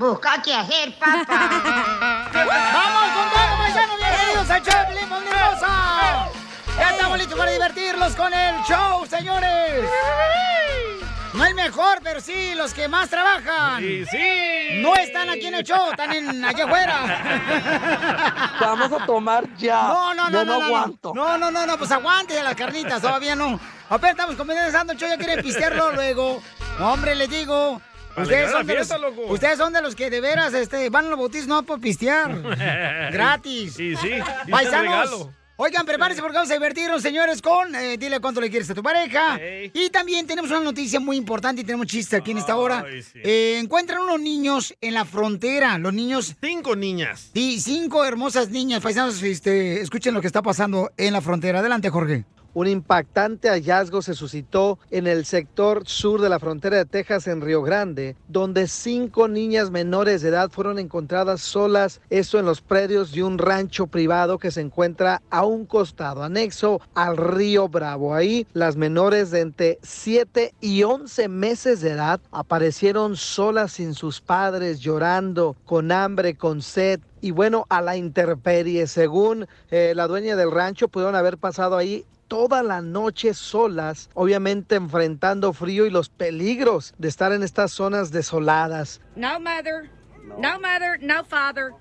Busca 0.00 0.40
qué 0.42 0.54
hacer, 0.54 0.94
papá. 0.98 1.26
¡Vamos 2.32 3.04
con 3.12 3.30
todo, 3.34 3.58
paisanos! 3.58 3.96
¡Bienvenidos 3.98 4.50
al 4.50 4.62
show, 4.62 4.96
Hermosa! 4.98 6.28
Ya 6.78 6.90
estamos 6.92 7.18
listos 7.18 7.38
para 7.38 7.50
divertirlos 7.50 8.16
con 8.16 8.32
el 8.32 8.62
show, 8.62 9.04
señores. 9.04 9.90
No 11.34 11.44
el 11.44 11.54
mejor, 11.54 12.00
pero 12.02 12.22
sí 12.22 12.54
los 12.54 12.72
que 12.72 12.88
más 12.88 13.10
trabajan. 13.10 13.80
Sí, 13.80 14.06
sí. 14.10 14.80
No 14.80 14.94
están 14.94 15.28
aquí 15.28 15.48
en 15.48 15.56
el 15.56 15.64
show, 15.64 15.90
están 15.90 16.14
en 16.14 16.46
allá 16.46 16.64
afuera. 16.64 18.56
Vamos 18.58 19.02
a 19.02 19.04
tomar 19.04 19.54
ya. 19.58 19.82
No, 19.82 20.14
no, 20.14 20.30
no, 20.30 20.44
no, 20.46 20.60
no, 20.60 20.64
aguanto. 20.64 21.12
No, 21.14 21.36
no, 21.36 21.50
no, 21.50 21.66
no, 21.66 21.76
pues 21.76 21.90
aguante 21.90 22.42
las 22.42 22.54
carnitas, 22.54 23.02
todavía 23.02 23.36
no. 23.36 23.60
Apenas 23.90 24.12
estamos 24.12 24.36
comenzando 24.36 24.94
el 24.94 24.98
show, 24.98 25.10
ya 25.10 25.18
quieren 25.18 25.44
pistearlo 25.44 25.92
luego. 25.92 26.42
No, 26.78 26.94
hombre, 26.94 27.14
les 27.14 27.28
digo. 27.28 27.82
Ustedes 28.16 28.50
son, 28.88 29.00
los, 29.02 29.12
ustedes 29.28 29.58
son 29.58 29.72
de 29.72 29.82
los 29.82 29.94
que 29.94 30.10
de 30.10 30.20
veras 30.20 30.52
este, 30.54 30.90
van 30.90 31.06
a 31.06 31.08
los 31.10 31.18
bautismos 31.18 31.40
no 31.50 31.62
por 31.64 31.80
pistear. 31.80 32.40
Gratis. 33.12 33.74
Sí, 33.74 33.96
sí. 33.96 34.10
Paisanos. 34.50 35.28
Oigan, 35.56 35.84
prepárense 35.84 36.22
porque 36.22 36.36
vamos 36.36 36.50
a 36.50 36.54
divertirnos, 36.54 37.02
señores, 37.02 37.42
con 37.42 37.74
eh, 37.74 37.98
dile 37.98 38.18
cuánto 38.18 38.40
le 38.40 38.48
quieres 38.48 38.70
a 38.70 38.74
tu 38.74 38.82
pareja. 38.82 39.38
Y 39.74 39.90
también 39.90 40.26
tenemos 40.26 40.50
una 40.50 40.60
noticia 40.60 41.00
muy 41.00 41.18
importante 41.18 41.60
y 41.60 41.64
tenemos 41.64 41.86
chiste 41.86 42.16
aquí 42.16 42.30
en 42.30 42.38
esta 42.38 42.56
hora. 42.56 42.82
Ay, 42.86 43.02
sí. 43.02 43.18
Eh, 43.22 43.58
encuentran 43.62 44.00
unos 44.00 44.20
niños 44.20 44.74
en 44.80 44.94
la 44.94 45.04
frontera. 45.04 45.76
Los 45.76 45.92
niños. 45.92 46.34
Cinco 46.40 46.76
niñas. 46.76 47.28
Sí, 47.34 47.60
cinco 47.60 48.06
hermosas 48.06 48.48
niñas. 48.48 48.80
Paisanos, 48.80 49.22
este, 49.22 49.82
escuchen 49.82 50.14
lo 50.14 50.22
que 50.22 50.28
está 50.28 50.40
pasando 50.40 50.92
en 50.96 51.12
la 51.12 51.20
frontera. 51.20 51.58
Adelante, 51.58 51.90
Jorge. 51.90 52.24
Un 52.52 52.66
impactante 52.66 53.48
hallazgo 53.48 54.02
se 54.02 54.14
suscitó 54.14 54.80
en 54.90 55.06
el 55.06 55.24
sector 55.24 55.86
sur 55.86 56.20
de 56.20 56.28
la 56.28 56.40
frontera 56.40 56.78
de 56.78 56.84
Texas 56.84 57.28
en 57.28 57.40
Río 57.40 57.62
Grande, 57.62 58.16
donde 58.26 58.66
cinco 58.66 59.28
niñas 59.28 59.70
menores 59.70 60.20
de 60.20 60.30
edad 60.30 60.50
fueron 60.50 60.80
encontradas 60.80 61.42
solas, 61.42 62.00
esto 62.10 62.40
en 62.40 62.46
los 62.46 62.60
predios 62.60 63.12
de 63.12 63.22
un 63.22 63.38
rancho 63.38 63.86
privado 63.86 64.38
que 64.38 64.50
se 64.50 64.62
encuentra 64.62 65.22
a 65.30 65.44
un 65.44 65.64
costado 65.64 66.24
anexo 66.24 66.80
al 66.94 67.16
río 67.16 67.68
Bravo. 67.68 68.14
Ahí 68.16 68.48
las 68.52 68.74
menores 68.74 69.30
de 69.30 69.40
entre 69.40 69.78
7 69.82 70.52
y 70.60 70.82
11 70.82 71.28
meses 71.28 71.80
de 71.80 71.90
edad 71.90 72.20
aparecieron 72.32 73.14
solas 73.14 73.72
sin 73.72 73.94
sus 73.94 74.20
padres, 74.20 74.80
llorando, 74.80 75.54
con 75.64 75.92
hambre, 75.92 76.34
con 76.34 76.62
sed, 76.62 76.98
y 77.20 77.30
bueno, 77.30 77.66
a 77.68 77.80
la 77.80 77.96
intemperie. 77.96 78.86
Según 78.86 79.46
eh, 79.70 79.92
la 79.94 80.08
dueña 80.08 80.36
del 80.36 80.50
rancho, 80.50 80.88
pudieron 80.88 81.14
haber 81.14 81.38
pasado 81.38 81.76
ahí 81.76 82.04
toda 82.30 82.62
la 82.62 82.80
noche 82.80 83.34
solas, 83.34 84.08
obviamente 84.14 84.76
enfrentando 84.76 85.52
frío 85.52 85.84
y 85.84 85.90
los 85.90 86.08
peligros 86.08 86.94
de 86.96 87.08
estar 87.08 87.32
en 87.32 87.42
estas 87.42 87.72
zonas 87.72 88.12
desoladas. 88.12 89.00
No 89.16 89.40
mother, 89.40 89.90
no 90.38 90.60
mother, 90.60 90.96
no 91.02 91.24
father, 91.24 91.72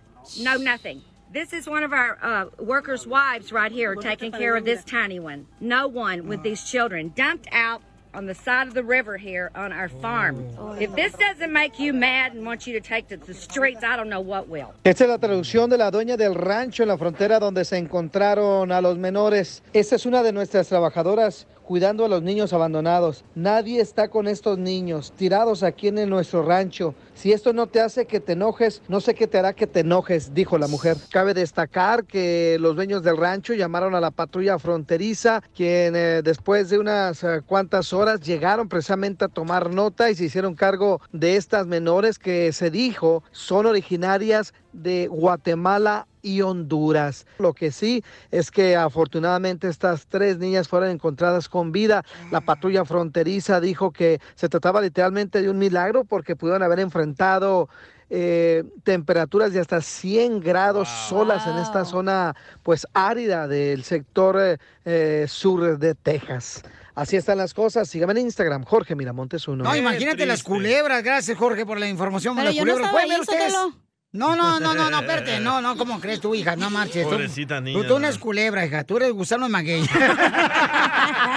no 0.42 0.58
nothing. 0.58 1.04
This 1.32 1.54
is 1.54 1.68
one 1.68 1.84
of 1.84 1.94
our 1.94 2.18
uh, 2.24 2.46
workers' 2.58 3.06
wives 3.06 3.52
right 3.52 3.72
here 3.72 3.94
taking 3.94 4.32
care 4.32 4.58
of 4.58 4.66
this 4.66 4.84
tiny 4.84 5.20
one. 5.20 5.46
No 5.60 5.88
one 5.88 6.28
with 6.28 6.42
these 6.42 6.64
children 6.64 7.14
dumped 7.16 7.48
out 7.52 7.84
on 8.20 8.26
the 8.26 8.36
side 8.36 8.68
of 8.68 8.74
the 8.74 8.84
river 8.84 9.16
here 9.16 9.50
on 9.56 9.72
our 9.72 9.88
farm. 9.88 10.36
If 10.78 10.94
this 10.94 11.14
doesn't 11.14 11.54
make 11.54 11.80
you 11.80 11.94
mad 11.94 12.34
and 12.34 12.46
want 12.46 12.68
you 12.68 12.74
to 12.74 12.82
take 12.82 13.08
to 13.08 13.18
the 13.18 13.34
streets, 13.34 13.82
I 13.82 13.96
don't 13.96 14.10
know 14.10 14.20
what 14.20 14.50
will. 14.50 14.74
Esta 14.84 15.06
es 15.06 15.10
la 15.10 15.18
traducción 15.18 15.70
de 15.70 15.78
la 15.78 15.90
dueña 15.90 16.18
del 16.18 16.36
rancho 16.36 16.84
en 16.84 16.90
la 16.90 16.98
frontera 16.98 17.40
donde 17.40 17.64
se 17.64 17.78
encontraron 17.78 18.74
a 18.74 18.82
los 18.82 18.98
menores. 18.98 19.64
Esta 19.72 19.96
es 19.96 20.06
una 20.06 20.22
de 20.22 20.34
nuestras 20.34 20.68
trabajadoras 20.68 21.48
cuidando 21.70 22.04
a 22.04 22.08
los 22.08 22.24
niños 22.24 22.52
abandonados. 22.52 23.24
Nadie 23.36 23.80
está 23.80 24.08
con 24.08 24.28
estos 24.28 24.58
niños 24.58 25.14
tirados 25.16 25.62
aquí 25.62 25.90
en 25.90 26.10
nuestro 26.10 26.42
rancho. 26.42 26.96
Si 27.14 27.32
esto 27.32 27.54
no 27.54 27.68
te 27.68 27.80
hace 27.80 28.08
que 28.08 28.20
te 28.20 28.32
enojes, 28.34 28.82
no 28.88 29.00
sé 29.00 29.14
qué 29.14 29.28
te 29.28 29.38
hará 29.38 29.54
que 29.54 29.68
te 29.68 29.82
enojes, 29.82 30.34
dijo 30.34 30.58
la 30.58 30.68
mujer. 30.68 30.98
Cabe 31.12 31.36
destacar 31.36 32.06
que 32.06 32.58
los 32.60 32.76
dueños 32.76 33.04
del 33.04 33.18
rancho 33.18 33.54
llamaron 33.54 33.94
a 33.94 34.02
la 34.02 34.10
patrulla 34.10 34.58
fronteriza, 34.58 35.44
quien 35.56 35.96
eh, 35.96 36.22
después 36.24 36.72
de 36.72 36.80
unas 36.80 37.24
eh, 37.24 37.42
cuantas 37.46 37.94
horas 37.94 38.22
llegaron 38.22 38.68
precisamente 38.68 39.26
a 39.26 39.28
tomar 39.28 39.70
nota 39.70 40.10
y 40.10 40.16
se 40.16 40.24
hicieron 40.24 40.56
cargo 40.56 41.02
de 41.12 41.36
estas 41.36 41.68
menores 41.68 42.18
que 42.18 42.52
se 42.52 42.72
dijo 42.72 43.22
son 43.32 43.68
originarias 43.68 44.56
de 44.74 45.06
Guatemala 45.06 46.08
y 46.22 46.42
Honduras. 46.42 47.26
Lo 47.40 47.54
que 47.54 47.72
sí 47.72 48.04
es 48.32 48.52
que 48.52 48.76
afortunadamente 48.76 49.68
estas 49.68 50.08
tres 50.08 50.38
niñas 50.38 50.68
fueron 50.68 50.90
encontradas 50.90 51.50
con 51.50 51.72
vida. 51.72 52.04
La 52.32 52.42
patrulla 52.42 52.86
fronteriza 52.86 53.60
dijo 53.62 53.92
que 53.92 54.20
se 54.36 54.50
trataba 54.50 54.82
literalmente 54.82 55.42
de 55.42 55.50
un 55.50 55.58
milagro 55.58 56.04
porque 56.04 56.36
pudieron 56.36 56.64
haber 56.64 56.80
enfrentado 56.80 57.70
eh, 58.12 58.64
temperaturas 58.84 59.54
de 59.54 59.60
hasta 59.60 59.82
100 59.82 60.40
grados 60.40 60.90
solas 60.90 61.46
en 61.46 61.58
esta 61.58 61.86
zona 61.86 62.36
pues 62.64 62.88
árida 62.94 63.48
del 63.48 63.84
sector 63.84 64.40
eh, 64.42 64.58
eh, 64.86 65.26
sur 65.28 65.78
de 65.78 65.94
Texas. 65.94 66.64
Así 66.96 67.16
están 67.16 67.38
las 67.38 67.54
cosas. 67.54 67.88
Síganme 67.88 68.14
en 68.14 68.26
Instagram, 68.26 68.64
Jorge 68.66 68.96
Miramontes 68.96 69.48
uno. 69.48 69.64
No, 69.64 69.76
imagínate 69.76 70.26
las 70.26 70.44
culebras. 70.44 71.04
Gracias, 71.04 71.38
Jorge, 71.38 71.66
por 71.66 71.80
la 71.80 71.88
información. 71.88 72.36
de 72.36 72.42
Pero 72.42 72.50
las 72.50 72.56
yo 72.56 72.66
no 72.66 72.72
culebras. 72.74 72.88
estaba 72.90 73.06
¿Pueden 73.06 73.10
ver 73.10 73.40
ahí, 73.40 73.48
ustedes? 73.48 73.89
No, 74.12 74.36
no, 74.36 74.60
no, 74.60 74.74
no, 74.74 74.90
no, 74.90 75.00
espérate. 75.02 75.40
No, 75.40 75.62
no, 75.62 75.78
¿cómo 75.78 76.00
crees 76.00 76.20
tu 76.20 76.34
hija? 76.34 76.56
No 76.56 76.72
marches. 76.72 77.04
tú- 77.04 77.12
Pobrecita 77.12 77.62
niña, 77.62 77.78
Tú, 77.80 77.84
tú 77.88 77.94
no 77.94 78.00
¿no? 78.00 78.06
eres 78.08 78.18
culebra, 78.18 78.66
hija. 78.66 78.84
Tú 78.84 78.98
eres 78.98 79.12
gusano 79.12 79.46
de 79.46 79.52
maguey. 79.52 79.88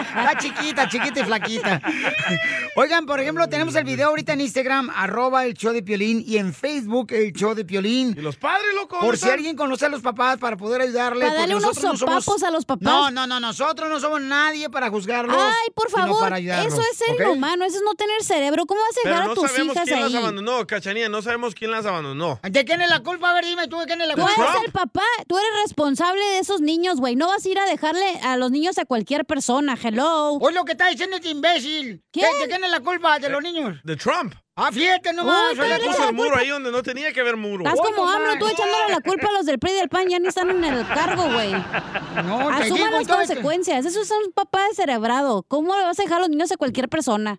Está 0.03 0.39
chiquita, 0.39 0.89
chiquita 0.89 1.21
y 1.21 1.25
flaquita. 1.25 1.81
Oigan, 2.77 3.07
por 3.07 3.21
ejemplo, 3.21 3.49
tenemos 3.49 3.75
el 3.75 3.85
video 3.85 4.09
ahorita 4.09 4.33
en 4.33 4.41
Instagram, 4.41 4.91
arroba 4.95 5.45
el 5.45 5.55
show 5.55 5.73
de 5.73 5.83
Piolín, 5.83 6.23
y 6.27 6.39
en 6.39 6.53
Facebook, 6.55 7.13
el 7.13 7.33
show 7.33 7.55
de 7.55 7.65
Piolín. 7.65 8.15
¿Y 8.17 8.21
los 8.21 8.37
padres, 8.37 8.67
loco? 8.75 8.97
Por 8.99 9.03
¿dónde 9.03 9.19
si 9.19 9.29
alguien 9.31 9.57
conoce 9.57 9.87
a 9.87 9.89
los 9.89 10.01
papás 10.03 10.39
para 10.39 10.57
poder 10.57 10.81
ayudarle. 10.83 11.27
Para 11.27 11.41
darle 11.41 11.55
porque 11.55 11.67
unos 11.67 11.77
nosotros 11.77 12.01
no 12.01 12.07
somos- 12.07 12.25
sopapos 12.25 12.43
a 12.43 12.51
los 12.51 12.65
papás. 12.65 12.83
No, 12.83 13.11
no, 13.11 13.27
no, 13.27 13.41
nosotros 13.41 13.89
no 13.89 14.01
somos 14.01 14.21
nadie 14.23 14.69
para 14.71 14.91
juzgarlos. 14.91 15.37
Ay, 15.39 15.71
por 15.75 15.91
favor, 15.91 16.21
para 16.21 16.37
ayudarlos, 16.37 16.73
eso 16.73 16.83
es 16.91 16.97
ser 16.99 17.15
¿ok? 17.15 17.21
inhumano, 17.21 17.65
eso 17.65 17.77
es 17.77 17.83
no 17.85 17.95
tener 17.95 18.23
cerebro. 18.23 18.67
¿Cómo 18.67 18.81
vas 18.81 18.97
a 19.05 19.09
dejar 19.09 19.27
no 19.27 19.33
a 19.33 19.35
tus 19.35 19.51
sabemos 19.51 19.75
hijas 19.77 19.85
quién 19.89 20.01
las 20.01 20.09
ahí? 20.11 20.17
abandonó, 20.17 20.67
Cachanía, 20.67 21.09
no 21.09 21.23
sabemos 21.23 21.55
quién 21.55 21.71
las 21.71 21.87
abandonó. 21.87 22.41
¿De 22.43 22.65
quién 22.65 22.81
es 22.81 22.89
la 22.89 23.01
culpa? 23.01 23.31
A 23.31 23.35
ver, 23.35 23.45
dime 23.45 23.69
tú, 23.69 23.79
¿de 23.79 23.87
quién 23.87 24.01
es 24.01 24.09
la 24.09 24.15
Tú 24.15 24.23
culpa? 24.23 24.43
eres 24.51 24.65
el 24.67 24.73
papá, 24.73 25.03
tú 25.27 25.37
eres 25.39 25.51
responsable 25.65 26.25
de 26.25 26.39
esos 26.39 26.61
niños, 26.61 26.99
güey. 26.99 27.17
No 27.17 27.29
vas 27.29 27.45
a 27.45 27.49
ir 27.49 27.59
a 27.59 27.65
dejarle 27.67 28.19
a 28.23 28.37
los 28.37 28.51
niños 28.51 28.79
a 28.79 28.85
cualquier 28.85 29.25
persona. 29.25 29.77
Hello. 29.93 30.33
Hoy 30.41 30.55
lo 30.55 30.65
que 30.65 30.73
está 30.73 30.89
diciendo 30.89 31.17
este 31.17 31.29
imbécil. 31.29 32.03
¿Quién? 32.11 32.27
¿De, 32.33 32.39
de 32.45 32.49
quién 32.49 32.65
es 32.65 32.71
la 32.71 32.81
culpa 32.81 33.19
de 33.19 33.29
los 33.29 33.43
niños? 33.43 33.79
De 33.85 33.97
Trump. 33.97 34.35
Ah, 34.57 34.71
fíjate 34.73 35.13
nomás. 35.13 35.53
Uy, 35.53 35.59
tú- 35.81 35.87
Puso 35.87 36.09
el 36.09 36.15
muro 36.15 36.37
ahí 36.37 36.49
donde 36.49 36.71
no 36.73 36.83
tenía 36.83 37.13
que 37.13 37.21
haber 37.21 37.37
muro. 37.37 37.65
Estás 37.65 37.81
como 37.81 38.09
AMLO, 38.09 38.39
tú 38.39 38.47
echándole 38.49 38.89
la 38.91 39.01
culpa 39.01 39.29
a 39.29 39.33
los 39.33 39.47
del 39.47 39.59
PRI 39.59 39.71
y 39.71 39.75
del 39.75 39.89
PAN, 39.89 40.09
ya 40.09 40.19
ni 40.19 40.29
están 40.29 40.51
en 40.51 40.65
el 40.65 40.87
cargo, 40.89 41.25
güey. 41.33 41.53
No, 41.53 42.57
te 42.59 42.65
digo, 42.65 42.77
Asuman 42.77 42.93
las 42.93 43.09
consecuencias. 43.09 43.85
Eso 43.87 44.01
es 44.03 44.11
un 44.11 44.33
papá 44.33 44.67
descerebrado. 44.69 45.43
¿Cómo 45.49 45.77
le 45.77 45.85
vas 45.85 45.99
a 45.99 46.03
dejar 46.03 46.19
a 46.19 46.21
los 46.21 46.29
niños 46.31 46.51
a 46.53 46.57
cualquier 46.57 46.89
persona? 46.89 47.39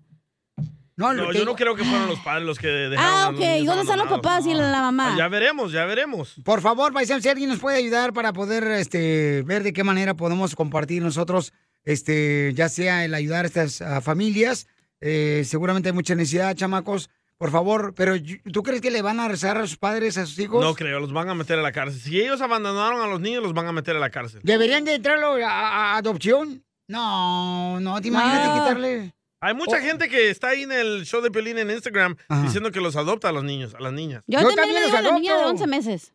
No, 0.96 1.12
No, 1.12 1.32
yo 1.32 1.44
no 1.46 1.56
creo 1.56 1.76
que 1.76 1.84
fueron 1.84 2.08
los 2.08 2.20
padres 2.20 2.44
los 2.46 2.60
que 2.60 2.68
dejaron 2.68 3.14
Ah, 3.16 3.24
a 3.26 3.30
ok. 3.30 3.32
los 3.32 3.40
niños 3.42 3.62
¿Y 3.62 3.66
dónde 3.66 3.82
están 3.82 3.98
los 3.98 4.08
papás 4.08 4.46
y 4.46 4.54
la, 4.54 4.80
mamá? 4.80 5.14
Ah, 5.14 5.18
Ya 5.18 5.28
veremos, 5.28 5.72
ya 5.72 5.86
veremos. 5.86 6.36
Por 6.46 6.62
favor, 6.62 6.94
paisano, 6.94 7.20
si 7.20 7.30
alguien 7.30 7.50
nos 7.50 7.58
puede 7.60 7.78
ayudar 7.78 8.14
para 8.14 8.32
poder 8.32 8.64
este, 8.74 9.42
ver 9.44 9.64
de 9.64 9.74
qué 9.74 9.84
manera 9.84 10.14
podemos 10.14 10.56
compartir 10.56 11.02
nosotros, 11.02 11.52
este, 11.86 12.54
ya 12.56 12.70
sea 12.70 13.06
el 13.06 13.14
ayudar 13.14 13.46
a 13.46 13.48
estas 13.48 13.84
familias, 14.04 14.68
Eh, 15.06 15.44
seguramente 15.46 15.90
hay 15.90 15.94
mucha 15.94 16.16
necesidad, 16.16 16.56
chamacos. 16.56 17.10
Por 17.38 17.52
favor, 17.52 17.94
pero 17.94 18.16
yo- 18.16 18.38
¿tú 18.54 18.64
crees 18.64 18.80
que 18.80 18.90
le 18.90 19.02
van 19.02 19.20
a 19.20 19.28
rezar 19.28 19.58
a 19.58 19.68
sus 19.68 19.76
padres, 19.76 20.18
a 20.18 20.26
sus 20.26 20.40
hijos? 20.40 20.64
No 20.64 20.76
creo, 20.76 21.02
los 21.02 21.12
van 21.12 21.28
a 21.28 21.36
meter 21.36 21.60
a 21.60 21.62
la 21.62 21.74
cárcel. 21.74 22.00
Si 22.00 22.22
ellos 22.22 22.40
abandonaron 22.40 23.02
a 23.02 23.08
los 23.08 23.20
niños, 23.20 23.44
los 23.44 23.54
van 23.54 23.68
a 23.68 23.74
meter 23.74 23.98
a 23.98 24.00
la 24.00 24.10
cárcel. 24.12 24.40
¿Deberían 24.46 24.86
de 24.86 24.94
entrarlo 24.96 25.34
a, 25.34 25.50
a- 25.50 25.94
a 25.94 25.98
adopción? 25.98 26.64
No, 26.88 27.82
no, 27.82 28.00
te 28.00 28.08
imaginas 28.08 28.48
No. 28.48 28.54
quitarle. 28.64 29.14
Hay 29.42 29.54
mucha 29.54 29.76
Oh. 29.76 29.82
gente 29.82 30.08
que 30.08 30.30
está 30.30 30.50
ahí 30.50 30.64
en 30.64 30.72
el 30.72 31.06
show 31.06 31.22
de 31.22 31.32
Piolín 31.32 31.58
en 31.58 31.70
Instagram 31.70 32.16
diciendo 32.44 32.72
que 32.72 32.80
los 32.80 32.96
adopta 32.96 33.28
a 33.28 33.34
los 33.34 33.44
niños, 33.44 33.76
a 33.76 33.82
las 33.82 33.92
niñas. 33.92 34.24
Yo, 34.26 34.40
también, 34.56 34.74
le 34.74 34.86
digo 34.86 34.98
a 34.98 35.02
la 35.02 35.12
niña 35.20 35.36
de 35.38 35.44
11 35.44 35.68
meses. 35.68 36.14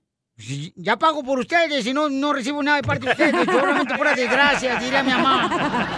Ya 0.76 0.96
pago 0.96 1.24
por 1.24 1.40
ustedes 1.40 1.84
y 1.84 1.92
no, 1.92 2.08
no 2.08 2.32
recibo 2.32 2.62
nada 2.62 2.76
de 2.76 2.82
parte 2.84 3.06
de 3.06 3.10
ustedes. 3.12 3.44
Solamente 3.46 3.96
pura 3.96 4.14
desgracia, 4.14 4.76
diría 4.76 5.02
mi 5.02 5.10
mamá. 5.10 5.88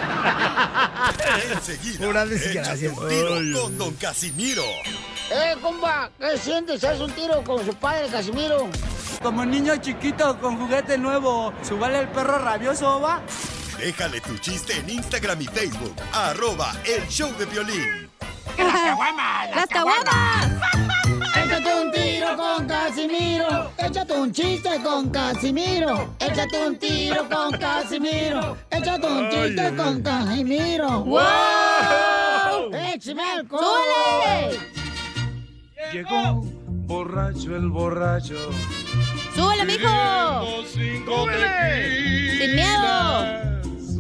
Enseguida, 1.53 2.07
Pura 2.07 2.23
échate 2.25 2.39
desgracia. 2.39 2.91
un 2.91 3.09
tiro 3.09 3.61
con 3.63 3.79
Don 3.79 3.95
Casimiro. 3.97 4.65
Eh, 5.31 5.57
compa, 5.63 6.11
¿qué 6.19 6.39
sientes? 6.39 6.83
¿Haz 6.85 7.01
un 7.01 7.13
tiro 7.13 7.45
con 7.45 7.65
su 7.65 7.75
padre, 7.75 8.09
Casimiro? 8.09 8.69
Como 9.23 9.45
niño 9.45 9.77
chiquito 9.77 10.39
con 10.41 10.57
juguete 10.59 10.97
nuevo, 10.97 11.53
¿subale 11.63 11.99
el 12.01 12.09
perro 12.09 12.39
rabioso, 12.39 12.99
va? 13.01 13.21
Déjale 13.79 14.21
tu 14.23 14.37
chiste 14.39 14.75
en 14.79 14.89
Instagram 14.89 15.41
y 15.43 15.47
Facebook. 15.47 15.95
Arroba 16.13 16.73
el 16.85 17.07
show 17.09 17.31
de 17.39 17.45
violín. 17.47 18.11
¡Las 18.57 18.73
caguamas! 18.81 19.51
¡Las 19.55 19.67
caguamas! 19.67 20.49
Échate 21.35 21.75
un 21.81 21.91
tiro 21.91 22.37
con 22.37 22.67
Casimiro. 22.67 23.73
Échate 23.79 24.13
un 24.13 24.33
chiste 24.33 24.81
con 24.83 25.11
Casimiro. 25.11 26.15
Échate 26.19 26.67
un 26.67 26.79
tiro 26.79 27.29
con 27.29 27.51
Casimiro. 27.53 28.57
Échate 28.71 29.07
un 29.07 29.31
chiste 29.31 29.77
con 29.77 30.03
Casimiro. 30.03 31.05
¡Wow! 31.05 32.73
¡Échame! 32.73 33.45
¡Súbele! 33.49 34.59
Llegó 35.93 36.43
borracho 36.87 37.57
el 37.57 37.69
borracho. 37.69 38.37
¡Súbele, 39.35 39.65
mijo! 39.65 40.65
¡Sin 40.73 42.55
miedo! 42.55 43.50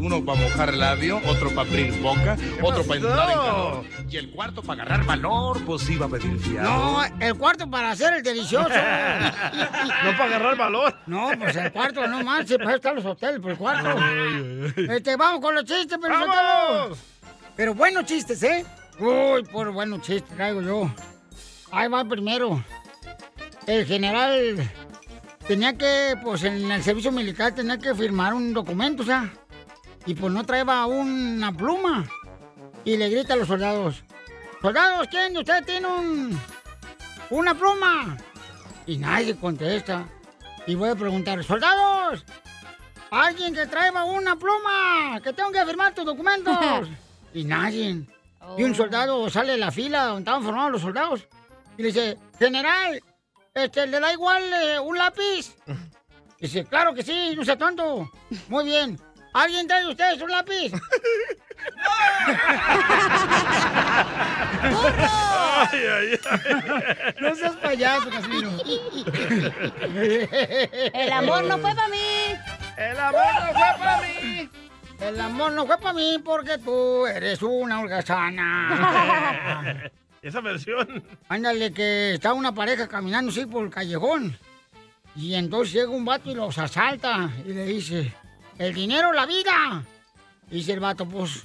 Uno 0.00 0.24
para 0.24 0.40
mojar 0.40 0.74
labio, 0.74 1.20
otro 1.26 1.50
para 1.50 1.68
abrir 1.68 1.92
boca, 2.00 2.36
otro 2.62 2.82
para 2.84 3.00
entrar 3.00 3.30
en 3.30 3.36
calor. 3.36 3.84
Y 4.08 4.16
el 4.16 4.30
cuarto 4.30 4.62
para 4.62 4.82
agarrar 4.82 5.04
valor, 5.04 5.62
pues 5.66 5.90
iba 5.90 6.06
a 6.06 6.08
pedir 6.08 6.38
fiado. 6.38 6.70
No, 6.70 7.04
el 7.20 7.34
cuarto 7.36 7.70
para 7.70 7.90
hacer 7.90 8.14
el 8.14 8.22
delicioso. 8.22 8.70
No 10.04 10.12
para 10.12 10.24
agarrar 10.24 10.56
valor. 10.56 10.96
No, 11.06 11.30
pues 11.38 11.54
el 11.56 11.70
cuarto, 11.72 12.06
no 12.06 12.22
manches, 12.24 12.56
para 12.56 12.70
eso 12.70 12.76
están 12.76 12.96
los 12.96 13.04
hoteles, 13.04 13.40
por 13.40 13.50
el 13.50 13.58
cuarto. 13.58 13.94
Este, 14.76 15.16
vamos 15.16 15.40
con 15.40 15.54
los 15.54 15.64
chistes, 15.64 15.98
pero 16.00 16.14
¡Vamos! 16.14 16.98
Pero 17.54 17.74
buenos 17.74 18.06
chistes, 18.06 18.42
¿eh? 18.42 18.64
Uy, 18.98 19.42
por 19.44 19.70
buenos 19.70 20.00
chistes 20.00 20.34
traigo 20.34 20.62
yo. 20.62 20.90
Ahí 21.70 21.88
va 21.88 22.04
primero. 22.04 22.64
El 23.66 23.84
general 23.84 24.56
tenía 25.46 25.76
que, 25.76 26.16
pues 26.22 26.42
en 26.44 26.70
el 26.70 26.82
servicio 26.82 27.12
militar 27.12 27.54
tenía 27.54 27.78
que 27.78 27.94
firmar 27.94 28.32
un 28.32 28.54
documento, 28.54 29.02
o 29.02 29.06
sea. 29.06 29.30
Y 30.06 30.14
pues 30.14 30.32
no 30.32 30.44
traía 30.44 30.86
una 30.86 31.52
pluma. 31.52 32.06
Y 32.84 32.96
le 32.96 33.08
grita 33.08 33.34
a 33.34 33.36
los 33.36 33.48
soldados. 33.48 34.02
Soldados, 34.62 35.08
¿quién 35.10 35.32
de 35.32 35.40
ustedes 35.40 35.66
tiene 35.66 35.86
un, 35.86 36.40
una 37.30 37.54
pluma? 37.54 38.16
Y 38.86 38.98
nadie 38.98 39.36
contesta. 39.36 40.06
Y 40.66 40.74
voy 40.74 40.90
a 40.90 40.94
preguntar, 40.94 41.42
soldados, 41.44 42.24
alguien 43.10 43.54
que 43.54 43.66
traiga 43.66 44.04
una 44.04 44.36
pluma, 44.36 45.20
que 45.22 45.32
tengo 45.32 45.50
que 45.50 45.64
firmar 45.64 45.94
tus 45.94 46.04
documentos. 46.04 46.88
y 47.34 47.44
nadie. 47.44 48.04
Y 48.56 48.62
un 48.64 48.74
soldado 48.74 49.28
sale 49.30 49.52
de 49.52 49.58
la 49.58 49.70
fila 49.70 50.04
donde 50.04 50.20
estaban 50.20 50.42
formados 50.42 50.72
los 50.72 50.82
soldados. 50.82 51.28
Y 51.76 51.82
le 51.82 51.88
dice, 51.88 52.18
general, 52.38 53.00
este, 53.54 53.86
¿le 53.86 54.00
da 54.00 54.12
igual 54.12 54.42
eh, 54.52 54.78
un 54.78 54.96
lápiz? 54.96 55.56
Dice, 56.40 56.64
claro 56.64 56.94
que 56.94 57.02
sí, 57.02 57.34
no 57.36 57.44
sea 57.44 57.58
tonto. 57.58 58.10
Muy 58.48 58.64
bien. 58.64 58.98
¿Alguien 59.32 59.66
trae 59.66 59.84
de 59.84 59.90
ustedes 59.90 60.22
un 60.22 60.30
lápiz? 60.30 60.72
Ay, 64.62 65.68
ay, 65.72 66.20
ay. 66.30 66.40
No 67.20 67.34
seas 67.34 67.56
payaso, 67.56 68.08
Casimiro. 68.10 68.50
El 70.92 71.12
amor 71.12 71.44
no 71.44 71.58
fue 71.58 71.74
para 71.74 71.88
mí. 71.88 72.34
El 72.76 72.98
amor 72.98 73.24
no 73.40 73.46
fue 73.52 73.78
para 73.78 74.00
mí. 74.02 74.48
El 75.00 75.20
amor 75.20 75.52
no 75.52 75.66
fue 75.66 75.78
para 75.78 75.92
mí 75.94 76.18
porque 76.24 76.58
tú 76.58 77.06
eres 77.06 77.42
una 77.42 77.80
holgazana. 77.80 79.90
Esa 80.22 80.40
versión. 80.40 81.02
Ándale, 81.28 81.72
que 81.72 82.14
está 82.14 82.32
una 82.34 82.52
pareja 82.54 82.86
caminando 82.86 83.30
así 83.30 83.46
por 83.46 83.64
el 83.64 83.70
callejón. 83.70 84.36
Y 85.16 85.34
entonces 85.34 85.72
llega 85.74 85.88
un 85.90 86.04
vato 86.04 86.30
y 86.30 86.34
los 86.34 86.56
asalta 86.58 87.30
y 87.46 87.52
le 87.52 87.64
dice, 87.64 88.12
el 88.60 88.74
dinero, 88.74 89.12
la 89.12 89.26
vida. 89.26 89.82
Y 90.50 90.56
dice 90.56 90.72
el 90.74 90.80
vato, 90.80 91.06
pues, 91.06 91.44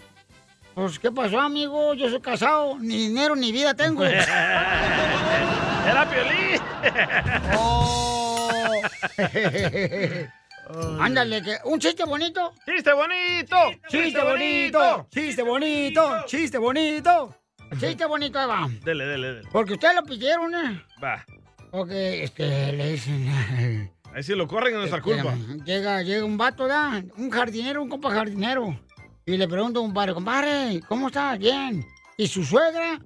pues, 0.74 1.00
¿qué 1.00 1.12
pasó, 1.12 1.40
amigo? 1.40 1.94
Yo 1.94 2.10
soy 2.10 2.20
casado, 2.20 2.78
ni 2.78 3.08
dinero 3.08 3.34
ni 3.36 3.54
vida 3.54 3.74
tengo. 3.74 4.04
Era 4.06 6.08
Piolín. 6.10 6.62
Oh. 10.68 10.98
Ándale, 11.00 11.44
que 11.44 11.58
un 11.66 11.80
chiste 11.80 12.04
bonito. 12.06 12.52
¡Chiste 12.66 12.92
bonito! 12.92 13.56
Chiste 13.88 14.20
bonito, 14.24 15.08
chiste 15.12 15.44
bonito, 15.44 16.26
chiste 16.26 16.58
bonito. 16.58 17.36
Chiste 17.80 18.06
bonito, 18.06 18.42
Eva. 18.42 18.68
Dele, 18.84 19.06
dele, 19.06 19.34
dele. 19.34 19.48
Porque 19.52 19.74
ustedes 19.74 19.94
lo 19.96 20.04
pidieron, 20.04 20.56
¿eh? 20.56 20.82
Va. 21.04 21.24
Porque, 21.72 22.24
este, 22.24 22.74
le 22.74 22.94
dicen... 22.94 23.92
Ahí 24.16 24.24
sí 24.24 24.34
lo 24.34 24.48
corren, 24.48 24.74
no 24.74 24.82
es 24.82 24.90
nuestra 24.90 25.02
culpa. 25.02 25.36
Llega, 25.66 26.02
llega 26.02 26.24
un 26.24 26.38
vato, 26.38 26.64
¿verdad? 26.64 27.04
Un 27.18 27.30
jardinero, 27.30 27.84
un 27.84 27.90
compa 27.90 28.12
jardinero. 28.12 28.80
Y 29.26 29.36
le 29.36 29.46
pregunta 29.46 29.80
a 29.80 29.82
un 29.82 29.94
padre, 29.94 30.14
compadre, 30.14 30.80
¿cómo 30.88 31.08
estás? 31.08 31.38
Bien. 31.38 31.86
¿Y 32.16 32.26
su 32.26 32.46
suegra? 32.46 32.98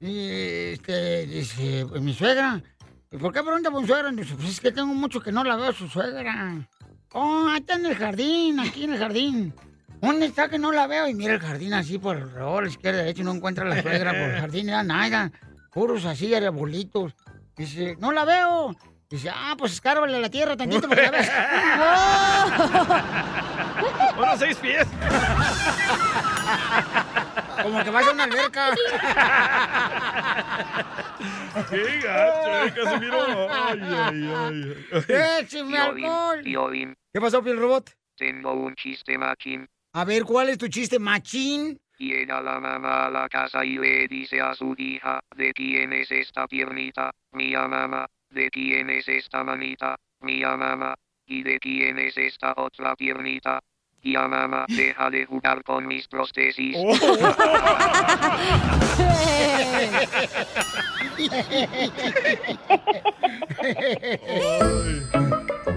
Y 0.00 0.72
este, 0.72 1.26
dice, 1.26 1.86
pues 1.88 2.02
mi 2.02 2.12
suegra. 2.12 2.62
¿Y 3.10 3.16
por 3.16 3.32
qué 3.32 3.42
pregunta 3.42 3.70
por 3.70 3.80
mi 3.80 3.86
suegra? 3.86 4.10
Dice, 4.10 4.34
pues 4.34 4.50
es 4.50 4.60
que 4.60 4.70
tengo 4.70 4.92
mucho 4.92 5.22
que 5.22 5.32
no 5.32 5.42
la 5.44 5.56
veo 5.56 5.70
a 5.70 5.72
su 5.72 5.88
suegra. 5.88 6.68
Oh, 7.14 7.46
ahí 7.48 7.60
está 7.60 7.76
en 7.76 7.86
el 7.86 7.94
jardín, 7.94 8.60
aquí 8.60 8.84
en 8.84 8.92
el 8.92 8.98
jardín. 8.98 9.54
¿Dónde 10.02 10.26
está 10.26 10.50
que 10.50 10.58
no 10.58 10.72
la 10.72 10.86
veo? 10.86 11.08
Y 11.08 11.14
mira 11.14 11.32
el 11.32 11.40
jardín 11.40 11.72
así 11.72 11.96
por 11.96 12.18
alrededor, 12.18 12.66
izquierda, 12.66 12.98
derecha, 12.98 13.22
y 13.22 13.24
no 13.24 13.32
encuentra 13.32 13.64
la 13.64 13.80
suegra 13.80 14.10
por 14.10 14.20
el 14.28 14.40
jardín, 14.40 14.66
ya 14.66 14.82
nada. 14.82 15.32
Puros 15.72 16.04
así, 16.04 16.34
arbolitos. 16.34 17.14
Dice, 17.56 17.96
no 17.98 18.12
la 18.12 18.26
veo. 18.26 18.76
Dice, 19.10 19.28
ah, 19.28 19.56
pues 19.58 19.72
escárbale 19.72 20.16
a 20.16 20.20
la 20.20 20.30
tierra 20.30 20.56
tantito 20.56 20.86
porque 20.86 21.02
la 21.02 21.10
ves. 21.10 21.28
Bueno, 24.16 24.36
seis 24.38 24.56
pies. 24.58 24.86
Como 27.62 27.82
que 27.82 27.90
vas 27.90 28.06
a 28.06 28.12
una 28.12 28.22
alberca. 28.24 28.70
¡Qué 31.68 32.00
gacho, 32.00 32.64
eh, 32.64 32.72
Casimiro! 32.74 33.48
¡Ay, 33.50 33.80
ay, 33.82 34.32
ay! 34.32 34.86
¡Écheme 35.42 35.76
alcohol! 35.76 36.40
Piolín, 36.44 36.96
¿Qué 37.12 37.20
pasó, 37.20 37.42
Piel 37.42 37.58
Robot? 37.58 37.90
tengo 38.16 38.52
un 38.52 38.76
chiste 38.76 39.18
machín. 39.18 39.66
A 39.94 40.04
ver, 40.04 40.22
¿cuál 40.24 40.50
es 40.50 40.58
tu 40.58 40.68
chiste 40.68 41.00
machín? 41.00 41.80
Llega 41.98 42.40
la 42.40 42.60
mamá 42.60 43.06
a 43.06 43.10
la 43.10 43.28
casa 43.28 43.64
y 43.64 43.76
le 43.76 44.06
dice 44.06 44.40
a 44.40 44.54
su 44.54 44.72
hija, 44.78 45.18
¿de 45.34 45.52
quién 45.52 45.92
es 45.94 46.12
esta 46.12 46.46
piernita? 46.46 47.10
Mía 47.32 47.66
mamá. 47.66 48.06
¿De 48.30 48.48
quién 48.50 48.90
es 48.90 49.08
esta 49.08 49.42
manita? 49.42 49.96
Mía 50.20 50.56
mamá. 50.56 50.94
¿Y 51.26 51.42
de 51.42 51.58
quién 51.58 51.98
es 51.98 52.16
esta 52.16 52.54
otra 52.56 52.94
piernita? 52.94 53.60
Tía 54.00 54.26
mamá, 54.26 54.64
deja 54.68 55.10
de 55.10 55.26
jugar 55.26 55.62
con 55.62 55.86
mis 55.86 56.08
prótesis. 56.08 56.74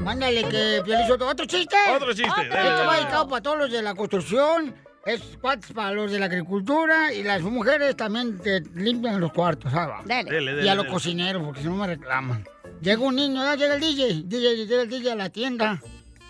Mándale 0.04 0.48
que 0.48 0.82
Piolizo, 0.86 1.16
otro 1.16 1.46
chiste. 1.46 1.76
Otro 1.94 2.14
chiste, 2.14 2.48
dale. 2.48 2.86
va 2.86 2.96
dedicado 2.96 3.28
para 3.28 3.42
todos 3.42 3.58
los 3.58 3.72
de 3.72 3.82
la 3.82 3.94
construcción, 3.94 4.74
es 5.06 5.22
cuates 5.42 5.72
para 5.74 5.92
los 5.92 6.12
de 6.12 6.20
la 6.20 6.26
agricultura 6.28 7.14
y 7.14 7.24
las 7.24 7.42
mujeres 7.42 7.96
también 7.96 8.38
te 8.40 8.62
limpian 8.76 9.20
los 9.20 9.32
cuartos, 9.34 9.72
¿sabes? 9.72 10.06
Dale. 10.06 10.32
Dele, 10.32 10.64
y 10.64 10.68
a 10.68 10.76
los 10.76 10.84
dele. 10.86 10.94
cocineros, 10.94 11.44
porque 11.44 11.62
si 11.62 11.68
no 11.68 11.76
me 11.76 11.88
reclaman. 11.88 12.46
Llega 12.82 13.02
un 13.02 13.16
niño, 13.16 13.44
ya 13.44 13.56
llega 13.56 13.76
el 13.76 13.82
DJ, 13.82 14.24
DJ, 14.26 14.66
llega 14.66 14.82
el 14.84 14.90
DJ 14.90 15.12
a 15.12 15.16
la 15.16 15.30
tienda 15.30 15.82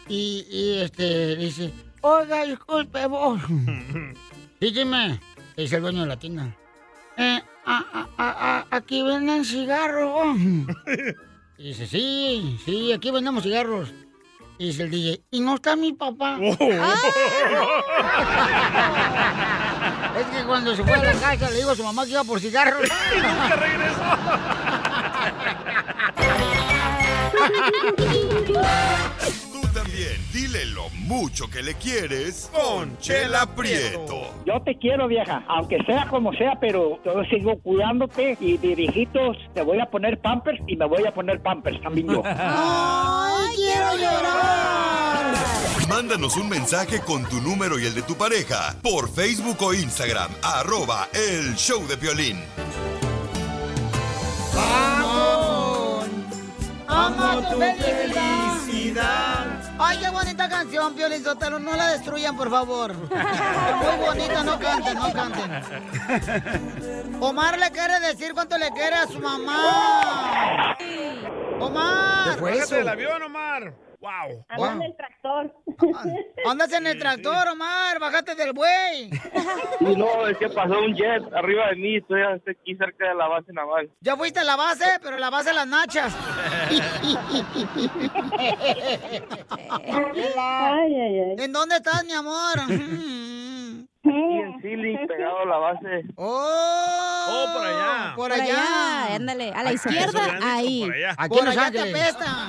y, 0.07 0.45
y, 0.49 0.79
este 0.81 1.35
dice, 1.35 1.71
oiga, 2.01 2.45
disculpe 2.45 3.05
vos. 3.07 3.41
sí, 4.59 4.71
dime, 4.71 5.19
dice 5.57 5.75
el 5.77 5.81
dueño 5.81 6.01
de 6.01 6.07
la 6.07 6.17
tienda. 6.17 6.55
Eh, 7.17 7.41
a- 7.65 7.77
a- 7.93 8.09
a- 8.17 8.57
a- 8.59 8.67
aquí 8.75 9.01
venden 9.03 9.45
cigarros. 9.45 10.37
Y 11.55 11.67
dice, 11.67 11.85
sí, 11.85 12.59
sí, 12.65 12.91
aquí 12.91 13.11
vendemos 13.11 13.43
cigarros. 13.43 13.93
Y 14.57 14.67
dice 14.67 14.83
el 14.83 14.91
DJ, 14.91 15.21
¿y 15.31 15.39
no 15.41 15.55
está 15.55 15.75
mi 15.75 15.93
papá? 15.93 16.37
Oh. 16.41 16.57
Es 20.13 20.27
que 20.27 20.43
cuando 20.45 20.75
se 20.75 20.83
fue 20.83 20.93
a 20.93 21.03
la 21.03 21.13
casa 21.13 21.49
le 21.49 21.57
digo 21.57 21.71
a 21.71 21.75
su 21.75 21.83
mamá 21.83 22.05
que 22.05 22.11
iba 22.11 22.23
por 22.23 22.39
cigarros. 22.39 22.87
Y 23.15 23.17
nunca 23.17 23.55
regresó. 23.55 24.03
También, 30.03 30.21
dile 30.33 30.65
lo 30.65 30.89
mucho 30.89 31.49
que 31.49 31.61
le 31.61 31.75
quieres 31.75 32.51
con 32.53 32.97
Chela 32.97 33.45
Prieto. 33.45 34.33
Yo 34.45 34.61
te 34.61 34.77
quiero, 34.77 35.07
vieja, 35.07 35.45
aunque 35.47 35.77
sea 35.85 36.07
como 36.09 36.33
sea, 36.33 36.57
pero 36.59 36.99
yo 37.05 37.23
sigo 37.29 37.57
cuidándote 37.59 38.37
y 38.41 38.57
de 38.57 38.75
viejitos 38.75 39.37
te 39.53 39.61
voy 39.61 39.79
a 39.79 39.85
poner 39.85 40.19
pampers 40.19 40.59
y 40.67 40.75
me 40.75 40.85
voy 40.85 41.05
a 41.05 41.13
poner 41.13 41.41
pampers 41.41 41.81
también 41.81 42.07
yo. 42.07 42.21
¡Ay, 42.25 43.55
quiero 43.55 43.95
llorar! 43.95 45.35
Mándanos 45.87 46.35
un 46.35 46.49
mensaje 46.49 46.99
con 46.99 47.23
tu 47.29 47.39
número 47.39 47.79
y 47.79 47.85
el 47.85 47.95
de 47.95 48.01
tu 48.01 48.15
pareja 48.15 48.75
por 48.81 49.09
Facebook 49.09 49.61
o 49.61 49.73
Instagram, 49.73 50.31
arroba 50.41 51.07
el 51.13 51.55
show 51.55 51.85
de 51.87 51.95
violín. 51.95 52.41
¡Vamos! 54.53 56.07
¡Amo 56.87 57.41
tu 57.49 57.59
felicidad! 57.59 59.52
¡Ay, 59.85 59.97
qué 59.97 60.09
bonita 60.09 60.47
canción, 60.47 60.95
Piolín 60.95 61.23
Sotelo! 61.23 61.59
No 61.59 61.75
la 61.75 61.89
destruyan, 61.89 62.37
por 62.37 62.49
favor. 62.49 62.93
Muy 62.93 64.05
bonita, 64.05 64.43
no 64.43 64.57
canten, 64.57 64.97
no 64.97 65.11
canten. 65.11 65.51
Omar 67.19 67.59
le 67.59 67.69
quiere 67.71 67.99
decir 67.99 68.33
cuánto 68.33 68.57
le 68.57 68.69
quiere 68.71 68.95
a 68.95 69.07
su 69.07 69.19
mamá. 69.19 70.77
Omar. 71.59 72.39
Bájate 72.39 72.75
del 72.75 72.87
avión, 72.87 73.21
Omar. 73.23 73.73
Wow. 74.03 74.45
Ando 74.49 74.71
en 74.73 74.81
el 74.81 74.95
tractor. 74.97 75.55
Andas 76.45 76.73
en 76.73 76.87
el 76.87 76.99
tractor, 76.99 77.47
Omar. 77.47 77.99
Bájate 77.99 78.35
del 78.35 78.51
buey. 78.51 79.09
Y 79.79 79.95
no, 79.95 80.27
es 80.27 80.37
que 80.37 80.49
pasó 80.49 80.77
un 80.77 80.93
jet 80.93 81.23
arriba 81.33 81.69
de 81.69 81.77
mí, 81.77 81.95
estoy 81.95 82.21
aquí 82.21 82.75
cerca 82.75 83.07
de 83.07 83.15
la 83.15 83.29
base 83.29 83.53
naval. 83.53 83.89
Ya 84.01 84.17
fuiste 84.17 84.41
a 84.41 84.43
la 84.43 84.57
base, 84.57 84.83
pero 85.01 85.17
la 85.17 85.29
base 85.29 85.51
de 85.51 85.55
las 85.55 85.67
nachas. 85.67 86.13
Ay, 89.87 90.95
ay, 90.95 91.19
ay. 91.19 91.35
¿En 91.37 91.53
dónde 91.53 91.77
estás, 91.77 92.03
mi 92.03 92.11
amor? 92.11 92.59
Aquí 94.05 94.11
en 94.11 94.61
Silly, 94.61 94.97
pegado 95.07 95.39
a 95.39 95.45
la 95.45 95.57
base. 95.57 96.03
¡Oh! 96.15 97.25
Oh, 97.29 97.53
por 97.53 97.65
allá. 97.65 98.13
Por 98.17 98.33
allá. 98.33 99.15
ándale. 99.15 99.53
A 99.53 99.63
la 99.63 99.71
izquierda, 99.71 100.39
ahí. 100.41 100.83
por 100.85 100.93
allá. 100.93 101.15
Aquí 101.17 101.37
Por 101.37 101.47
allá 101.47 101.71
te 101.71 101.79
apesta. 101.79 102.47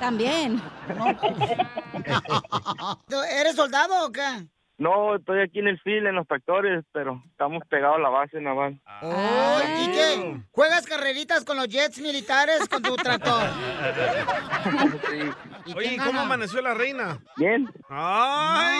También. 0.00 0.60
¿Eres 3.38 3.54
soldado 3.54 4.06
o 4.06 4.10
qué? 4.12 4.48
No, 4.76 5.14
estoy 5.14 5.40
aquí 5.40 5.60
en 5.60 5.68
el 5.68 5.78
fil, 5.80 6.04
en 6.06 6.16
los 6.16 6.26
tractores, 6.26 6.84
pero 6.92 7.22
estamos 7.30 7.62
pegados 7.68 7.96
a 7.96 8.00
la 8.00 8.08
base 8.08 8.40
naval. 8.40 8.80
Oh, 9.02 9.60
¿Y 9.82 9.90
qué? 9.92 10.40
¿Juegas 10.50 10.84
carreritas 10.86 11.44
con 11.44 11.56
los 11.56 11.68
jets 11.68 12.00
militares 12.00 12.68
con 12.68 12.82
tu 12.82 12.96
tractor? 12.96 13.42
Sí. 15.64 15.74
Oye, 15.76 15.94
¿y 15.94 15.96
cómo 15.98 16.20
amaneció 16.20 16.60
la 16.62 16.74
reina? 16.74 17.18
Bien. 17.36 17.68
¡Ay, 17.88 18.78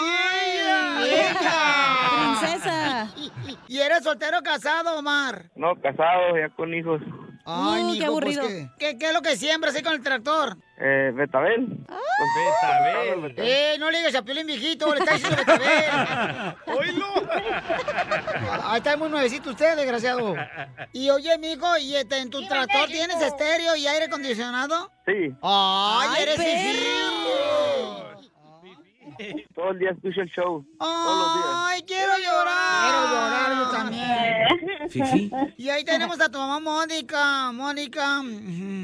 ella! 1.04 2.38
Princesa. 2.38 3.08
¿Y 3.68 3.78
eres 3.78 4.02
soltero 4.02 4.38
o 4.38 4.42
casado, 4.42 4.98
Omar? 4.98 5.50
No, 5.54 5.74
casado, 5.80 6.36
ya 6.38 6.48
con 6.54 6.72
hijos. 6.74 7.00
Ay, 7.46 7.82
Uh, 7.82 7.86
mijo, 7.86 7.98
qué 7.98 8.04
aburrido. 8.06 8.42
pues, 8.42 8.54
¿qué, 8.78 8.90
qué, 8.92 8.98
qué 8.98 9.06
es 9.08 9.12
lo 9.12 9.20
que 9.22 9.36
siembras 9.36 9.74
ahí 9.74 9.82
con 9.82 9.92
el 9.92 10.02
tractor? 10.02 10.56
Eh, 10.78 11.12
Betabel. 11.14 11.66
Betabel. 11.86 13.34
Eh, 13.36 13.76
no 13.78 13.90
le 13.90 13.98
digas 13.98 14.14
a 14.14 14.22
Piolín 14.22 14.46
viejito, 14.46 14.92
le 14.94 15.00
está 15.00 15.12
diciendo 15.14 15.36
Betabel. 15.36 16.54
¡Oílo! 16.66 17.06
Ahí 18.64 18.78
está 18.78 18.96
muy 18.96 19.08
nuevecito 19.10 19.50
usted, 19.50 19.76
desgraciado. 19.76 20.34
Y 20.92 21.10
oye, 21.10 21.36
mijo, 21.38 21.76
¿y 21.78 21.96
este, 21.96 22.18
en 22.18 22.30
tu 22.30 22.46
tractor 22.48 22.88
tienes 22.88 23.20
estéreo 23.20 23.76
y 23.76 23.86
aire 23.86 24.06
acondicionado? 24.06 24.90
Sí, 25.06 25.34
¡Ay, 25.42 26.08
Ay, 26.10 26.22
eres! 26.22 26.38
todo 29.54 29.70
el 29.70 29.78
día 29.78 29.90
escucho 29.90 30.20
el 30.20 30.28
show. 30.30 30.64
Todos 30.78 31.18
los 31.18 31.34
días. 31.34 31.46
¡Ay, 31.66 31.82
quiero 31.82 32.12
llorar! 32.18 32.82
Quiero 32.82 33.00
llorar 33.14 33.56
yo 33.58 33.70
también. 33.70 34.90
Fifi. 34.90 35.30
Y 35.56 35.68
ahí 35.68 35.84
tenemos 35.84 36.20
a 36.20 36.28
tu 36.30 36.38
mamá 36.38 36.60
Mónica, 36.60 37.52
Mónica. 37.52 38.22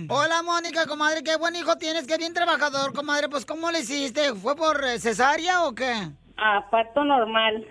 Hola 0.09 0.43
Mónica, 0.43 0.87
comadre, 0.87 1.23
qué 1.23 1.37
buen 1.37 1.55
hijo 1.57 1.77
tienes, 1.77 2.07
qué 2.07 2.17
bien 2.17 2.35
trabajador, 2.35 2.93
comadre. 2.95 3.29
Pues 3.29 3.45
¿cómo 3.45 3.71
le 3.71 3.81
hiciste? 3.81 4.35
¿Fue 4.35 4.57
por 4.57 4.83
cesárea 4.99 5.65
o 5.65 5.75
qué? 5.75 5.93
Ah, 6.37 6.67
parto 6.71 7.05
normal. 7.05 7.67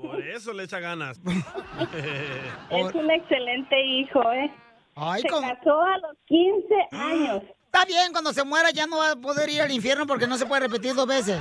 Por 0.00 0.20
eso 0.26 0.52
le 0.52 0.64
echa 0.64 0.80
ganas. 0.80 1.20
Es 2.70 2.94
un 2.94 3.10
excelente 3.10 3.80
hijo, 3.84 4.20
¿eh? 4.32 4.50
Ay, 4.96 5.22
Se 5.22 5.28
casó 5.28 5.80
a 5.80 5.98
los 5.98 6.16
15 6.26 6.74
años. 6.92 7.42
Está 7.74 7.86
bien, 7.86 8.12
cuando 8.12 8.32
se 8.32 8.44
muera 8.44 8.70
ya 8.70 8.86
no 8.86 8.98
va 8.98 9.10
a 9.10 9.16
poder 9.16 9.48
ir 9.48 9.60
al 9.60 9.72
infierno 9.72 10.06
porque 10.06 10.28
no 10.28 10.38
se 10.38 10.46
puede 10.46 10.60
repetir 10.60 10.94
dos 10.94 11.08
veces. 11.08 11.40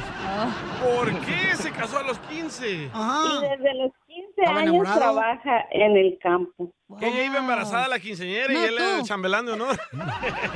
¿Por 0.83 1.11
qué 1.21 1.55
se 1.55 1.71
casó 1.71 1.99
a 1.99 2.03
los 2.03 2.17
15? 2.17 2.67
Y 2.71 2.79
desde 2.87 3.73
los 3.75 3.91
15 4.07 4.29
¿Estaba 4.37 4.57
años 4.57 4.73
enamorado? 4.73 4.99
trabaja 4.99 5.65
en 5.69 5.95
el 5.95 6.17
campo. 6.19 6.73
Que 6.99 7.07
ella 7.07 7.23
iba 7.25 7.37
embarazada 7.37 7.87
la 7.87 7.99
quinceñera 7.99 8.51
y 8.51 8.55
él 8.55 8.73
era 8.79 8.95
el 8.95 9.01
tú. 9.01 9.05
chambelán 9.05 9.45
de 9.45 9.51
honor. 9.51 9.77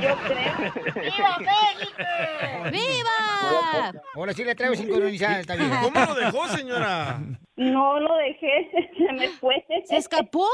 Yo 0.02 0.16
creo. 0.26 0.72
¡Viva 0.96 1.38
México! 1.38 2.70
¡Viva! 2.72 3.92
Ahora 4.16 4.32
sí 4.32 4.42
le 4.42 4.56
traigo 4.56 4.74
sincronizada 4.74 5.38
esta 5.38 5.54
vieja. 5.54 5.80
¿Cómo 5.80 6.00
lo 6.06 6.14
dejó, 6.14 6.48
señora? 6.48 7.20
No 7.54 8.00
lo 8.00 8.16
dejé, 8.16 8.68
se 8.98 9.12
me 9.12 9.28
fue. 9.28 9.64
Se 9.84 9.96
escapó. 9.96 10.48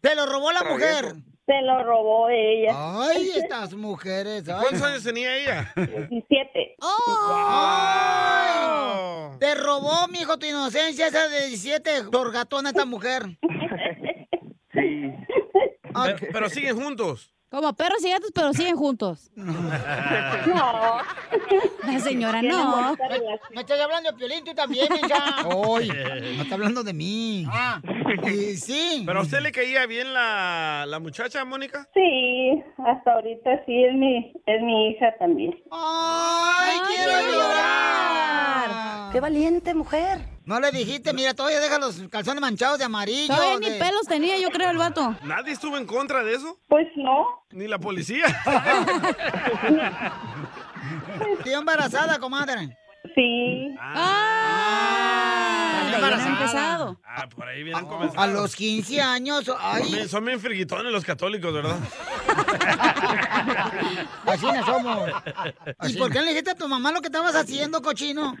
Te 0.00 0.14
lo 0.14 0.24
robó 0.26 0.52
la 0.52 0.62
mujer. 0.62 1.16
Se 1.48 1.62
lo 1.62 1.82
robó 1.82 2.28
ella. 2.28 2.74
Ay, 2.74 3.30
estas 3.34 3.72
mujeres. 3.72 4.46
ay. 4.50 4.56
¿Cuántos 4.60 4.82
años 4.82 5.02
tenía 5.02 5.34
ella? 5.34 5.72
17. 5.76 6.76
Ay. 7.98 8.58
Te 9.40 9.54
robó, 9.54 10.06
mijo, 10.08 10.38
tu 10.38 10.44
inocencia 10.44 11.06
esa 11.06 11.26
de 11.28 11.46
17 11.46 12.10
torgatona 12.12 12.68
esta 12.68 12.84
mujer. 12.84 13.22
Sí. 14.74 15.10
Pero 16.32 16.50
siguen 16.50 16.76
juntos. 16.78 17.32
Como 17.50 17.72
perros 17.74 18.04
y 18.04 18.10
gatos, 18.10 18.30
pero 18.34 18.52
siguen 18.52 18.76
juntos. 18.76 19.30
No. 20.46 20.98
La 21.84 21.98
señora 22.00 22.42
no. 22.42 22.94
Me 23.54 23.60
estás 23.60 23.80
hablando 23.80 24.10
de 24.10 24.16
Piolín, 24.16 24.44
tú 24.44 24.54
también, 24.54 24.86
hija. 24.94 25.36
Ay, 25.38 25.88
no 26.36 26.42
está 26.42 26.54
hablando 26.54 26.82
de 26.82 26.92
mí. 26.92 27.46
Ah, 27.50 27.80
y 28.24 28.56
sí. 28.56 29.02
¿Pero 29.06 29.20
a 29.20 29.22
usted 29.22 29.40
le 29.40 29.52
caía 29.52 29.86
bien 29.86 30.12
la, 30.12 30.84
la 30.86 30.98
muchacha, 30.98 31.44
Mónica? 31.44 31.88
Sí, 31.94 32.62
hasta 32.78 33.12
ahorita 33.14 33.64
sí 33.66 33.84
es 33.84 33.94
mi, 33.94 34.32
es 34.46 34.62
mi 34.62 34.90
hija 34.90 35.14
también. 35.18 35.54
Ay, 35.70 36.78
quiero 36.86 37.32
llorar. 37.32 38.57
¡Qué 39.12 39.20
valiente 39.20 39.74
mujer! 39.74 40.20
No 40.44 40.58
le 40.60 40.70
dijiste, 40.70 41.12
mira, 41.12 41.34
todavía 41.34 41.60
deja 41.60 41.78
los 41.78 42.02
calzones 42.10 42.40
manchados 42.40 42.78
de 42.78 42.84
amarillo. 42.84 43.34
Todavía 43.34 43.58
ni 43.58 43.78
pelos 43.78 44.06
tenía, 44.08 44.38
yo 44.38 44.48
creo, 44.50 44.70
el 44.70 44.78
vato. 44.78 45.14
¿Nadie 45.22 45.52
estuvo 45.52 45.76
en 45.76 45.84
contra 45.86 46.24
de 46.24 46.34
eso? 46.34 46.58
Pues 46.68 46.86
no. 46.96 47.44
Ni 47.50 47.68
la 47.68 47.78
policía. 47.78 48.24
Estoy 51.38 51.52
embarazada, 51.52 52.18
comadre. 52.18 52.78
Sí. 53.14 53.76
¡Ah! 53.78 55.67
Está 55.67 55.67
Ya 55.90 55.98
no 55.98 56.04
embarazada. 56.06 56.28
ha 56.30 56.32
empezado. 56.40 57.00
Ah, 57.06 57.28
por 57.28 57.46
ahí 57.48 57.62
vienen 57.62 57.86
comenzando. 57.86 58.20
A 58.22 58.26
los 58.26 58.54
15 58.56 59.00
años. 59.00 59.44
Son 59.44 59.56
Ay, 59.60 59.82
bien- 59.92 60.08
Son 60.08 60.24
bien 60.24 60.40
friguitones 60.40 60.92
los 60.92 61.04
católicos, 61.04 61.52
¿verdad? 61.52 61.76
así 64.26 64.46
no 64.46 64.64
somos. 64.66 65.10
¿Y 65.88 65.92
por 65.96 66.10
qué 66.12 66.20
le 66.20 66.28
dijiste 66.30 66.50
a 66.50 66.54
tu 66.54 66.68
mamá 66.68 66.92
lo 66.92 67.00
que 67.00 67.06
estabas 67.08 67.34
haciendo, 67.34 67.80
cochino? 67.82 68.36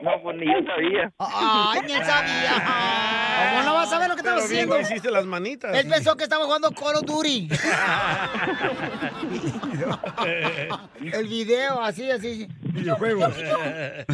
No, 0.00 0.10
pues 0.22 0.36
ni 0.36 0.46
yo 0.46 0.52
sabía. 0.66 1.12
Ay, 1.18 1.80
ni 1.86 1.92
él 1.92 2.04
sabía. 2.04 3.50
¿Cómo 3.50 3.62
no 3.64 3.74
vas 3.74 3.86
a 3.88 3.90
saber 3.90 4.08
lo 4.08 4.14
que 4.14 4.20
estabas 4.20 4.44
Pero 4.44 4.48
bien 4.54 4.68
haciendo? 4.70 4.80
hiciste 4.92 5.10
las 5.10 5.26
manitas. 5.26 5.74
Él 5.76 5.88
pensó 5.88 6.16
que 6.16 6.24
estaba 6.24 6.44
jugando 6.44 6.70
Call 6.70 6.96
of 6.96 7.02
Duty. 7.04 7.48
El 11.12 11.26
video, 11.28 11.80
así, 11.82 12.10
así. 12.10 12.48
Videojuegos. 12.60 13.34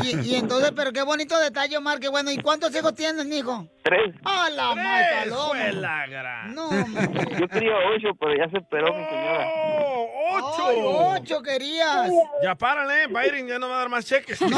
Y, 0.03 0.21
y 0.21 0.35
entonces, 0.37 0.73
pero 0.75 0.93
qué 0.93 1.03
bonito 1.03 1.39
detalle, 1.39 1.77
Omar, 1.77 2.01
qué 2.01 2.09
bueno. 2.15 2.31
¿Y 2.31 2.37
cuántos 2.39 2.73
hijos 2.77 2.95
tienes, 2.95 3.27
mijo? 3.27 3.67
Tres. 3.83 4.15
¡A 4.25 4.49
la 4.51 4.73
¡Tres! 4.73 5.33
más 5.33 5.47
¡Fue 5.49 5.73
la 5.73 6.07
gran! 6.07 6.55
No, 6.55 6.69
hombre. 6.69 7.09
Yo 7.41 7.49
quería 7.49 7.73
ocho, 7.93 8.15
pero 8.21 8.37
ya 8.37 8.49
se 8.51 8.59
esperó 8.59 8.95
mi 8.95 9.05
señora. 9.05 9.47
¡Oh! 9.49 10.09
¡Ocho! 10.37 10.69
Ay, 10.69 10.77
ocho 11.21 11.43
querías. 11.43 12.09
Ya 12.43 12.55
párale, 12.55 13.09
Byron 13.09 13.49
ya 13.49 13.59
no 13.59 13.69
va 13.69 13.75
a 13.75 13.79
dar 13.81 13.89
más 13.89 14.07
cheques. 14.07 14.41
No, 14.43 14.49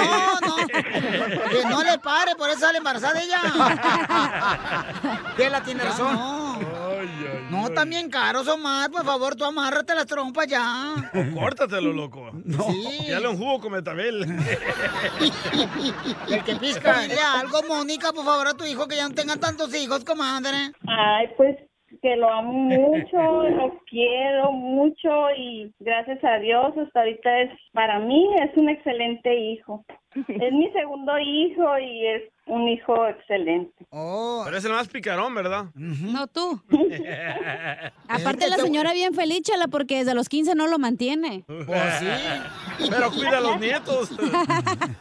no. 0.41 0.57
Que 0.67 1.65
no 1.69 1.83
le 1.83 1.99
pare, 1.99 2.35
por 2.37 2.51
eso 2.51 2.61
sale 2.61 2.77
embarazada 2.79 3.21
ella. 3.23 3.41
Que 5.37 5.49
la 5.49 5.63
tiene 5.63 5.83
razón. 5.83 6.15
Ay, 6.17 7.09
ay, 7.09 7.47
No, 7.51 7.71
también 7.71 8.11
caros, 8.11 8.47
Omar. 8.49 8.91
Por 8.91 9.05
favor, 9.05 9.35
tú 9.35 9.45
amárrate 9.47 9.95
las 9.95 10.07
trompas 10.07 10.47
ya. 10.47 10.95
O 11.15 11.35
córtatelo, 11.41 11.93
loco. 11.93 12.31
Sí. 12.71 13.07
Dale 13.11 13.29
un 13.29 13.39
jugo 13.39 13.61
con 13.61 13.73
metabel. 13.73 14.25
El 16.29 16.45
que 16.45 16.57
pisca. 16.57 17.01
Dile 17.01 17.21
algo, 17.21 17.46
Mónica, 17.69 18.13
por 18.13 18.25
favor, 18.25 18.49
a 18.49 18.55
tu 18.55 18.65
hijo 18.65 18.87
que 18.87 18.97
ya 18.97 19.09
no 19.09 19.15
tenga 19.15 19.37
tantos 19.37 19.75
hijos, 19.75 20.05
comadre. 20.05 20.73
Ay, 20.87 21.29
pues 21.37 21.57
que 22.03 22.17
lo 22.17 22.29
amo 22.29 22.53
mucho, 22.53 23.17
lo 23.51 23.79
quiero 23.89 24.53
mucho 24.53 25.31
y 25.37 25.73
gracias 25.79 26.23
a 26.25 26.39
Dios 26.39 26.77
hasta 26.77 27.01
ahorita 27.01 27.41
es, 27.43 27.51
para 27.73 27.99
mí 28.01 28.29
es 28.43 28.57
un 28.57 28.69
excelente 28.69 29.35
hijo. 29.35 29.85
Es 30.29 30.53
mi 30.53 30.71
segundo 30.73 31.19
hijo 31.19 31.79
y 31.79 32.07
es 32.07 32.23
un 32.47 32.69
hijo 32.69 33.09
excelente. 33.09 33.75
Oh. 33.91 34.43
Pero 34.45 34.57
es 34.57 34.65
el 34.65 34.73
más 34.73 34.89
picarón, 34.89 35.35
¿verdad? 35.35 35.67
No 35.75 36.27
tú. 36.29 36.63
Aparte 38.09 38.49
la 38.49 38.57
señora 38.57 38.93
bien 38.93 39.15
feliz, 39.15 39.43
chela, 39.43 39.67
porque 39.67 39.99
desde 39.99 40.15
los 40.15 40.29
15 40.29 40.55
no 40.55 40.69
lo 40.69 40.79
mantiene. 40.79 41.45
Pues 41.47 41.95
sí. 41.99 42.07
Pero 42.89 43.11
cuida 43.11 43.39
a 43.39 43.41
los 43.41 43.61
nietos. 43.61 44.11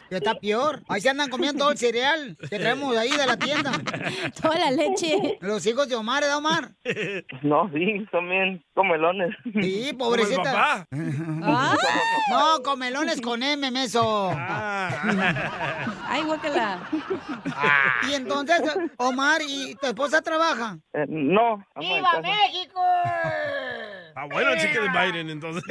Que 0.08 0.16
está 0.16 0.36
peor. 0.36 0.82
Ahí 0.88 1.00
se 1.00 1.10
andan 1.10 1.28
comiendo 1.28 1.58
todo 1.64 1.72
el 1.72 1.78
cereal 1.78 2.36
que 2.48 2.58
traemos 2.60 2.96
ahí 2.96 3.10
de 3.10 3.26
la 3.26 3.36
tienda. 3.36 3.72
Toda 4.40 4.56
la 4.56 4.70
leche. 4.70 5.38
Los 5.40 5.66
hijos 5.66 5.88
de 5.88 5.96
Omar, 5.96 6.22
¿eh, 6.22 6.32
Omar? 6.32 6.70
No, 7.42 7.68
sí, 7.74 8.06
son 8.12 8.28
bien 8.28 8.64
comelones. 8.74 9.34
Sí, 9.60 9.92
pobrecita. 9.98 10.86
Ah. 10.92 11.76
No, 12.30 12.62
comelones 12.62 13.20
con 13.20 13.42
M, 13.42 13.68
meso. 13.72 14.30
Ay, 16.08 16.22
guácala. 16.26 16.78
Y 18.08 18.14
entonces, 18.14 18.60
Omar, 18.96 19.40
¿y 19.46 19.74
tu 19.76 19.86
esposa 19.86 20.22
trabaja? 20.22 20.78
Eh, 20.92 21.04
no. 21.08 21.64
¡Viva 21.76 22.20
México! 22.22 22.80
Ah, 24.18 24.26
bueno, 24.32 24.52
chique 24.56 24.80
de 24.80 24.88
Biden, 24.88 25.28
entonces. 25.28 25.62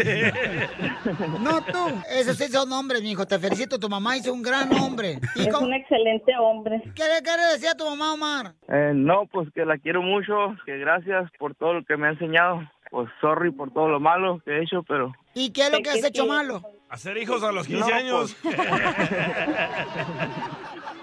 No 1.39 1.63
tú. 1.63 2.01
Esos 2.11 2.37
sí 2.37 2.47
son 2.47 2.71
hombres, 2.73 3.01
mijo. 3.01 3.25
Te 3.25 3.39
felicito. 3.39 3.79
Tu 3.79 3.89
mamá 3.89 4.17
hizo 4.17 4.31
un 4.31 4.43
gran 4.43 4.71
hombre. 4.73 5.19
¿Y 5.35 5.47
Es 5.47 5.55
un 5.55 5.73
excelente 5.73 6.31
hombre. 6.39 6.79
¿Qué 6.95 7.03
le 7.05 7.23
quiere 7.23 7.41
decir 7.53 7.69
a 7.69 7.75
tu 7.75 7.89
mamá, 7.89 8.13
Omar? 8.13 8.53
Eh, 8.69 8.91
no, 8.93 9.25
pues 9.31 9.49
que 9.53 9.65
la 9.65 9.79
quiero 9.79 10.03
mucho, 10.03 10.55
que 10.65 10.77
gracias 10.77 11.27
por 11.39 11.55
todo 11.55 11.73
lo 11.73 11.83
que 11.85 11.97
me 11.97 12.07
ha 12.07 12.11
enseñado. 12.11 12.61
Pues 12.91 13.09
sorry 13.19 13.51
por 13.51 13.71
todo 13.71 13.89
lo 13.89 13.99
malo 13.99 14.41
que 14.45 14.51
he 14.51 14.63
hecho, 14.63 14.83
pero 14.83 15.13
¿Y 15.33 15.51
qué 15.51 15.63
es 15.63 15.71
lo 15.71 15.79
que 15.79 15.89
has 15.89 16.03
hecho 16.03 16.25
malo? 16.25 16.61
Hacer 16.89 17.17
hijos 17.17 17.43
a 17.43 17.51
los 17.51 17.67
15 17.67 17.89
No, 17.89 17.95
años. 17.95 18.37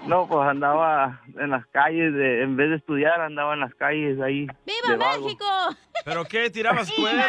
no, 0.07 0.27
pues 0.27 0.49
andaba 0.49 1.21
en 1.37 1.49
las 1.51 1.65
calles, 1.67 2.13
de, 2.13 2.41
en 2.43 2.55
vez 2.55 2.69
de 2.71 2.77
estudiar 2.77 3.21
andaba 3.21 3.53
en 3.53 3.59
las 3.59 3.75
calles 3.75 4.19
ahí. 4.21 4.47
de 4.65 4.95
vago. 4.97 5.29
¿Pero 6.05 6.25
qué? 6.25 6.49
¿Tirabas 6.49 6.91
cuerpo? 6.91 7.21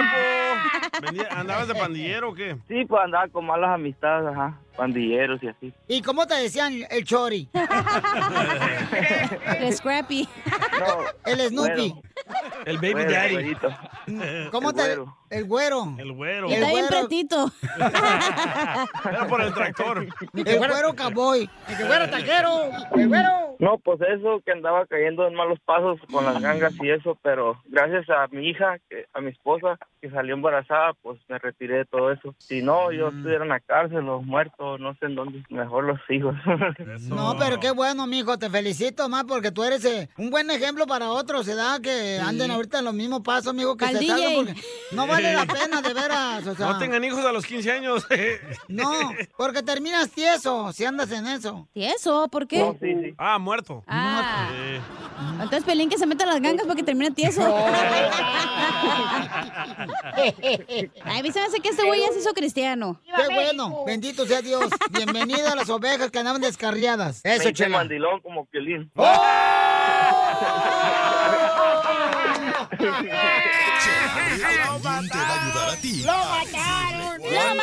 ¿Andabas 1.31 1.69
de 1.69 1.75
pandillero 1.75 2.31
o 2.31 2.35
qué? 2.35 2.57
Sí, 2.69 2.85
pues 2.87 3.03
andaba 3.05 3.29
con 3.29 3.45
malas 3.47 3.71
amistades, 3.71 4.29
ajá, 4.29 4.59
pandilleros 4.77 5.43
y 5.43 5.49
así. 5.49 5.73
¿Y 5.89 6.01
cómo 6.03 6.27
te 6.27 6.35
decían 6.37 6.73
el 6.91 7.05
chori? 7.05 7.49
El 9.61 9.73
Scrappy. 9.75 10.29
El 11.27 11.41
Snoopy. 11.49 11.95
El 12.65 12.77
baby 12.77 12.93
Güero, 12.93 13.11
daddy. 13.11 13.57
¿Cómo 14.51 14.71
El 14.71 14.77
te...? 14.77 14.83
güero. 14.83 15.17
El 15.35 15.45
güero. 15.45 15.95
El 15.99 16.13
güero. 16.13 16.47
El 16.47 16.53
Está 16.55 16.69
bien 16.69 16.87
güero. 16.89 17.07
pretito. 17.09 17.53
Era 19.09 19.27
por 19.29 19.41
el 19.43 19.53
tractor. 19.55 20.07
El 20.35 20.59
güero 20.59 20.95
cowboy. 20.97 21.49
El 21.69 21.87
güero 21.87 22.11
taquero. 22.11 22.71
El 22.97 23.09
güero. 23.09 23.31
No, 23.61 23.79
pues 23.79 24.01
eso, 24.01 24.41
que 24.45 24.51
andaba 24.53 24.85
cayendo 24.87 25.27
en 25.29 25.35
malos 25.35 25.59
pasos 25.65 25.99
con 26.11 26.25
las 26.25 26.41
gangas 26.43 26.73
y 26.83 26.91
eso, 26.91 27.17
pero 27.23 27.61
gracias 27.67 28.09
a 28.11 28.27
mi 28.29 28.49
hija, 28.49 28.79
que, 28.91 29.07
a 29.15 29.21
mi 29.21 29.31
esposa, 29.31 29.79
que 30.03 30.11
salió 30.11 30.35
embarazada, 30.35 30.93
pues 31.03 31.21
me 31.29 31.39
retiré 31.39 31.79
de 31.79 31.85
todo 31.85 32.11
eso. 32.11 32.35
Si 32.39 32.63
no, 32.63 32.91
yo 32.91 33.11
Mm. 33.13 33.17
estuviera 33.19 33.45
en 33.45 33.51
la 33.51 33.61
cárcel 33.61 34.09
o 34.09 34.21
muerto, 34.23 34.77
no 34.79 34.95
sé 34.95 35.07
en 35.07 35.15
dónde, 35.15 35.43
mejor 35.51 35.85
los 35.85 36.01
hijos. 36.11 36.35
No, 37.09 37.37
pero 37.39 37.61
qué 37.61 37.71
bueno, 37.71 38.07
mijo. 38.07 38.39
Te 38.39 38.51
felicito 38.51 39.09
más 39.09 39.25
porque 39.25 39.51
tú 39.53 39.63
eres 39.63 39.85
eh, 39.85 40.09
un 40.19 40.31
buen 40.31 40.51
ejemplo 40.51 40.87
para 40.87 41.11
otros, 41.11 41.47
¿verdad? 41.47 41.81
Que 41.81 42.19
anden 42.19 42.51
ahorita 42.51 42.81
en 42.81 42.85
los 42.87 42.95
mismos 42.95 43.21
pasos, 43.21 43.49
amigo, 43.49 43.77
que 43.77 43.85
Al 43.85 43.93
se 43.93 43.99
DJ. 44.01 44.35
porque 44.37 44.55
no 44.93 45.07
vale 45.07 45.24
la 45.33 45.47
pena, 45.47 45.81
de 45.83 45.95
veras. 45.95 46.47
O 46.47 46.55
sea, 46.55 46.67
No 46.69 46.79
tengan 46.79 47.03
hijos 47.05 47.25
a 47.25 47.33
los 47.33 47.45
15 47.47 47.73
años. 47.73 48.07
No, 48.69 49.13
porque 49.37 49.63
terminas 49.63 50.11
tieso 50.11 50.73
si 50.73 50.85
andas 50.85 51.11
en 51.13 51.27
eso. 51.27 51.69
¿Tieso? 51.73 52.29
¿Por 52.29 52.47
qué? 52.49 52.59
No, 52.59 52.77
sí, 52.81 52.95
sí. 53.03 53.15
Ah, 53.19 53.39
muerto. 53.39 53.83
Ah. 53.87 54.49
Eh, 54.53 54.81
Entonces 55.35 55.65
Pelín 55.65 55.89
que 55.89 55.99
se 55.99 56.07
meta 56.07 56.27
las 56.27 56.41
gangas 56.41 56.67
para 56.67 56.75
que 56.77 56.83
termine 56.83 57.11
tieso. 57.13 57.43
Ay, 61.05 61.23
me 61.23 61.29
hace 61.29 61.61
que 61.61 61.69
este 61.69 61.85
güey 61.87 62.01
ya 62.01 62.09
se 62.13 62.19
hizo 62.21 62.33
cristiano. 62.33 63.01
Qué 63.05 63.35
bueno, 63.35 63.85
bendito 63.87 64.27
sea 64.27 64.43
Dios. 64.43 64.71
Bienvenido 64.91 65.49
a 65.49 65.55
las 65.55 65.69
ovejas 65.71 66.11
que 66.11 66.19
andaban 66.19 66.41
descarriadas. 66.41 67.21
me 67.25 67.35
Eso, 67.35 67.43
hice 67.45 67.53
chela. 67.53 67.79
mandilón 67.79 68.21
como 68.21 68.47
Piolín. 68.47 68.91
Piolín 68.95 69.15
te 75.09 75.19
va 75.19 75.29
a 75.29 75.43
ayudar 75.43 75.71
a 75.71 75.77
ti. 75.77 76.03
¡Lo 76.05 76.13
mataron! 76.13 77.05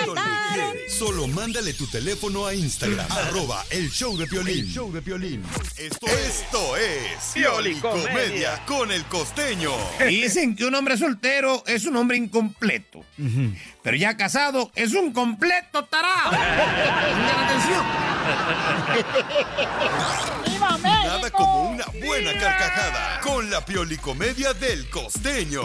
Lo 0.06 0.14
quieres. 0.16 0.94
Solo 0.94 1.28
mándale 1.28 1.74
tu 1.74 1.88
teléfono 1.88 2.46
a 2.46 2.54
Instagram. 2.54 3.06
arroba 3.12 3.64
el 3.70 3.90
show 3.90 4.18
de 4.18 4.28
Piolín. 4.28 4.60
El 4.60 4.68
show 4.68 4.92
de 4.92 5.02
Piolín. 5.02 5.44
Esto, 5.78 6.08
esto 6.08 6.78
es 6.78 7.32
Piolicomedia 7.34 8.64
con 8.66 8.92
el 8.92 9.04
costeño. 9.06 9.72
Dicen 10.08 10.56
que 10.56 10.66
un 10.66 10.76
hombre 10.76 10.98
soltero 10.98 11.64
es 11.66 11.86
un 11.86 11.96
hombre 11.96 12.18
incompleto. 12.18 13.04
Pero 13.84 13.98
ya 13.98 14.18
casado 14.18 14.72
es 14.76 14.94
un 14.94 15.12
completo 15.14 15.86
tarado. 15.86 16.32
Pongan 16.32 17.46
atención. 17.46 17.86
Nada 21.22 21.38
como 21.38 21.70
una 21.70 21.86
buena 22.04 22.34
carcajada 22.34 23.20
con 23.22 23.48
la 23.52 23.64
Piolicomedia 23.64 24.54
del 24.54 24.90
costeño. 24.90 25.62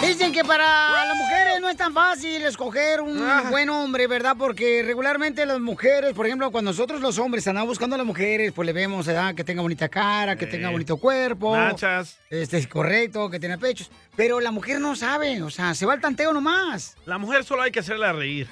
Dicen 0.00 0.32
que 0.32 0.42
para 0.42 1.04
las 1.06 1.16
mujeres 1.16 1.60
no 1.60 1.68
es 1.68 1.76
tan 1.76 1.94
fácil 1.94 2.42
escoger 2.42 3.00
un 3.00 3.22
buen 3.48 3.70
hombre, 3.70 4.08
¿verdad? 4.08 4.34
Porque 4.36 4.82
regularmente 4.82 5.46
las 5.46 5.60
mujeres, 5.60 6.12
por 6.12 6.26
ejemplo, 6.26 6.50
cuando 6.50 6.72
nosotros 6.72 7.00
los 7.00 7.18
hombres 7.20 7.46
andamos 7.46 7.68
buscando 7.68 7.94
a 7.94 7.98
las 7.98 8.06
mujeres, 8.06 8.50
pues 8.52 8.66
le 8.66 8.72
vemos, 8.72 9.06
¿verdad? 9.06 9.32
Que 9.36 9.44
tenga 9.44 9.62
bonita 9.62 9.88
cara, 9.88 10.34
que 10.34 10.48
tenga 10.48 10.70
bonito 10.70 10.96
cuerpo. 10.96 11.56
Nachas. 11.56 12.18
Este 12.30 12.58
es 12.58 12.66
correcto, 12.66 13.30
que 13.30 13.38
tenga 13.38 13.58
pechos. 13.58 13.92
Pero 14.16 14.40
la 14.40 14.50
mujer 14.50 14.80
no 14.80 14.96
sabe, 14.96 15.40
o 15.40 15.50
sea, 15.50 15.74
se 15.74 15.86
va 15.86 15.92
al 15.92 16.00
tanteo 16.00 16.32
nomás. 16.32 16.96
La 17.06 17.18
mujer 17.18 17.44
solo 17.44 17.62
hay 17.62 17.70
que 17.70 17.78
hacerla 17.78 18.12
reír. 18.12 18.48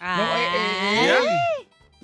No, 0.00 0.36
eh, 0.36 0.48
eh, 0.54 1.08
eh. 1.08 1.61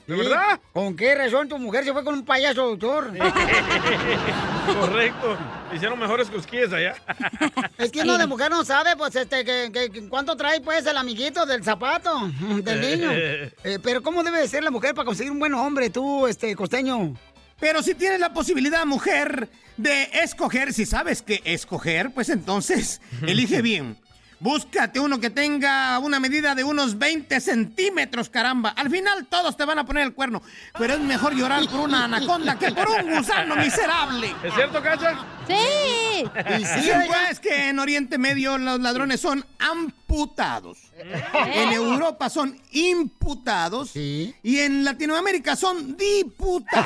¿De 0.09 0.16
verdad? 0.16 0.59
¿Con 0.73 0.97
qué 0.97 1.14
razón 1.14 1.49
tu 1.49 1.59
mujer 1.59 1.85
se 1.85 1.92
fue 1.92 2.03
con 2.03 2.14
un 2.14 2.25
payaso, 2.25 2.66
doctor? 2.71 3.12
Correcto. 4.81 5.37
Hicieron 5.75 5.99
mejores 5.99 6.29
cosquillas 6.31 6.73
allá. 6.73 6.94
Es 7.79 7.92
que 7.92 8.01
uno 8.03 8.18
de 8.18 8.27
mujer 8.27 8.51
no 8.51 8.64
sabe, 8.64 8.97
pues, 8.97 9.14
este, 9.14 9.44
que, 9.44 9.71
que- 9.73 9.90
que 9.90 10.09
cuánto 10.09 10.35
trae, 10.37 10.61
pues, 10.61 10.85
el 10.87 10.97
amiguito 10.97 11.47
del 11.47 11.62
zapato, 11.62 12.11
del 12.62 12.81
niño. 12.81 13.11
Eh, 13.12 13.79
pero 13.83 14.03
¿cómo 14.03 14.23
debe 14.25 14.40
de 14.40 14.49
ser 14.49 14.64
la 14.64 14.71
mujer 14.71 14.94
para 14.94 15.05
conseguir 15.07 15.31
un 15.31 15.38
buen 15.38 15.55
hombre, 15.55 15.90
tú, 15.90 16.27
este, 16.27 16.57
costeño? 16.57 17.14
Pero 17.61 17.83
si 17.83 17.94
tienes 17.94 18.18
la 18.21 18.33
posibilidad, 18.33 18.85
mujer, 18.87 19.49
de 19.77 20.09
escoger, 20.23 20.73
si 20.73 20.87
sabes 20.87 21.23
que 21.23 21.40
escoger, 21.44 22.11
pues 22.12 22.29
entonces 22.31 23.01
elige 23.27 23.62
bien. 23.62 23.97
Búscate 24.40 25.01
uno 25.01 25.18
que 25.18 25.31
tenga 25.31 25.98
una 25.98 26.20
medida 26.20 26.55
de 26.55 26.62
unos 26.62 26.96
20 26.96 27.40
centímetros, 27.40 28.29
caramba. 28.29 28.70
Al 28.70 28.88
final 28.88 29.27
todos 29.27 29.57
te 29.57 29.64
van 29.64 29.81
a 29.81 29.85
poner 29.85 30.05
el 30.05 30.14
cuerno. 30.14 30.42
Pero 30.79 30.94
es 30.94 31.01
mejor 31.01 31.35
llorar 31.35 31.68
por 31.68 31.81
una 31.81 32.05
anaconda 32.05 32.57
que 32.57 32.70
por 32.70 32.88
un 32.88 33.16
gusano 33.16 33.57
miserable. 33.57 34.33
¿Es 34.44 34.55
cierto, 34.55 34.81
Cacha? 34.81 35.18
Sí. 35.48 36.24
Y 36.59 36.64
sí, 36.64 36.90
pues 37.07 37.40
que 37.40 37.68
en 37.70 37.79
Oriente 37.79 38.18
Medio 38.18 38.59
los 38.59 38.79
ladrones 38.81 39.20
son 39.20 39.44
amputados. 39.59 40.79
En 41.55 41.72
Europa 41.72 42.31
son 42.31 42.61
imputados. 42.72 43.90
Sí. 43.90 44.35
Y 44.42 44.61
en 44.61 44.85
Latinoamérica 44.85 45.57
son 45.57 45.96
diputados. 45.96 46.85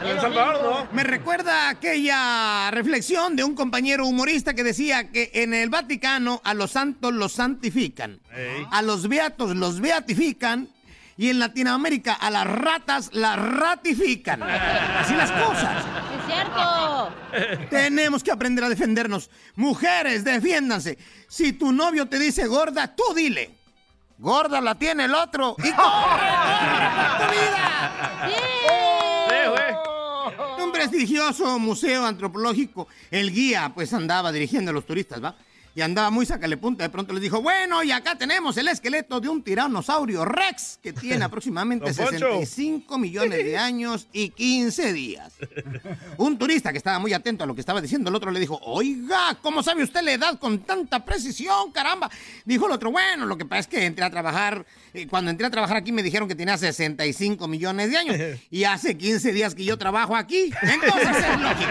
En 0.00 0.08
El 0.08 0.20
Salvador, 0.20 0.62
¿no? 0.62 0.88
Me 0.92 1.02
recuerda 1.04 1.68
aquella 1.70 2.70
reflexión 2.70 3.34
de 3.34 3.44
un 3.44 3.54
compañero 3.54 4.06
humorista 4.06 4.54
que 4.54 4.62
decía 4.62 5.10
que 5.10 5.30
en 5.42 5.54
el 5.54 5.70
Vaticano 5.70 6.40
a 6.44 6.54
los 6.54 6.72
santos 6.72 7.12
los 7.12 7.32
santifican, 7.32 8.20
Ey. 8.34 8.66
a 8.70 8.82
los 8.82 9.08
beatos 9.08 9.56
los 9.56 9.80
beatifican 9.80 10.68
y 11.16 11.30
en 11.30 11.38
Latinoamérica 11.40 12.14
a 12.14 12.30
las 12.30 12.46
ratas 12.46 13.10
las 13.12 13.36
ratifican. 13.38 14.42
Así 14.42 15.14
las 15.14 15.30
cosas. 15.32 15.84
Es 16.18 16.34
cierto. 16.34 17.68
Tenemos 17.70 18.22
que 18.22 18.30
aprender 18.30 18.62
a 18.64 18.68
defendernos. 18.68 19.30
Mujeres, 19.56 20.24
defiéndanse. 20.24 20.98
Si 21.28 21.52
tu 21.54 21.72
novio 21.72 22.06
te 22.06 22.18
dice 22.18 22.46
gorda, 22.46 22.94
tú 22.94 23.02
dile. 23.14 23.56
Gorda 24.18 24.60
la 24.60 24.74
tiene 24.74 25.04
el 25.04 25.14
otro. 25.14 25.56
Y 25.58 25.70
corre, 25.72 25.76
corre 25.76 26.88
por 26.96 27.26
tu 27.26 27.32
vida. 27.32 28.26
Sí, 28.26 28.42
prestigioso 30.78 31.58
museo 31.58 32.04
antropológico. 32.06 32.88
El 33.10 33.32
guía, 33.32 33.72
pues, 33.74 33.92
andaba 33.92 34.30
dirigiendo 34.30 34.70
a 34.70 34.74
los 34.74 34.86
turistas, 34.86 35.22
¿va? 35.22 35.36
Y 35.78 35.80
andaba 35.80 36.10
muy 36.10 36.26
sacale 36.26 36.56
punta. 36.56 36.82
De 36.82 36.90
pronto 36.90 37.12
les 37.12 37.22
dijo, 37.22 37.40
bueno, 37.40 37.84
y 37.84 37.92
acá 37.92 38.16
tenemos 38.16 38.56
el 38.56 38.66
esqueleto 38.66 39.20
de 39.20 39.28
un 39.28 39.44
tiranosaurio 39.44 40.24
Rex 40.24 40.80
que 40.82 40.92
tiene 40.92 41.24
aproximadamente 41.24 41.92
Don 41.92 41.94
Poncho. 41.94 42.18
65 42.18 42.98
millones 42.98 43.44
de 43.44 43.56
años 43.56 44.08
y 44.12 44.30
15 44.30 44.92
días. 44.92 45.34
Un 46.16 46.36
turista 46.36 46.72
que 46.72 46.78
estaba 46.78 46.98
muy 46.98 47.12
atento 47.12 47.44
a 47.44 47.46
lo 47.46 47.54
que 47.54 47.60
estaba 47.60 47.80
diciendo, 47.80 48.10
el 48.10 48.16
otro 48.16 48.32
le 48.32 48.40
dijo, 48.40 48.58
oiga, 48.64 49.38
¿cómo 49.40 49.62
sabe 49.62 49.84
usted 49.84 50.02
la 50.02 50.10
edad 50.10 50.36
con 50.40 50.58
tanta 50.64 51.04
precisión, 51.04 51.70
caramba? 51.70 52.10
Dijo 52.44 52.66
el 52.66 52.72
otro, 52.72 52.90
bueno, 52.90 53.24
lo 53.24 53.38
que 53.38 53.44
pasa 53.44 53.60
es 53.60 53.66
que 53.68 53.86
entré 53.86 54.04
a 54.04 54.10
trabajar, 54.10 54.66
eh, 54.94 55.06
cuando 55.06 55.30
entré 55.30 55.46
a 55.46 55.50
trabajar 55.50 55.76
aquí 55.76 55.92
me 55.92 56.02
dijeron 56.02 56.26
que 56.26 56.34
tenía 56.34 56.58
65 56.58 57.46
millones 57.46 57.88
de 57.92 57.98
años 57.98 58.16
y 58.50 58.64
hace 58.64 58.98
15 58.98 59.32
días 59.32 59.54
que 59.54 59.64
yo 59.64 59.78
trabajo 59.78 60.16
aquí. 60.16 60.52
Entonces 60.60 61.18
es 61.18 61.40
lógico. 61.40 61.70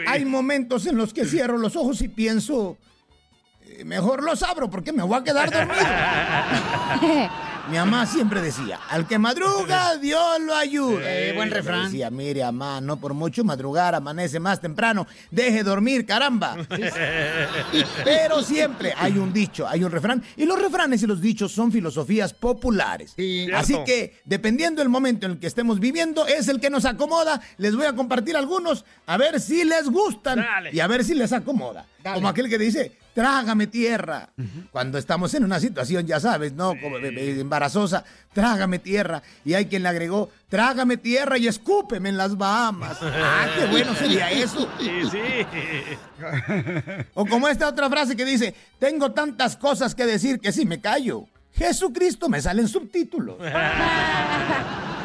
Hay 0.06 0.24
momentos 0.24 0.86
en 0.86 0.96
los 0.96 1.09
que 1.12 1.24
cierro 1.24 1.58
los 1.58 1.76
ojos 1.76 2.00
y 2.02 2.08
pienso, 2.08 2.76
eh, 3.62 3.84
mejor 3.84 4.22
los 4.22 4.42
abro 4.42 4.70
porque 4.70 4.92
me 4.92 5.02
voy 5.02 5.18
a 5.18 5.24
quedar 5.24 5.50
dormido. 5.50 5.80
Mi 7.70 7.76
mamá 7.76 8.04
siempre 8.04 8.40
decía, 8.42 8.80
al 8.88 9.06
que 9.06 9.16
madruga, 9.16 9.96
Dios 10.02 10.40
lo 10.40 10.56
ayuda. 10.56 11.02
Eh, 11.04 11.32
buen 11.36 11.52
refrán. 11.52 11.84
Decía, 11.84 12.10
mire, 12.10 12.42
mamá, 12.42 12.80
no 12.80 12.96
por 12.96 13.14
mucho 13.14 13.44
madrugar, 13.44 13.94
amanece 13.94 14.40
más 14.40 14.60
temprano, 14.60 15.06
deje 15.30 15.62
dormir, 15.62 16.04
caramba. 16.04 16.56
Pero 18.04 18.42
siempre 18.42 18.92
hay 18.96 19.18
un 19.18 19.32
dicho, 19.32 19.68
hay 19.68 19.84
un 19.84 19.92
refrán, 19.92 20.20
y 20.36 20.46
los 20.46 20.60
refranes 20.60 21.02
y 21.04 21.06
los 21.06 21.20
dichos 21.20 21.52
son 21.52 21.70
filosofías 21.70 22.34
populares. 22.34 23.12
Así 23.12 23.66
Cierto. 23.66 23.84
que, 23.84 24.20
dependiendo 24.24 24.80
del 24.80 24.88
momento 24.88 25.26
en 25.26 25.32
el 25.32 25.38
que 25.38 25.46
estemos 25.46 25.78
viviendo, 25.78 26.26
es 26.26 26.48
el 26.48 26.58
que 26.58 26.70
nos 26.70 26.84
acomoda. 26.84 27.40
Les 27.58 27.76
voy 27.76 27.86
a 27.86 27.94
compartir 27.94 28.36
algunos, 28.36 28.84
a 29.06 29.16
ver 29.16 29.40
si 29.40 29.62
les 29.62 29.88
gustan 29.88 30.44
y 30.72 30.80
a 30.80 30.88
ver 30.88 31.04
si 31.04 31.14
les 31.14 31.32
acomoda. 31.32 31.86
Como 32.14 32.28
aquel 32.28 32.48
que 32.48 32.58
dice, 32.58 32.98
trágame 33.14 33.66
tierra. 33.66 34.30
Cuando 34.70 34.98
estamos 34.98 35.34
en 35.34 35.44
una 35.44 35.60
situación, 35.60 36.06
ya 36.06 36.20
sabes, 36.20 36.52
¿no? 36.52 36.74
Como, 36.80 36.98
embarazosa, 36.98 38.04
trágame 38.32 38.78
tierra. 38.78 39.22
Y 39.44 39.54
hay 39.54 39.66
quien 39.66 39.82
le 39.82 39.88
agregó, 39.88 40.30
trágame 40.48 40.96
tierra 40.96 41.38
y 41.38 41.48
escúpeme 41.48 42.08
en 42.08 42.16
las 42.16 42.36
Bahamas. 42.36 42.98
Ah, 43.02 43.46
qué 43.58 43.66
bueno 43.66 43.94
sería 43.94 44.30
eso. 44.30 44.68
Sí, 44.80 45.02
sí. 45.10 45.18
O 47.14 47.26
como 47.26 47.48
esta 47.48 47.68
otra 47.68 47.88
frase 47.88 48.16
que 48.16 48.24
dice, 48.24 48.54
tengo 48.78 49.12
tantas 49.12 49.56
cosas 49.56 49.94
que 49.94 50.06
decir 50.06 50.40
que 50.40 50.52
si 50.52 50.64
me 50.64 50.80
callo, 50.80 51.26
Jesucristo 51.52 52.28
me 52.28 52.40
salen 52.40 52.68
subtítulos. 52.68 53.36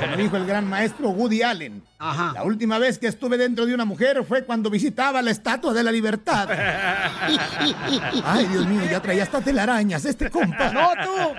Como 0.00 0.16
dijo 0.16 0.36
el 0.36 0.46
gran 0.46 0.68
maestro 0.68 1.10
Woody 1.10 1.42
Allen, 1.42 1.82
la 1.98 2.42
última 2.44 2.78
vez 2.78 2.98
que 2.98 3.06
estuve 3.06 3.36
dentro 3.38 3.66
de 3.66 3.74
una 3.74 3.84
mujer 3.84 4.24
fue 4.24 4.44
cuando 4.44 4.70
visitaba 4.70 5.22
la 5.22 5.30
Estatua 5.30 5.72
de 5.72 5.82
la 5.82 5.92
Libertad. 5.92 6.48
Ay, 8.24 8.46
Dios 8.46 8.66
mío, 8.66 8.82
ya 8.90 9.00
traía 9.00 9.22
hasta 9.22 9.40
telarañas 9.40 10.04
este 10.04 10.30
compa. 10.30 10.70
¡No, 10.70 10.90
tú! 11.04 11.34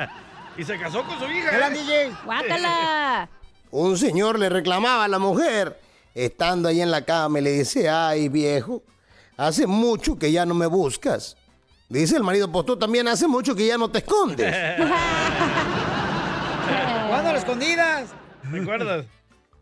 Y 0.58 0.64
se 0.64 0.78
casó 0.80 1.04
con 1.04 1.20
su 1.20 1.26
hija. 1.26 1.52
Hola, 1.56 1.68
¿eh? 1.68 1.72
DJ. 1.72 2.12
¡Guácala! 2.26 3.30
Un 3.72 3.98
señor 3.98 4.40
le 4.40 4.50
reclamaba 4.50 5.04
a 5.04 5.08
la 5.08 5.20
mujer, 5.20 5.80
estando 6.16 6.70
ahí 6.70 6.82
en 6.82 6.90
la 6.90 7.04
cama, 7.04 7.40
y 7.40 7.42
le 7.42 7.52
dice, 7.52 7.90
ay 7.90 8.30
viejo, 8.30 8.82
hace 9.36 9.68
mucho 9.68 10.18
que 10.18 10.32
ya 10.32 10.46
no 10.46 10.54
me 10.54 10.68
buscas. 10.68 11.36
Dice 11.90 12.18
el 12.18 12.24
marido, 12.24 12.52
pues 12.52 12.66
tú 12.66 12.78
también 12.78 13.08
hace 13.08 13.28
mucho 13.28 13.56
que 13.56 13.68
ya 13.68 13.78
no 13.78 13.90
te 13.90 14.00
escondes. 14.00 14.54
¿Cuándo 17.10 17.32
las 17.32 17.40
escondidas? 17.44 18.10
¿Recuerdas? 18.52 19.06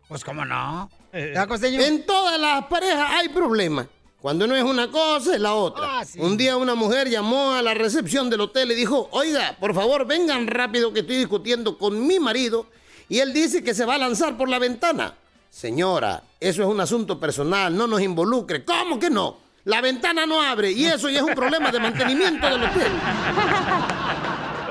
Pues 0.08 0.24
cómo 0.24 0.44
no. 0.44 0.90
Eh. 1.12 1.34
En 1.62 2.06
todas 2.06 2.38
las 2.40 2.66
parejas 2.66 3.10
hay 3.10 3.28
problemas. 3.28 3.86
Cuando 4.20 4.46
no 4.46 4.56
es 4.56 4.62
una 4.64 4.90
cosa, 4.90 5.34
es 5.34 5.40
la 5.40 5.54
otra. 5.54 6.00
Ah, 6.00 6.04
sí. 6.04 6.18
Un 6.18 6.36
día 6.36 6.56
una 6.56 6.74
mujer 6.74 7.08
llamó 7.08 7.52
a 7.52 7.62
la 7.62 7.74
recepción 7.74 8.28
del 8.28 8.40
hotel 8.40 8.72
y 8.72 8.74
dijo, 8.74 9.08
oiga, 9.12 9.56
por 9.60 9.74
favor, 9.74 10.06
vengan 10.06 10.46
rápido 10.46 10.92
que 10.92 11.00
estoy 11.00 11.16
discutiendo 11.16 11.78
con 11.78 12.06
mi 12.06 12.18
marido 12.18 12.66
y 13.08 13.20
él 13.20 13.32
dice 13.32 13.62
que 13.62 13.74
se 13.74 13.84
va 13.84 13.94
a 13.94 13.98
lanzar 13.98 14.36
por 14.36 14.48
la 14.48 14.58
ventana. 14.58 15.14
Señora, 15.50 16.22
eso 16.40 16.62
es 16.62 16.68
un 16.68 16.80
asunto 16.80 17.20
personal, 17.20 17.76
no 17.76 17.86
nos 17.86 18.00
involucre. 18.00 18.64
¿Cómo 18.64 18.98
que 18.98 19.10
no? 19.10 19.38
La 19.64 19.80
ventana 19.80 20.26
no 20.26 20.40
abre 20.40 20.72
y 20.72 20.86
eso 20.86 21.08
ya 21.08 21.18
es 21.18 21.24
un 21.24 21.34
problema 21.34 21.70
de 21.70 21.80
mantenimiento 21.80 22.46
del 22.48 22.64
hotel. 22.64 22.92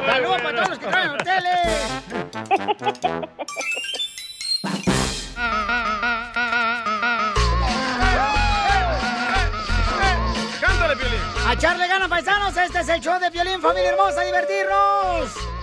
¡Saludos 0.05 0.41
para 0.41 0.55
todos 0.55 0.69
los 0.69 0.79
que 0.79 0.87
traen 0.87 1.09
hoteles! 1.09 1.91
¡Cántale, 10.61 10.95
Piolín! 10.95 11.19
¡A 11.47 11.53
echarle 11.53 11.87
ganas, 11.87 12.07
paisanos! 12.07 12.55
Este 12.55 12.79
es 12.79 12.89
el 12.89 13.01
show 13.01 13.19
de 13.19 13.29
Violín, 13.29 13.61
familia 13.61 13.89
hermosa, 13.89 14.21
divertirnos. 14.21 15.54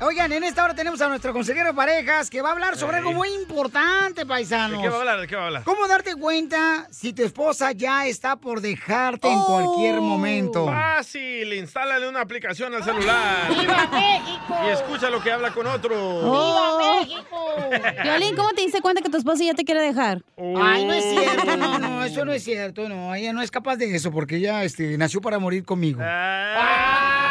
Oigan, 0.00 0.30
en 0.30 0.44
esta 0.44 0.62
hora 0.64 0.74
tenemos 0.76 1.00
a 1.00 1.08
nuestro 1.08 1.32
consejero 1.32 1.66
de 1.70 1.74
parejas 1.74 2.30
que 2.30 2.40
va 2.40 2.50
a 2.50 2.52
hablar 2.52 2.76
sobre 2.76 2.98
algo 2.98 3.12
muy 3.12 3.30
importante, 3.34 4.24
paisanos. 4.24 4.76
¿De 4.78 4.82
qué 4.84 4.88
va 4.88 4.96
a 4.96 5.00
hablar? 5.00 5.20
¿De 5.20 5.26
qué 5.26 5.34
va 5.34 5.42
a 5.42 5.46
hablar? 5.46 5.64
¿Cómo 5.64 5.88
darte 5.88 6.14
cuenta 6.14 6.86
si 6.92 7.12
tu 7.12 7.24
esposa 7.24 7.72
ya 7.72 8.06
está 8.06 8.36
por 8.36 8.60
dejarte 8.60 9.26
en 9.26 9.38
Oh. 9.38 9.44
cualquier 9.46 10.00
momento? 10.00 10.66
Fácil, 10.66 11.52
instálale 11.52 12.08
una 12.08 12.20
aplicación 12.20 12.72
al 12.76 12.84
celular. 12.84 13.48
¡Viva 13.50 13.88
México! 13.90 14.56
Y 14.66 14.68
escucha 14.70 15.10
lo 15.10 15.20
que 15.20 15.32
habla 15.32 15.50
con 15.50 15.66
otro. 15.66 15.90
¡Viva 16.22 16.78
México! 17.00 17.56
Violín, 18.04 18.36
¿cómo 18.36 18.50
te 18.50 18.60
diste 18.62 18.80
cuenta 18.80 19.02
que 19.02 19.08
tu 19.10 19.16
esposa 19.16 19.42
ya 19.42 19.54
te 19.54 19.64
quiere 19.64 19.80
dejar? 19.80 20.22
Ay, 20.62 20.84
no 20.84 20.92
es 20.92 21.04
cierto, 21.10 21.56
no, 21.56 21.78
no, 21.80 22.04
eso 22.04 22.24
no 22.24 22.32
es 22.32 22.44
cierto, 22.44 22.88
no, 22.88 23.16
ella 23.16 23.32
no 23.32 23.42
es 23.42 23.50
capaz 23.50 23.74
de 23.74 23.92
eso 23.96 24.12
porque 24.12 24.36
ella 24.36 24.62
este, 24.62 24.96
nació 24.96 25.20
para 25.20 25.40
morir 25.40 25.64
conmigo. 25.64 26.00
¡Ay, 26.04 27.27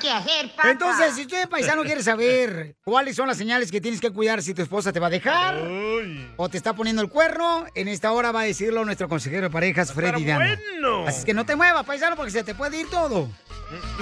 ¿Qué 0.00 0.10
hacer, 0.10 0.50
papá? 0.54 0.70
Entonces, 0.70 1.14
si 1.14 1.22
usted, 1.22 1.48
paisano, 1.48 1.82
quiere 1.82 2.02
saber 2.02 2.76
cuáles 2.84 3.16
son 3.16 3.26
las 3.28 3.36
señales 3.36 3.70
que 3.70 3.80
tienes 3.80 4.00
que 4.00 4.10
cuidar 4.10 4.42
si 4.42 4.54
tu 4.54 4.62
esposa 4.62 4.92
te 4.92 5.00
va 5.00 5.08
a 5.08 5.10
dejar 5.10 5.56
o 6.36 6.48
te 6.48 6.56
está 6.56 6.74
poniendo 6.74 7.02
el 7.02 7.08
cuerno, 7.08 7.66
en 7.74 7.88
esta 7.88 8.12
hora 8.12 8.32
va 8.32 8.42
a 8.42 8.44
decirlo 8.44 8.84
nuestro 8.84 9.08
consejero 9.08 9.42
de 9.42 9.50
parejas, 9.50 9.92
Freddy 9.92 10.24
Dano. 10.24 10.44
bueno. 10.44 11.06
Así 11.06 11.24
que 11.24 11.34
no 11.34 11.44
te 11.44 11.56
muevas, 11.56 11.84
paisano, 11.84 12.16
porque 12.16 12.30
se 12.30 12.44
te 12.44 12.54
puede 12.54 12.80
ir 12.80 12.90
todo. 12.90 13.22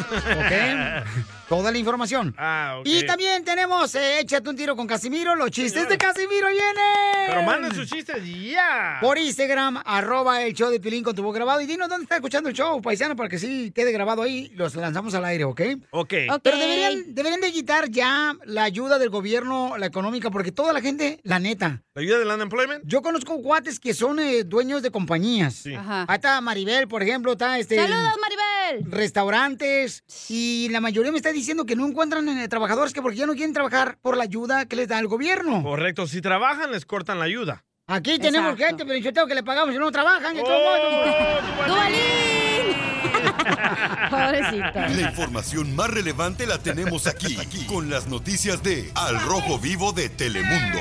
¿Ok? 0.07 1.07
Toda 1.49 1.71
la 1.71 1.79
información. 1.79 2.35
Ah, 2.37 2.79
ok. 2.81 2.87
Y 2.89 3.07
también 3.07 3.45
tenemos 3.45 3.95
eh, 3.95 4.21
Échate 4.21 4.51
un 4.51 4.57
tiro 4.57 4.75
con 4.75 4.87
Casimiro. 4.87 5.37
Los 5.37 5.53
chistes 5.53 5.89
de 5.89 5.97
Casimiro 5.97 6.49
vienen. 6.49 7.29
Pero 7.29 7.43
manden 7.43 7.73
sus 7.73 7.89
chistes 7.89 8.17
ya. 8.25 8.99
Por 9.01 9.17
Instagram, 9.17 9.81
arroba 9.85 10.43
el 10.43 10.55
show 10.55 10.71
de 10.71 10.81
Pilín 10.81 11.05
con 11.05 11.15
tu 11.15 11.23
voz 11.23 11.35
grabado. 11.35 11.61
Y 11.61 11.67
dinos 11.67 11.89
dónde 11.89 12.03
está 12.03 12.17
escuchando 12.17 12.49
el 12.49 12.55
show, 12.55 12.83
paisano, 12.83 13.15
para 13.15 13.29
que 13.29 13.39
sí 13.39 13.71
quede 13.73 13.93
grabado 13.93 14.23
ahí. 14.23 14.51
Los 14.57 14.75
lanzamos 14.75 15.15
al 15.15 15.25
aire, 15.25 15.45
¿ok? 15.45 15.61
Ok. 15.91 16.15
Pero 16.43 16.59
deberían, 16.59 17.15
deberían 17.15 17.41
de 17.41 17.53
quitar 17.53 17.91
ya 17.91 18.35
la 18.45 18.65
ayuda 18.65 18.99
del 18.99 19.11
gobierno, 19.11 19.77
la 19.79 19.87
económica, 19.87 20.33
porque 20.33 20.51
toda 20.51 20.73
la 20.73 20.81
gente, 20.81 21.21
la 21.23 21.39
neta. 21.39 21.83
¿La 21.95 22.03
ayuda 22.03 22.19
del 22.19 22.29
unemployment? 22.29 22.83
Yo 22.85 23.03
conozco 23.03 23.37
guates 23.37 23.79
que 23.79 23.95
son 23.95 24.19
eh, 24.19 24.43
dueños 24.43 24.83
de 24.83 24.91
compañías. 24.91 25.65
Ajá. 25.79 26.07
Ahí 26.09 26.17
está 26.17 26.41
Maribel, 26.41 26.89
por 26.89 27.03
ejemplo, 27.03 27.33
está 27.33 27.59
este... 27.59 27.77
¡Saludos, 27.77 28.17
Maribel! 28.21 28.36
Restaurantes. 28.85 30.05
Y 30.29 30.68
la 30.70 30.81
mayoría 30.81 31.11
me 31.12 31.18
está 31.18 31.33
diciendo 31.33 31.64
que 31.66 31.76
no 31.76 31.87
encuentran 31.87 32.29
eh, 32.29 32.48
trabajadores 32.48 32.92
que 32.92 33.02
porque 33.02 33.18
ya 33.18 33.26
no 33.26 33.35
quieren 33.35 33.52
trabajar 33.52 33.98
por 34.02 34.16
la 34.16 34.24
ayuda 34.24 34.66
que 34.66 34.76
les 34.76 34.88
da 34.88 34.98
el 34.98 35.07
gobierno. 35.09 35.62
Correcto. 35.62 36.07
Si 36.07 36.20
trabajan, 36.20 36.70
les 36.72 36.85
cortan 36.87 37.18
la 37.18 37.24
ayuda. 37.24 37.64
Aquí 37.88 38.18
tenemos 38.18 38.55
Exacto. 38.55 38.66
gente, 38.79 38.85
pero 38.85 38.98
yo 38.98 39.12
tengo 39.12 39.29
que 39.29 39.35
le 39.37 39.44
pagamos 39.44 39.72
y 39.74 39.79
no 39.79 39.90
trabajan. 39.92 40.35
de 40.35 40.42
Oh. 40.44 40.46
Pobrecita. 44.11 44.88
La 44.88 45.00
información 45.02 45.74
más 45.76 45.90
relevante 45.90 46.46
la 46.46 46.59
tenemos 46.59 47.07
aquí, 47.07 47.37
aquí, 47.38 47.64
con 47.66 47.90
las 47.90 48.07
noticias 48.09 48.62
de 48.62 48.90
Al 48.94 49.20
Rojo 49.22 49.59
Vivo 49.59 49.92
de 49.92 50.09
Telemundo. 50.09 50.79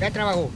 Ya 0.00 0.10
trabajó. 0.10 0.50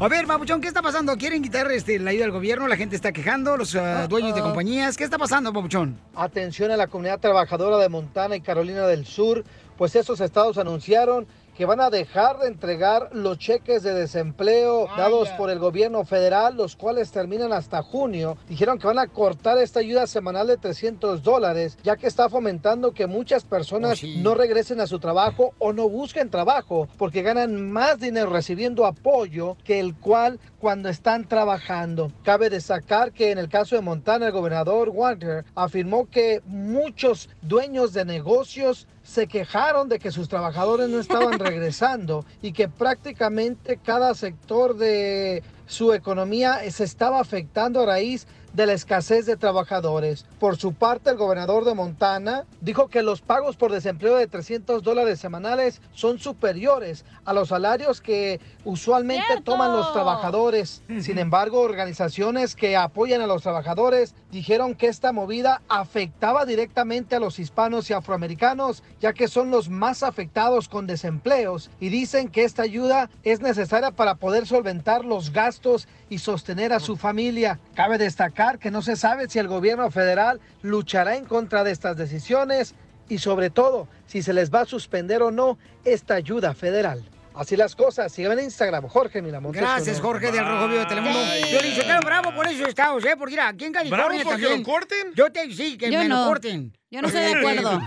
A 0.00 0.08
ver, 0.08 0.26
Papuchón, 0.26 0.60
¿qué 0.60 0.66
está 0.66 0.82
pasando? 0.82 1.16
¿Quieren 1.16 1.42
quitar 1.42 1.70
este, 1.70 1.98
la 2.00 2.10
ayuda 2.10 2.24
del 2.24 2.32
gobierno? 2.32 2.66
La 2.66 2.76
gente 2.76 2.96
está 2.96 3.12
quejando, 3.12 3.56
los 3.56 3.76
ah, 3.76 4.08
dueños 4.08 4.34
de 4.34 4.40
ah. 4.40 4.44
compañías. 4.44 4.96
¿Qué 4.96 5.04
está 5.04 5.16
pasando, 5.16 5.52
Papuchón? 5.52 5.96
Atención 6.16 6.72
a 6.72 6.76
la 6.76 6.88
comunidad 6.88 7.20
trabajadora 7.20 7.78
de 7.78 7.88
Montana 7.88 8.34
y 8.34 8.40
Carolina 8.40 8.86
del 8.88 9.06
Sur, 9.06 9.44
pues 9.78 9.94
esos 9.94 10.20
estados 10.20 10.58
anunciaron 10.58 11.26
que 11.56 11.66
van 11.66 11.80
a 11.80 11.90
dejar 11.90 12.38
de 12.38 12.48
entregar 12.48 13.10
los 13.12 13.38
cheques 13.38 13.82
de 13.82 13.94
desempleo 13.94 14.86
dados 14.96 15.28
por 15.30 15.50
el 15.50 15.58
gobierno 15.58 16.04
federal, 16.04 16.56
los 16.56 16.76
cuales 16.76 17.10
terminan 17.10 17.52
hasta 17.52 17.82
junio. 17.82 18.38
Dijeron 18.48 18.78
que 18.78 18.86
van 18.86 18.98
a 18.98 19.08
cortar 19.08 19.58
esta 19.58 19.80
ayuda 19.80 20.06
semanal 20.06 20.46
de 20.46 20.56
300 20.56 21.22
dólares, 21.22 21.78
ya 21.82 21.96
que 21.96 22.06
está 22.06 22.28
fomentando 22.28 22.92
que 22.92 23.06
muchas 23.06 23.44
personas 23.44 24.02
no 24.02 24.34
regresen 24.34 24.80
a 24.80 24.86
su 24.86 24.98
trabajo 24.98 25.54
o 25.58 25.72
no 25.72 25.88
busquen 25.88 26.30
trabajo, 26.30 26.88
porque 26.96 27.22
ganan 27.22 27.70
más 27.70 28.00
dinero 28.00 28.30
recibiendo 28.30 28.86
apoyo 28.86 29.56
que 29.64 29.80
el 29.80 29.94
cual 29.94 30.40
cuando 30.58 30.88
están 30.88 31.28
trabajando. 31.28 32.12
Cabe 32.22 32.48
destacar 32.48 33.12
que 33.12 33.30
en 33.30 33.38
el 33.38 33.48
caso 33.48 33.76
de 33.76 33.82
Montana, 33.82 34.26
el 34.26 34.32
gobernador 34.32 34.88
Walker 34.90 35.44
afirmó 35.54 36.08
que 36.08 36.40
muchos 36.46 37.28
dueños 37.42 37.92
de 37.92 38.04
negocios 38.04 38.86
se 39.02 39.26
quejaron 39.26 39.88
de 39.88 39.98
que 39.98 40.12
sus 40.12 40.28
trabajadores 40.28 40.88
no 40.88 41.00
estaban 41.00 41.38
regresando 41.38 42.24
y 42.40 42.52
que 42.52 42.68
prácticamente 42.68 43.78
cada 43.78 44.14
sector 44.14 44.76
de 44.76 45.42
su 45.66 45.92
economía 45.92 46.58
se 46.70 46.84
estaba 46.84 47.20
afectando 47.20 47.82
a 47.82 47.86
raíz 47.86 48.26
de 48.52 48.66
la 48.66 48.72
escasez 48.72 49.26
de 49.26 49.36
trabajadores. 49.36 50.26
Por 50.38 50.56
su 50.56 50.74
parte, 50.74 51.10
el 51.10 51.16
gobernador 51.16 51.64
de 51.64 51.74
Montana 51.74 52.44
dijo 52.60 52.88
que 52.88 53.02
los 53.02 53.20
pagos 53.20 53.56
por 53.56 53.72
desempleo 53.72 54.16
de 54.16 54.26
300 54.26 54.82
dólares 54.82 55.20
semanales 55.20 55.80
son 55.92 56.18
superiores 56.18 57.04
a 57.24 57.32
los 57.32 57.48
salarios 57.48 58.00
que 58.00 58.40
usualmente 58.64 59.40
toman 59.44 59.72
los 59.72 59.92
trabajadores. 59.92 60.82
Sin 61.00 61.18
embargo, 61.18 61.60
organizaciones 61.60 62.54
que 62.54 62.76
apoyan 62.76 63.22
a 63.22 63.26
los 63.26 63.42
trabajadores 63.42 64.14
dijeron 64.30 64.74
que 64.74 64.88
esta 64.88 65.12
movida 65.12 65.62
afectaba 65.68 66.44
directamente 66.44 67.16
a 67.16 67.20
los 67.20 67.38
hispanos 67.38 67.88
y 67.90 67.92
afroamericanos, 67.92 68.82
ya 69.00 69.12
que 69.12 69.28
son 69.28 69.50
los 69.50 69.68
más 69.68 70.02
afectados 70.02 70.68
con 70.68 70.86
desempleos 70.86 71.70
y 71.80 71.88
dicen 71.88 72.28
que 72.28 72.44
esta 72.44 72.62
ayuda 72.62 73.10
es 73.22 73.40
necesaria 73.40 73.90
para 73.90 74.16
poder 74.16 74.46
solventar 74.46 75.04
los 75.04 75.32
gastos 75.32 75.88
y 76.12 76.18
sostener 76.18 76.74
a 76.74 76.80
su 76.80 76.96
familia. 76.98 77.58
Cabe 77.74 77.96
destacar 77.96 78.58
que 78.58 78.70
no 78.70 78.82
se 78.82 78.96
sabe 78.96 79.30
si 79.30 79.38
el 79.38 79.48
gobierno 79.48 79.90
federal 79.90 80.40
luchará 80.60 81.16
en 81.16 81.24
contra 81.24 81.64
de 81.64 81.70
estas 81.70 81.96
decisiones 81.96 82.74
y 83.08 83.16
sobre 83.18 83.48
todo 83.48 83.88
si 84.06 84.22
se 84.22 84.34
les 84.34 84.52
va 84.52 84.60
a 84.60 84.64
suspender 84.66 85.22
o 85.22 85.30
no 85.30 85.56
esta 85.86 86.14
ayuda 86.14 86.52
federal. 86.52 87.02
Así 87.34 87.56
las 87.56 87.74
cosas, 87.74 88.12
síganme 88.12 88.40
en 88.40 88.44
Instagram, 88.46 88.88
Jorge 88.88 89.22
Miramontes. 89.22 89.62
Gracias. 89.62 90.00
Jorge 90.02 90.30
del 90.30 90.46
Rojo 90.46 90.68
Vivo 90.68 90.80
de 90.80 90.86
Telemundo. 90.86 91.18
Yo 91.50 91.60
le 91.62 91.68
dije, 91.70 91.82
bravo 92.04 92.34
por 92.34 92.46
esos 92.46 92.68
estados, 92.68 93.02
¿eh? 93.06 93.14
Porque 93.18 93.30
mira, 93.32 93.48
aquí 93.48 93.64
en 93.64 93.72
California 93.72 94.06
¿Bravo 94.06 94.22
porque 94.22 94.42
también. 94.42 94.58
lo 94.58 94.70
corten? 94.70 95.12
Yo 95.14 95.32
te, 95.32 95.50
sí, 95.50 95.78
que 95.78 95.90
Yo 95.90 95.98
me 96.00 96.08
no. 96.08 96.24
lo 96.24 96.28
corten. 96.28 96.76
Yo 96.90 97.00
no 97.00 97.08
estoy 97.08 97.22
de 97.22 97.34
acuerdo. 97.38 97.80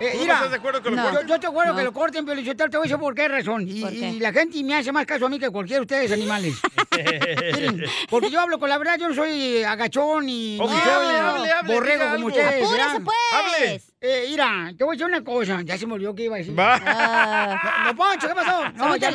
Eh, 0.00 0.10
¿Tú 0.18 0.26
no 0.26 0.32
estás 0.34 0.50
de 0.50 0.56
acuerdo 0.56 0.82
que 0.82 0.90
lo 0.90 0.96
yo- 0.96 1.02
corten? 1.04 1.28
Yo, 1.28 1.40
te 1.40 1.46
acuerdo 1.46 1.72
No. 1.72 1.78
que 1.78 1.84
lo 1.84 1.92
corten, 1.92 2.26
pero 2.26 2.40
yo 2.40 2.56
te 2.56 2.66
voy 2.68 2.78
a 2.78 2.82
decir 2.82 2.98
por 2.98 3.14
qué 3.14 3.28
razón. 3.28 3.68
Y, 3.68 3.80
¿Por 3.80 3.90
qué? 3.90 3.96
y 4.10 4.18
la 4.20 4.32
gente 4.32 4.62
me 4.64 4.74
hace 4.74 4.90
más 4.92 5.06
caso 5.06 5.26
a 5.26 5.28
mí 5.28 5.38
que 5.38 5.50
cualquiera 5.50 5.78
de 5.80 5.82
ustedes, 5.82 6.10
animales. 6.12 6.54
Miren, 7.54 7.84
porque 8.10 8.30
yo 8.30 8.40
hablo 8.40 8.58
con 8.58 8.68
la 8.68 8.78
verdad, 8.78 8.96
yo 8.98 9.08
no 9.08 9.14
soy 9.14 9.62
agachón 9.62 10.28
y 10.28 10.58
Ok, 10.60 10.70
ni 10.70 10.78
soy 10.80 10.90
hable, 10.92 11.18
hable, 11.18 11.50
hable, 11.52 11.74
borrego 11.74 12.10
como 12.12 12.26
ustedes. 12.26 12.46
¡Apúrese, 12.64 12.72
¿verdad? 12.72 13.00
pues! 13.04 13.16
Hable. 13.32 13.82
Eh, 14.00 14.26
mira, 14.30 14.72
te 14.76 14.84
voy 14.84 14.94
a 14.94 14.96
decir 14.98 15.06
una 15.06 15.24
cosa. 15.24 15.62
Ya 15.62 15.78
se 15.78 15.86
me 15.86 15.94
olvidó 15.94 16.14
que 16.14 16.24
iba 16.24 16.34
a 16.34 16.38
decir. 16.38 16.58
Va. 16.58 16.80
Ah, 16.84 17.84
No, 17.86 17.96
Poncho, 17.96 18.28
¿qué 18.28 18.34
pasó? 18.34 18.64
No, 18.72 18.78
somos 18.78 18.98
ya. 18.98 19.12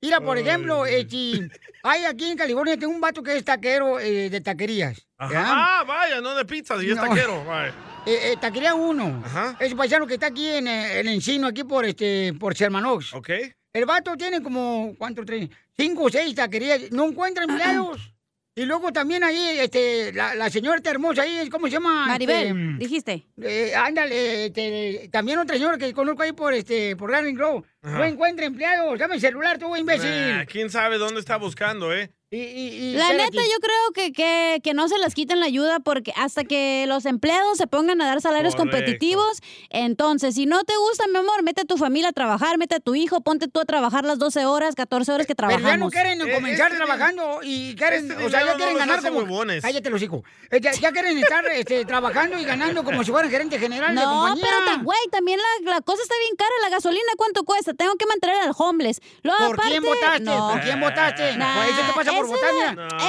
Mira, 0.00 0.20
por 0.20 0.36
ejemplo, 0.36 0.84
eh, 0.84 1.06
si 1.08 1.40
hay 1.82 2.04
aquí 2.04 2.30
en 2.30 2.36
California, 2.36 2.76
tengo 2.76 2.92
un 2.92 3.00
vato 3.00 3.22
que 3.22 3.36
es 3.36 3.44
taquero 3.44 3.98
eh, 4.00 4.28
de 4.28 4.40
taquerías. 4.40 5.06
Ah, 5.18 5.82
vaya, 5.86 6.20
no 6.20 6.34
de 6.34 6.44
pizzas, 6.44 6.82
y 6.82 6.90
es 6.90 6.96
No. 6.96 7.02
taquero. 7.08 7.42
vaya. 7.46 7.72
Eh, 8.06 8.32
eh, 8.32 8.36
taquería 8.40 8.74
uno. 8.74 9.22
Ajá. 9.24 9.56
Ese 9.60 9.74
paisano 9.76 10.06
que 10.06 10.14
está 10.14 10.26
aquí 10.26 10.46
en 10.46 10.68
eh, 10.68 11.00
el 11.00 11.08
encino, 11.08 11.46
aquí 11.46 11.64
por 11.64 11.84
este, 11.84 12.32
por 12.38 12.54
Shermanox. 12.54 13.14
¿Ok? 13.14 13.30
El 13.72 13.86
vato 13.86 14.16
tiene 14.16 14.42
como, 14.42 14.94
¿cuánto? 14.98 15.24
Tres? 15.24 15.48
Cinco 15.76 16.04
o 16.04 16.10
seis 16.10 16.34
taquerías. 16.34 16.90
No 16.92 17.06
encuentra 17.06 17.44
empleados. 17.44 18.10
Y 18.56 18.66
luego 18.66 18.92
también 18.92 19.24
ahí, 19.24 19.58
este, 19.58 20.12
la, 20.12 20.36
la 20.36 20.48
señora 20.48 20.76
esta 20.76 20.88
hermosa 20.90 21.22
ahí, 21.22 21.48
¿cómo 21.50 21.66
se 21.66 21.72
llama? 21.72 22.06
Maribel, 22.06 22.46
Este, 22.46 22.78
dijiste. 22.78 23.26
eh, 23.42 23.72
ándale, 23.74 24.46
este, 24.46 25.08
también 25.10 25.40
otra 25.40 25.56
señora 25.56 25.76
que 25.76 25.92
conozco 25.92 26.22
ahí 26.22 26.30
por 26.30 26.54
este, 26.54 26.94
por 26.94 27.10
Garden 27.10 27.34
Grove. 27.34 27.64
Ajá. 27.82 27.98
No 27.98 28.04
encuentra 28.04 28.46
empleados. 28.46 28.96
Dame 28.96 29.16
el 29.16 29.20
celular, 29.20 29.58
tú, 29.58 29.74
imbécil. 29.74 30.08
Nah, 30.08 30.44
¿Quién 30.44 30.70
sabe 30.70 30.98
dónde 30.98 31.18
está 31.18 31.36
buscando, 31.36 31.92
eh? 31.92 32.12
Y, 32.30 32.38
y, 32.38 32.40
y, 32.40 32.92
La 32.94 33.12
neta, 33.12 33.38
yo 33.42 33.58
creo 33.60 33.92
que, 33.94 34.12
que, 34.12 34.58
que 34.64 34.74
no 34.74 34.88
se 34.88 34.98
les 34.98 35.14
quiten 35.14 35.38
la 35.38 35.46
ayuda 35.46 35.78
porque 35.78 36.12
hasta 36.16 36.42
que 36.42 36.84
los 36.88 37.04
empleados 37.06 37.58
se 37.58 37.68
pongan 37.68 38.00
a 38.00 38.06
dar 38.06 38.20
salarios 38.20 38.56
Correcto. 38.56 38.76
competitivos, 38.78 39.38
entonces, 39.70 40.34
si 40.34 40.46
no 40.46 40.64
te 40.64 40.74
gusta, 40.76 41.06
mi 41.06 41.18
amor, 41.18 41.42
mete 41.44 41.60
a 41.60 41.64
tu 41.64 41.76
familia 41.76 42.08
a 42.08 42.12
trabajar, 42.12 42.58
mete 42.58 42.74
a 42.76 42.80
tu 42.80 42.94
hijo, 42.96 43.20
ponte 43.20 43.46
tú 43.46 43.60
a 43.60 43.64
trabajar 43.64 44.04
las 44.04 44.18
12 44.18 44.46
horas, 44.46 44.74
14 44.74 45.12
horas 45.12 45.26
que 45.28 45.34
Pero 45.36 45.50
ya 45.50 45.56
no 45.56 45.60
trabajamos. 45.62 45.92
quieren 45.92 46.20
Eh, 46.22 46.34
comenzar 46.34 46.72
este 46.72 46.76
trabajando 46.84 47.40
y 47.42 47.76
quieren, 47.76 48.10
este 48.10 48.24
o 48.24 48.30
sea, 48.30 48.44
ya 48.44 48.54
quieren 48.56 48.72
no 48.74 48.78
ganar 48.80 49.02
como... 49.02 49.18
huevones. 49.20 49.62
Cállate 49.62 49.90
los 49.90 50.02
hijos. 50.02 50.22
Eh, 50.50 50.60
Ya, 50.60 50.72
ya 50.72 50.90
quieren 50.92 51.16
estar 51.18 51.44
este, 51.52 51.84
trabajando 51.84 52.38
y 52.38 52.44
ganando 52.44 52.82
como 52.82 53.04
si 53.04 53.12
fueran 53.12 53.30
gerente 53.30 53.58
general 53.60 53.94
de 53.94 54.00
No, 54.00 54.10
compañía. 54.10 54.44
pero 54.44 54.64
ta- 54.76 54.82
güey, 54.82 54.98
también 55.12 55.38
la, 55.38 55.72
la 55.74 55.80
cosa 55.82 56.02
está 56.02 56.14
bien 56.18 56.34
cara, 56.36 56.50
la 56.62 56.70
gasolina, 56.70 57.12
¿cuánto 57.16 57.44
cuesta? 57.44 57.74
Tengo 57.74 57.94
que 57.96 58.06
mantener 58.06 58.36
al 58.42 58.52
homeless. 58.56 59.00
Luego, 59.22 59.38
¿Por 59.46 59.54
aparte, 59.54 59.70
quién 59.70 59.82
votaste? 59.84 60.20
No. 60.22 60.50
¿Por 60.50 60.60
quién 60.62 60.80
votaste? 60.80 61.36
Nah, 61.36 61.56
Pues 61.56 61.68
eso 61.78 61.86
te 61.86 61.92
pasa 61.92 62.10
por 62.16 62.28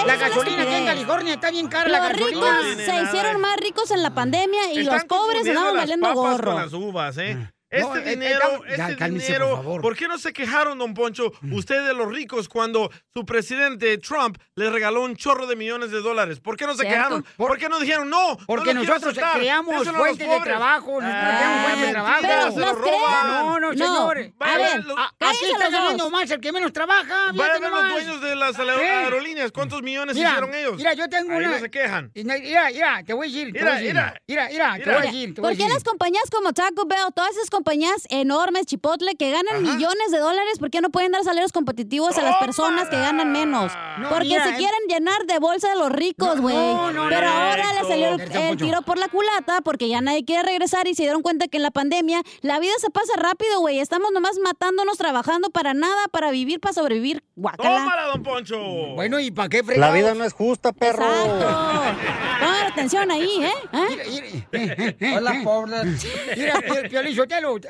la- 0.08 0.16
No. 0.16 0.20
gasolina 0.20 0.64
aquí 0.64 0.74
en. 0.74 0.86
California 0.86 1.34
está 1.34 1.52
bien 1.52 1.68
cara, 1.68 1.90
la 1.90 2.00
Los 2.00 2.08
gasolina. 2.10 2.60
ricos 2.60 2.66
No 2.78 2.84
se 2.86 2.88
nada 2.88 3.04
hicieron 3.04 3.42
más 3.42 3.58
ricos 3.58 3.92
en 3.92 4.04
la 4.04 4.10
pandemia 4.14 4.72
y 4.74 4.80
Están 4.80 4.96
los 4.96 5.04
pobres 5.06 5.46
las 5.74 5.74
valiendo 5.82 6.14
gorro. 6.14 6.52
con 6.54 6.62
las 6.62 6.74
uvas, 6.74 7.18
¿eh? 7.18 7.52
No, 7.72 7.96
Este 7.96 8.08
eh, 8.08 8.16
dinero, 8.16 8.64
eh, 8.68 8.76
ya, 8.78 8.86
este 8.86 8.96
cálmese, 8.98 9.26
dinero, 9.26 9.50
por 9.50 9.58
favor. 9.82 9.94
Mm. 9.94 9.98
qué 9.98 10.08
no 10.08 10.18
se 10.20 10.34
quejaron, 10.34 10.78
don 10.78 10.94
Poncho, 10.94 11.32
ustedes 11.52 11.86
de 11.86 11.94
los 11.94 12.08
ricos 12.14 12.48
cuando 12.48 12.92
su 13.14 13.26
presidente 13.26 13.98
Trump 13.98 14.38
les 14.56 14.72
regaló 14.72 15.02
un 15.04 15.16
chorro 15.16 15.48
de 15.48 15.56
millones 15.56 15.90
de 15.92 16.00
dólares? 16.02 16.40
¿Por 16.40 16.58
qué 16.58 16.66
no 16.68 16.74
se 16.74 16.82
Cierto. 16.84 16.96
quejaron? 16.96 17.26
¿Por 17.36 17.58
qué 17.58 17.68
no 17.68 17.80
dijeron 17.80 18.10
no? 18.10 18.38
Porque 18.46 18.74
no 18.74 18.82
nosotros 18.82 19.12
aceptar. 19.14 19.38
creamos 19.40 19.86
no 19.86 19.94
fuentes 19.94 20.20
de 20.20 20.26
pobres. 20.26 20.44
trabajo, 20.44 21.02
nosotros 21.02 21.12
Ah, 21.16 21.36
creamos 21.38 21.62
fuentes 21.64 21.86
de 21.88 21.92
trabajo. 21.92 23.28
No, 23.28 23.60
no, 23.60 23.74
No. 23.74 23.78
señores. 23.86 24.32
A 24.40 24.46
Vaya, 24.46 24.58
ver, 24.58 24.86
A- 24.98 25.30
aquí 25.30 25.46
está 25.52 25.70
ganando 25.70 26.10
más 26.12 26.32
el 26.32 26.40
que 26.40 26.52
menos 26.52 26.72
trabaja. 26.72 27.32
Vayan 27.34 27.64
a 27.66 27.70
los 27.70 27.90
dueños 27.90 28.22
de 28.22 28.36
las 28.36 28.58
aer- 28.60 28.80
¿Eh? 28.80 28.90
aerolíneas. 28.90 29.52
¿Cuántos 29.52 29.82
millones 29.82 30.16
Mira, 30.16 30.30
hicieron 30.30 30.54
ellos? 30.54 30.76
Mira, 30.78 30.94
yo 30.94 31.10
tengo 31.10 31.32
Ahí 31.34 31.40
una. 31.40 31.50
no 31.50 31.60
se 31.60 31.72
quejan. 31.72 32.12
No- 32.16 32.34
Mira, 32.40 32.70
mira, 32.72 33.04
te 33.04 33.14
voy 33.14 33.28
a 33.28 33.32
decir. 33.32 33.54
te 33.54 33.60
Mira, 33.60 33.76
a 33.76 33.80
mira. 33.80 34.22
Mira, 34.28 34.48
te 34.48 34.54
voy 34.86 34.94
a 34.94 35.02
decir. 35.02 35.34
te 35.36 35.42
voy 35.42 35.52
a 35.54 35.56
¿Por 35.56 35.58
qué 35.68 35.74
las 35.74 35.84
compañías 35.84 36.30
como 36.32 36.54
Taco 36.54 36.86
Bell, 36.86 37.12
todas 37.16 37.32
esas 37.36 37.50
compañías 37.56 38.06
enormes, 38.10 38.66
Chipotle, 38.66 39.16
que 39.16 39.32
ganan 39.32 39.64
millones 39.64 40.12
de 40.12 40.18
dólares, 40.20 40.60
¿por 40.60 40.70
qué 40.70 40.82
no 40.82 40.90
pueden 40.90 41.14
dar 41.14 41.24
salarios 41.24 41.54
competitivos 41.54 42.18
a 42.18 42.22
las 42.22 42.36
personas 42.38 42.90
que 42.90 42.98
ganan 42.98 43.32
menos? 43.32 43.72
No, 43.98 44.10
Porque 44.10 44.26
mira, 44.28 44.44
se 44.44 44.50
eh. 44.52 44.58
quieren 44.58 44.80
llenar 44.90 45.26
de 45.26 45.40
bolsa 45.40 45.70
de 45.70 45.76
los 45.78 45.90
ricos, 45.92 46.42
güey. 46.42 46.56
no, 46.56 46.92
no, 46.92 47.08
Pero 47.08 47.28
no, 47.28 47.34
ahora 47.34 47.74
le 47.74 47.88
salió 47.88 48.10
el, 48.10 48.22
el 48.22 48.58
tiro 48.58 48.82
por 48.82 48.98
la 48.98 49.08
culata 49.08 49.62
porque 49.62 49.88
ya 49.88 50.02
nadie 50.02 50.26
quiere 50.26 50.44
regresar 50.44 50.88
y 50.88 50.96
se 50.96 51.04
dieron 51.04 51.22
cuenta 51.22 51.48
que 51.48 51.56
en 51.58 51.64
la 51.64 51.72
pandemia 51.72 52.22
la 52.42 52.60
vida 52.60 52.74
se 52.80 52.90
pasa 52.90 53.14
rápido, 53.16 53.62
güey. 53.62 53.80
Estamos 53.80 54.12
nomás 54.12 54.38
matándonos, 54.44 54.98
trabajando 54.98 55.50
para 55.50 55.74
nada, 55.74 56.08
para 56.12 56.30
vivir, 56.32 56.60
para 56.60 56.74
sobrevivir. 56.74 57.24
Guacala. 57.38 57.80
¡Tómala, 57.80 58.04
don 58.08 58.24
Poncho! 58.24 58.58
Bueno, 58.96 59.20
¿y 59.20 59.32
para 59.32 59.48
qué 59.50 59.60
La 59.60 59.64
fregados? 59.64 59.96
vida 59.96 60.14
no 60.14 60.24
es 60.26 60.34
justa, 60.34 60.74
perro. 60.74 61.06
Exacto. 61.06 61.48
Atención 62.76 63.10
ahí, 63.10 63.42
¿eh? 63.42 63.54
¿Eh? 63.72 64.44
Mira, 64.52 64.76
mira, 65.00 65.18
Hola, 65.18 65.36
pobre. 65.44 65.84
Mira, 66.36 66.62
Pio- 66.62 66.90
Piolín 66.90 67.16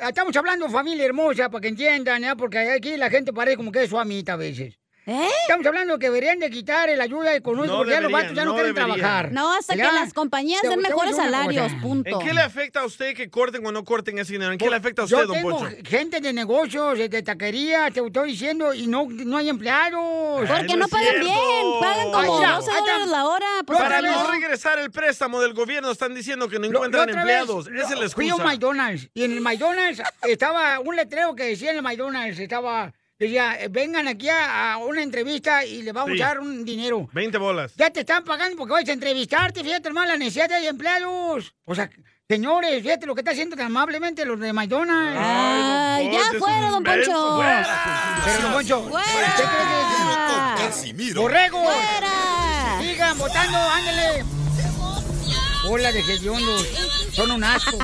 Estamos 0.07 0.35
hablando 0.35 0.69
familia 0.69 1.05
hermosa 1.05 1.49
para 1.49 1.61
que 1.61 1.67
entiendan, 1.67 2.21
¿ya? 2.21 2.35
Porque 2.35 2.59
aquí 2.59 2.95
la 2.95 3.09
gente 3.09 3.33
parece 3.33 3.57
como 3.57 3.71
que 3.71 3.83
es 3.83 3.89
su 3.89 3.99
amita 3.99 4.33
a 4.33 4.37
veces. 4.37 4.79
¿Eh? 5.07 5.29
Estamos 5.43 5.65
hablando 5.67 5.99
que 5.99 6.07
deberían 6.07 6.39
de 6.39 6.49
quitar 6.49 6.89
la 6.89 7.03
ayuda 7.03 7.35
económica 7.35 7.71
No 7.73 7.77
porque 7.77 7.91
ya 7.91 8.01
los 8.01 8.11
vatos 8.11 8.33
ya 8.33 8.43
no, 8.43 8.51
no 8.51 8.55
quieren 8.55 8.73
deberían. 8.73 8.97
trabajar. 8.99 9.31
No, 9.31 9.53
hasta 9.53 9.75
¿Ya? 9.75 9.89
que 9.89 9.95
las 9.95 10.13
compañías 10.15 10.63
den 10.63 10.79
mejores 10.79 11.15
salarios, 11.15 11.63
cosa. 11.71 11.81
punto. 11.81 12.09
¿En 12.21 12.25
qué 12.27 12.33
le 12.33 12.41
afecta 12.41 12.79
a 12.79 12.85
usted 12.85 13.15
que 13.15 13.29
corten 13.29 13.63
o 13.65 13.71
no 13.71 13.83
corten 13.85 14.17
ese 14.17 14.33
dinero? 14.33 14.51
¿En 14.51 14.57
qué 14.57 14.67
le 14.67 14.75
afecta 14.75 15.03
a 15.03 15.05
usted, 15.05 15.17
Yo 15.17 15.25
don 15.27 15.35
tengo 15.35 15.59
Poncho? 15.59 15.75
gente 15.87 16.21
de 16.21 16.33
negocios, 16.33 16.97
de, 16.97 17.21
taquería, 17.21 17.91
te 17.91 17.99
estoy 18.03 18.31
diciendo, 18.31 18.73
y 18.73 18.87
no, 18.87 19.05
no 19.07 19.37
hay 19.37 19.49
empleados. 19.49 20.39
Porque 20.47 20.53
Ay, 20.53 20.75
no 20.75 20.87
pagan 20.87 21.07
cierto. 21.07 21.23
bien, 21.23 21.67
pagan 21.81 22.05
como 22.05 22.17
Ay, 22.17 22.29
mira, 22.39 22.55
12 22.55 22.71
ahí 22.71 22.77
está. 22.77 22.91
dólares 22.91 23.07
la 23.11 23.25
hora. 23.25 23.45
Pues 23.67 23.79
Para 23.79 24.01
no 24.01 24.31
regresar 24.31 24.79
el 24.79 24.89
préstamo 24.91 25.39
del 25.39 25.53
gobierno 25.53 25.91
están 25.91 26.15
diciendo 26.15 26.49
que 26.49 26.57
no 26.57 26.63
Lo- 26.67 26.77
encuentran 26.79 27.09
empleados. 27.09 27.67
Esa 27.67 27.93
es 27.93 27.99
la 27.99 28.09
Fui 28.09 28.29
a 28.29 28.33
un 28.35 28.41
excusa. 28.41 28.43
McDonald's 28.55 29.09
y 29.13 29.23
en 29.23 29.33
el 29.33 29.41
McDonald's 29.41 30.01
estaba 30.23 30.79
un 30.79 30.95
letrero 30.95 31.35
que 31.35 31.43
decía 31.43 31.69
en 31.69 31.77
el 31.77 31.83
McDonald's, 31.83 32.39
estaba, 32.39 32.91
decía, 33.19 33.55
eh, 33.61 33.67
vengan 33.69 34.07
aquí 34.07 34.29
a, 34.29 34.73
a 34.73 34.77
una 34.77 35.01
entrevista 35.03 35.63
y 35.65 35.81
le 35.81 35.91
vamos 35.91 36.15
Sí. 36.15 36.21
a 36.21 36.27
dar 36.27 36.39
un 36.39 36.63
dinero. 36.65 37.07
20 37.13 37.37
bolas. 37.37 37.73
Ya 37.75 37.89
te 37.89 38.01
están 38.01 38.23
pagando 38.23 38.57
porque 38.57 38.73
vas 38.73 38.87
a 38.89 38.91
entrevistarte, 38.93 39.63
fíjate, 39.63 39.87
hermano, 39.87 40.07
la 40.11 40.17
necesidad 40.17 40.49
de 40.49 40.67
empleados. 40.67 41.53
O 41.65 41.75
sea, 41.75 41.89
señores, 42.27 42.81
fíjate 42.83 43.05
lo 43.05 43.15
que 43.15 43.21
está 43.21 43.31
haciendo 43.31 43.55
tan 43.55 43.67
amablemente 43.67 44.25
los 44.25 44.39
de 44.39 44.51
McDonald's. 44.53 45.17
Ay, 45.19 46.11
ya 46.11 46.19
Poncho, 46.19 46.39
fuera, 46.39 46.65
es 46.65 46.71
don 46.71 46.83
Poncho. 46.83 47.37
inmenso. 47.41 47.71
Pero, 48.25 48.41
don 48.41 48.53
Poncho, 48.53 48.81
¡Fuera! 48.89 49.27
¿usted 49.27 49.43
cree 49.43 49.65
que 50.57 50.65
Casimiro. 50.67 51.21
¡Borrego! 51.21 51.63
¡Fuera! 51.63 52.79
Sigan 52.81 53.17
votando, 53.17 53.57
ándale. 53.57 54.44
Hola 55.67 55.91
de 55.91 55.99
hediondos. 56.01 56.67
Son 57.11 57.31
un 57.31 57.43
asco. 57.43 57.77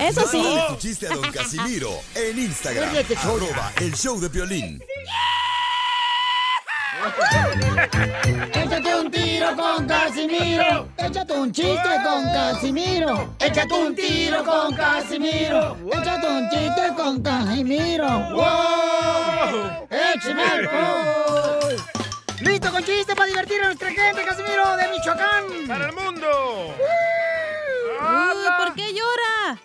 Eso 0.00 0.26
sí. 0.30 0.42
Manda 0.42 0.68
tu 0.68 0.76
chiste 0.76 1.06
a 1.06 1.10
don 1.10 1.30
Casimiro 1.30 2.00
en 2.14 2.38
Instagram. 2.38 2.90
Arroba 3.18 3.72
el 3.80 3.94
show 3.94 4.18
de 4.18 4.30
Piolín. 4.30 4.82
Échate 8.54 8.94
un 8.94 9.10
tiro 9.10 9.54
con 9.54 9.86
Casimiro. 9.86 10.88
Échate 10.96 11.32
un 11.34 11.52
chiste 11.52 11.90
con 12.02 12.24
Casimiro. 12.24 13.34
Échate 13.38 13.74
un 13.74 13.94
tiro 13.94 14.44
con 14.44 14.74
Casimiro. 14.74 15.76
Échate 15.92 16.26
un 16.26 16.50
chiste 16.50 16.94
con 16.96 17.22
Casimiro. 17.22 18.08
¡Wow! 18.30 19.88
¡Échame 19.90 20.42
alcohol! 20.42 21.95
¡Listo 22.66 22.78
con 22.80 22.84
chiste 22.84 23.14
para 23.14 23.28
divertir 23.28 23.62
a 23.62 23.66
nuestra 23.66 23.90
gente, 23.90 24.24
Casimiro, 24.24 24.76
de 24.76 24.88
Michoacán! 24.88 25.68
¡Para 25.68 25.86
el 25.86 25.94
mundo! 25.94 26.74
Uy, 28.00 28.46
¿por 28.58 28.74
qué 28.74 28.92
llora? 28.92 29.60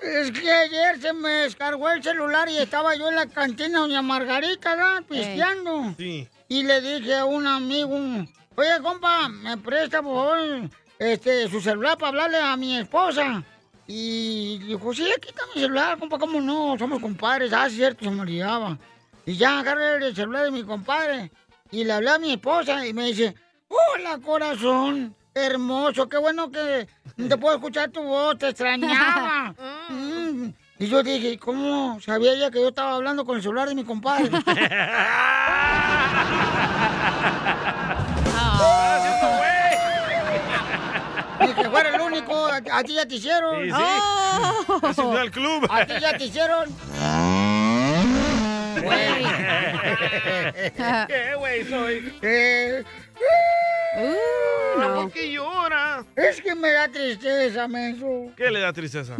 Es 0.00 0.30
que 0.30 0.52
ayer 0.52 1.00
se 1.00 1.12
me 1.12 1.30
descargó 1.30 1.90
el 1.90 2.00
celular 2.00 2.48
y 2.48 2.58
estaba 2.58 2.94
yo 2.94 3.08
en 3.08 3.16
la 3.16 3.26
cantina 3.26 3.80
doña 3.80 4.02
Margarita, 4.02 4.76
¿verdad? 4.76 5.02
Pisteando. 5.02 5.96
Sí. 5.98 6.28
Y 6.46 6.62
le 6.62 6.80
dije 6.80 7.16
a 7.16 7.24
un 7.24 7.44
amigo, 7.44 7.98
oye, 8.54 8.80
compa, 8.82 9.28
me 9.28 9.56
presta, 9.58 10.00
por 10.00 10.14
favor, 10.14 10.70
este, 11.00 11.48
su 11.48 11.60
celular 11.60 11.98
para 11.98 12.10
hablarle 12.10 12.38
a 12.38 12.56
mi 12.56 12.76
esposa. 12.76 13.42
Y 13.88 14.58
dijo, 14.58 14.94
sí, 14.94 15.10
aquí 15.10 15.30
está 15.30 15.42
mi 15.56 15.60
celular, 15.60 15.98
compa, 15.98 16.20
¿cómo 16.20 16.40
no? 16.40 16.78
Somos 16.78 17.00
compadres. 17.00 17.52
Ah, 17.52 17.68
cierto, 17.68 18.04
se 18.04 18.12
me 18.12 18.20
olvidaba. 18.20 18.78
Y 19.26 19.36
ya 19.36 19.58
agarré 19.58 20.06
el 20.06 20.14
celular 20.14 20.44
de 20.44 20.50
mi 20.52 20.62
compadre 20.62 21.32
y 21.74 21.82
le 21.84 21.92
hablé 21.92 22.10
a 22.10 22.18
mi 22.18 22.32
esposa 22.32 22.86
y 22.86 22.92
me 22.94 23.06
dice, 23.06 23.34
hola, 23.68 24.18
corazón, 24.24 25.14
hermoso, 25.34 26.08
qué 26.08 26.18
bueno 26.18 26.50
que 26.52 26.86
te 27.16 27.36
puedo 27.36 27.56
escuchar 27.56 27.90
tu 27.90 28.02
voz, 28.02 28.38
te 28.38 28.48
extrañaba. 28.50 29.54
Mm. 29.88 30.48
Y 30.78 30.86
yo 30.86 31.02
dije, 31.02 31.38
¿cómo 31.38 32.00
sabía 32.00 32.32
ella 32.32 32.50
que 32.50 32.60
yo 32.60 32.68
estaba 32.68 32.94
hablando 32.94 33.24
con 33.24 33.36
el 33.36 33.42
celular 33.42 33.68
de 33.68 33.74
mi 33.74 33.84
compadre? 33.84 34.30
Ni 41.40 41.52
que 41.52 41.68
fuera 41.68 41.94
el 41.94 42.00
único, 42.00 42.46
a, 42.46 42.56
a 42.56 42.82
ti 42.84 42.94
ya 42.94 43.06
te 43.06 43.16
hicieron. 43.16 43.64
Sí, 43.64 43.70
sí. 43.70 45.00
Unió 45.02 45.18
al 45.18 45.30
club. 45.30 45.66
A 45.70 45.84
ti 45.84 45.94
ya 46.00 46.16
te 46.16 46.24
hicieron. 46.24 46.68
Güey. 48.82 49.24
¿Qué 51.08 51.34
güey 51.38 51.64
soy? 51.64 52.12
Eh, 52.22 52.82
¿Por 54.76 55.12
qué 55.12 55.32
llora? 55.32 56.04
Es 56.16 56.40
que 56.40 56.54
me 56.54 56.72
da 56.72 56.88
tristeza, 56.88 57.68
menso. 57.68 58.32
¿Qué 58.36 58.50
le 58.50 58.60
da 58.60 58.72
tristeza? 58.72 59.16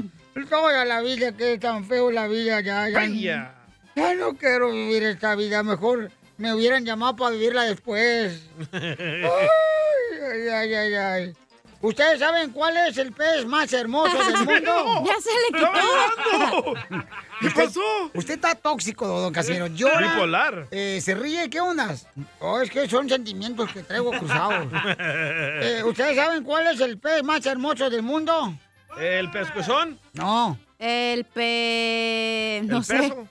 Toda 0.48 0.84
la 0.84 1.00
vida 1.00 1.32
que 1.32 1.54
es 1.54 1.60
tan 1.60 1.84
feo 1.84 2.10
la 2.10 2.26
vida 2.26 2.60
ya. 2.60 2.88
Ya, 2.88 2.98
Vaya. 2.98 3.54
ya 3.94 4.14
no 4.14 4.36
quiero 4.36 4.70
vivir 4.72 5.04
esta 5.04 5.34
vida. 5.36 5.62
Mejor 5.62 6.10
me 6.36 6.52
hubieran 6.52 6.84
llamado 6.84 7.14
para 7.16 7.30
vivirla 7.30 7.62
después. 7.62 8.42
Ay, 8.72 10.48
ay, 10.48 10.74
ay, 10.74 10.94
ay. 10.94 11.34
¿Ustedes 11.84 12.18
saben 12.18 12.50
cuál 12.50 12.74
es 12.78 12.96
el 12.96 13.12
pez 13.12 13.44
más 13.44 13.70
hermoso 13.74 14.16
del 14.24 14.36
mundo? 14.46 15.04
Ya 15.04 15.14
se 15.20 15.30
le 15.30 15.58
quitó. 15.58 16.74
¿Qué 17.40 17.50
pasó? 17.50 17.80
Usted 18.14 18.34
está 18.34 18.54
tóxico, 18.54 19.06
don 19.06 19.32
Casimiro. 19.34 19.66
Llora. 19.66 20.12
Bipolar. 20.14 20.66
eh, 20.70 20.98
se 21.02 21.14
ríe, 21.14 21.50
¿qué 21.50 21.60
ondas? 21.60 22.06
Oh, 22.40 22.58
es 22.60 22.70
que 22.70 22.88
son 22.88 23.06
sentimientos 23.08 23.70
que 23.70 23.82
traigo 23.82 24.10
cruzados. 24.12 24.66
Eh, 24.98 25.82
¿Ustedes 25.84 26.16
saben 26.16 26.42
cuál 26.44 26.66
es 26.68 26.80
el 26.80 26.98
pez 26.98 27.22
más 27.22 27.44
hermoso 27.44 27.90
del 27.90 28.02
mundo? 28.02 28.54
¿El 28.98 29.30
pescuezón? 29.30 29.98
No. 30.14 30.58
El 30.78 31.24
pe... 31.24 32.62
no 32.64 32.78
¿El 32.78 32.84
sé. 32.84 32.96
peso? 32.98 33.28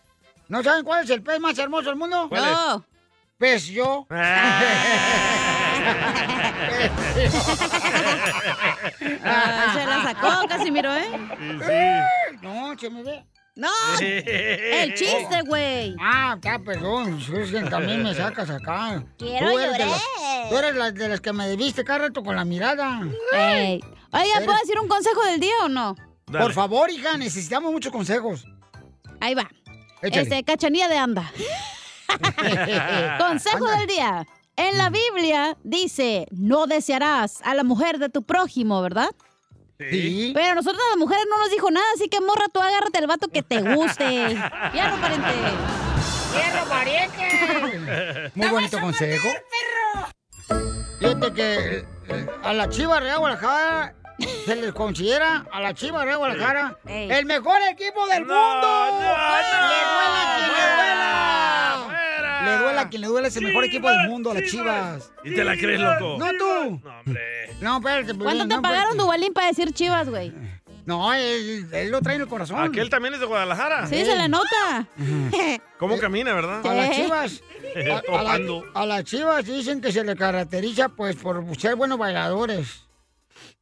¿No 0.48 0.62
saben 0.64 0.84
cuál 0.86 1.04
es 1.04 1.10
el 1.10 1.24
pez 1.24 1.40
más 1.40 1.58
hermoso 1.58 1.90
del 1.90 1.96
mundo? 1.96 2.28
¿Cuál 2.30 2.44
es? 2.44 2.52
No. 2.52 2.86
Pez 3.38 3.66
yo. 3.68 4.06
Ah, 4.12 5.53
se 9.74 9.86
la 9.86 10.04
sacó, 10.04 10.48
Casimiro, 10.48 10.94
¿eh? 10.96 11.10
No, 12.42 12.78
se 12.78 12.90
me 12.90 13.04
ve. 13.04 13.24
No, 13.56 13.70
el 14.02 14.96
chiste, 14.96 15.42
güey. 15.46 15.96
Ah, 16.02 16.36
ya, 16.42 16.58
perdón. 16.58 17.20
Que 17.24 17.62
también 17.70 18.02
me 18.02 18.16
sacas 18.16 18.50
acá. 18.50 19.04
Quiero 19.20 19.52
Tú 19.52 19.60
llorar. 19.60 19.80
las- 19.80 20.50
Tú 20.50 20.58
eres 20.58 20.76
la- 20.76 20.92
de 20.92 21.08
las 21.10 21.22
que 21.22 21.34
me 21.34 21.48
debiste 21.48 21.84
cada 21.84 22.00
rato 22.08 22.24
con 22.24 22.36
la 22.36 22.46
mirada. 22.46 23.02
Ey. 23.34 23.80
Oiga, 24.12 24.42
¿puedo 24.44 24.58
decir 24.60 24.80
un 24.80 24.88
consejo 24.88 25.24
del 25.26 25.40
día 25.40 25.54
o 25.64 25.70
no? 25.70 25.96
Por 26.32 26.52
favor, 26.54 26.90
hija, 26.90 27.16
necesitamos 27.18 27.72
muchos 27.72 27.92
consejos. 27.92 28.44
Ahí 29.22 29.36
va. 29.36 29.48
Échale. 30.02 30.24
Este, 30.24 30.44
cachanilla 30.44 30.88
de 30.90 30.98
anda. 30.98 31.32
Consejo 33.20 33.66
del 33.78 33.88
día. 33.88 34.26
En 34.56 34.78
la 34.78 34.90
Biblia 34.90 35.58
dice, 35.64 36.28
no 36.32 36.68
desearás 36.68 37.42
a 37.44 37.56
la 37.56 37.64
mujer 37.64 37.98
de 37.98 38.10
tu 38.10 38.24
prójimo, 38.24 38.82
¿verdad? 38.82 39.10
Sí. 39.80 40.32
Pero 40.34 40.56
nosotros 40.56 40.82
las 40.90 40.98
mujeres 40.98 41.26
no 41.30 41.40
nos 41.40 41.50
dijo 41.50 41.72
nada, 41.72 41.86
así 41.96 42.08
que 42.08 42.22
morra, 42.22 42.46
tú 42.54 42.62
agárrate 42.62 43.00
al 43.00 43.08
vato 43.08 43.28
que 43.30 43.42
te 43.42 43.62
guste. 43.62 44.36
No, 44.74 45.02
pariente. 45.02 45.30
¡Hierro, 46.36 46.70
pariente! 46.70 48.32
Muy 48.36 48.48
bonito 48.50 48.80
consejo. 48.80 49.28
Fíjate 51.00 51.34
que 51.34 51.78
eh, 52.08 52.28
a 52.44 52.54
la 52.54 52.70
Chiva 52.70 53.00
Real 53.00 53.20
Guadalajara 53.20 53.96
se 54.46 54.56
les 54.56 54.72
considera 54.74 55.46
a 55.52 55.62
la 55.62 55.74
Chiva 55.74 56.06
Real 56.06 56.18
Guadalajara 56.18 56.78
el 56.86 57.26
mejor 57.26 57.58
equipo 57.72 58.08
del 58.08 58.22
mundo. 58.22 59.00
¡Le 59.00 59.06
duela 59.06 60.22
a 60.22 60.38
quien 60.38 61.58
le! 61.58 61.63
Le 62.46 62.58
duela 62.58 62.82
a 62.82 62.90
quien 62.90 63.02
le 63.02 63.08
duela, 63.08 63.28
es 63.28 63.36
el 63.38 63.44
mejor 63.46 63.64
equipo 63.66 63.90
del 63.90 64.10
mundo, 64.10 64.34
las 64.34 64.44
Chivas. 64.44 65.12
¿Y 65.24 65.34
te 65.36 65.44
la 65.44 65.56
crees, 65.58 65.80
loco? 65.80 66.18
No 66.20 66.28
tú. 66.38 66.82
No, 66.84 67.00
hombre. 67.00 67.50
No, 67.62 67.78
espérate. 67.78 68.06
¿Cuánto 68.06 68.26
Piolín, 68.26 68.50
te 68.50 68.56
no, 68.56 68.62
pagaron, 68.62 68.84
espérate. 68.92 68.98
Duvalín, 69.04 69.34
para 69.34 69.48
decir 69.48 69.72
chivas, 69.74 70.10
güey? 70.10 70.34
No, 70.86 71.14
él, 71.14 71.66
él 71.72 71.92
lo 71.92 72.02
trae 72.02 72.16
en 72.16 72.22
el 72.24 72.28
corazón. 72.28 72.62
Aquel 72.62 72.90
también 72.90 73.14
es 73.14 73.22
de 73.22 73.26
Guadalajara. 73.26 73.88
Sí, 73.88 74.04
se 74.04 74.18
le 74.18 74.28
nota. 74.28 74.86
¿Cómo 75.80 75.98
camina, 75.98 76.34
verdad? 76.34 76.66
A 76.68 76.74
las 76.74 76.92
chivas. 76.96 77.42
A, 77.92 77.98
a 77.98 78.02
Topando. 78.02 78.66
la- 78.74 78.82
a 78.82 78.86
las 78.86 79.04
chivas 79.06 79.46
dicen 79.46 79.82
que 79.82 79.92
se 79.92 80.04
le 80.04 80.16
caracteriza 80.16 80.90
pues 80.90 81.16
por 81.16 81.44
ser 81.58 81.76
buenos 81.76 81.98
bailadores. 81.98 82.84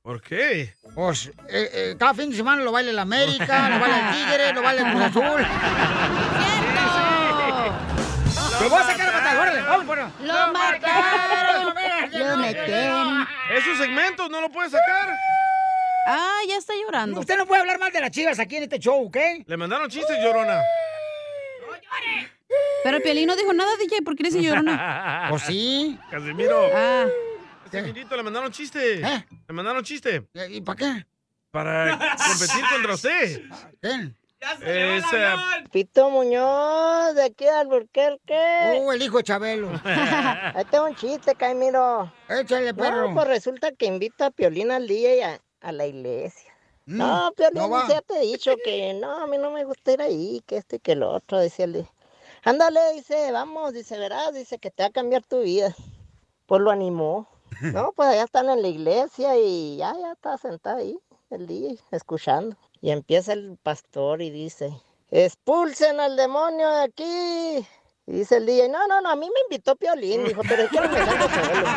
¿Por 0.01 0.19
qué? 0.21 0.73
Pues 0.95 1.27
eh, 1.47 1.69
eh, 1.73 1.95
cada 1.97 2.13
fin 2.15 2.31
de 2.31 2.35
semana 2.35 2.61
lo 2.63 2.71
baila 2.71 2.89
el 2.89 2.99
América, 2.99 3.69
lo 3.69 3.79
baila 3.79 4.09
el 4.09 4.15
Tigre, 4.15 4.53
lo 4.53 4.61
baila 4.63 4.81
el 4.81 4.91
Cruz 4.91 5.03
Azul. 5.05 5.45
¡Te 8.61 8.69
voy 8.69 8.79
a 8.79 8.83
sacar 8.83 9.09
a 9.09 9.11
patada! 9.11 9.41
¡Órale! 9.41 9.61
¡Vamos, 9.61 9.85
bueno! 9.87 10.11
Lo 10.21 10.53
marcaron, 10.53 11.73
lo 12.13 12.37
metieron. 12.37 13.27
Esos 13.51 13.77
segmentos 13.77 14.29
no 14.29 14.39
lo 14.39 14.49
puedes 14.49 14.71
sacar. 14.71 15.17
Ah, 16.05 16.39
ya 16.47 16.57
está 16.57 16.73
llorando. 16.75 17.19
Usted 17.19 17.37
no 17.37 17.47
puede 17.47 17.61
hablar 17.61 17.79
mal 17.79 17.91
de 17.91 18.01
las 18.01 18.11
chivas 18.11 18.37
aquí 18.39 18.57
en 18.57 18.63
este 18.63 18.77
show, 18.77 19.05
¿ok? 19.05 19.17
Le 19.45 19.57
mandaron 19.57 19.89
chistes, 19.89 20.15
llorona. 20.23 20.61
Pero 22.83 22.97
el 22.97 23.03
Piolín 23.03 23.27
no 23.27 23.35
dijo 23.35 23.53
nada, 23.53 23.71
DJ, 23.77 24.01
¿por 24.03 24.15
qué 24.15 24.23
le 24.23 24.29
dice 24.29 24.43
llorona? 24.43 25.25
Pues 25.29 25.43
sí. 25.43 25.97
Casimiro. 26.09 26.69
Ah. 26.73 27.07
Casimiro, 27.71 28.15
le 28.15 28.23
mandaron 28.23 28.51
chiste. 28.51 29.01
¿Eh? 29.01 29.25
Le 29.47 29.53
mandaron 29.53 29.83
chiste. 29.83 30.27
¿Y 30.49 30.61
para 30.61 30.77
qué? 30.77 31.05
Para 31.49 31.97
competir 31.97 32.63
contra 32.71 32.93
usted. 32.93 33.41
¿Quién? 33.81 34.15
Es, 34.41 35.03
eh, 35.13 35.35
Pito 35.71 36.09
Muñoz, 36.09 37.13
de 37.13 37.25
aquí 37.25 37.45
de 37.45 37.51
Alburquerque. 37.51 38.81
Uh, 38.81 38.91
el 38.91 39.01
hijo 39.03 39.17
de 39.17 39.23
Chabelo. 39.23 39.69
Ahí 39.83 40.65
tengo 40.71 40.85
un 40.85 40.95
chiste, 40.95 41.35
Caimiro. 41.35 42.11
Échale, 42.27 42.73
perro. 42.73 43.09
No, 43.09 43.13
pues 43.13 43.27
resulta 43.27 43.71
que 43.71 43.85
invita 43.85 44.27
a 44.27 44.31
Piolín 44.31 44.71
al 44.71 44.87
día 44.87 45.15
y 45.15 45.21
a, 45.21 45.41
a 45.61 45.71
la 45.71 45.85
iglesia. 45.85 46.51
Mm, 46.87 46.97
no, 46.97 47.31
Piolín, 47.37 47.69
no 47.69 47.87
ya 47.87 48.01
te 48.01 48.17
he 48.17 48.21
dicho 48.21 48.53
que 48.65 48.95
no, 48.95 49.11
a 49.23 49.27
mí 49.27 49.37
no 49.37 49.51
me 49.51 49.63
gusta 49.63 49.91
ir 49.91 50.01
ahí, 50.01 50.41
que 50.47 50.57
esto 50.57 50.77
y 50.77 50.79
que 50.79 50.95
lo 50.95 51.11
otro, 51.11 51.37
decía 51.37 51.65
él. 51.65 51.87
Ándale, 52.43 52.79
dice, 52.95 53.31
vamos, 53.31 53.73
dice, 53.73 53.99
verás, 53.99 54.33
dice 54.33 54.57
que 54.57 54.71
te 54.71 54.81
va 54.81 54.87
a 54.87 54.91
cambiar 54.91 55.23
tu 55.23 55.41
vida. 55.41 55.75
Pues 56.47 56.61
lo 56.61 56.71
animó. 56.71 57.27
No, 57.61 57.91
pues 57.91 58.09
allá 58.09 58.23
están 58.23 58.49
en 58.49 58.61
la 58.61 58.69
iglesia 58.69 59.37
y 59.37 59.77
ya, 59.77 59.93
ya 59.93 60.13
está 60.13 60.37
sentado 60.37 60.77
ahí 60.77 60.97
el 61.29 61.45
día 61.45 61.75
escuchando. 61.91 62.55
Y 62.81 62.89
empieza 62.91 63.33
el 63.33 63.57
pastor 63.61 64.23
y 64.23 64.31
dice, 64.31 64.73
expulsen 65.11 65.99
al 65.99 66.15
demonio 66.15 66.67
de 66.69 66.83
aquí. 66.83 67.67
Y 68.07 68.11
dice 68.11 68.37
el 68.37 68.47
DJ, 68.47 68.69
no, 68.69 68.87
no, 68.87 69.01
no, 69.01 69.11
a 69.11 69.15
mí 69.15 69.29
me 69.31 69.41
invitó 69.41 69.75
Piolín, 69.75 70.23
dijo, 70.25 70.41
pero 70.47 70.63
es 70.63 70.71
que 70.71 70.81
no 70.81 70.89
me 70.89 71.05
salgo 71.05 71.29
solo. 71.29 71.67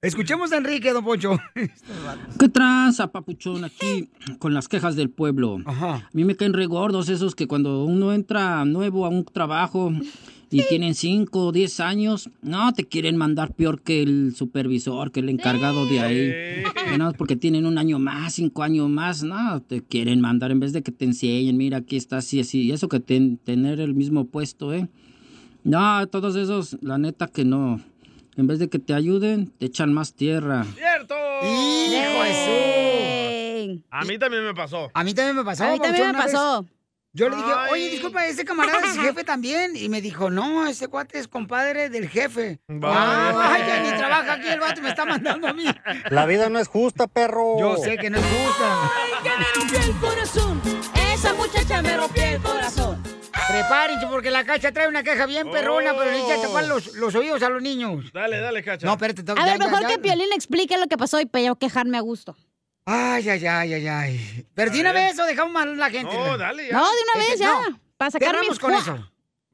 Escuchemos 0.00 0.50
a 0.52 0.56
Enrique, 0.56 0.90
don 0.92 1.04
Poncho. 1.04 1.38
¿Qué 2.38 2.48
tranza, 2.48 3.12
papuchón, 3.12 3.64
aquí 3.64 4.10
con 4.38 4.54
las 4.54 4.68
quejas 4.68 4.96
del 4.96 5.10
pueblo? 5.10 5.58
A 5.66 6.08
mí 6.12 6.24
me 6.24 6.34
caen 6.34 6.54
regordos 6.54 7.10
esos 7.10 7.34
que 7.34 7.46
cuando 7.46 7.84
uno 7.84 8.14
entra 8.14 8.64
nuevo 8.64 9.04
a 9.04 9.10
un 9.10 9.24
trabajo 9.26 9.92
y 10.52 10.62
tienen 10.68 10.94
5 10.94 11.46
o 11.46 11.52
10 11.52 11.80
años, 11.80 12.28
no, 12.42 12.72
te 12.72 12.84
quieren 12.86 13.16
mandar 13.16 13.54
peor 13.54 13.80
que 13.80 14.02
el 14.02 14.34
supervisor, 14.36 15.10
que 15.10 15.20
el 15.20 15.28
encargado 15.30 15.86
de 15.86 16.00
ahí. 16.00 16.62
Más 16.98 17.14
porque 17.14 17.36
tienen 17.36 17.64
un 17.66 17.78
año 17.78 17.98
más, 17.98 18.34
cinco 18.34 18.62
años 18.62 18.88
más, 18.88 19.22
no, 19.22 19.60
te 19.62 19.82
quieren 19.82 20.20
mandar 20.20 20.50
en 20.50 20.60
vez 20.60 20.72
de 20.72 20.82
que 20.82 20.92
te 20.92 21.04
enseñen, 21.06 21.56
mira, 21.56 21.78
aquí 21.78 21.96
está 21.96 22.18
así, 22.18 22.40
así. 22.40 22.62
Y 22.62 22.72
eso 22.72 22.88
que 22.88 23.00
ten- 23.00 23.38
tener 23.38 23.80
el 23.80 23.94
mismo 23.94 24.26
puesto, 24.26 24.72
¿eh? 24.74 24.88
No, 25.64 26.06
todos 26.08 26.36
esos, 26.36 26.76
la 26.82 26.98
neta 26.98 27.26
que 27.28 27.44
no. 27.44 27.80
En 28.36 28.46
vez 28.46 28.58
de 28.58 28.68
que 28.68 28.78
te 28.78 28.94
ayuden, 28.94 29.52
te 29.58 29.66
echan 29.66 29.92
más 29.92 30.14
tierra. 30.14 30.64
¡Cierto! 30.74 31.14
¡Hijo 31.42 32.24
de 32.24 32.32
su! 33.76 33.82
A 33.90 34.04
mí 34.04 34.18
también 34.18 34.44
me 34.44 34.54
pasó. 34.54 34.90
A 34.94 35.04
mí 35.04 35.14
también 35.14 35.36
me 35.36 35.44
pasó. 35.44 35.64
A 35.64 35.72
mí 35.72 35.78
también 35.78 36.08
me 36.08 36.14
pasó. 36.14 36.66
Yo 37.14 37.28
le 37.28 37.36
dije, 37.36 37.52
Ay. 37.54 37.70
oye, 37.72 37.90
disculpa, 37.90 38.26
ese 38.26 38.42
camarada 38.42 38.86
es 38.86 38.98
jefe 38.98 39.22
también. 39.22 39.76
Y 39.76 39.90
me 39.90 40.00
dijo, 40.00 40.30
no, 40.30 40.66
ese 40.66 40.88
cuate 40.88 41.18
es 41.18 41.28
compadre 41.28 41.90
del 41.90 42.08
jefe. 42.08 42.60
Vaya. 42.68 43.52
Ay, 43.52 43.62
ya 43.66 43.82
ni 43.82 43.98
trabaja 43.98 44.32
aquí 44.32 44.48
el 44.48 44.58
vato, 44.58 44.80
me 44.80 44.88
está 44.88 45.04
mandando 45.04 45.46
a 45.46 45.52
mí. 45.52 45.66
La 46.08 46.24
vida 46.24 46.48
no 46.48 46.58
es 46.58 46.68
justa, 46.68 47.06
perro. 47.08 47.58
Yo 47.58 47.76
sé 47.76 47.98
que 47.98 48.08
no 48.08 48.16
es 48.16 48.24
justa. 48.24 48.90
que 49.22 49.28
me 49.28 49.44
rompió 49.54 49.78
el 49.78 50.00
corazón. 50.00 50.62
Esa 51.12 51.34
muchacha 51.34 51.82
me 51.82 51.96
rompió 51.98 52.24
el 52.24 52.40
corazón. 52.40 53.02
Prepárense 53.48 54.06
porque 54.06 54.30
la 54.30 54.44
cacha 54.44 54.72
trae 54.72 54.88
una 54.88 55.02
queja 55.02 55.26
bien 55.26 55.50
perrona, 55.50 55.92
pero 55.94 56.10
necesita 56.10 56.40
tapar 56.40 56.64
los, 56.64 56.94
los 56.94 57.14
oídos 57.14 57.42
a 57.42 57.50
los 57.50 57.60
niños. 57.60 58.10
Dale, 58.14 58.40
dale, 58.40 58.62
cacha. 58.62 58.86
No, 58.86 58.92
espérate. 58.92 59.22
A 59.36 59.44
ver, 59.44 59.58
mejor 59.58 59.86
que 59.86 59.98
Piolín 59.98 60.32
explique 60.32 60.78
lo 60.78 60.86
que 60.86 60.96
pasó 60.96 61.20
y 61.20 61.26
para 61.26 61.44
yo 61.44 61.56
quejarme 61.56 61.98
a 61.98 62.00
gusto. 62.00 62.36
Ay, 62.84 63.28
ay, 63.28 63.46
ay, 63.46 63.74
ay, 63.74 63.86
ay. 63.88 64.46
¿Pero 64.54 64.70
de 64.72 64.80
una 64.80 64.92
vez 64.92 65.18
o 65.18 65.24
dejamos 65.24 65.52
mal 65.52 65.68
a 65.70 65.74
la 65.74 65.90
gente? 65.90 66.12
No, 66.14 66.36
dale 66.36 66.66
ya. 66.68 66.72
No, 66.72 66.84
de 66.84 66.90
una 67.12 67.20
vez 67.20 67.32
Este, 67.32 67.44
ya. 67.44 67.70
no. 67.70 67.80
Para 67.96 68.10
sacar 68.10 68.28
Cerramos 68.30 68.58
con 68.58 68.72
eso. 68.74 69.08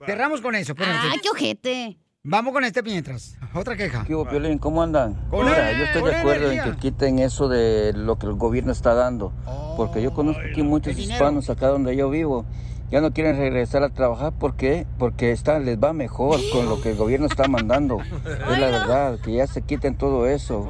Cerramos 0.07 0.41
con 0.41 0.55
eso. 0.55 0.73
espérate. 0.73 1.09
Ay, 1.13 1.19
qué 1.23 1.29
ojete. 1.29 1.99
Vamos 2.23 2.53
con 2.53 2.65
este 2.65 2.83
mientras. 2.83 3.37
Otra 3.55 3.77
queja. 3.77 4.05
¿Qué 4.07 4.15
hubo, 4.15 4.27
Piolín? 4.29 4.59
¿Cómo 4.59 4.83
andan? 4.83 5.29
Mira, 5.31 5.73
yo 5.73 5.85
estoy 5.85 6.03
de 6.11 6.17
acuerdo 6.17 6.51
en 6.51 6.63
que 6.63 6.77
quiten 6.79 7.19
eso 7.19 7.49
de 7.49 7.93
lo 7.95 8.19
que 8.19 8.27
el 8.27 8.35
gobierno 8.35 8.73
está 8.73 8.95
dando. 8.95 9.33
Porque 9.77 10.03
yo 10.03 10.13
conozco 10.13 10.43
aquí 10.51 10.63
muchos 10.63 10.99
hispanos 10.99 11.49
acá 11.51 11.69
donde 11.69 11.97
yo 11.97 12.11
vivo. 12.11 12.47
Ya 12.91 13.03
no 13.03 13.13
quieren 13.13 13.37
regresar 13.37 13.83
a 13.83 13.91
trabajar. 13.91 14.33
¿Por 14.33 14.57
qué? 14.57 14.87
Porque 14.99 15.33
está, 15.33 15.59
les 15.59 15.79
va 15.79 15.93
mejor 15.93 16.41
con 16.53 16.69
lo 16.69 16.81
que 16.81 16.91
el 16.93 16.97
gobierno 16.97 17.27
está 17.27 17.47
mandando. 17.49 17.99
Es 18.51 18.59
la 18.59 18.69
verdad, 18.69 19.19
que 19.21 19.35
ya 19.35 19.47
se 19.47 19.63
quiten 19.63 19.97
todo 19.97 20.27
eso. 20.27 20.67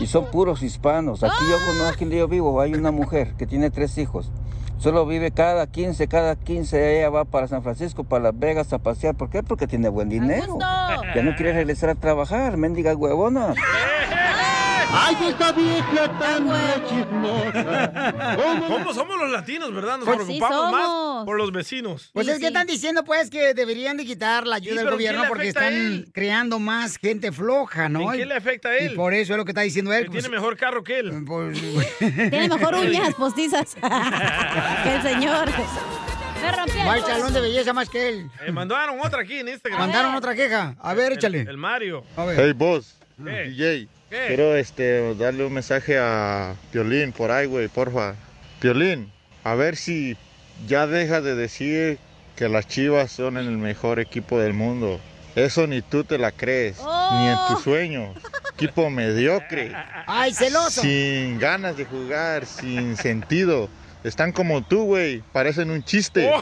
Y 0.00 0.06
son 0.06 0.26
puros 0.30 0.62
hispanos. 0.62 1.22
Aquí 1.22 1.44
yo 1.48 1.56
conozco, 1.66 1.94
aquí 1.94 2.04
donde 2.04 2.18
yo 2.18 2.28
vivo, 2.28 2.60
hay 2.60 2.74
una 2.74 2.90
mujer 2.90 3.34
que 3.38 3.46
tiene 3.46 3.70
tres 3.70 3.96
hijos. 3.98 4.30
Solo 4.78 5.06
vive 5.06 5.30
cada 5.30 5.68
15, 5.68 6.08
cada 6.08 6.34
15 6.34 6.98
ella 6.98 7.08
va 7.08 7.24
para 7.24 7.46
San 7.46 7.62
Francisco, 7.62 8.02
para 8.02 8.24
Las 8.24 8.38
Vegas 8.40 8.72
a 8.72 8.78
pasear. 8.78 9.14
¿Por 9.14 9.30
qué? 9.30 9.44
Porque 9.44 9.68
tiene 9.68 9.88
buen 9.88 10.08
dinero. 10.08 10.58
Ya 11.14 11.22
no 11.22 11.36
quiere 11.36 11.52
regresar 11.52 11.90
a 11.90 11.94
trabajar, 11.94 12.56
mendiga 12.56 12.92
huevona. 12.96 13.54
¡Ay, 14.94 15.16
esta 15.28 15.52
vieja 15.52 16.18
tan 16.18 16.46
chismosa! 16.88 18.36
¿Cómo 18.68 18.92
somos 18.92 19.18
los 19.18 19.30
latinos, 19.30 19.72
verdad? 19.74 19.98
Nos 19.98 20.04
Pues 20.04 20.18
sí 20.26 20.38
preocupamos 20.38 20.72
más 20.72 21.24
por 21.24 21.36
los 21.38 21.50
vecinos. 21.50 22.10
Pues 22.12 22.28
es 22.28 22.38
que 22.38 22.48
están 22.48 22.66
diciendo 22.66 23.02
pues 23.04 23.30
que 23.30 23.54
deberían 23.54 23.96
de 23.96 24.04
quitar 24.04 24.46
la 24.46 24.56
ayuda 24.56 24.72
Sí, 24.72 24.76
del 24.78 24.84
pero 24.86 24.96
¿en 24.96 24.98
qué 24.98 25.04
gobierno 25.04 25.28
porque 25.28 25.48
están 25.48 26.04
creando 26.12 26.58
más 26.58 26.98
gente 26.98 27.32
floja, 27.32 27.88
¿no? 27.88 28.12
¿En 28.12 28.18
qué 28.20 28.26
le 28.26 28.34
afecta 28.34 28.68
a 28.68 28.76
él? 28.76 28.92
Y 28.92 28.96
por 28.96 29.14
eso 29.14 29.32
es 29.32 29.36
lo 29.38 29.44
que 29.44 29.52
está 29.52 29.62
diciendo 29.62 29.92
él. 29.92 30.04
Que 30.04 30.10
pues, 30.10 30.24
tiene 30.24 30.36
mejor 30.36 30.56
carro 30.56 30.84
que 30.84 30.98
él. 30.98 31.10
Tiene 31.98 32.48
mejor 32.48 32.74
uñas 32.76 33.14
postizas 33.14 33.74
que 34.84 34.94
el 34.94 35.02
señor. 35.02 35.48
Me 36.42 36.48
el 36.48 36.88
Va 36.88 36.94
corazón. 36.94 37.10
salón 37.10 37.32
de 37.32 37.40
belleza 37.40 37.72
más 37.72 37.88
que 37.88 38.08
él. 38.08 38.30
Eh, 38.44 38.50
mandaron 38.50 38.98
otra 39.00 39.22
aquí 39.22 39.38
en 39.38 39.48
Instagram. 39.48 39.80
Mandaron 39.80 40.14
otra 40.16 40.34
queja. 40.34 40.74
A 40.80 40.92
ver, 40.92 41.12
échale. 41.12 41.42
El, 41.42 41.48
el 41.50 41.56
Mario. 41.56 42.04
A 42.16 42.24
ver. 42.24 42.36
Hey, 42.40 42.52
boss, 42.52 42.96
¿Qué? 43.24 43.44
DJ. 43.44 43.88
¿Qué? 44.12 44.26
Quiero 44.26 44.54
este, 44.56 45.14
darle 45.14 45.46
un 45.46 45.54
mensaje 45.54 45.96
a 45.98 46.54
Piolín 46.70 47.12
por 47.12 47.30
ahí, 47.30 47.46
güey, 47.46 47.68
porfa. 47.68 48.14
Piolín, 48.60 49.10
a 49.42 49.54
ver 49.54 49.74
si 49.74 50.18
ya 50.66 50.86
deja 50.86 51.22
de 51.22 51.34
decir 51.34 51.98
que 52.36 52.50
las 52.50 52.68
chivas 52.68 53.10
son 53.10 53.38
el 53.38 53.48
mejor 53.56 54.00
equipo 54.00 54.38
del 54.38 54.52
mundo. 54.52 55.00
Eso 55.34 55.66
ni 55.66 55.80
tú 55.80 56.04
te 56.04 56.18
la 56.18 56.30
crees, 56.30 56.76
ni 56.78 57.26
en 57.26 57.38
tus 57.48 57.62
sueños. 57.62 58.14
Equipo 58.52 58.90
mediocre, 58.90 59.72
Ay, 60.06 60.34
celoso. 60.34 60.82
sin 60.82 61.38
ganas 61.38 61.78
de 61.78 61.86
jugar, 61.86 62.44
sin 62.44 62.98
sentido. 62.98 63.70
Están 64.04 64.32
como 64.32 64.62
tú, 64.62 64.84
güey, 64.84 65.22
parecen 65.32 65.70
un 65.70 65.82
chiste. 65.82 66.28
¡Lo 66.28 66.38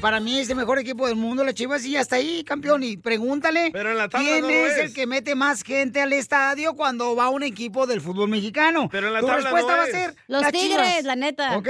para 0.00 0.20
mí 0.20 0.38
es 0.40 0.48
el 0.50 0.56
mejor 0.56 0.78
equipo 0.78 1.06
del 1.06 1.16
mundo, 1.16 1.44
las 1.44 1.54
Chivas, 1.54 1.84
y 1.84 1.96
hasta 1.96 2.16
ahí, 2.16 2.42
campeón. 2.44 2.82
Y 2.82 2.96
pregúntale 2.96 3.70
Pero 3.72 3.90
en 3.90 3.98
la 3.98 4.08
tabla 4.08 4.26
quién 4.28 4.40
no 4.42 4.48
es, 4.48 4.72
es. 4.72 4.78
el 4.78 4.94
que 4.94 5.06
mete 5.06 5.34
más 5.34 5.62
gente 5.62 6.00
al 6.00 6.12
estadio 6.12 6.74
cuando 6.74 7.14
va 7.14 7.28
un 7.28 7.42
equipo 7.42 7.86
del 7.86 8.00
fútbol 8.00 8.28
mexicano. 8.28 8.88
Pero 8.90 9.08
en 9.08 9.12
la 9.14 9.20
tu 9.20 9.26
tabla 9.26 9.42
respuesta 9.42 9.72
no 9.72 9.78
va 9.78 9.84
a 9.84 9.86
ser 9.86 10.14
Los 10.28 10.42
tigres, 10.52 10.70
Chivas. 10.88 11.04
la 11.04 11.16
neta. 11.16 11.56
Ok. 11.56 11.68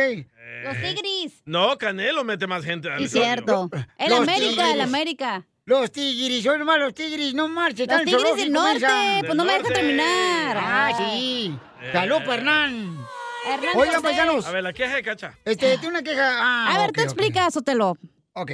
Los 0.65 0.77
tigres. 0.77 1.43
No, 1.45 1.79
Canelo 1.79 2.23
mete 2.25 2.47
más 2.47 2.65
gente 2.65 2.89
al 2.91 2.99
Sí, 2.99 3.05
estadio. 3.05 3.25
cierto. 3.25 3.71
El 3.99 4.11
Los 4.11 4.21
América, 4.21 4.49
tigres. 4.51 4.75
el 4.75 4.81
América. 4.81 5.47
Los 5.67 5.93
tigres, 5.93 6.43
son 6.43 6.59
nomás 6.59 6.79
los 6.79 6.95
tigres, 6.95 7.33
no 7.35 7.47
marchen. 7.49 7.87
Los 7.89 8.03
tigres 8.05 8.37
del 8.37 8.51
norte, 8.53 8.87
pues 9.21 9.35
no 9.37 9.45
me 9.45 9.53
dejan 9.53 9.73
terminar. 9.73 10.57
Ah, 10.59 10.93
sí. 10.99 11.55
Eh. 11.83 11.91
Salud, 11.93 12.17
Hernán. 12.29 12.99
Hernán 13.47 13.77
Oigan, 13.77 14.03
paisanos. 14.03 14.47
A 14.47 14.51
ver, 14.51 14.63
la 14.65 14.73
queja 14.73 14.97
de 14.97 15.03
Cacha. 15.03 15.39
Este, 15.45 15.79
tiene 15.79 15.89
una 15.89 16.03
queja. 16.03 16.29
Ah, 16.43 16.75
A 16.75 16.79
ver, 16.81 16.91
ok, 16.91 16.95
tú 16.97 17.01
ok. 17.03 17.05
explica, 17.07 17.51
Sotelo. 17.51 17.97
Ok. 18.35 18.53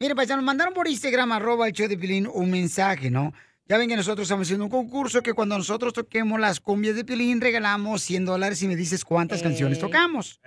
Mire, 0.00 0.14
paisanos, 0.14 0.44
mandaron 0.44 0.72
por 0.72 0.88
Instagram, 0.88 1.32
arroba 1.32 1.66
el 1.68 1.74
show 1.74 1.86
de 1.86 1.98
Pilín, 1.98 2.26
un 2.26 2.50
mensaje, 2.50 3.10
¿no? 3.10 3.34
Ya 3.66 3.78
ven 3.78 3.88
que 3.88 3.96
nosotros 3.96 4.26
estamos 4.26 4.46
haciendo 4.46 4.64
un 4.64 4.70
concurso 4.70 5.22
que 5.22 5.34
cuando 5.34 5.56
nosotros 5.56 5.92
toquemos 5.92 6.40
las 6.40 6.58
cumbias 6.58 6.96
de 6.96 7.04
Pilín, 7.04 7.40
regalamos 7.40 8.02
100 8.02 8.24
dólares 8.24 8.62
y 8.62 8.66
me 8.66 8.74
dices 8.74 9.04
cuántas 9.04 9.42
canciones 9.42 9.78
tocamos. 9.78 10.40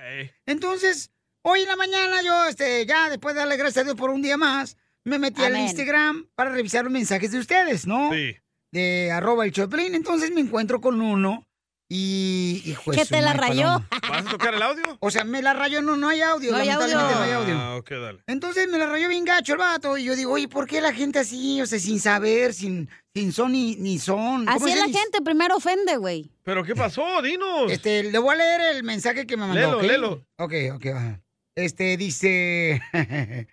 Entonces, 0.46 1.12
hoy 1.44 1.62
en 1.62 1.68
la 1.68 1.76
mañana 1.76 2.22
yo, 2.22 2.48
este, 2.48 2.86
ya 2.86 3.10
después 3.10 3.36
de 3.36 3.40
darle 3.40 3.56
gracias 3.56 3.84
a 3.84 3.84
Dios 3.86 3.96
por 3.96 4.10
un 4.10 4.22
día 4.22 4.36
más, 4.36 4.76
me 5.06 5.20
metí 5.20 5.42
al. 5.44 5.56
Instagram 5.56 6.28
para 6.36 6.52
revisar 6.52 6.84
los 6.84 6.92
mensajes 6.92 7.32
de 7.32 7.40
ustedes, 7.40 7.86
¿no? 7.88 8.12
Sí. 8.12 8.36
De 8.72 9.12
arroba 9.12 9.46
el 9.46 9.52
show 9.52 9.68
de 9.68 9.78
Pilín. 9.78 9.96
Entonces 9.96 10.32
me 10.34 10.42
encuentro 10.42 10.82
con 10.82 11.00
uno 11.00 11.48
y... 11.96 12.64
Hijo 12.66 12.92
su 12.92 13.06
te 13.06 13.22
la 13.22 13.34
rayó. 13.34 13.86
¿Vas 14.10 14.26
a 14.26 14.30
tocar 14.30 14.56
el 14.56 14.64
audio? 14.64 14.84
O 15.00 15.12
sea, 15.12 15.24
me 15.24 15.44
la 15.44 15.54
rayó, 15.54 15.84
no, 15.84 15.96
no 15.96 16.10
hay 16.10 16.22
audio, 16.22 16.52
No 16.52 16.58
hay 16.58 16.68
lamentablemente 16.68 17.14
audio. 17.14 17.18
no 17.20 17.24
hay 17.24 17.32
audio. 17.34 17.56
Ah, 17.60 17.76
ok, 17.76 17.90
dale. 17.92 18.20
Entonces 18.26 18.68
me 18.68 18.80
la 18.80 18.88
rayó 18.88 19.10
bien 19.10 19.24
gacho 19.26 19.54
el 19.54 19.60
vato. 19.60 19.96
Y 19.96 20.06
yo 20.06 20.16
digo, 20.16 20.32
oye, 20.32 20.48
¿por 20.48 20.66
qué 20.66 20.82
la 20.82 20.92
gente 20.92 21.20
así? 21.20 21.62
O 21.62 21.68
sea, 21.68 21.78
sin 21.78 22.00
saber, 22.00 22.56
sin, 22.56 22.90
sin 23.14 23.32
son 23.32 23.52
ni, 23.52 23.76
ni 23.76 24.00
son. 24.00 24.46
¿Cómo 24.46 24.58
Así 24.58 24.72
es 24.72 24.80
la 24.80 24.86
gente, 24.86 25.22
primero 25.24 25.56
ofende, 25.56 25.98
güey. 25.98 26.32
¿Pero 26.42 26.64
qué 26.64 26.76
pasó? 26.76 27.22
Dinos. 27.22 27.72
Este, 27.72 28.02
le 28.04 28.18
voy 28.18 28.34
a 28.34 28.38
leer 28.38 28.76
el 28.76 28.84
mensaje 28.84 29.28
que 29.28 29.38
me 29.38 29.46
mandó. 29.46 29.60
Léelo, 29.60 29.78
¿ok? 29.78 29.84
léelo. 29.84 30.26
Ok, 30.38 30.54
ok, 30.76 30.96
va. 30.96 31.22
Este 31.56 31.96
dice. 31.98 32.82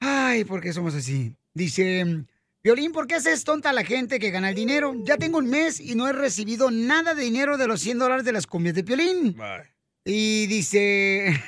Ay, 0.00 0.44
¿por 0.44 0.62
qué 0.62 0.72
somos 0.72 0.94
así? 0.94 1.34
Dice. 1.52 2.24
Violín, 2.62 2.92
¿por 2.92 3.06
qué 3.06 3.14
haces 3.14 3.44
tonta 3.44 3.70
a 3.70 3.72
la 3.72 3.84
gente 3.84 4.18
que 4.18 4.30
gana 4.30 4.50
el 4.50 4.54
dinero? 4.54 4.92
Ya 5.04 5.16
tengo 5.16 5.38
un 5.38 5.48
mes 5.48 5.80
y 5.80 5.94
no 5.94 6.06
he 6.08 6.12
recibido 6.12 6.70
nada 6.70 7.14
de 7.14 7.22
dinero 7.22 7.56
de 7.56 7.66
los 7.66 7.80
100 7.80 7.98
dólares 7.98 8.24
de 8.24 8.32
las 8.32 8.46
cumbias 8.46 8.74
de 8.74 8.84
Piolín. 8.84 9.34
Bye. 9.34 9.74
Y 10.04 10.46
dice, 10.46 11.42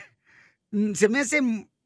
se 0.95 1.09
me 1.11 1.21
hace, 1.21 1.41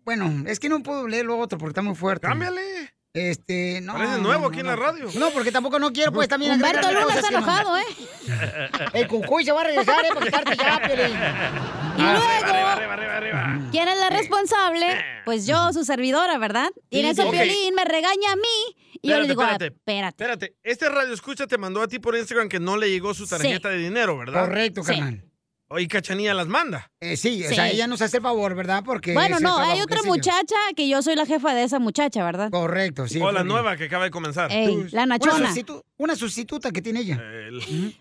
bueno, 0.04 0.44
es 0.46 0.60
que 0.60 0.68
no 0.68 0.80
puedo 0.82 1.08
leer 1.08 1.26
lo 1.26 1.38
otro 1.38 1.58
porque 1.58 1.70
está 1.70 1.82
muy 1.82 1.96
fuerte. 1.96 2.28
Cámbiale. 2.28 2.94
Este, 3.16 3.80
no. 3.80 3.94
Pareces 3.94 4.18
no, 4.18 4.22
nuevo 4.24 4.42
no, 4.42 4.48
aquí 4.48 4.60
en 4.60 4.66
no. 4.66 4.72
la 4.72 4.76
radio. 4.76 5.08
No, 5.14 5.30
porque 5.30 5.50
tampoco 5.50 5.78
no 5.78 5.90
quiero, 5.90 6.12
pues 6.12 6.28
también. 6.28 6.52
Humberto 6.52 6.92
Luna 6.92 7.14
está 7.14 7.30
no- 7.30 7.38
enojado, 7.38 7.76
¿eh? 7.78 7.82
El 8.92 9.08
cucuy 9.08 9.42
se 9.44 9.52
va 9.52 9.62
a 9.62 9.64
regresar, 9.64 10.04
¿eh? 10.04 10.08
Para 10.12 10.26
quitarte 10.26 10.56
ya, 10.56 10.82
Piolín. 10.84 11.16
Y 11.96 12.02
luego, 12.02 12.24
Arriba, 12.26 12.72
arriba, 12.74 12.92
arriba, 12.92 13.16
arriba. 13.16 13.68
¿quién 13.70 13.88
es 13.88 13.98
la 13.98 14.10
responsable? 14.10 14.86
Pues 15.24 15.46
yo, 15.46 15.72
su 15.72 15.82
servidora, 15.84 16.36
¿verdad? 16.36 16.68
Y 16.90 17.00
en 17.00 17.06
eso 17.06 17.22
sí. 17.22 17.28
Ok. 17.28 17.34
Piolín 17.34 17.74
me 17.74 17.84
regaña 17.86 18.32
a 18.32 18.36
mí. 18.36 18.76
Y 19.00 19.08
yo 19.08 19.18
le 19.20 19.28
digo, 19.28 19.40
ah, 19.42 19.52
espérate. 19.52 19.66
espérate. 19.76 20.08
Espérate, 20.24 20.56
este 20.62 20.88
radio 20.90 21.14
escucha 21.14 21.46
te 21.46 21.56
mandó 21.56 21.80
a 21.80 21.88
ti 21.88 21.98
por 21.98 22.16
Instagram 22.16 22.48
que 22.50 22.60
no 22.60 22.76
le 22.76 22.90
llegó 22.90 23.14
su 23.14 23.26
tarjeta 23.26 23.70
de 23.70 23.78
dinero, 23.78 24.18
¿verdad? 24.18 24.46
Correcto, 24.46 24.82
Sí. 24.84 25.00
Carnal. 25.68 25.82
Y 25.82 25.88
Cachanía 25.88 26.34
las 26.34 26.46
manda. 26.46 26.90
Eh, 27.00 27.16
sí, 27.16 27.44
o 27.44 27.48
sea, 27.54 27.68
ella 27.68 27.86
nos 27.86 28.00
hace 28.02 28.18
el 28.18 28.22
favor, 28.22 28.54
¿verdad? 28.54 28.82
Porque 28.84 29.12
Bueno, 29.14 29.40
no, 29.40 29.58
hay 29.58 29.80
otra 29.80 30.02
muchacha 30.04 30.56
que 30.76 30.88
yo 30.88 31.02
soy 31.02 31.16
la 31.16 31.26
jefa 31.26 31.54
de 31.54 31.64
esa 31.64 31.78
muchacha, 31.78 32.24
¿verdad? 32.24 32.50
Correcto, 32.50 33.08
sí. 33.08 33.20
o 33.20 33.30
la 33.32 33.44
nueva 33.44 33.76
que 33.76 33.84
acaba 33.84 34.04
de 34.04 34.10
comenzar. 34.10 34.50
Ey, 34.52 34.88
la 34.92 35.04
Una, 35.04 35.18
nachona. 35.18 35.50
sustitu- 35.54 35.82
una 35.96 36.16
sustituta 36.16 36.70
que 36.70 36.82
tiene 36.82 37.00
ella. 37.00 37.20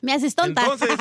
Me 0.02 0.14
haces 0.14 0.36
tonta. 0.36 0.62
Entonces, 0.62 0.90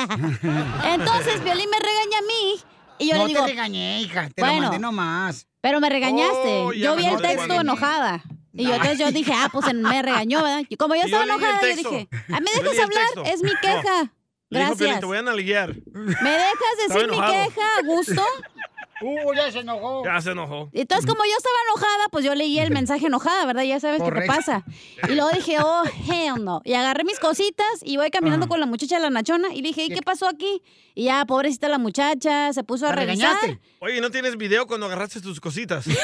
Entonces, 0.85 1.43
Violín 1.45 1.69
me 1.71 1.79
regaña 1.79 2.19
a 2.19 2.23
mí. 2.23 2.61
Y 2.99 3.09
yo 3.09 3.17
no 3.17 3.23
le 3.23 3.29
digo, 3.29 3.45
te 3.45 3.51
regañé, 3.51 4.01
hija. 4.03 4.31
Te 4.35 4.41
lo 4.43 4.47
Bueno. 4.47 4.63
mandé 4.63 4.79
nomás. 4.79 5.47
pero 5.61 5.81
me 5.81 5.89
regañaste. 5.89 6.63
Oh, 6.63 6.73
yo 6.73 6.95
vi 6.97 7.07
el 7.07 7.21
texto 7.21 7.61
enojada. 7.61 8.23
Y 8.57 8.65
yo, 8.67 8.75
entonces 8.75 8.99
yo 9.01 9.11
dije, 9.11 9.33
ah, 9.35 9.49
pues 9.53 9.67
me 9.75 10.01
regañó, 10.01 10.41
¿verdad? 10.43 10.63
Y 10.69 10.77
como 10.77 10.95
yo 10.95 11.01
Y 11.03 11.05
estaba 11.07 11.25
enojada, 11.25 11.61
yo 11.63 11.75
dije, 11.77 12.09
ah, 12.13 12.39
¿me 12.41 12.47
Yo 12.57 12.63
dejas 12.71 12.85
hablar? 12.85 13.33
Es 13.33 13.43
mi 13.43 13.51
No. 13.51 14.11
Queja. 14.55 14.69
le 14.69 14.75
dijo 14.75 14.77
Gracias. 14.79 15.01
te 15.01 15.07
voy 15.07 15.19
a 15.19 15.23
nalguear. 15.23 15.75
¿Me 15.93 16.31
dejas 16.31 16.89
decir 16.89 17.09
mi 17.11 17.17
queja 17.17 17.77
a 17.79 17.83
gusto? 17.85 18.23
Uh, 19.01 19.35
ya 19.35 19.51
se 19.51 19.61
enojó. 19.61 20.05
Ya 20.05 20.21
se 20.21 20.31
enojó. 20.31 20.69
Entonces, 20.73 21.07
como 21.07 21.25
yo 21.25 21.33
estaba 21.37 21.57
enojada, 21.69 22.09
pues 22.11 22.25
yo 22.25 22.35
leí 22.35 22.59
el 22.59 22.71
mensaje 22.71 23.07
enojada, 23.07 23.47
¿verdad? 23.47 23.63
Ya 23.63 23.81
sabes 23.81 23.99
qué 23.99 24.05
Correcto. 24.05 24.33
pasa. 24.35 24.65
Y 25.09 25.15
luego 25.15 25.31
dije, 25.31 25.57
oh, 25.61 25.83
hell 26.09 26.45
no. 26.45 26.61
Y 26.65 26.75
agarré 26.75 27.05
mis 27.05 27.19
cositas 27.19 27.67
y 27.83 27.97
voy 27.97 28.11
caminando 28.11 28.47
con 28.47 28.61
la 28.61 28.67
muchacha 28.67 28.97
de 28.97 29.03
la 29.03 29.11
nachona 29.11 29.53
y 29.53 29.63
dije, 29.63 29.85
¿y 29.85 29.89
qué 29.89 30.03
pasó 30.03 30.29
aquí? 30.29 30.63
Y 30.95 31.05
ya, 31.05 31.25
pobrecita 31.27 31.69
la 31.69 31.79
muchacha, 31.79 32.53
se 32.53 32.63
puso 32.63 32.87
a 32.87 32.91
¿La 32.91 32.97
revisar. 32.97 33.59
Oye, 33.81 34.01
¿no 34.01 34.11
tienes 34.11 34.37
video 34.37 34.67
cuando 34.69 34.87
agarraste 34.87 35.21
tus 35.21 35.41
cositas? 35.41 35.87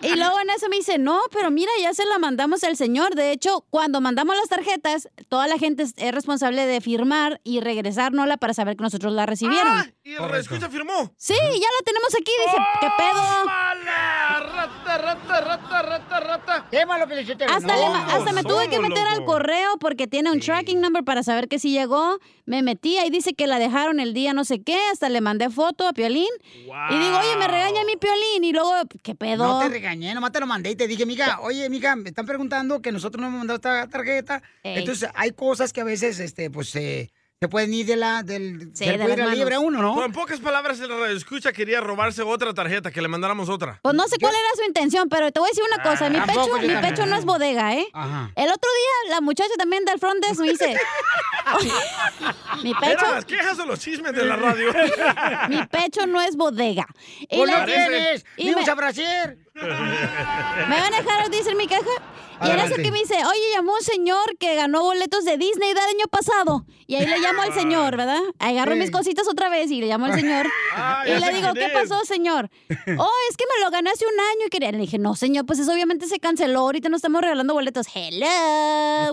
Y 0.00 0.14
luego 0.14 0.40
en 0.40 0.50
eso 0.50 0.68
me 0.68 0.76
dice, 0.76 0.98
no, 0.98 1.20
pero 1.32 1.50
mira, 1.50 1.70
ya 1.80 1.92
se 1.92 2.04
la 2.04 2.18
mandamos 2.18 2.62
al 2.64 2.76
señor. 2.76 3.14
De 3.14 3.32
hecho, 3.32 3.64
cuando 3.70 4.00
mandamos 4.00 4.36
las 4.36 4.48
tarjetas, 4.48 5.08
toda 5.28 5.48
la 5.48 5.58
gente 5.58 5.82
es 5.82 5.94
es 6.08 6.14
responsable 6.14 6.66
de 6.66 6.80
firmar 6.80 7.40
y 7.44 7.60
regresárnosla 7.60 8.36
para 8.36 8.54
saber 8.54 8.76
que 8.76 8.82
nosotros 8.82 9.12
la 9.12 9.26
recibieron. 9.26 9.68
Ah, 9.68 9.86
¿Y 10.04 10.14
el 10.14 10.28
escucha 10.54 10.68
firmó? 10.70 11.12
Sí, 11.16 11.34
ya 11.34 11.68
la 11.78 11.84
tenemos 11.84 12.14
aquí. 12.14 12.32
Dije, 12.44 12.56
¿qué 12.80 12.88
pedo? 12.96 13.22
Rata, 14.40 14.98
rata, 14.98 15.40
rata, 15.40 15.82
rata, 15.82 16.20
rata. 16.20 16.66
Quémalo. 16.70 17.04
Hasta, 17.04 17.76
le 17.76 17.88
ma- 17.90 18.06
hasta 18.14 18.32
me 18.32 18.42
tuve 18.42 18.68
que 18.68 18.78
meter 18.80 19.06
al 19.06 19.24
correo 19.24 19.78
porque 19.78 20.06
tiene 20.06 20.30
un 20.30 20.40
tracking 20.40 20.80
number 20.80 21.04
para 21.04 21.22
saber 21.22 21.48
que 21.48 21.58
sí 21.58 21.70
llegó. 21.70 22.18
Me 22.46 22.62
metí, 22.62 22.96
ahí 22.98 23.10
dice 23.10 23.34
que 23.34 23.46
la 23.46 23.58
dejaron 23.58 24.00
el 24.00 24.14
día 24.14 24.32
no 24.32 24.44
sé 24.44 24.62
qué. 24.62 24.78
Hasta 24.92 25.08
le 25.08 25.20
mandé 25.20 25.50
foto 25.50 25.86
a 25.86 25.92
Piolín. 25.92 26.28
Y 26.54 26.98
digo, 26.98 27.18
oye, 27.18 27.36
me 27.38 27.46
regaña 27.48 27.84
mi 27.84 27.96
Piolín. 27.96 28.44
Y 28.44 28.52
luego, 28.52 28.72
¿qué 29.02 29.14
pedo? 29.14 29.46
No 29.46 29.58
te 29.60 29.68
regañé, 29.68 30.14
nomás 30.14 30.32
te 30.32 30.40
lo 30.40 30.46
mandé 30.46 30.70
y 30.70 30.76
te 30.76 30.86
dije, 30.88 31.04
mija, 31.06 31.40
oye, 31.40 31.68
mija, 31.68 31.94
me 31.96 32.08
están 32.08 32.26
preguntando 32.26 32.80
que 32.80 32.92
nosotros 32.92 33.20
no 33.20 33.28
hemos 33.28 33.38
mandado 33.38 33.56
esta 33.56 33.88
tarjeta. 33.88 34.42
Ey. 34.62 34.78
Entonces, 34.78 35.10
hay 35.14 35.32
cosas 35.32 35.72
que 35.72 35.80
a 35.80 35.84
veces, 35.84 36.18
este, 36.20 36.50
pues, 36.50 36.70
se 36.70 37.10
se 37.40 37.46
pueden 37.48 37.72
ir 37.72 37.86
de 37.86 37.94
la, 37.94 38.24
del, 38.24 38.72
Sí, 38.74 38.84
de 38.84 38.94
puede 38.94 38.98
las 38.98 39.08
ir 39.16 39.20
a 39.22 39.24
manos. 39.26 39.38
libre 39.38 39.54
a 39.54 39.60
uno, 39.60 39.80
¿no? 39.80 39.94
Pues, 39.94 40.06
en 40.06 40.12
pocas 40.12 40.40
palabras, 40.40 40.80
el 40.80 40.90
escucha 41.16 41.52
quería 41.52 41.80
robarse 41.80 42.22
otra 42.22 42.52
tarjeta, 42.52 42.90
que 42.90 43.00
le 43.00 43.06
mandáramos 43.06 43.48
otra. 43.48 43.78
Pues 43.80 43.94
no 43.94 44.08
sé 44.08 44.16
cuál 44.20 44.34
era 44.34 44.48
su 44.56 44.64
intención, 44.66 45.08
pero 45.08 45.30
te 45.30 45.38
voy 45.38 45.46
a 45.46 45.50
decir 45.50 45.62
una 45.72 45.80
cosa. 45.80 46.10
Mi 46.10 46.16
Ah, 46.18 46.24
pecho, 46.26 46.44
mi 46.46 46.50
también. 46.50 46.80
pecho 46.80 47.06
no 47.06 47.14
es 47.16 47.24
bodega, 47.24 47.74
¿eh? 47.76 47.86
Ajá. 47.92 48.32
El 48.34 48.48
otro 48.50 48.68
día, 48.72 49.14
la 49.14 49.20
muchacha 49.20 49.50
también 49.56 49.84
del 49.84 50.00
front 50.00 50.20
desk 50.26 50.40
me 50.40 50.48
dice... 50.48 50.76
mi 52.64 52.74
pecho... 52.74 52.90
¿Eran 52.98 53.14
las 53.14 53.24
quejas 53.24 53.56
o 53.60 53.66
los 53.66 53.78
chismes 53.78 54.12
de 54.14 54.24
la 54.24 54.34
radio? 54.34 54.72
Mi 55.48 55.64
pecho 55.66 56.08
no 56.08 56.20
es 56.20 56.34
bodega. 56.36 56.86
Y 57.20 57.36
Pues 57.38 57.50
la- 57.52 57.60
no 57.60 57.66
tienes, 57.66 58.26
y 58.36 58.46
ni 58.46 58.50
me- 58.50 58.56
un 58.62 58.66
sabrasier. 58.66 59.38
¿Me 59.54 60.80
van 60.80 60.92
a 60.92 61.02
dejar 61.02 61.30
decir 61.30 61.54
mi 61.54 61.68
queja? 61.68 61.82
Y 62.42 62.50
en 62.50 62.58
eso 62.60 62.76
que 62.76 62.90
me 62.90 62.98
dice, 63.00 63.14
oye, 63.14 63.40
llamó 63.54 63.72
un 63.74 63.82
señor 63.82 64.36
que 64.38 64.54
ganó 64.54 64.82
boletos 64.82 65.24
de 65.24 65.36
Disney 65.36 65.70
del 65.70 65.84
año 65.84 66.06
pasado. 66.10 66.64
Y 66.86 66.94
ahí 66.96 67.06
le 67.06 67.18
llamo 67.18 67.42
al 67.42 67.52
señor, 67.52 67.96
¿verdad? 67.96 68.20
Agarro 68.38 68.76
mis 68.76 68.90
cositas 68.90 69.26
otra 69.28 69.48
vez 69.48 69.70
y 69.70 69.80
le 69.80 69.86
llamo 69.86 70.06
al 70.06 70.14
señor. 70.14 70.46
Ah, 70.80 71.02
y 71.06 71.18
le 71.18 71.32
digo, 71.32 71.52
¿qué 71.54 71.66
es". 71.66 71.72
pasó, 71.72 72.04
señor? 72.04 72.50
Oh, 72.98 73.10
es 73.30 73.36
que 73.36 73.44
me 73.46 73.64
lo 73.64 73.70
gané 73.70 73.90
hace 73.90 74.04
un 74.06 74.20
año 74.20 74.46
y 74.46 74.50
quería. 74.50 74.70
Le 74.70 74.78
dije, 74.78 74.98
no, 74.98 75.16
señor, 75.16 75.44
pues 75.44 75.58
eso 75.58 75.72
obviamente 75.72 76.06
se 76.06 76.20
canceló. 76.20 76.60
Ahorita 76.60 76.88
no 76.88 76.96
estamos 76.96 77.20
regalando 77.20 77.54
boletos. 77.54 77.86
Hello. 77.92 79.12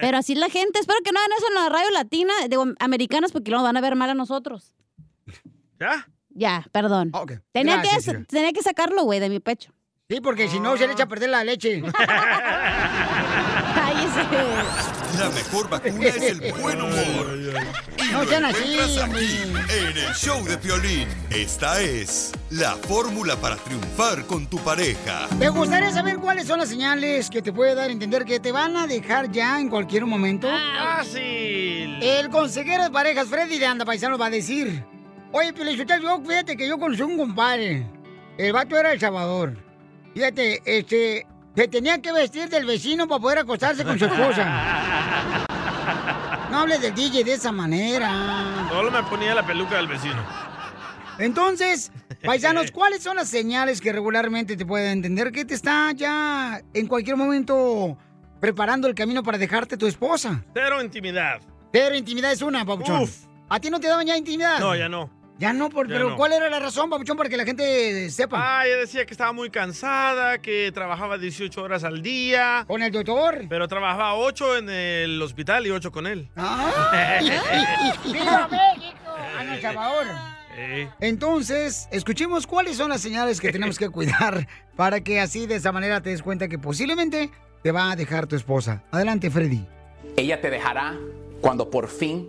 Pero 0.00 0.18
así 0.18 0.34
la 0.34 0.48
gente. 0.48 0.80
Espero 0.80 0.98
que 1.04 1.12
no 1.12 1.20
hagan 1.20 1.30
eso 1.38 1.46
en 1.48 1.54
la 1.54 1.68
radio 1.68 1.90
latina, 1.90 2.32
digo, 2.48 2.64
americanas, 2.80 3.32
porque 3.32 3.50
luego 3.50 3.64
van 3.64 3.76
a 3.76 3.80
ver 3.80 3.94
mal 3.94 4.10
a 4.10 4.14
nosotros. 4.14 4.74
¿Ya? 5.78 6.08
Ya, 6.30 6.66
perdón. 6.72 7.12
Tenía, 7.52 7.76
Gracias, 7.76 8.16
que, 8.16 8.24
tenía 8.24 8.52
que 8.52 8.62
sacarlo, 8.62 9.04
güey, 9.04 9.20
de 9.20 9.28
mi 9.28 9.40
pecho. 9.40 9.72
Sí, 10.10 10.20
porque 10.20 10.48
si 10.48 10.60
no, 10.60 10.76
se 10.76 10.86
le 10.86 10.92
echa 10.92 11.04
a 11.04 11.08
perder 11.08 11.30
la 11.30 11.42
leche. 11.42 11.82
La 15.18 15.30
mejor 15.30 15.70
vacuna 15.70 16.06
es 16.08 16.22
el 16.22 16.52
buen 16.60 16.78
humor. 16.82 17.38
Y 17.96 18.12
No 18.12 18.24
sean 18.24 18.44
así, 18.44 18.76
aquí, 19.00 19.42
en 19.70 19.96
el 19.96 20.14
show 20.14 20.44
de 20.44 20.58
Piolín. 20.58 21.08
Esta 21.30 21.80
es 21.80 22.32
la 22.50 22.72
fórmula 22.72 23.36
para 23.36 23.56
triunfar 23.56 24.26
con 24.26 24.46
tu 24.46 24.58
pareja. 24.58 25.26
¿Te 25.38 25.48
gustaría 25.48 25.90
saber 25.90 26.18
cuáles 26.18 26.48
son 26.48 26.58
las 26.60 26.68
señales 26.68 27.30
que 27.30 27.40
te 27.40 27.52
puede 27.52 27.74
dar 27.74 27.88
a 27.88 27.92
entender 27.92 28.26
que 28.26 28.40
te 28.40 28.52
van 28.52 28.76
a 28.76 28.86
dejar 28.86 29.30
ya 29.30 29.58
en 29.58 29.70
cualquier 29.70 30.04
momento? 30.04 30.48
¡Fácil! 30.76 32.02
El 32.02 32.28
consejero 32.28 32.82
de 32.82 32.90
parejas, 32.90 33.28
Freddy 33.28 33.58
de 33.58 33.66
Anda 33.66 33.86
Paisano, 33.86 34.18
va 34.18 34.26
a 34.26 34.30
decir: 34.30 34.84
Oye, 35.32 35.54
Pelichotel, 35.54 36.02
yo 36.02 36.20
fíjate 36.20 36.56
que 36.58 36.68
yo 36.68 36.78
conocí 36.78 37.00
un 37.00 37.16
compadre. 37.16 37.86
El 38.36 38.52
vato 38.52 38.76
era 38.76 38.92
El 38.92 39.00
Salvador. 39.00 39.63
Fíjate, 40.14 40.62
este. 40.64 41.26
Se 41.56 41.68
tenía 41.68 42.02
que 42.02 42.12
vestir 42.12 42.48
del 42.48 42.66
vecino 42.66 43.06
para 43.06 43.20
poder 43.20 43.38
acostarse 43.38 43.84
con 43.84 43.96
su 43.96 44.06
esposa. 44.06 45.46
No 46.50 46.60
hables 46.60 46.80
del 46.80 46.94
DJ 46.94 47.22
de 47.22 47.34
esa 47.34 47.52
manera. 47.52 48.66
Solo 48.68 48.90
me 48.90 49.02
ponía 49.04 49.36
la 49.36 49.46
peluca 49.46 49.76
del 49.76 49.86
vecino. 49.86 50.20
Entonces, 51.18 51.92
paisanos, 52.24 52.70
¿cuáles 52.72 53.04
son 53.04 53.16
las 53.16 53.28
señales 53.28 53.80
que 53.80 53.92
regularmente 53.92 54.56
te 54.56 54.66
pueden 54.66 54.94
entender 54.94 55.30
que 55.30 55.44
te 55.44 55.54
está 55.54 55.92
ya 55.92 56.60
en 56.72 56.88
cualquier 56.88 57.16
momento 57.16 57.96
preparando 58.40 58.88
el 58.88 58.94
camino 58.96 59.22
para 59.22 59.38
dejarte 59.38 59.76
tu 59.76 59.86
esposa? 59.86 60.44
Cero 60.54 60.82
intimidad. 60.82 61.40
Pero 61.70 61.94
intimidad 61.94 62.32
es 62.32 62.42
una, 62.42 62.64
Papuchón. 62.64 63.02
Uf. 63.02 63.26
¿A 63.48 63.60
ti 63.60 63.70
no 63.70 63.78
te 63.78 63.86
daban 63.88 64.06
ya 64.06 64.16
intimidad? 64.16 64.58
No, 64.58 64.74
ya 64.74 64.88
no. 64.88 65.08
Ya 65.38 65.52
no, 65.52 65.68
por- 65.68 65.88
Ya 65.88 65.94
pero 65.94 66.10
no. 66.10 66.16
¿cuál 66.16 66.32
era 66.32 66.48
la 66.48 66.60
razón, 66.60 66.88
Papuchón, 66.88 67.16
para 67.16 67.28
que 67.28 67.36
la 67.36 67.44
gente 67.44 68.08
sepa? 68.10 68.38
Ah, 68.60 68.66
ella 68.66 68.76
decía 68.76 69.04
que 69.04 69.12
estaba 69.12 69.32
muy 69.32 69.50
cansada, 69.50 70.38
que 70.38 70.70
trabajaba 70.72 71.18
18 71.18 71.60
horas 71.62 71.82
al 71.82 72.02
día. 72.02 72.64
¿Con 72.68 72.82
el 72.82 72.92
doctor? 72.92 73.44
Pero 73.48 73.66
trabajaba 73.66 74.14
8 74.14 74.58
en 74.58 74.70
el 74.70 75.20
hospital 75.20 75.66
y 75.66 75.70
8 75.70 75.90
con 75.90 76.06
él. 76.06 76.28
¡Viva 78.04 78.48
México! 78.48 79.10
¡A 79.38 79.60
Salvador! 79.60 80.06
Eh, 80.56 80.88
Entonces, 81.00 81.88
escuchemos 81.90 82.46
cuáles 82.46 82.76
son 82.76 82.90
las 82.90 83.00
señales 83.00 83.40
que 83.40 83.50
tenemos 83.50 83.76
que 83.76 83.88
cuidar 83.88 84.46
para 84.76 85.00
que 85.00 85.18
así 85.20 85.46
de 85.46 85.56
esa 85.56 85.72
manera 85.72 86.00
te 86.00 86.10
des 86.10 86.22
cuenta 86.22 86.46
que 86.46 86.58
posiblemente 86.60 87.30
te 87.62 87.72
va 87.72 87.90
a 87.90 87.96
dejar 87.96 88.28
tu 88.28 88.36
esposa. 88.36 88.84
Adelante, 88.92 89.30
Freddy. 89.30 89.66
Ella 90.16 90.40
te 90.40 90.50
dejará 90.50 90.94
cuando 91.40 91.70
por 91.70 91.88
fin 91.88 92.28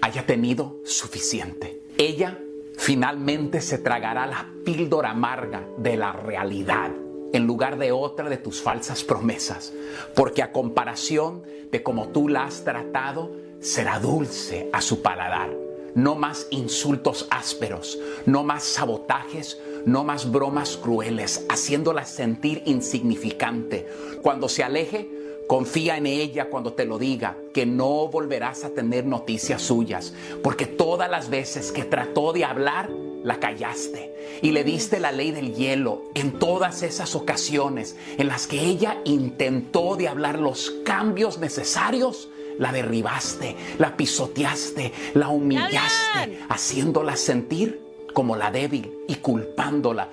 haya 0.00 0.24
tenido 0.24 0.76
suficiente. 0.86 1.76
Ella 2.00 2.38
finalmente 2.78 3.60
se 3.60 3.76
tragará 3.76 4.26
la 4.26 4.48
píldora 4.64 5.10
amarga 5.10 5.68
de 5.76 5.98
la 5.98 6.12
realidad 6.12 6.90
en 7.34 7.46
lugar 7.46 7.76
de 7.76 7.92
otra 7.92 8.30
de 8.30 8.38
tus 8.38 8.62
falsas 8.62 9.04
promesas. 9.04 9.74
Porque 10.14 10.42
a 10.42 10.50
comparación 10.50 11.42
de 11.70 11.82
como 11.82 12.08
tú 12.08 12.30
la 12.30 12.44
has 12.44 12.64
tratado, 12.64 13.30
será 13.60 14.00
dulce 14.00 14.70
a 14.72 14.80
su 14.80 15.02
paladar. 15.02 15.50
No 15.94 16.14
más 16.14 16.46
insultos 16.50 17.26
ásperos, 17.30 17.98
no 18.24 18.44
más 18.44 18.64
sabotajes, 18.64 19.60
no 19.84 20.02
más 20.02 20.32
bromas 20.32 20.78
crueles, 20.78 21.44
haciéndola 21.50 22.06
sentir 22.06 22.62
insignificante. 22.64 23.86
Cuando 24.22 24.48
se 24.48 24.64
aleje, 24.64 25.10
Confía 25.50 25.96
en 25.96 26.06
ella 26.06 26.48
cuando 26.48 26.74
te 26.74 26.84
lo 26.84 26.96
diga, 26.96 27.36
que 27.52 27.66
no 27.66 28.06
volverás 28.06 28.62
a 28.62 28.70
tener 28.70 29.04
noticias 29.04 29.60
suyas, 29.60 30.14
porque 30.44 30.64
todas 30.64 31.10
las 31.10 31.28
veces 31.28 31.72
que 31.72 31.82
trató 31.82 32.32
de 32.32 32.44
hablar, 32.44 32.88
la 33.24 33.40
callaste 33.40 34.14
y 34.42 34.52
le 34.52 34.62
diste 34.62 35.00
la 35.00 35.10
ley 35.10 35.32
del 35.32 35.52
hielo 35.56 36.04
en 36.14 36.38
todas 36.38 36.84
esas 36.84 37.16
ocasiones 37.16 37.96
en 38.16 38.28
las 38.28 38.46
que 38.46 38.60
ella 38.60 38.98
intentó 39.04 39.96
de 39.96 40.06
hablar 40.06 40.38
los 40.38 40.70
cambios 40.84 41.40
necesarios. 41.40 42.28
La 42.56 42.70
derribaste, 42.70 43.56
la 43.78 43.96
pisoteaste, 43.96 44.92
la 45.14 45.30
humillaste, 45.30 46.42
haciéndola 46.48 47.16
sentir 47.16 47.80
como 48.14 48.36
la 48.36 48.52
débil 48.52 48.92
y 49.08 49.16
culpándola. 49.16 50.10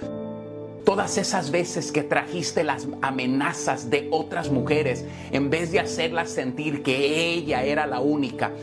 Todas 0.88 1.18
esas 1.18 1.52
veces 1.52 1.92
que 1.92 2.02
trajiste 2.02 2.64
las 2.64 2.88
amenazas 3.02 3.90
de 3.90 4.08
otras 4.10 4.50
mujeres 4.50 5.04
en 5.32 5.50
vez 5.50 5.70
de 5.74 5.82
hacerlas 5.82 6.30
sentir 6.30 6.82
que 6.82 7.34
ella 7.34 7.66
era 7.66 7.86
la 7.86 8.00
única. 8.00 8.54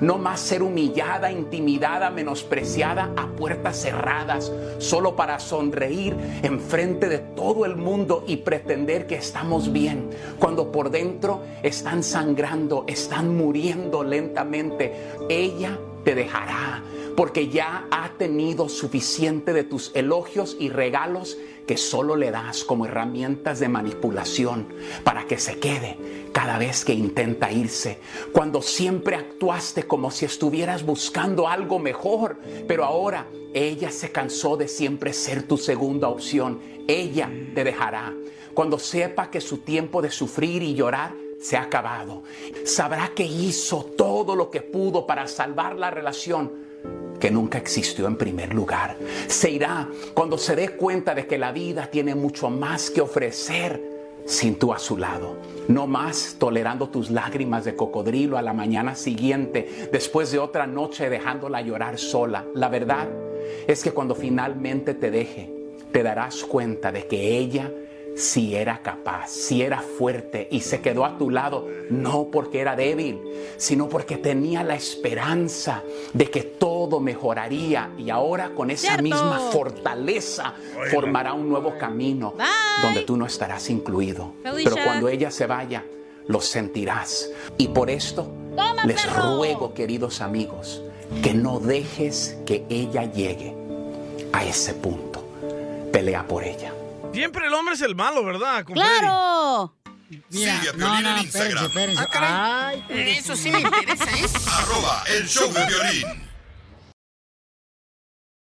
No 0.00 0.16
más 0.16 0.38
ser 0.38 0.62
humillada, 0.62 1.32
intimidada, 1.32 2.08
menospreciada 2.10 3.12
a 3.16 3.26
puertas 3.34 3.82
cerradas, 3.82 4.52
solo 4.78 5.16
para 5.16 5.40
sonreír 5.40 6.14
en 6.44 6.60
frente 6.60 7.08
de 7.08 7.18
todo 7.18 7.64
el 7.64 7.74
mundo 7.74 8.22
y 8.28 8.36
pretender 8.36 9.08
que 9.08 9.16
estamos 9.16 9.72
bien, 9.72 10.08
cuando 10.38 10.70
por 10.70 10.88
dentro 10.88 11.42
están 11.64 12.04
sangrando, 12.04 12.84
están 12.86 13.36
muriendo 13.36 14.04
lentamente. 14.04 14.92
Ella 15.28 15.76
te 16.04 16.14
dejará, 16.14 16.82
porque 17.16 17.48
ya 17.48 17.86
ha 17.90 18.10
tenido 18.18 18.68
suficiente 18.68 19.52
de 19.52 19.64
tus 19.64 19.90
elogios 19.94 20.56
y 20.58 20.68
regalos 20.68 21.38
que 21.66 21.76
solo 21.76 22.16
le 22.16 22.30
das 22.30 22.64
como 22.64 22.86
herramientas 22.86 23.60
de 23.60 23.68
manipulación 23.68 24.68
para 25.04 25.26
que 25.26 25.38
se 25.38 25.58
quede 25.58 25.96
cada 26.32 26.58
vez 26.58 26.84
que 26.84 26.94
intenta 26.94 27.52
irse, 27.52 27.98
cuando 28.32 28.62
siempre 28.62 29.16
actuaste 29.16 29.84
como 29.84 30.10
si 30.10 30.24
estuvieras 30.24 30.84
buscando 30.84 31.46
algo 31.46 31.78
mejor, 31.78 32.38
pero 32.66 32.84
ahora 32.84 33.26
ella 33.52 33.90
se 33.90 34.10
cansó 34.10 34.56
de 34.56 34.66
siempre 34.66 35.12
ser 35.12 35.42
tu 35.42 35.58
segunda 35.58 36.08
opción, 36.08 36.60
ella 36.88 37.30
te 37.54 37.64
dejará. 37.64 38.14
Cuando 38.54 38.78
sepa 38.78 39.30
que 39.30 39.40
su 39.40 39.58
tiempo 39.58 40.02
de 40.02 40.10
sufrir 40.10 40.62
y 40.62 40.74
llorar 40.74 41.14
se 41.38 41.56
ha 41.56 41.62
acabado, 41.62 42.22
sabrá 42.64 43.12
que 43.14 43.24
hizo 43.24 43.84
todo 43.84 44.34
lo 44.34 44.50
que 44.50 44.62
pudo 44.62 45.06
para 45.06 45.26
salvar 45.26 45.76
la 45.76 45.90
relación 45.90 46.71
que 47.22 47.30
nunca 47.30 47.56
existió 47.56 48.08
en 48.08 48.16
primer 48.16 48.52
lugar. 48.52 48.96
Se 49.28 49.48
irá 49.48 49.88
cuando 50.12 50.36
se 50.36 50.56
dé 50.56 50.70
cuenta 50.70 51.14
de 51.14 51.28
que 51.28 51.38
la 51.38 51.52
vida 51.52 51.86
tiene 51.86 52.16
mucho 52.16 52.50
más 52.50 52.90
que 52.90 53.00
ofrecer 53.00 53.80
sin 54.26 54.56
tú 54.58 54.72
a 54.72 54.80
su 54.80 54.96
lado. 54.96 55.36
No 55.68 55.86
más 55.86 56.34
tolerando 56.40 56.88
tus 56.88 57.12
lágrimas 57.12 57.64
de 57.64 57.76
cocodrilo 57.76 58.38
a 58.38 58.42
la 58.42 58.52
mañana 58.52 58.96
siguiente, 58.96 59.88
después 59.92 60.32
de 60.32 60.40
otra 60.40 60.66
noche 60.66 61.08
dejándola 61.08 61.62
llorar 61.62 61.96
sola. 61.96 62.44
La 62.56 62.68
verdad 62.68 63.08
es 63.68 63.84
que 63.84 63.92
cuando 63.92 64.16
finalmente 64.16 64.92
te 64.94 65.12
deje, 65.12 65.48
te 65.92 66.02
darás 66.02 66.42
cuenta 66.42 66.90
de 66.90 67.06
que 67.06 67.38
ella 67.38 67.70
si 68.14 68.54
era 68.54 68.82
capaz, 68.82 69.30
si 69.30 69.62
era 69.62 69.80
fuerte 69.80 70.46
y 70.50 70.60
se 70.60 70.80
quedó 70.80 71.04
a 71.04 71.16
tu 71.16 71.30
lado, 71.30 71.66
no 71.90 72.28
porque 72.30 72.60
era 72.60 72.76
débil, 72.76 73.20
sino 73.56 73.88
porque 73.88 74.16
tenía 74.18 74.62
la 74.62 74.74
esperanza 74.74 75.82
de 76.12 76.30
que 76.30 76.42
todo 76.42 77.00
mejoraría 77.00 77.90
y 77.98 78.10
ahora 78.10 78.50
con 78.54 78.70
esa 78.70 78.88
Cierto. 78.88 79.02
misma 79.02 79.38
fortaleza 79.50 80.54
formará 80.90 81.32
un 81.32 81.48
nuevo 81.48 81.78
camino 81.78 82.32
Bye. 82.36 82.46
donde 82.82 83.00
tú 83.02 83.16
no 83.16 83.26
estarás 83.26 83.70
incluido. 83.70 84.32
Felicia. 84.42 84.70
Pero 84.74 84.84
cuando 84.84 85.08
ella 85.08 85.30
se 85.30 85.46
vaya, 85.46 85.84
lo 86.26 86.40
sentirás. 86.40 87.30
Y 87.56 87.68
por 87.68 87.88
esto 87.90 88.30
Toma, 88.56 88.84
les 88.84 89.02
perro. 89.04 89.36
ruego, 89.38 89.74
queridos 89.74 90.20
amigos, 90.20 90.82
que 91.22 91.32
no 91.34 91.60
dejes 91.60 92.36
que 92.46 92.64
ella 92.68 93.10
llegue 93.10 93.54
a 94.32 94.44
ese 94.44 94.74
punto. 94.74 95.24
Pelea 95.92 96.26
por 96.26 96.44
ella. 96.44 96.72
Siempre 97.12 97.46
el 97.46 97.54
hombre 97.54 97.74
es 97.74 97.80
el 97.82 97.94
malo, 97.94 98.24
¿verdad? 98.24 98.64
compadre? 98.64 98.98
¡Claro! 98.98 99.74
Mira, 100.30 100.56
Sigue 100.60 100.68
a 100.68 100.72
no, 100.72 100.78
Piolín 100.78 101.02
no, 101.04 101.10
en 101.10 101.26
espérense, 101.26 101.26
Instagram. 101.26 101.64
espérense. 101.66 102.04
Ah, 102.14 102.66
Ay, 102.68 102.84
Eso 103.18 103.36
sí 103.36 103.50
me 103.50 103.60
interesa, 103.60 104.04
¿eh? 104.04 104.26
Arroba 104.50 105.04
el 105.08 105.26
show 105.28 105.52
de 105.52 105.66
violín. 105.66 106.31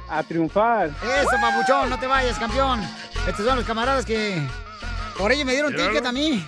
A 0.09 0.23
triunfar. 0.23 0.87
Eso, 0.87 1.31
papuchón, 1.41 1.89
no 1.89 1.99
te 1.99 2.07
vayas, 2.07 2.37
campeón. 2.39 2.81
Estos 3.27 3.45
son 3.45 3.57
los 3.57 3.65
camaradas 3.65 4.05
que 4.05 4.41
por 5.17 5.31
ellos 5.31 5.45
me 5.45 5.53
dieron 5.53 5.75
ticket 5.75 6.05
a 6.05 6.11
mí. 6.11 6.45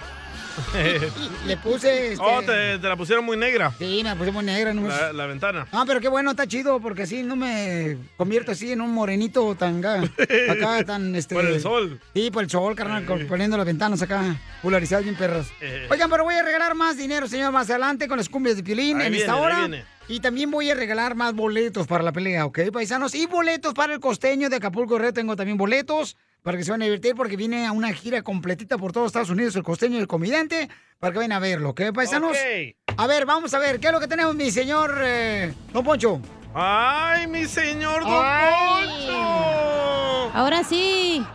Le 1.46 1.58
puse. 1.58 2.14
Este... 2.14 2.24
Oh, 2.24 2.42
te, 2.42 2.80
te 2.80 2.88
la 2.88 2.96
pusieron 2.96 3.26
muy 3.26 3.38
negra. 3.38 3.74
Sí, 3.78 4.02
me 4.04 4.10
la 4.10 4.16
puse 4.16 4.32
muy 4.32 4.44
negra. 4.46 4.74
No, 4.74 4.88
La, 4.88 5.14
la 5.14 5.26
ventana. 5.26 5.68
No, 5.72 5.86
pero 5.86 6.00
qué 6.00 6.08
bueno, 6.08 6.32
está 6.32 6.48
chido, 6.48 6.80
porque 6.80 7.04
así 7.04 7.24
no 7.24 7.36
me 7.36 7.98
convierto 8.18 8.52
así 8.52 8.72
en 8.72 8.82
un 8.82 8.92
morenito 8.92 9.56
tan 9.56 9.78
acá, 10.50 10.84
tan 10.86 11.16
este. 11.16 11.36
Por 11.36 11.46
el 11.46 11.62
sol. 11.62 12.00
Sí, 12.14 12.32
por 12.32 12.44
el 12.44 12.50
sol, 12.50 12.76
carnal, 12.76 13.06
poniendo 13.28 13.58
las 13.58 13.66
ventanas 13.66 14.02
acá, 14.02 14.36
polarizadas 14.62 15.04
bien 15.04 15.16
perras. 15.16 15.48
Eh. 15.62 15.88
Oigan, 15.90 16.10
pero 16.10 16.24
voy 16.24 16.36
a 16.36 16.44
regalar 16.44 16.76
más 16.76 16.98
dinero, 16.98 17.28
señor, 17.28 17.52
más 17.52 17.70
adelante 17.70 18.08
con 18.08 18.18
las 18.18 18.30
cumbias 18.30 18.56
de 18.56 18.64
Piolín 18.64 19.02
Ahí 19.02 19.08
en 19.08 19.16
esta 19.16 19.34
viene, 19.34 19.46
hora. 19.46 19.86
Y 20.08 20.20
también 20.20 20.52
voy 20.52 20.70
a 20.70 20.76
regalar 20.76 21.16
más 21.16 21.34
boletos 21.34 21.88
para 21.88 22.04
la 22.04 22.12
pelea, 22.12 22.46
¿ok, 22.46 22.60
paisanos? 22.72 23.16
Y 23.16 23.26
boletos 23.26 23.74
para 23.74 23.94
el 23.94 24.00
costeño 24.00 24.50
de 24.50 24.58
Acapulco 24.58 25.00
Red. 25.00 25.14
Tengo 25.14 25.36
también 25.36 25.58
boletos 25.58 26.16
para 26.46 26.60
que 26.60 26.64
se 26.64 26.70
van 26.70 26.84
a 26.84 26.86
divertir 26.86 27.16
porque 27.16 27.36
viene 27.36 27.66
a 27.66 27.72
una 27.72 27.92
gira 27.92 28.22
completita 28.22 28.78
por 28.78 28.92
todos 28.92 29.08
Estados 29.08 29.32
Unidos, 29.32 29.56
el 29.56 29.64
costeño 29.64 29.98
y 29.98 30.02
el 30.02 30.08
comediante, 30.08 30.70
para 31.00 31.12
que 31.12 31.18
vayan 31.18 31.32
a 31.32 31.40
verlo, 31.40 31.72
¿ok, 31.72 31.82
paisanos? 31.92 32.38
Ok. 32.38 32.96
A 32.98 33.08
ver, 33.08 33.26
vamos 33.26 33.56
a 33.56 33.60
ver, 33.60 33.80
¿qué 33.80 33.88
es 33.88 33.94
lo 33.94 34.00
que 34.00 34.08
tenemos, 34.08 34.36
mi 34.36 34.52
señor 34.52 34.96
eh, 35.04 35.52
Don 35.74 35.84
Poncho? 35.84 36.22
¡Ay, 36.54 37.26
mi 37.26 37.46
señor 37.46 38.04
Don 38.04 38.22
Ay. 38.24 38.86
Poncho! 38.86 40.38
Ahora 40.38 40.64
sí. 40.64 41.26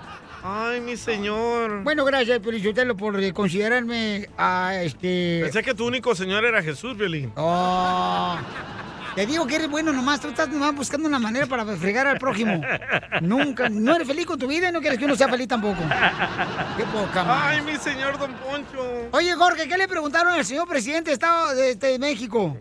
¡Ay, 0.44 0.80
mi 0.80 0.96
señor! 0.96 1.82
Bueno, 1.82 2.04
gracias, 2.04 2.38
Pelichotelo, 2.38 2.96
por 2.96 3.20
eh, 3.20 3.32
considerarme 3.32 4.28
a 4.38 4.76
este... 4.80 5.40
Pensé 5.42 5.64
que 5.64 5.74
tu 5.74 5.88
único 5.88 6.14
señor 6.14 6.44
era 6.44 6.62
Jesús, 6.62 6.96
Violín. 6.96 7.32
Oh, 7.34 8.38
te 9.14 9.26
digo 9.26 9.46
que 9.46 9.56
eres 9.56 9.70
bueno 9.70 9.92
nomás, 9.92 10.20
tú 10.20 10.28
estás 10.28 10.48
nomás 10.48 10.74
buscando 10.74 11.08
una 11.08 11.18
manera 11.18 11.46
para 11.46 11.64
fregar 11.76 12.06
al 12.06 12.18
prójimo. 12.18 12.60
Nunca, 13.20 13.68
no 13.68 13.94
eres 13.94 14.06
feliz 14.06 14.26
con 14.26 14.38
tu 14.38 14.46
vida 14.46 14.68
y 14.68 14.72
no 14.72 14.80
quieres 14.80 14.98
que 14.98 15.04
uno 15.04 15.16
sea 15.16 15.28
feliz 15.28 15.48
tampoco. 15.48 15.80
Qué 16.76 16.84
poca 16.84 17.24
madre. 17.24 17.56
¡Ay, 17.56 17.62
mi 17.62 17.76
señor 17.76 18.18
Don 18.18 18.32
Poncho! 18.34 19.08
Oye, 19.12 19.32
Jorge, 19.34 19.68
¿qué 19.68 19.76
le 19.76 19.88
preguntaron 19.88 20.32
al 20.32 20.44
señor 20.44 20.68
presidente 20.68 21.10
de 21.10 21.14
Estado 21.14 21.54
de, 21.54 21.74
de 21.74 21.98
México? 21.98 22.56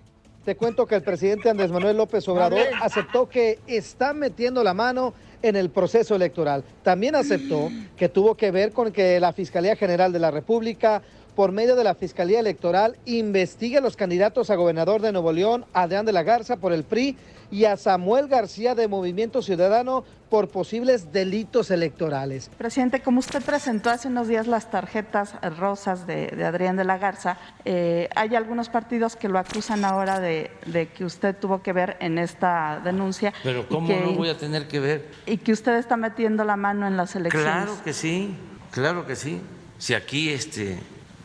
Te 0.46 0.56
cuento 0.56 0.88
que 0.88 0.96
el 0.96 1.04
presidente 1.04 1.50
Andrés 1.50 1.72
Manuel 1.72 1.98
López 1.98 2.28
Obrador 2.28 2.66
aceptó 2.82 3.30
que 3.30 3.60
está 3.68 4.14
metiendo 4.14 4.64
la 4.64 4.74
mano 4.74 5.14
en 5.42 5.56
el 5.56 5.70
proceso 5.70 6.16
electoral. 6.16 6.64
También 6.84 7.16
aceptó 7.16 7.70
que 7.96 8.10
tuvo 8.10 8.36
que 8.36 8.52
ver 8.52 8.72
con 8.72 8.92
que 8.92 9.20
la 9.20 9.32
Fiscalía 9.34 9.76
General 9.76 10.12
de 10.12 10.20
la 10.20 10.32
República, 10.32 11.02
por 11.40 11.54
medio 11.54 11.78
de 11.78 11.86
la 11.86 11.96
Fiscalía 11.96 12.42
Electoral, 12.42 12.98
investigue 13.06 13.78
a 13.78 13.80
los 13.82 13.96
candidatos 13.96 14.50
a 14.50 14.56
gobernador 14.56 15.02
de 15.02 15.14
Nuevo 15.14 15.32
León, 15.32 15.64
Adrián 15.72 16.06
de 16.06 16.12
la 16.12 16.22
Garza 16.24 16.58
por 16.58 16.74
el 16.74 16.84
PRI 16.84 17.16
y 17.50 17.64
a 17.64 17.78
Samuel 17.78 18.28
García 18.28 18.76
de 18.76 18.90
Movimiento 18.90 19.42
Ciudadano 19.42 20.04
por 20.30 20.50
posibles 20.50 21.14
delitos 21.14 21.72
electorales. 21.72 22.52
Presidente, 22.58 23.00
como 23.02 23.20
usted 23.20 23.42
presentó 23.42 23.90
hace 23.90 24.10
unos 24.10 24.28
días 24.28 24.48
las 24.48 24.70
tarjetas 24.70 25.34
rosas 25.58 26.06
de, 26.06 26.28
de 26.28 26.44
Adrián 26.44 26.76
de 26.76 26.84
la 26.84 26.98
Garza, 26.98 27.38
eh, 27.64 28.10
hay 28.18 28.36
algunos 28.36 28.68
partidos 28.68 29.16
que 29.16 29.30
lo 29.30 29.40
acusan 29.40 29.86
ahora 29.86 30.20
de, 30.20 30.52
de 30.66 30.90
que 30.90 31.06
usted 31.06 31.38
tuvo 31.38 31.64
que 31.64 31.72
ver 31.72 31.96
en 32.02 32.18
esta 32.18 32.82
denuncia. 32.84 33.32
Pero 33.44 33.66
¿cómo 33.70 33.88
que- 33.88 34.02
no 34.02 34.12
voy 34.12 34.28
a 34.28 34.38
tener 34.38 34.68
que 34.68 34.82
ver? 34.82 35.08
Y 35.26 35.38
que 35.38 35.54
usted 35.54 35.76
está 35.78 35.96
metiendo 35.96 36.44
la 36.44 36.58
mano 36.58 36.86
en 36.86 36.98
las 36.98 37.16
elecciones. 37.16 37.48
Claro 37.64 37.78
que 37.86 37.94
sí, 37.94 38.36
claro 38.72 39.08
que 39.08 39.16
sí. 39.16 39.40
Si 39.78 39.94
aquí 39.94 40.32
este 40.32 40.78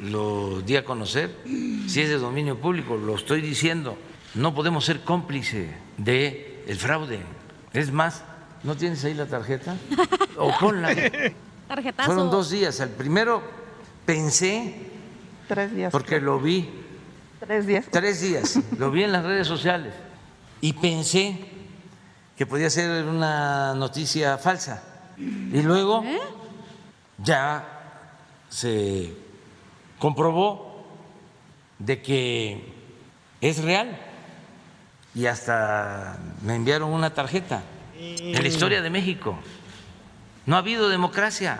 lo 0.04 0.60
di 0.60 0.76
a 0.76 0.84
conocer, 0.84 1.34
si 1.44 2.00
es 2.00 2.08
de 2.08 2.18
dominio 2.18 2.58
público, 2.58 2.96
lo 2.96 3.14
estoy 3.16 3.40
diciendo, 3.40 3.96
no 4.34 4.54
podemos 4.54 4.84
ser 4.84 5.00
cómplice 5.00 5.74
de 5.96 6.64
el 6.66 6.76
fraude. 6.78 7.20
Es 7.72 7.90
más, 7.92 8.22
¿no 8.62 8.76
tienes 8.76 9.04
ahí 9.04 9.14
la 9.14 9.26
tarjeta? 9.26 9.76
O 10.36 10.52
ponla. 10.58 10.94
Tarjetazo. 11.68 12.06
Fueron 12.06 12.30
dos 12.30 12.50
días. 12.50 12.78
El 12.80 12.90
primero 12.90 13.42
pensé, 14.04 14.74
Tres 15.48 15.74
días. 15.74 15.90
porque 15.92 16.20
lo 16.20 16.38
vi 16.40 16.68
Tres 17.40 17.66
días. 17.66 17.86
tres 17.90 18.20
días, 18.20 18.58
lo 18.78 18.90
vi 18.90 19.02
en 19.04 19.12
las 19.12 19.24
redes 19.24 19.46
sociales 19.46 19.92
y 20.60 20.72
pensé 20.74 21.38
que 22.36 22.46
podía 22.46 22.70
ser 22.70 23.04
una 23.04 23.74
noticia 23.74 24.38
falsa. 24.38 24.82
Y 25.18 25.62
luego 25.62 26.02
ya 27.18 27.64
se 28.48 29.14
comprobó 30.04 30.84
de 31.78 32.02
que 32.02 32.62
es 33.40 33.64
real. 33.64 33.98
Y 35.14 35.24
hasta 35.24 36.18
me 36.42 36.56
enviaron 36.56 36.92
una 36.92 37.14
tarjeta. 37.14 37.62
En 37.98 38.42
la 38.42 38.46
historia 38.46 38.82
de 38.82 38.90
México 38.90 39.34
no 40.44 40.56
ha 40.56 40.58
habido 40.58 40.90
democracia. 40.90 41.58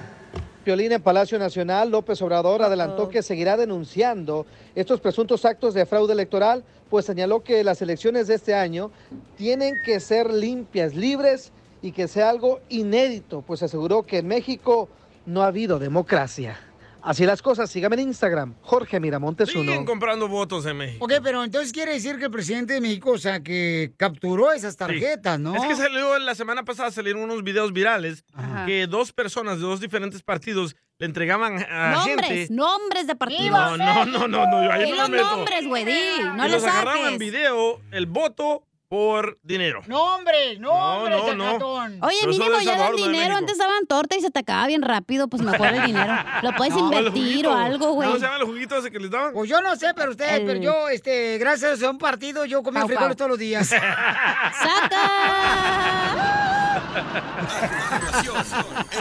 Piolín 0.62 0.92
en 0.92 1.00
Palacio 1.00 1.38
Nacional, 1.38 1.90
López 1.90 2.20
Obrador 2.20 2.62
adelantó 2.62 3.08
que 3.08 3.22
seguirá 3.22 3.56
denunciando 3.56 4.44
estos 4.74 5.00
presuntos 5.00 5.46
actos 5.46 5.72
de 5.72 5.86
fraude 5.86 6.12
electoral, 6.12 6.64
pues 6.90 7.06
señaló 7.06 7.42
que 7.42 7.64
las 7.64 7.80
elecciones 7.80 8.26
de 8.26 8.34
este 8.34 8.54
año 8.54 8.90
tienen 9.38 9.72
que 9.86 10.00
ser 10.00 10.30
limpias, 10.30 10.94
libres 10.94 11.50
y 11.80 11.92
que 11.92 12.08
sea 12.08 12.28
algo 12.28 12.60
inédito, 12.68 13.40
pues 13.40 13.62
aseguró 13.62 14.02
que 14.02 14.18
en 14.18 14.26
México 14.26 14.90
no 15.24 15.42
ha 15.42 15.46
habido 15.46 15.78
democracia. 15.78 16.58
Así 17.04 17.26
las 17.26 17.42
cosas, 17.42 17.70
sígame 17.70 17.96
en 17.96 18.08
Instagram, 18.08 18.54
Jorge 18.62 18.98
Miramontes 18.98 19.54
uno. 19.54 19.64
Siguen 19.70 19.84
comprando 19.84 20.26
votos 20.26 20.64
en 20.64 20.78
México. 20.78 21.04
Ok, 21.04 21.12
pero 21.22 21.44
entonces 21.44 21.70
quiere 21.70 21.92
decir 21.92 22.16
que 22.18 22.24
el 22.24 22.30
presidente 22.30 22.72
de 22.72 22.80
México, 22.80 23.10
o 23.10 23.18
sea, 23.18 23.42
que 23.42 23.92
capturó 23.98 24.52
esas 24.52 24.76
tarjetas, 24.78 25.38
¿no? 25.38 25.54
Es 25.54 25.62
que 25.66 25.76
salió 25.76 26.18
la 26.18 26.34
semana 26.34 26.64
pasada 26.64 26.90
salieron 26.90 27.22
unos 27.22 27.44
videos 27.44 27.74
virales 27.74 28.24
que 28.64 28.86
dos 28.86 29.12
personas 29.12 29.58
de 29.58 29.64
dos 29.64 29.80
diferentes 29.80 30.22
partidos 30.22 30.76
le 30.98 31.06
entregaban 31.06 31.58
a 31.68 31.92
Nombres, 32.06 32.28
gente. 32.28 32.54
nombres 32.54 33.06
de 33.06 33.16
partidos. 33.16 33.50
No, 33.50 33.76
no, 33.76 34.04
no, 34.06 34.26
no, 34.28 34.46
no, 34.46 34.64
yo 34.64 34.72
ahí 34.72 34.90
no 34.90 34.96
los 34.96 35.10
me 35.10 35.16
meto. 35.18 35.30
nombres, 35.36 35.66
güey, 35.66 35.84
di, 35.84 35.92
no 36.36 36.46
y 36.46 36.50
los 36.50 36.64
agarraban 36.64 37.12
en 37.12 37.18
video 37.18 37.80
el 37.90 38.06
voto 38.06 38.64
por 38.94 39.38
dinero. 39.42 39.82
¡Nombres! 39.88 40.60
¡Nombres, 40.60 41.34
no, 41.34 41.46
Zacatón! 41.46 41.98
Oye, 42.04 42.14
Yo 42.14 42.20
soy 42.32 42.38
mínimo 42.38 42.60
ya 42.60 42.76
dan 42.78 42.94
dinero, 42.94 43.34
antes 43.34 43.58
daban 43.58 43.86
torta 43.88 44.14
y 44.16 44.20
se 44.20 44.30
te 44.30 44.38
acababa 44.38 44.68
bien 44.68 44.82
rápido, 44.82 45.26
pues 45.26 45.42
mejor 45.42 45.66
el 45.74 45.82
dinero. 45.86 46.14
Lo 46.42 46.54
puedes 46.54 46.74
No, 46.74 46.78
invertir 46.78 47.44
o 47.48 47.56
algo, 47.56 47.90
güey. 47.90 48.06
¿Cómo 48.08 48.20
se 48.20 48.26
llama 48.26 48.36
el 48.38 48.44
juguito 48.44 48.76
ese 48.76 48.92
que 48.92 49.00
les 49.00 49.10
daban? 49.10 49.32
Pues 49.32 49.50
yo 49.50 49.60
no 49.62 49.74
sé, 49.74 49.88
pero 49.96 50.12
ustedes, 50.12 50.34
El- 50.34 50.46
pero 50.46 50.60
yo, 50.60 50.88
este, 50.90 51.38
gracias 51.38 51.82
a 51.82 51.90
un 51.90 51.98
partido, 51.98 52.44
yo 52.44 52.62
comía 52.62 52.82
Pau, 52.82 52.88
frijoles 52.88 53.08
pau. 53.08 53.16
todos 53.16 53.30
los 53.30 53.38
días. 53.40 53.68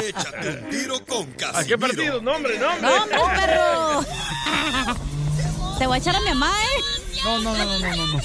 Échate 0.01 0.49
un 0.49 0.69
tiro 0.69 1.05
con 1.05 1.25
Casimiro. 1.33 1.57
¿A 1.59 1.63
qué 1.63 1.77
partido? 1.77 2.21
Nombre, 2.21 2.57
nombre. 2.57 2.81
¡Nombres, 2.81 3.21
perro! 3.35 4.03
Te 5.77 5.87
voy 5.87 5.95
a 5.95 5.99
echar 5.99 6.15
a 6.15 6.19
mi 6.19 6.29
mamá, 6.29 6.51
¿eh? 6.51 7.03
No, 7.24 7.39
no, 7.39 7.55
no, 7.55 7.80
no, 7.80 7.95
no, 7.95 8.07
no. 8.07 8.19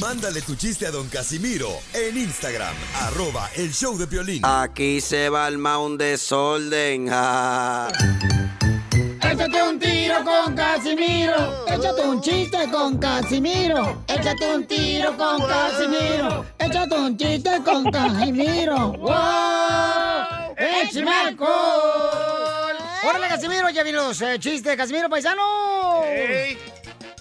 Mándale 0.00 0.42
tu 0.42 0.54
chiste 0.54 0.86
a 0.86 0.90
don 0.90 1.08
Casimiro 1.08 1.70
en 1.94 2.18
Instagram, 2.18 2.74
arroba 2.94 3.48
el 3.56 3.72
show 3.72 3.96
de 3.96 4.06
Piolín. 4.06 4.42
Aquí 4.44 5.00
se 5.00 5.30
va 5.30 5.48
el 5.48 5.56
un 5.56 5.96
desorden. 5.96 7.06
Échate 9.22 9.62
un 9.62 9.78
tiro 9.78 10.24
con 10.24 10.54
Casimiro. 10.54 11.66
Échate 11.66 12.02
un 12.02 12.20
chiste 12.20 12.70
con 12.70 12.98
Casimiro. 12.98 14.02
Échate 14.08 14.54
un 14.54 14.66
tiro 14.66 15.16
con 15.16 15.46
Casimiro. 15.46 16.44
Échate 16.58 16.94
un 16.94 17.16
chiste 17.16 17.50
con 17.64 17.90
Casimiro. 17.90 18.92
¡Wow! 18.92 20.54
¡Échame 20.58 21.10
alcohol! 21.10 22.76
¡Órale, 23.08 23.28
Casimiro! 23.28 23.70
Ya 23.70 23.82
vienen 23.82 24.02
los 24.02 24.20
eh, 24.20 24.38
chistes 24.38 24.76
Casimiro, 24.76 25.08
paisano. 25.08 26.02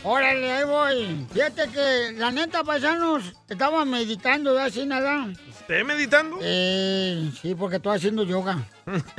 Órale, 0.08 0.52
ahí 0.52 0.64
voy. 0.64 1.26
Fíjate 1.34 1.68
que, 1.70 2.14
la 2.16 2.30
neta, 2.30 2.64
paisanos, 2.64 3.34
estaba 3.50 3.84
meditando 3.86 4.54
ya 4.54 4.66
así 4.66 4.86
nada. 4.86 5.34
¿Esté 5.50 5.84
meditando? 5.84 6.38
Eh, 6.44 7.32
sí, 7.42 7.56
porque 7.56 7.78
estoy 7.78 7.98
haciendo 7.98 8.24
yoga. 8.24 8.64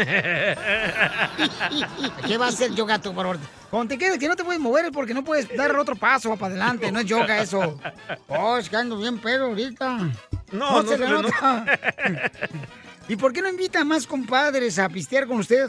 ¿Qué 2.24 2.38
va 2.38 2.46
a 2.46 2.50
hacer 2.50 2.72
yoga 2.72 3.00
tú, 3.00 3.12
por 3.12 3.24
favor? 3.24 3.40
Cuando 3.68 3.88
te 3.88 3.98
quedes 3.98 4.16
que 4.16 4.28
no 4.28 4.36
te 4.36 4.44
puedes 4.44 4.60
mover 4.60 4.92
porque 4.92 5.12
no 5.12 5.24
puedes 5.24 5.48
dar 5.56 5.74
otro 5.76 5.96
paso 5.96 6.36
para 6.36 6.54
adelante. 6.54 6.92
No 6.92 7.00
es 7.00 7.06
yoga 7.06 7.42
eso. 7.42 7.80
Oh, 8.28 8.56
es 8.56 8.70
que 8.70 8.76
ando 8.76 8.96
bien 8.96 9.18
pedo 9.18 9.46
ahorita. 9.46 9.98
No, 10.52 10.70
no 10.70 10.82
se 10.82 10.90
se 10.90 10.98
le 10.98 11.06
le 11.06 11.12
nota. 11.14 11.66
¿Y 13.08 13.16
por 13.16 13.32
qué 13.32 13.42
no 13.42 13.48
invita 13.48 13.80
a 13.80 13.84
más 13.84 14.06
compadres 14.06 14.78
a 14.78 14.88
pistear 14.88 15.26
con 15.26 15.38
usted? 15.38 15.68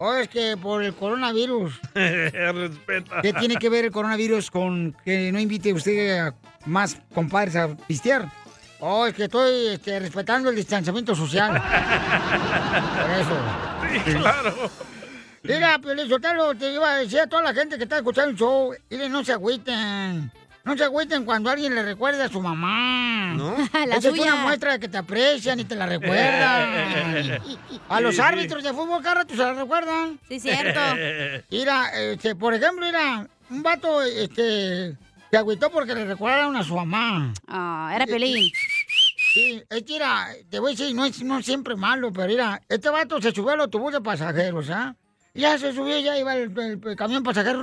Oh, 0.00 0.14
es 0.14 0.28
que 0.28 0.56
por 0.56 0.82
el 0.82 0.94
coronavirus. 0.94 1.80
Respeta. 1.94 3.20
¿Qué 3.20 3.32
tiene 3.32 3.56
que 3.56 3.68
ver 3.68 3.86
el 3.86 3.90
coronavirus 3.90 4.50
con 4.50 4.96
que 5.04 5.32
no 5.32 5.40
invite 5.40 5.72
usted 5.72 6.18
a 6.18 6.34
más 6.66 6.96
compadres 7.12 7.56
a 7.56 7.76
pistear? 7.76 8.30
Oh, 8.80 9.06
es 9.06 9.14
que 9.14 9.24
estoy 9.24 9.68
este, 9.68 9.98
respetando 9.98 10.50
el 10.50 10.56
distanciamiento 10.56 11.16
social. 11.16 11.50
Por 13.02 13.10
eso. 13.10 14.04
Sí, 14.04 14.12
claro. 14.14 14.70
Mira, 15.42 15.78
Pelizotelo, 15.80 16.54
te 16.54 16.72
iba 16.72 16.92
a 16.92 16.98
decir 16.98 17.20
a 17.20 17.26
toda 17.26 17.42
la 17.42 17.54
gente 17.54 17.76
que 17.76 17.84
está 17.84 17.96
escuchando 17.96 18.30
el 18.30 18.36
show, 18.36 18.74
dile, 18.88 19.08
no 19.08 19.24
se 19.24 19.32
agüiten. 19.32 20.30
No 20.68 20.76
se 20.76 20.84
agüiten 20.84 21.24
cuando 21.24 21.48
alguien 21.48 21.74
le 21.74 21.82
recuerda 21.82 22.26
a 22.26 22.28
su 22.28 22.42
mamá. 22.42 23.32
¿No? 23.34 23.56
La 23.86 23.96
Esa 23.96 24.08
es 24.10 24.18
una 24.18 24.36
muestra 24.36 24.72
de 24.72 24.80
que 24.80 24.88
te 24.88 24.98
aprecian 24.98 25.58
y 25.60 25.64
te 25.64 25.74
la 25.74 25.86
recuerdan. 25.86 27.40
A 27.88 28.00
los 28.02 28.18
árbitros 28.18 28.62
de 28.62 28.74
fútbol 28.74 29.02
cada 29.02 29.14
rato 29.22 29.30
se 29.34 29.40
la 29.40 29.54
recuerdan. 29.54 30.18
Sí, 30.28 30.38
cierto. 30.38 30.78
Mira, 31.50 31.88
este, 31.98 32.34
por 32.36 32.52
ejemplo, 32.52 32.84
mira, 32.84 33.26
un 33.48 33.62
vato, 33.62 34.02
este, 34.02 34.94
se 35.30 35.36
agüitó 35.38 35.70
porque 35.70 35.94
le 35.94 36.04
recordaron 36.04 36.54
a 36.54 36.62
su 36.62 36.74
mamá. 36.76 37.32
Ah, 37.46 37.90
era 37.96 38.04
Pelín. 38.06 38.52
Sí, 39.32 39.62
es 39.70 39.82
que 39.84 39.92
mira, 39.94 40.28
te 40.50 40.58
voy 40.58 40.72
a 40.72 40.76
decir, 40.76 40.94
no 40.94 41.06
es 41.06 41.22
no 41.22 41.42
siempre 41.42 41.76
malo, 41.76 42.12
pero 42.12 42.26
mira, 42.28 42.60
este 42.68 42.90
vato 42.90 43.22
se 43.22 43.32
subió 43.32 43.52
al 43.52 43.60
autobús 43.60 43.92
de 43.94 44.00
pasajeros, 44.02 44.68
¿ah? 44.68 44.94
Ya 45.34 45.56
se 45.58 45.72
subió, 45.72 45.98
ya 45.98 46.18
iba 46.18 46.34
el, 46.34 46.50
el- 46.58 46.80
el 46.84 46.96
camión 46.96 47.22
pasajero. 47.22 47.58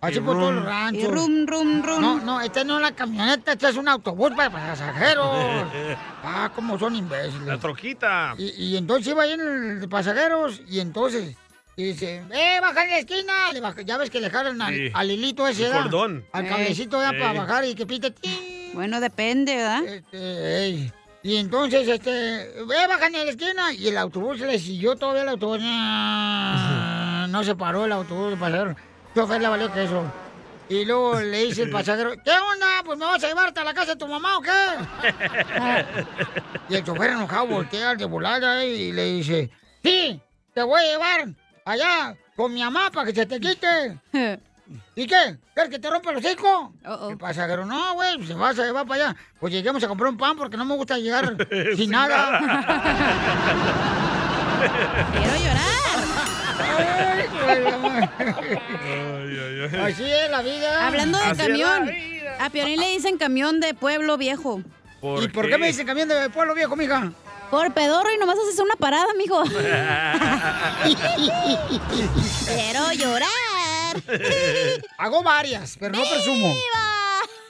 Así 0.00 0.20
por 0.20 0.36
los 0.36 0.64
ranchos. 0.64 1.02
Y 1.02 1.06
rum, 1.06 1.46
rum, 1.46 1.82
rum. 1.82 2.00
No, 2.00 2.20
no, 2.20 2.40
esta 2.40 2.64
no 2.64 2.76
es 2.76 2.82
la 2.82 2.92
camioneta, 2.92 3.52
este 3.52 3.68
es 3.68 3.76
un 3.76 3.88
autobús 3.88 4.30
para 4.36 4.50
pasajeros. 4.50 5.66
Ah, 6.28 6.50
cómo 6.54 6.76
son 6.76 6.96
imbéciles. 6.96 7.46
La 7.46 7.56
troquita. 7.58 8.34
Y, 8.36 8.48
y 8.72 8.76
entonces 8.76 9.06
iba 9.12 9.22
ahí 9.22 9.32
en 9.32 9.40
el 9.40 9.80
de 9.80 9.86
pasajeros 9.86 10.60
y 10.68 10.80
entonces 10.80 11.36
y 11.76 11.84
dice, 11.84 12.24
¡eh, 12.32 12.58
baja 12.60 12.82
en 12.84 12.90
la 12.90 12.98
esquina! 12.98 13.52
Le 13.52 13.60
baja- 13.60 13.82
ya 13.82 13.96
ves 13.96 14.10
que 14.10 14.18
le 14.20 14.28
jalan 14.30 14.60
al, 14.60 14.74
Sí. 14.74 14.90
al 14.92 15.10
hilito 15.10 15.46
ese, 15.46 15.66
El 15.66 15.68
¿verdad? 15.72 15.82
cordón. 15.84 16.24
Al 16.32 16.44
Ey. 16.44 16.50
cablecito 16.50 17.00
ya 17.00 17.10
para 17.12 17.32
bajar 17.34 17.64
y 17.66 17.74
que 17.76 17.86
pite. 17.86 18.12
Bueno, 18.74 18.98
depende, 18.98 19.54
¿verdad? 19.56 19.84
Este, 19.84 20.64
ey. 20.64 20.92
Y 21.22 21.36
entonces, 21.36 21.86
este, 21.86 22.10
¡eh, 22.60 22.86
baja 22.88 23.06
en 23.06 23.12
la 23.12 23.22
esquina! 23.22 23.72
Y 23.72 23.88
el 23.88 23.98
autobús 23.98 24.40
le 24.40 24.58
siguió 24.58 24.96
todavía 24.96 25.22
el 25.22 25.28
autobús. 25.28 25.60
No 27.28 27.44
se 27.44 27.54
paró 27.54 27.84
el 27.84 27.92
autobús 27.92 28.30
de 28.30 28.36
chofer 29.16 29.40
le 29.40 29.48
valió 29.48 29.72
que 29.72 29.84
eso. 29.84 30.04
Y 30.68 30.84
luego 30.84 31.18
le 31.20 31.44
dice 31.44 31.62
el 31.62 31.70
pasajero, 31.70 32.12
¿qué 32.22 32.32
onda? 32.32 32.82
Pues 32.84 32.98
me 32.98 33.06
vas 33.06 33.22
a 33.24 33.28
llevarte 33.28 33.60
a 33.60 33.64
la 33.64 33.72
casa 33.72 33.92
de 33.92 33.96
tu 33.96 34.06
mamá 34.06 34.36
o 34.38 34.42
qué? 34.42 34.50
Y 36.68 36.74
el 36.74 36.84
chofer 36.84 37.10
enojado 37.10 37.46
voltea 37.46 37.94
de 37.94 38.04
volada 38.04 38.64
eh, 38.64 38.74
y 38.74 38.92
le 38.92 39.04
dice, 39.04 39.50
sí, 39.82 40.20
te 40.52 40.62
voy 40.64 40.80
a 40.80 40.84
llevar 40.84 41.28
allá 41.64 42.16
con 42.34 42.52
mi 42.52 42.60
mamá 42.60 42.90
para 42.90 43.06
que 43.06 43.14
se 43.14 43.24
te 43.24 43.38
quite. 43.40 43.96
¿Y 44.96 45.06
qué? 45.06 45.38
¿Quieres 45.54 45.70
que 45.70 45.78
te 45.78 45.88
rompa 45.88 46.10
el 46.10 46.16
hocico? 46.16 46.74
El 47.08 47.16
pasajero, 47.16 47.64
no, 47.64 47.94
güey, 47.94 48.26
se 48.26 48.34
vas 48.34 48.58
a 48.58 48.64
llevar 48.64 48.84
para 48.84 49.10
allá. 49.10 49.16
Pues 49.38 49.52
lleguemos 49.52 49.82
a 49.84 49.88
comprar 49.88 50.10
un 50.10 50.16
pan 50.16 50.36
porque 50.36 50.56
no 50.56 50.64
me 50.64 50.74
gusta 50.74 50.98
llegar 50.98 51.36
sin, 51.50 51.76
Sin 51.76 51.90
nada. 51.92 52.40
Quiero 55.12 55.36
llorar. 55.36 57.15
Así 59.82 60.04
es 60.04 60.30
la 60.30 60.42
vida. 60.42 60.86
Hablando 60.86 61.18
de 61.18 61.36
camión, 61.36 61.90
a 62.38 62.50
Pionín 62.50 62.78
le 62.80 62.92
dicen 62.92 63.18
camión 63.18 63.60
de 63.60 63.74
pueblo 63.74 64.16
viejo. 64.16 64.62
¿Y 65.20 65.28
por 65.28 65.48
qué 65.48 65.58
me 65.58 65.66
dicen 65.68 65.86
camión 65.86 66.08
de 66.08 66.28
pueblo 66.30 66.54
viejo, 66.54 66.74
mija? 66.76 67.12
Por 67.50 67.72
pedorro 67.72 68.12
y 68.12 68.18
nomás 68.18 68.36
haces 68.38 68.58
una 68.58 68.74
parada, 68.76 69.06
mijo. 69.16 69.42
Quiero 72.46 72.92
llorar. 72.92 74.02
Hago 74.98 75.22
varias, 75.22 75.76
pero 75.78 75.92
no 75.92 76.02
presumo. 76.02 76.52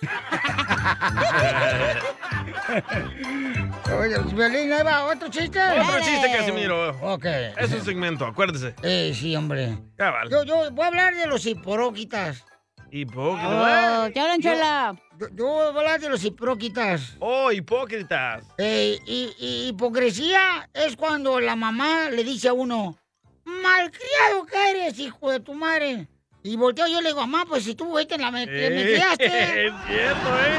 Oye, 3.98 4.18
Violín, 4.34 4.72
ahí 4.72 4.82
va, 4.82 5.06
¿otro 5.06 5.28
chiste? 5.28 5.60
Otro 5.60 6.00
chiste, 6.00 6.32
Casimiro. 6.36 6.90
Ok. 7.00 7.24
Es 7.56 7.72
un 7.72 7.84
segmento, 7.84 8.26
acuérdese. 8.26 8.74
Eh, 8.82 9.12
sí, 9.14 9.36
hombre. 9.36 9.78
Cabal. 9.96 10.28
Yo, 10.30 10.44
yo 10.44 10.70
voy 10.72 10.84
a 10.84 10.88
hablar 10.88 11.14
de 11.14 11.26
los 11.26 11.46
hipócritas. 11.46 12.44
Hipócrita. 12.90 14.06
Oh, 14.06 14.12
¿qué 14.12 14.20
hablan, 14.20 14.40
Chela? 14.40 14.96
Yo, 15.18 15.28
yo 15.34 15.44
voy 15.44 15.62
a 15.62 15.68
hablar 15.68 16.00
de 16.00 16.08
los 16.08 16.24
hipócritas. 16.24 17.16
Oh, 17.20 17.52
hipócritas. 17.52 18.44
Eh, 18.58 18.98
y, 19.06 19.32
y 19.38 19.68
hipocresía 19.68 20.68
es 20.72 20.96
cuando 20.96 21.40
la 21.40 21.56
mamá 21.56 22.10
le 22.10 22.24
dice 22.24 22.48
a 22.48 22.52
uno, 22.52 22.96
malcriado 23.44 24.46
que 24.46 24.70
eres, 24.70 24.98
hijo 24.98 25.30
de 25.30 25.40
tu 25.40 25.54
madre. 25.54 26.08
Y 26.46 26.54
volteo 26.56 26.86
yo 26.86 27.00
y 27.00 27.02
le 27.02 27.08
digo, 27.08 27.20
mamá, 27.26 27.44
pues 27.48 27.64
si 27.64 27.74
tú 27.74 27.86
fuiste 27.90 28.16
la 28.18 28.30
me, 28.30 28.46
que 28.46 28.70
me 28.70 28.82
criaste. 28.84 29.26
Es 29.66 29.72
cierto, 29.88 30.28
¿eh? 30.38 30.58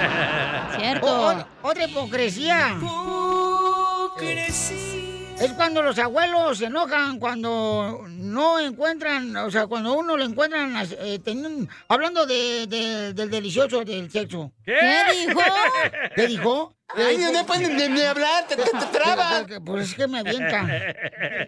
O- 1.02 1.32
o- 1.32 1.68
otra 1.68 1.84
hipocresía. 1.84 2.76
Es 5.40 5.52
cuando 5.54 5.82
los 5.82 5.98
abuelos 5.98 6.58
se 6.58 6.66
enojan, 6.66 7.18
cuando 7.18 8.04
no 8.08 8.60
encuentran, 8.60 9.34
o 9.36 9.50
sea, 9.50 9.66
cuando 9.66 9.94
uno 9.94 10.16
lo 10.16 10.24
encuentran 10.24 10.74
eh, 11.00 11.18
teniendo- 11.24 11.70
hablando 11.88 12.24
de, 12.26 12.66
de- 12.66 13.12
del 13.14 13.30
delicioso 13.30 13.82
del 13.84 14.10
sexo. 14.10 14.52
¿Qué? 14.64 14.74
¿Qué 14.78 15.26
dijo? 15.26 15.40
¿Qué 16.14 16.26
dijo? 16.28 16.74
Ay, 16.96 17.18
no 17.32 17.46
pueden 17.46 17.76
ni- 17.76 17.88
ni 17.88 18.02
hablar, 18.02 18.46
te- 18.48 18.56
te- 18.56 18.62
te 18.64 18.86
trabas. 18.92 19.44
Pues 19.64 19.90
es 19.90 19.94
que 19.94 20.06
me 20.08 20.18
avienta. 20.20 20.66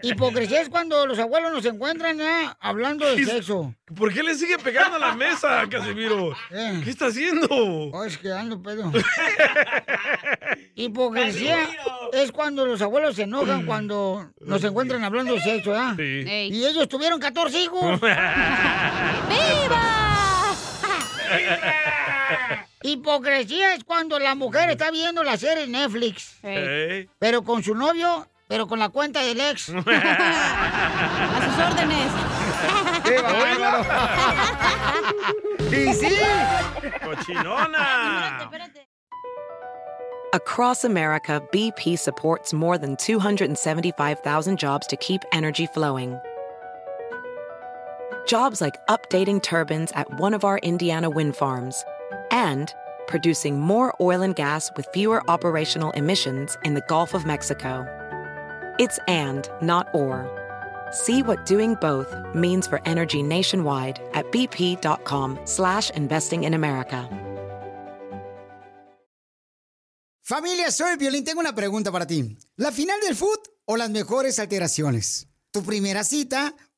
Hipocresía 0.03 0.61
es 0.61 0.68
cuando 0.68 1.07
los 1.07 1.18
abuelos 1.18 1.53
nos 1.53 1.64
encuentran 1.64 2.18
ya 2.18 2.57
hablando 2.61 3.07
de 3.14 3.24
sexo. 3.24 3.74
¿Por 3.97 4.12
qué 4.12 4.22
le 4.22 4.34
sigue 4.34 4.59
pegando 4.59 4.97
a 4.97 4.99
la 4.99 5.12
mesa, 5.14 5.64
Casimiro? 5.70 6.32
¿Qué 6.51 6.90
está 6.90 7.07
haciendo? 7.07 7.47
Oh, 7.51 8.05
es 8.05 8.16
que 8.18 8.32
ando 8.32 8.62
pedo. 8.62 8.90
Hipocresía 10.74 11.59
es 12.12 12.32
cuando 12.32 12.64
los 12.64 12.80
abuelos 12.82 13.16
se 13.16 13.22
enojan 13.22 13.66
cuando 13.66 14.30
nos 14.40 14.62
encuentran 14.64 15.05
hablando 15.05 15.34
de 15.34 15.40
sexo, 15.40 15.74
¿ah? 15.74 15.95
Sí. 15.97 16.24
Y 16.26 16.64
ellos 16.64 16.88
tuvieron 16.88 17.20
14 17.20 17.59
hijos. 17.62 18.01
Hipocresía 22.83 23.74
es 23.74 23.85
cuando 23.85 24.18
la 24.18 24.35
mujer 24.35 24.70
está 24.70 24.91
viendo 24.91 25.22
la 25.22 25.37
serie 25.37 25.64
en 25.64 25.72
Netflix. 25.72 26.39
Pero 27.18 27.43
con 27.43 27.62
su 27.62 27.74
novio, 27.74 28.26
pero 28.49 28.66
con 28.66 28.78
la 28.78 28.89
cuenta 28.89 29.20
del 29.22 29.41
ex. 29.41 29.68
A 29.70 29.83
sus 31.45 31.59
órdenes. 31.64 32.12
¡Qué 33.05 33.20
bárbaro! 33.20 33.85
¡Y 35.70 35.95
sí! 35.95 36.18
¡Cochinona! 37.03 38.51
Across 40.35 40.85
America, 40.85 41.43
BP 41.53 41.99
supports 41.99 42.55
more 42.55 42.78
than 42.78 42.97
275,000 42.97 44.59
jobs 44.59 44.87
to 44.87 44.97
keep 44.97 45.22
energy 45.33 45.66
flowing. 45.66 46.18
Jobs 48.26 48.61
like 48.61 48.74
updating 48.89 49.43
turbines 49.43 49.93
at 49.95 50.09
one 50.18 50.33
of 50.33 50.45
our 50.45 50.59
Indiana 50.59 51.11
wind 51.11 51.37
farms 51.37 51.85
and 52.30 52.74
producing 53.06 53.60
more 53.60 53.94
oil 54.00 54.22
and 54.22 54.34
gas 54.34 54.70
with 54.76 54.86
fewer 54.92 55.22
operational 55.30 55.90
emissions 55.92 56.56
in 56.64 56.74
the 56.74 56.82
Gulf 56.88 57.14
of 57.14 57.26
Mexico. 57.26 57.86
It's 58.78 58.98
and, 59.06 59.48
not 59.60 59.88
or. 59.94 60.26
See 60.90 61.22
what 61.22 61.46
doing 61.46 61.76
both 61.80 62.14
means 62.34 62.66
for 62.66 62.80
energy 62.84 63.22
nationwide 63.22 64.00
at 64.14 64.30
bp.com 64.32 65.38
slash 65.44 65.90
investing 65.90 66.44
in 66.44 66.54
America. 66.54 67.08
Familia, 70.24 70.70
soy 70.70 70.96
Violín. 70.96 71.24
Tengo 71.24 71.40
una 71.40 71.54
pregunta 71.54 71.90
para 71.90 72.06
ti. 72.06 72.36
¿La 72.56 72.70
final 72.70 73.00
del 73.00 73.16
foot 73.16 73.48
o 73.66 73.76
las 73.76 73.90
mejores 73.90 74.38
alteraciones? 74.38 75.26
¿Tu 75.50 75.62
primera 75.62 76.04
cita 76.04 76.54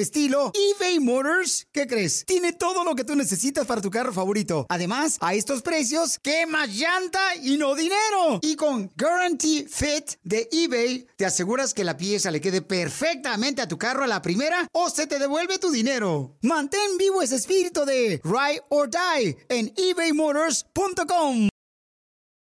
estilo, 0.00 0.52
eBay 0.54 1.00
Motors, 1.00 1.66
¿qué 1.72 1.86
crees? 1.86 2.24
Tiene 2.26 2.52
todo 2.52 2.84
lo 2.84 2.94
que 2.94 3.04
tú 3.04 3.14
necesitas 3.14 3.66
para 3.66 3.80
tu 3.80 3.90
carro 3.90 4.12
favorito. 4.12 4.66
Además, 4.68 5.18
a 5.20 5.34
estos 5.34 5.62
precios, 5.62 6.18
¿qué 6.22 6.46
más 6.46 6.68
llanta 6.70 7.34
y 7.42 7.56
no 7.56 7.74
dinero? 7.74 8.40
Y 8.42 8.56
con 8.56 8.90
Guarantee 8.96 9.66
Fit 9.68 10.12
de 10.22 10.48
eBay, 10.50 11.06
te 11.16 11.26
aseguras 11.26 11.74
que 11.74 11.84
la 11.84 11.96
pieza 11.96 12.30
le 12.30 12.40
quede 12.40 12.62
perfectamente 12.62 13.62
a 13.62 13.68
tu 13.68 13.78
carro 13.78 14.04
a 14.04 14.06
la 14.06 14.22
primera 14.22 14.68
o 14.72 14.90
se 14.90 15.06
te 15.06 15.18
devuelve 15.18 15.58
tu 15.58 15.70
dinero. 15.70 16.36
Mantén 16.42 16.98
vivo 16.98 17.22
ese 17.22 17.36
espíritu 17.36 17.84
de 17.84 18.20
Ride 18.24 18.62
or 18.68 18.88
Die 18.88 19.36
en 19.48 19.72
ebaymotors.com. 19.76 21.48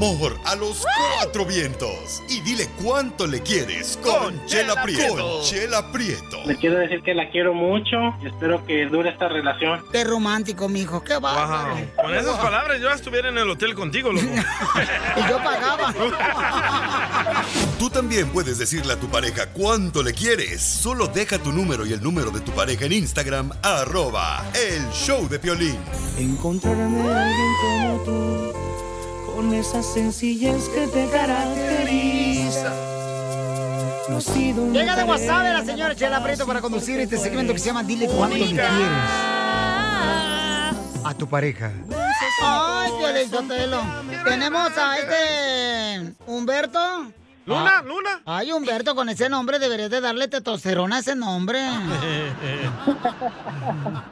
Amor 0.00 0.34
a 0.46 0.56
los 0.56 0.86
cuatro 1.18 1.44
vientos 1.44 2.22
y 2.26 2.40
dile 2.40 2.70
cuánto 2.82 3.26
le 3.26 3.42
quieres 3.42 3.98
con 4.02 4.44
Chela 4.46 4.82
Prieto. 4.82 5.14
Con 5.14 5.44
Chela 5.44 5.92
Prieto. 5.92 6.42
Le 6.46 6.56
quiero 6.56 6.78
decir 6.78 7.02
que 7.02 7.12
la 7.12 7.28
quiero 7.30 7.52
mucho 7.52 7.96
y 8.22 8.28
espero 8.28 8.64
que 8.64 8.86
dure 8.86 9.10
esta 9.10 9.28
relación. 9.28 9.84
Qué 9.92 10.04
romántico, 10.04 10.70
mijo, 10.70 11.04
qué 11.04 11.18
bárbaro. 11.18 11.74
Wow. 11.74 11.84
Con 12.02 12.14
esas 12.14 12.38
palabras 12.38 12.80
yo 12.80 12.90
estuviera 12.90 13.28
en 13.28 13.36
el 13.36 13.50
hotel 13.50 13.74
contigo, 13.74 14.10
loco. 14.10 14.26
Y 15.16 15.28
yo 15.28 15.36
pagaba. 15.38 15.92
Tú 17.78 17.90
también 17.90 18.28
puedes 18.30 18.56
decirle 18.58 18.94
a 18.94 18.96
tu 18.96 19.08
pareja 19.08 19.50
cuánto 19.52 20.02
le 20.02 20.14
quieres. 20.14 20.62
Solo 20.62 21.08
deja 21.08 21.38
tu 21.38 21.52
número 21.52 21.84
y 21.84 21.92
el 21.92 22.02
número 22.02 22.30
de 22.30 22.40
tu 22.40 22.52
pareja 22.52 22.86
en 22.86 22.92
Instagram, 22.92 23.50
arroba 23.62 24.44
el 24.54 24.88
show 24.92 25.28
de 25.28 25.38
Piolín. 25.38 25.78
Encontrarme 26.18 27.12
a 27.12 27.26
alguien 27.26 27.52
como 27.60 28.04
tú, 28.04 28.52
con 29.40 29.54
esa 29.54 29.82
sencillez 29.82 30.68
que 30.68 30.86
te 30.88 31.08
caracteriza. 31.08 32.74
No 34.10 34.18
ha 34.18 34.20
sido 34.20 34.70
Llega 34.70 34.94
de 34.94 35.04
WhatsApp 35.04 35.44
la 35.44 35.64
señora 35.64 35.96
Chela 35.96 36.22
Prieto 36.22 36.46
para 36.46 36.60
conducir 36.60 37.00
este 37.00 37.16
segmento 37.16 37.54
que 37.54 37.58
se 37.58 37.66
llama 37.66 37.82
Dile 37.82 38.06
cuánto 38.06 38.36
le 38.36 38.44
quieres 38.48 38.66
a 41.02 41.14
tu 41.16 41.26
pareja. 41.26 41.72
Ay, 42.42 42.90
Piolín 42.98 43.30
Sotelo. 43.30 43.80
Tenemos 44.24 44.70
a 44.76 44.98
este 44.98 46.14
Humberto. 46.26 46.78
Luna, 47.46 47.78
Ah. 47.78 47.82
Luna. 47.82 48.20
Ay, 48.26 48.52
Humberto, 48.52 48.94
con 48.94 49.08
ese 49.08 49.30
nombre 49.30 49.58
deberías 49.58 49.88
de 49.90 50.02
darle 50.02 50.28
testosterona 50.28 50.96
a 50.96 50.98
ese 50.98 51.16
nombre. 51.16 51.60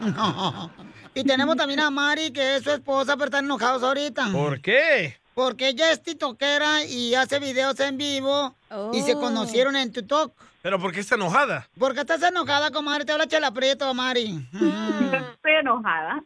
No. 0.01 0.88
Y 1.15 1.25
tenemos 1.25 1.57
también 1.57 1.81
a 1.81 1.91
Mari, 1.91 2.31
que 2.33 2.57
es 2.57 2.63
su 2.65 2.71
esposa, 2.71 3.15
pero 3.17 3.27
están 3.27 3.45
enojados 3.45 3.83
ahorita. 3.83 4.29
¿Por 4.33 4.61
qué? 4.61 5.17
Porque 5.35 5.69
ella 5.69 5.91
es 5.93 6.03
tiktokera 6.03 6.85
y 6.85 7.15
hace 7.15 7.39
videos 7.39 7.79
en 7.81 7.97
vivo 7.97 8.55
y 8.93 9.03
se 9.03 9.15
Oh. 9.15 9.21
conocieron 9.21 9.77
en 9.77 9.93
TikTok. 9.93 10.33
¿Pero 10.63 10.79
por 10.81 10.93
qué 10.93 11.01
está 11.01 11.15
enojada? 11.15 11.69
¿Por 11.79 11.95
qué 11.95 12.01
estás 12.01 12.23
enojada, 12.23 12.71
comadre? 12.71 13.05
Te 13.05 13.13
habla 13.13 13.27
Chela 13.29 13.51
Prieto, 13.53 13.93
Mari. 13.95 14.47
Estoy 14.53 15.53
enojada. 15.61 16.23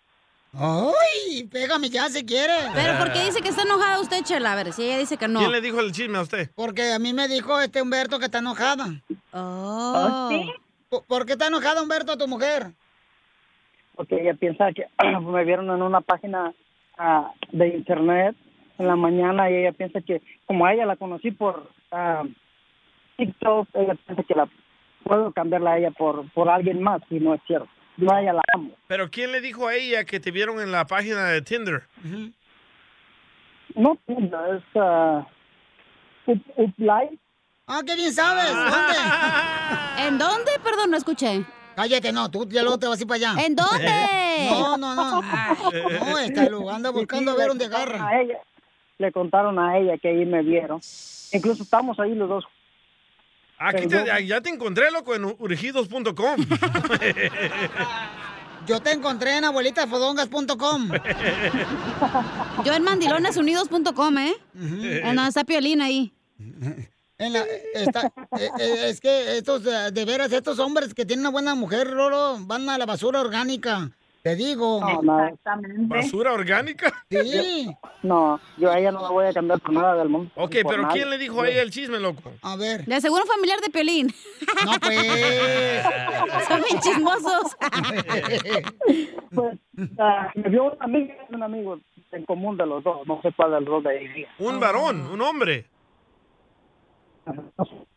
¡Ay! 0.54 1.44
Pégame 1.44 1.88
ya 1.88 2.08
si 2.10 2.24
quieres. 2.26 2.64
Pero 2.74 2.98
¿por 2.98 3.12
qué 3.12 3.24
dice 3.24 3.40
que 3.40 3.48
está 3.48 3.62
enojada 3.62 4.00
usted, 4.00 4.22
Chela? 4.24 4.52
A 4.52 4.54
ver, 4.56 4.72
si 4.72 4.82
ella 4.84 4.98
dice 4.98 5.16
que 5.16 5.28
no. 5.28 5.38
¿Quién 5.40 5.52
le 5.52 5.60
dijo 5.62 5.80
el 5.80 5.92
chisme 5.92 6.18
a 6.18 6.22
usted? 6.22 6.50
Porque 6.54 6.92
a 6.92 6.98
mí 6.98 7.12
me 7.14 7.28
dijo 7.28 7.58
este 7.60 7.80
Humberto 7.80 8.18
que 8.18 8.26
está 8.26 8.38
enojada. 8.38 8.86
Oh. 9.32 10.28
¿Sí? 10.30 10.50
¿Por- 10.90 11.04
¿Por 11.04 11.24
qué 11.26 11.32
está 11.32 11.46
enojada, 11.46 11.80
Humberto, 11.82 12.18
tu 12.18 12.28
mujer? 12.28 12.72
Porque 13.94 14.20
ella 14.20 14.34
piensa 14.34 14.72
que 14.72 14.86
me 15.20 15.44
vieron 15.44 15.70
en 15.70 15.82
una 15.82 16.00
página 16.00 16.52
ah, 16.98 17.32
de 17.50 17.68
internet 17.68 18.36
en 18.78 18.86
la 18.86 18.96
mañana 18.96 19.50
y 19.50 19.56
ella 19.56 19.72
piensa 19.72 20.00
que, 20.00 20.22
como 20.46 20.66
a 20.66 20.72
ella 20.72 20.86
la 20.86 20.96
conocí 20.96 21.30
por 21.30 21.70
ah, 21.90 22.24
TikTok, 23.16 23.68
ella 23.74 23.94
piensa 24.06 24.22
que 24.22 24.34
la 24.34 24.48
puedo 25.04 25.32
cambiarla 25.32 25.72
a 25.72 25.78
ella 25.78 25.90
por, 25.90 26.30
por 26.32 26.48
alguien 26.48 26.82
más 26.82 27.02
y 27.10 27.20
no 27.20 27.34
es 27.34 27.40
cierto. 27.46 27.68
Yo 27.96 28.10
a 28.10 28.22
ella 28.22 28.32
la 28.32 28.42
amo. 28.54 28.70
Pero 28.86 29.10
¿quién 29.10 29.32
le 29.32 29.40
dijo 29.40 29.68
a 29.68 29.74
ella 29.74 30.04
que 30.04 30.18
te 30.18 30.30
vieron 30.30 30.60
en 30.60 30.72
la 30.72 30.86
página 30.86 31.26
de 31.26 31.42
Tinder? 31.42 31.82
No, 33.74 33.98
es 34.08 34.62
uh, 34.74 35.24
Up, 36.26 36.40
Uplight. 36.56 37.20
Ah, 37.66 37.82
qué 37.86 37.94
bien 37.96 38.12
sabes. 38.12 38.48
¿Dónde? 38.54 38.98
¿En 40.06 40.18
dónde? 40.18 40.50
Perdón, 40.62 40.90
no 40.90 40.96
escuché. 40.96 41.44
Cállate, 41.76 42.12
no, 42.12 42.30
tú 42.30 42.46
ya 42.48 42.62
luego 42.62 42.78
te 42.78 42.86
vas 42.86 42.98
a 42.98 43.02
ir 43.02 43.08
para 43.08 43.30
allá. 43.30 43.44
¿En 43.44 43.54
dónde? 43.56 43.88
No, 44.50 44.76
no, 44.76 44.94
no. 44.94 45.22
No, 45.22 46.18
está 46.18 46.42
anda 46.74 46.90
buscando 46.90 47.30
a 47.32 47.34
ver 47.36 47.48
dónde 47.48 47.66
agarra. 47.66 48.06
A 48.08 48.20
ella, 48.20 48.38
le 48.98 49.12
contaron 49.12 49.58
a 49.58 49.78
ella 49.78 49.96
que 49.98 50.08
ahí 50.08 50.24
me 50.26 50.42
vieron. 50.42 50.80
Incluso 51.32 51.62
estamos 51.62 51.98
ahí 52.00 52.14
los 52.14 52.28
dos. 52.28 52.44
Aquí 53.58 53.86
te- 53.86 54.26
ya 54.26 54.40
te 54.40 54.50
encontré, 54.50 54.90
loco, 54.90 55.14
en 55.14 55.24
urgidos.com. 55.24 56.40
Yo 58.66 58.80
te 58.80 58.92
encontré 58.92 59.36
en 59.38 59.44
abuelitasfodongas.com. 59.44 60.90
Yo 62.64 62.72
en 62.72 62.82
mandilonesunidos.com, 62.84 64.18
¿eh? 64.18 64.34
En 64.54 65.16
donde 65.16 65.28
está 65.28 65.44
Piolín 65.44 65.80
ahí. 65.82 66.12
En 67.18 67.32
la- 67.34 67.44
está- 67.74 68.12
eh, 68.38 68.48
eh, 68.58 68.88
es 68.88 69.00
que 69.00 69.36
estos, 69.38 69.64
eh, 69.66 69.90
de 69.92 70.04
veras, 70.04 70.32
estos 70.32 70.58
hombres 70.58 70.92
que 70.94 71.04
tienen 71.04 71.20
una 71.24 71.30
buena 71.30 71.54
mujer, 71.54 71.88
Rolo, 71.90 72.36
van 72.40 72.68
a 72.68 72.78
la 72.78 72.86
basura 72.86 73.20
orgánica. 73.20 73.90
Te 74.22 74.36
digo. 74.36 74.80
Exactamente. 74.88 75.96
¿Basura 75.96 76.32
orgánica? 76.32 76.92
Sí. 77.10 77.68
No, 78.04 78.40
yo 78.56 78.70
a 78.70 78.78
ella 78.78 78.92
no 78.92 79.02
la 79.02 79.08
voy 79.10 79.26
a 79.26 79.32
cambiar 79.32 79.58
por 79.60 79.72
nada 79.72 79.96
del 79.96 80.08
mundo. 80.08 80.30
Ok, 80.36 80.52
Por 80.62 80.70
pero 80.72 80.82
nadie. 80.82 80.94
¿quién 80.94 81.10
le 81.10 81.18
dijo 81.18 81.42
a 81.42 81.48
ella 81.48 81.60
el 81.62 81.72
chisme, 81.72 81.98
loco? 81.98 82.30
A 82.42 82.54
ver. 82.54 82.84
De 82.84 83.00
seguro 83.00 83.24
familiar 83.26 83.60
de 83.60 83.70
Piolín. 83.70 84.14
No, 84.64 84.72
pues. 84.80 84.96
Son 86.48 86.62
bien 86.68 86.80
chismosos. 86.80 87.56
Pues, 89.34 89.58
ah, 89.98 90.30
me 90.34 90.48
vio 90.50 90.64
un 90.64 90.76
amigo, 90.80 91.14
un 91.30 91.42
amigo 91.42 91.80
en 92.12 92.24
común 92.26 92.56
de 92.58 92.66
los 92.66 92.84
dos. 92.84 93.06
No 93.06 93.20
sé 93.22 93.32
cuál 93.34 93.52
de 93.52 93.60
los 93.62 93.68
dos 93.70 93.84
de 93.84 93.98
ella. 94.02 94.28
Un 94.38 94.60
varón, 94.60 95.06
un 95.10 95.20
hombre. 95.22 95.64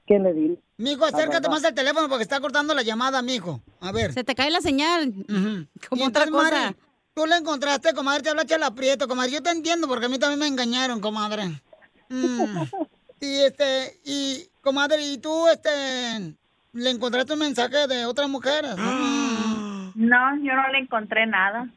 ¿Quién 0.05 0.23
le 0.23 0.33
diré? 0.33 0.59
Mijo, 0.77 1.05
acércate 1.05 1.49
más 1.49 1.63
al 1.63 1.73
teléfono 1.73 2.07
porque 2.07 2.23
está 2.23 2.39
cortando 2.39 2.73
la 2.73 2.83
llamada, 2.83 3.21
mijo. 3.21 3.61
A 3.81 3.91
ver. 3.91 4.13
Se 4.13 4.23
te 4.23 4.35
cae 4.35 4.51
la 4.51 4.61
señal. 4.61 5.13
Como 5.89 6.05
otra 6.05 6.27
cosa. 6.27 6.75
Tú 7.13 7.25
la 7.25 7.37
encontraste, 7.37 7.93
comadre, 7.93 8.23
te 8.23 8.29
habla 8.29 8.45
Chela 8.45 8.75
Prieto, 8.75 9.07
comadre. 9.07 9.31
Yo 9.31 9.41
te 9.41 9.49
entiendo 9.49 9.87
porque 9.87 10.07
a 10.07 10.09
mí 10.09 10.19
también 10.19 10.39
me 10.39 10.47
engañaron, 10.47 10.99
comadre. 10.99 11.61
Mm. 12.09 12.63
Y 13.21 13.37
este, 13.37 13.99
y, 14.03 14.45
comadre, 14.61 15.01
¿y 15.01 15.17
tú, 15.17 15.47
este, 15.47 16.35
le 16.73 16.89
encontraste 16.89 17.33
un 17.33 17.39
mensaje 17.39 17.87
de 17.87 18.05
otras 18.05 18.29
mujeres? 18.29 18.75
No, 19.95 20.35
yo 20.43 20.53
no 20.53 20.67
le 20.73 20.79
encontré 20.79 21.25
nada. 21.25 21.69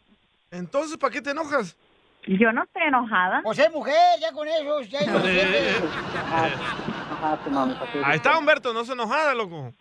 Entonces, 0.51 0.97
¿para 0.97 1.13
qué 1.13 1.23
te 1.23 1.31
enojas? 1.31 1.77
Yo 2.29 2.53
no 2.53 2.63
estoy 2.65 2.83
enojada. 2.83 3.41
Pues 3.43 3.59
es 3.59 3.73
mujer, 3.73 3.95
ya 4.21 4.33
con 4.33 4.47
eso, 4.47 4.81
ya 4.83 4.99
es 4.99 5.09
Ahí 8.05 8.17
está 8.17 8.39
Humberto, 8.39 8.73
no 8.75 8.85
se 8.85 8.93
enojada, 8.93 9.35
loco. 9.35 9.73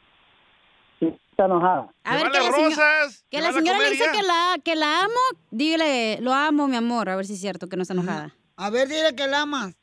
Está 1.02 1.46
enojada. 1.46 1.88
A 2.06 2.16
ver, 2.16 2.32
que 2.32 2.40
la, 2.40 2.52
seño- 2.52 2.70
rosas. 2.70 3.26
que 3.30 3.42
la 3.42 3.52
señora 3.52 3.80
le 3.80 3.90
dice 3.92 4.06
ya. 4.06 4.12
que 4.14 4.24
la, 4.24 4.56
que 4.64 4.76
la 4.76 5.02
amo. 5.02 5.20
Dígale, 5.52 6.20
lo 6.22 6.34
amo, 6.34 6.68
mi 6.68 6.78
amor. 6.78 7.10
A 7.10 7.16
ver 7.16 7.26
si 7.26 7.34
es 7.34 7.42
cierto 7.42 7.68
que 7.68 7.76
no 7.76 7.82
está 7.82 7.94
enojada. 7.94 8.34
A 8.56 8.70
ver, 8.70 8.88
dile 8.88 9.14
que 9.16 9.28
la 9.28 9.42
amas. 9.42 9.76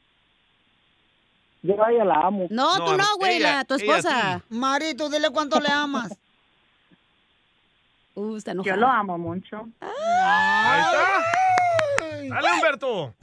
Yo 1.62 1.82
a 1.84 1.92
ella 1.92 2.04
la 2.04 2.14
amo. 2.14 2.46
No, 2.50 2.76
tú 2.84 2.96
no, 2.96 3.04
güey, 3.18 3.38
la- 3.40 3.64
tu 3.64 3.74
esposa. 3.74 4.42
Mari, 4.48 4.94
tú 4.94 5.08
dile 5.10 5.28
cuánto 5.30 5.60
le 5.60 5.68
amas. 5.68 6.16
Uh, 8.16 8.36
está 8.36 8.52
Yo 8.52 8.62
enojada. 8.62 8.76
lo 8.76 8.86
amo 8.86 9.18
mucho. 9.18 9.66
Ahí 9.80 10.80
está. 10.82 11.24
Dale, 12.34 12.48
Humberto. 12.56 13.14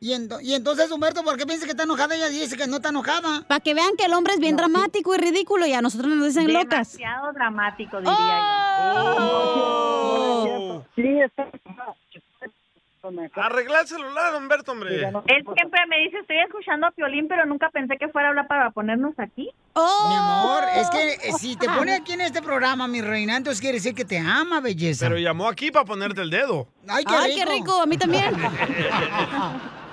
Y, 0.00 0.12
ento- 0.12 0.40
y 0.42 0.52
entonces, 0.54 0.90
Humberto, 0.90 1.22
¿por 1.24 1.36
qué 1.38 1.46
piensas 1.46 1.64
que 1.64 1.70
está 1.70 1.84
enojada? 1.84 2.14
Ella 2.14 2.28
dice 2.28 2.56
que 2.58 2.66
no 2.66 2.76
está 2.76 2.90
enojada. 2.90 3.42
Para 3.48 3.60
que 3.60 3.72
vean 3.72 3.96
que 3.96 4.04
el 4.04 4.12
hombre 4.12 4.34
es 4.34 4.40
bien 4.40 4.56
dramático 4.56 5.14
y 5.14 5.18
ridículo 5.18 5.64
y 5.66 5.72
a 5.72 5.80
nosotros 5.80 6.12
nos 6.14 6.26
dicen 6.28 6.52
locas. 6.52 6.92
Demasiado 6.92 7.32
dramático, 7.32 7.98
diría 8.00 8.42
Oh. 9.26 10.84
Sí, 10.94 11.20
está 11.20 11.46
Arregla 13.36 13.80
el 13.80 13.86
celular, 13.86 14.34
Humberto, 14.34 14.72
hombre. 14.72 14.94
Él 14.96 15.44
siempre 15.54 15.80
me 15.88 15.98
dice, 16.04 16.18
estoy 16.20 16.38
escuchando 16.38 16.86
a 16.86 16.90
Piolín, 16.90 17.28
pero 17.28 17.44
nunca 17.44 17.68
pensé 17.70 17.98
que 17.98 18.08
fuera 18.08 18.28
a 18.28 18.30
hablar 18.30 18.48
para 18.48 18.70
ponernos 18.70 19.12
aquí. 19.18 19.50
Mi 19.76 20.14
amor, 20.16 20.64
es 20.74 20.88
que 20.88 21.28
eh, 21.28 21.32
si 21.38 21.56
te 21.56 21.66
pone 21.68 21.94
aquí 21.94 22.12
en 22.12 22.22
este 22.22 22.40
programa, 22.40 22.88
mi 22.88 23.02
reina, 23.02 23.36
entonces 23.36 23.60
quiere 23.60 23.76
decir 23.76 23.94
que 23.94 24.04
te 24.04 24.18
ama, 24.18 24.60
belleza. 24.60 25.06
Pero 25.06 25.18
llamó 25.18 25.48
aquí 25.48 25.70
para 25.70 25.84
ponerte 25.84 26.22
el 26.22 26.30
dedo. 26.30 26.66
Ay, 26.88 27.04
qué 27.04 27.14
Ay, 27.14 27.34
rico. 27.34 27.44
qué 27.44 27.52
rico, 27.52 27.82
a 27.82 27.86
mí 27.86 27.98
también. 27.98 28.34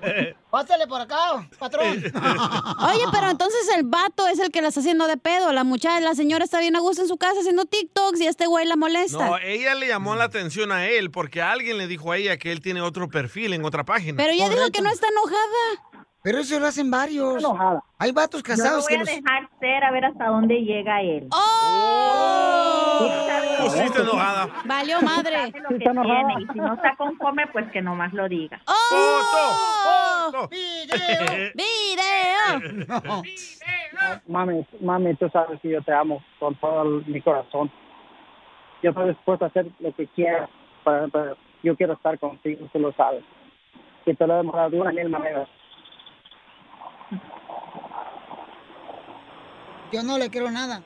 Pásale 0.50 0.86
por 0.86 1.00
acá, 1.00 1.48
patrón. 1.58 1.88
Oye, 2.02 3.04
pero 3.12 3.30
entonces 3.30 3.68
el 3.76 3.84
vato 3.84 4.26
es 4.26 4.38
el 4.40 4.50
que 4.50 4.62
la 4.62 4.68
está 4.68 4.80
haciendo 4.80 5.06
de 5.06 5.16
pedo. 5.16 5.52
La 5.52 5.62
muchacha, 5.64 6.00
la 6.00 6.14
señora 6.14 6.44
está 6.44 6.58
bien 6.58 6.74
a 6.76 6.80
gusto 6.80 7.02
en 7.02 7.08
su 7.08 7.16
casa 7.16 7.40
haciendo 7.40 7.66
TikToks 7.66 8.20
y 8.20 8.26
este 8.26 8.46
güey 8.46 8.66
la 8.66 8.76
molesta. 8.76 9.24
No, 9.24 9.38
ella 9.38 9.74
le 9.74 9.86
llamó 9.86 10.16
la 10.16 10.24
atención 10.24 10.72
a 10.72 10.86
él 10.88 11.10
porque 11.10 11.40
alguien 11.40 11.78
le 11.78 11.86
dijo 11.86 12.12
a 12.12 12.16
ella 12.16 12.36
que 12.36 12.50
él 12.50 12.60
tiene 12.60 12.80
otro 12.80 13.08
perfil 13.08 13.52
en 13.52 13.64
otra 13.64 13.84
página. 13.84 14.16
Pero 14.16 14.32
ella 14.32 14.48
dijo 14.48 14.70
que 14.72 14.82
no 14.82 14.90
está 14.90 15.06
enojada. 15.08 15.89
Pero 16.22 16.38
eso 16.38 16.60
lo 16.60 16.66
hacen 16.66 16.90
varios. 16.90 17.42
Hay 17.98 18.12
vatos 18.12 18.42
Yo 18.42 18.50
lo 18.52 18.56
casados 18.56 18.84
voy 18.84 18.88
que 18.88 18.96
a 18.96 18.98
los... 18.98 19.06
dejar 19.08 19.48
ser 19.58 19.84
a 19.84 19.90
ver 19.90 20.04
hasta 20.04 20.26
dónde 20.26 20.54
llega 20.62 21.00
él. 21.00 21.28
¡Oh! 21.32 23.08
Pusiste 23.62 24.02
enojada. 24.02 24.48
Valió 24.64 25.00
madre. 25.00 25.52
Lo 25.62 25.68
que 25.70 25.78
tiene, 25.78 26.34
y 26.40 26.46
si 26.52 26.58
no 26.58 26.74
está 26.74 26.94
conforme, 26.96 27.46
pues 27.48 27.70
que 27.72 27.80
nomás 27.80 28.12
lo 28.12 28.28
diga. 28.28 28.60
¡Oh! 28.66 30.48
¡Video! 30.50 31.50
¡Video! 31.54 33.22
Mami, 34.26 34.66
mami, 34.80 35.14
tú 35.16 35.28
sabes 35.30 35.60
que 35.60 35.70
yo 35.70 35.82
te 35.82 35.92
amo 35.92 36.22
con 36.38 36.54
todo 36.56 36.84
mi 37.06 37.20
corazón. 37.22 37.70
Yo 38.82 38.90
estoy 38.90 39.08
dispuesto 39.10 39.44
a 39.46 39.48
hacer 39.48 39.66
lo 39.78 39.94
que 39.94 40.06
quieras. 40.08 40.48
Para, 40.84 41.08
para- 41.08 41.34
yo 41.62 41.76
quiero 41.76 41.92
estar 41.94 42.18
contigo, 42.18 42.66
tú 42.72 42.78
lo 42.78 42.92
sabes. 42.92 43.22
Y 44.06 44.14
te 44.14 44.26
lo 44.26 44.34
he 44.34 44.36
demostrado 44.38 44.70
de 44.70 44.80
una 44.80 44.92
mil 44.92 45.08
maneras. 45.10 45.48
Yo 49.92 50.02
no 50.02 50.18
le 50.18 50.30
creo 50.30 50.50
nada. 50.50 50.82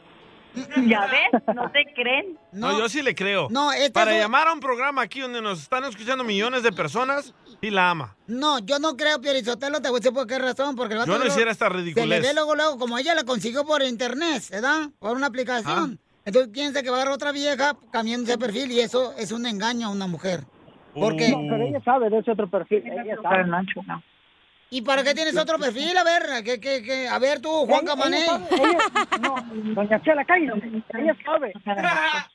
¿Ya 0.87 1.07
ves? 1.07 1.43
¿No 1.55 1.71
te 1.71 1.85
creen? 1.95 2.39
No, 2.53 2.79
yo 2.79 2.89
sí 2.89 3.03
le 3.03 3.15
creo. 3.17 3.49
No, 3.51 3.73
este 3.73 3.91
Para 3.91 4.13
es 4.13 4.17
un- 4.19 4.23
llamar 4.23 4.47
a 4.47 4.53
un 4.53 4.61
programa 4.61 5.03
aquí 5.03 5.21
donde 5.21 5.43
nos 5.43 5.61
están 5.61 5.85
escuchando 5.85 6.23
millones 6.23 6.63
de 6.63 6.71
personas, 6.71 7.35
sí 7.61 7.71
la 7.71 7.91
ama. 7.91 8.15
No, 8.29 8.61
yo 8.61 8.79
no 8.79 8.97
creo, 8.97 9.21
Pierizotelo, 9.21 9.83
te 9.83 9.89
voy 9.89 9.97
a 9.97 10.01
decir 10.01 10.15
por 10.15 10.27
qué 10.29 10.39
razón. 10.39 10.77
Porque 10.77 10.95
el 10.95 10.99
vato 11.01 11.09
Yo 11.11 11.15
no 11.15 11.25
luego- 11.25 11.35
hiciera 11.35 11.51
esta 11.51 11.67
Se 11.67 11.73
le 11.75 11.79
ridiculez. 11.81 12.23
ve 12.23 12.33
luego, 12.35 12.55
luego, 12.55 12.79
como 12.79 12.97
ella 12.99 13.15
la 13.17 13.25
consiguió 13.25 13.65
por 13.67 13.83
internet, 13.83 14.45
¿verdad? 14.51 14.91
Por 15.01 15.17
una 15.17 15.27
aplicación. 15.27 15.99
Entonces 16.25 16.51
piensa 16.53 16.83
que 16.85 16.91
va 16.91 16.97
a 16.97 17.01
agarrar 17.01 17.15
otra 17.17 17.33
vieja 17.33 17.77
cambiando 17.91 18.29
ese 18.31 18.39
perfil 18.39 18.71
y 18.71 18.79
eso 18.81 19.13
es 19.19 19.33
un 19.33 19.47
engaño 19.47 19.89
a 19.89 19.91
una 19.91 20.07
mujer. 20.07 20.45
Porque... 20.95 21.31
No, 21.31 21.39
pero 21.51 21.65
ella 21.67 21.81
sabe 21.85 22.09
de 22.09 22.19
ese 22.21 22.31
otro 22.31 22.49
perfil. 22.49 22.85
Ella 22.87 23.17
sabe. 23.21 23.45
¿Y 24.71 24.83
para 24.83 25.05
qué 25.05 25.15
tienes 25.15 25.37
otro 25.37 25.59
perfil? 25.59 25.97
A 25.97 26.03
ver, 26.05 26.23
¿qué, 26.45 26.59
qué, 26.61 26.83
qué? 26.83 27.07
a 27.09 27.19
ver 27.19 27.41
tú, 27.41 27.49
Juan 27.67 27.83
Ella- 27.83 27.87
Camané. 27.87 28.19
ella 28.25 28.39
sabe, 28.49 28.49
ella- 28.51 29.19
no, 29.21 29.37
doña 29.75 30.03
Chela, 30.03 30.25
cállate. 30.25 30.83
Ella 30.99 31.17
sabe. 31.25 31.53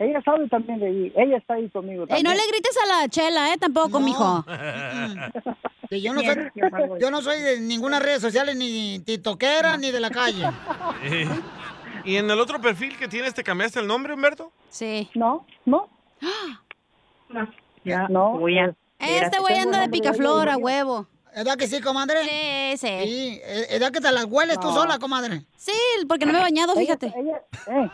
Ella 0.00 0.22
sabe 0.24 0.46
también 0.48 0.78
de 0.78 0.86
ahí. 0.86 1.12
Ella 1.16 1.38
está 1.38 1.54
ahí 1.54 1.68
conmigo 1.70 2.06
también. 2.06 2.22
no 2.24 2.30
le 2.32 2.46
grites 2.52 2.76
a 2.84 2.86
la 3.02 3.08
chela, 3.08 3.52
¿eh? 3.52 3.56
Tampoco, 3.58 3.98
mijo. 3.98 4.44
Que 5.90 6.00
yo 6.00 6.12
no 6.12 6.20
soy, 6.20 6.36
yo 7.00 7.10
no 7.10 7.20
soy 7.20 7.40
de 7.40 7.60
ninguna 7.60 7.98
red 7.98 8.20
social, 8.20 8.48
ni 8.56 9.00
titoquera, 9.00 9.76
ni 9.76 9.90
de 9.90 9.98
la 9.98 10.10
calle. 10.10 10.44
¿Y 12.04 12.14
en 12.14 12.30
el 12.30 12.38
otro 12.38 12.60
perfil 12.60 12.96
que 12.96 13.08
tienes 13.08 13.34
te 13.34 13.42
cambiaste 13.42 13.80
el 13.80 13.88
nombre, 13.88 14.14
Humberto? 14.14 14.52
Sí. 14.68 15.10
No, 15.14 15.44
no. 15.64 15.88
Ya, 17.84 18.06
No, 18.08 18.38
voy 18.38 18.58
a... 18.58 18.74
Este 18.98 19.38
güey 19.38 19.58
anda 19.58 19.80
de 19.80 19.88
picaflor 19.88 20.48
a 20.48 20.56
huevo. 20.56 21.06
¿Edad 21.34 21.56
que 21.56 21.68
sí, 21.68 21.80
comadre? 21.80 22.24
Sí, 22.24 22.76
sí. 22.78 22.88
Sí, 23.04 23.40
¿edad 23.70 23.92
que 23.92 24.00
te 24.00 24.10
las 24.10 24.24
hueles 24.24 24.58
tú 24.58 24.72
sola, 24.72 24.98
comadre? 24.98 25.42
Sí, 25.56 25.72
porque 26.08 26.26
no 26.26 26.32
me 26.32 26.38
he 26.38 26.42
bañado, 26.42 26.74
fíjate. 26.74 27.12
Ella, 27.16 27.42
eh, 27.68 27.88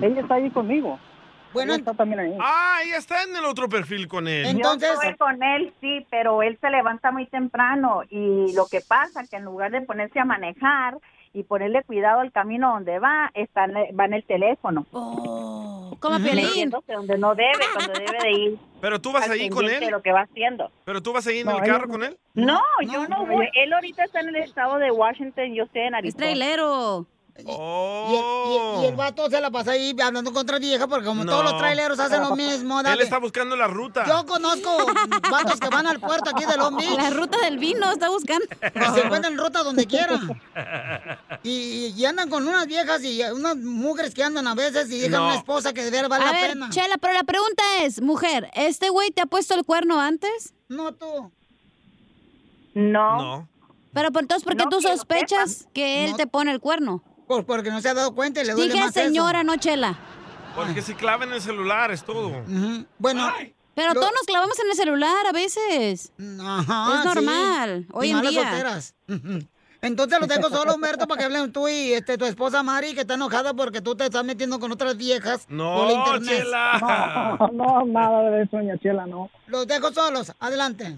ella 0.00 0.20
está 0.20 0.34
ahí 0.34 0.50
conmigo. 0.50 0.98
Bueno, 1.52 1.72
ella 1.72 1.80
está 1.80 1.94
también 1.94 2.20
ahí. 2.20 2.36
Ah, 2.40 2.80
ella 2.84 2.98
está 2.98 3.22
en 3.22 3.34
el 3.34 3.44
otro 3.44 3.68
perfil 3.68 4.06
con 4.06 4.28
él. 4.28 4.56
Yo 4.58 4.72
estoy 4.74 5.16
con 5.16 5.42
él, 5.42 5.72
sí, 5.80 6.06
pero 6.10 6.42
él 6.42 6.58
se 6.60 6.70
levanta 6.70 7.10
muy 7.10 7.26
temprano 7.26 8.02
y 8.08 8.52
lo 8.54 8.66
que 8.66 8.80
pasa 8.80 9.26
que 9.26 9.36
en 9.36 9.44
lugar 9.44 9.70
de 9.70 9.80
ponerse 9.80 10.20
a 10.20 10.24
manejar 10.24 10.98
y 11.32 11.44
ponerle 11.44 11.82
cuidado 11.84 12.20
al 12.20 12.32
camino 12.32 12.72
donde 12.74 12.98
va, 12.98 13.30
está 13.34 13.64
en- 13.64 13.96
va 13.98 14.04
en 14.06 14.14
el 14.14 14.24
teléfono. 14.24 14.86
Oh, 14.92 15.96
como 16.00 16.18
Piolín. 16.18 16.70
Donde 16.70 17.18
no 17.18 17.34
debe, 17.34 17.52
cuando 17.74 17.92
debe 17.92 18.18
de 18.22 18.30
ir. 18.32 18.58
Pero 18.80 19.00
tú 19.00 19.12
vas 19.12 19.28
ahí 19.28 19.48
con 19.50 19.64
él. 19.68 19.80
de 19.80 19.90
lo 19.90 20.02
que 20.02 20.12
va 20.12 20.22
haciendo. 20.22 20.70
Pero 20.84 21.02
tú 21.02 21.12
vas 21.12 21.26
ahí 21.26 21.40
en 21.40 21.46
No, 21.46 21.58
el 21.58 21.62
carro 21.64 21.86
no. 21.86 21.92
con 21.92 22.02
él. 22.04 22.16
No, 22.34 22.60
yo 22.90 23.06
no 23.08 23.26
voy. 23.26 23.48
Él 23.54 23.72
ahorita 23.72 24.04
está 24.04 24.20
en 24.20 24.28
el 24.30 24.36
estado 24.36 24.78
de 24.78 24.90
Washington, 24.90 25.54
yo 25.54 25.64
estoy 25.64 25.82
en 25.82 25.94
Es 25.94 25.98
Arizona. 25.98 26.26
Y, 27.38 27.42
el, 27.42 27.46
y- 27.48 28.82
y 28.82 28.86
el 28.86 28.96
vato 28.96 29.28
se 29.30 29.40
la 29.40 29.50
pasa 29.50 29.72
ahí 29.72 29.94
andando 30.02 30.32
contra 30.32 30.58
vieja 30.58 30.86
porque 30.86 31.06
como 31.06 31.24
todos 31.24 31.44
los 31.44 31.58
traileros 31.58 31.98
hacen 31.98 32.20
lo 32.22 32.36
mismo. 32.36 32.80
Él 32.80 33.00
está 33.00 33.18
buscando 33.18 33.56
la 33.56 33.66
ruta. 33.66 34.04
Yo 34.06 34.26
conozco 34.26 34.70
vatos 35.30 35.58
que 35.60 35.68
van 35.68 35.86
al 35.86 36.00
puerto 36.00 36.30
aquí 36.30 36.44
de 36.44 36.56
Long 36.56 36.76
Beach. 36.76 36.96
La 36.96 37.10
ruta 37.10 37.38
del 37.38 37.58
vino 37.58 37.90
está 37.92 38.08
buscando. 38.10 38.44
Se 38.94 39.00
encuentran 39.00 39.36
ruta 39.38 39.62
donde 39.62 39.86
quiera. 39.86 40.20
Y, 41.42 41.94
y 41.96 42.04
andan 42.04 42.28
con 42.28 42.46
unas 42.46 42.66
viejas 42.66 43.02
y 43.04 43.22
unas 43.22 43.56
mujeres 43.56 44.14
que 44.14 44.22
andan 44.22 44.46
a 44.46 44.54
veces 44.54 44.90
y 44.90 44.98
dejan 45.00 45.20
No. 45.20 45.26
una 45.28 45.36
esposa 45.36 45.72
que 45.72 45.84
de 45.84 45.90
veras 45.90 46.08
vale 46.08 46.24
A 46.24 46.26
la 46.26 46.32
ver, 46.32 46.50
pena. 46.52 46.70
Chela, 46.70 46.98
pero 46.98 47.14
la 47.14 47.24
pregunta 47.24 47.62
es, 47.82 48.00
mujer, 48.02 48.50
¿este 48.54 48.88
güey 48.90 49.10
te 49.10 49.22
ha 49.22 49.26
puesto 49.26 49.54
el 49.54 49.64
cuerno 49.64 50.00
antes? 50.00 50.52
No, 50.68 50.92
tú. 50.92 51.30
No. 52.74 53.16
No. 53.22 53.48
Pero 53.92 54.12
pues, 54.12 54.22
entonces, 54.22 54.44
¿por 54.44 54.56
qué 54.56 54.64
No, 54.64 54.70
tú 54.70 54.80
sospechas 54.80 55.66
que 55.72 56.04
él 56.04 56.12
No. 56.12 56.16
te 56.16 56.26
pone 56.26 56.52
el 56.52 56.60
cuerno? 56.60 57.02
Pues 57.30 57.44
porque 57.44 57.70
no 57.70 57.80
se 57.80 57.88
ha 57.88 57.94
dado 57.94 58.12
cuenta 58.12 58.42
y 58.42 58.44
le 58.44 58.54
duele 58.54 58.72
Dije 58.72 58.84
más 58.84 58.96
eso. 58.96 59.06
señora, 59.06 59.44
no 59.44 59.56
Chela. 59.56 59.96
Porque 60.56 60.82
si 60.82 60.94
clavan 60.94 61.32
el 61.32 61.40
celular 61.40 61.92
es 61.92 62.02
todo. 62.02 62.42
Bueno. 62.98 63.30
Pero 63.76 63.94
todos 63.94 64.10
nos 64.12 64.22
clavamos 64.26 64.58
en 64.58 64.68
el 64.68 64.74
celular 64.74 65.26
a 65.28 65.30
veces. 65.30 66.12
Ajá, 66.18 66.98
es 66.98 67.04
normal, 67.04 67.84
sí. 67.86 67.88
hoy 67.92 68.08
Y 68.08 68.10
en 68.10 68.20
día. 68.22 68.42
solteras. 68.42 68.96
Entonces 69.80 70.18
lo 70.20 70.26
tengo 70.26 70.48
solo, 70.48 70.74
Humberto, 70.74 71.06
para 71.06 71.20
que 71.20 71.24
hablen 71.26 71.52
tú 71.52 71.68
y 71.68 71.92
este, 71.92 72.18
tu 72.18 72.24
esposa 72.24 72.64
Mari, 72.64 72.94
que 72.94 73.02
está 73.02 73.14
enojada 73.14 73.54
porque 73.54 73.80
tú 73.80 73.94
te 73.94 74.06
estás 74.06 74.24
metiendo 74.24 74.58
con 74.58 74.72
otras 74.72 74.96
viejas 74.96 75.46
No, 75.48 75.76
por 75.76 75.86
la 75.86 75.92
internet. 75.92 76.42
Chela. 76.42 77.38
No, 77.40 77.48
no, 77.52 77.86
nada 77.86 78.30
de 78.30 78.42
eso, 78.42 78.56
doña 78.56 78.76
Chela, 78.78 79.06
no. 79.06 79.30
Los 79.46 79.68
dejo 79.68 79.92
solos. 79.92 80.32
Adelante. 80.40 80.96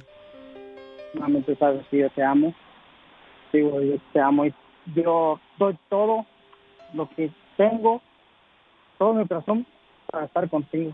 Mami, 1.13 1.43
tú 1.43 1.55
sabes 1.61 1.87
que 1.91 1.99
yo 1.99 2.11
te 2.15 2.25
amo. 2.25 2.55
Digo, 3.53 3.83
yo 3.83 3.97
te 4.15 4.19
amo 4.19 4.47
y 4.47 4.55
yo 4.97 5.39
doy 5.63 5.79
todo 5.89 6.27
lo 6.95 7.09
que 7.11 7.31
tengo, 7.57 8.03
todo 8.99 9.15
mi 9.15 9.27
corazón 9.27 9.67
para 10.11 10.27
estar 10.27 10.49
contigo. 10.51 10.93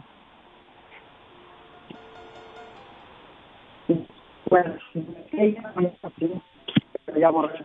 Bueno, 4.50 4.78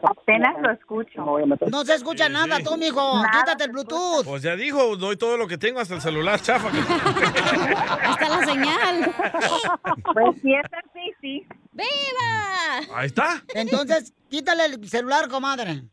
Apenas 0.03 0.61
lo 0.61 0.71
escucho. 0.71 1.25
No 1.69 1.83
se 1.83 1.95
escucha 1.95 2.29
nada, 2.29 2.59
tú, 2.59 2.77
mijo. 2.77 3.15
Nada 3.15 3.29
Quítate 3.31 3.65
el 3.65 3.71
Bluetooth. 3.71 4.25
Pues 4.25 4.41
ya 4.41 4.55
dijo, 4.55 4.95
doy 4.95 5.17
todo 5.17 5.37
lo 5.37 5.47
que 5.47 5.57
tengo 5.57 5.79
hasta 5.79 5.95
el 5.95 6.01
celular, 6.01 6.39
chafa. 6.41 6.69
Hasta 8.03 8.29
la 8.29 8.45
señal. 8.45 9.13
Pues 10.13 10.41
si 10.41 10.53
es 10.53 10.65
así, 10.71 11.13
sí. 11.21 11.47
¡Viva! 11.73 12.95
Ahí 12.95 13.07
está. 13.07 13.43
Entonces, 13.53 14.13
quítale 14.29 14.65
el 14.65 14.89
celular, 14.89 15.27
comadre. 15.29 15.83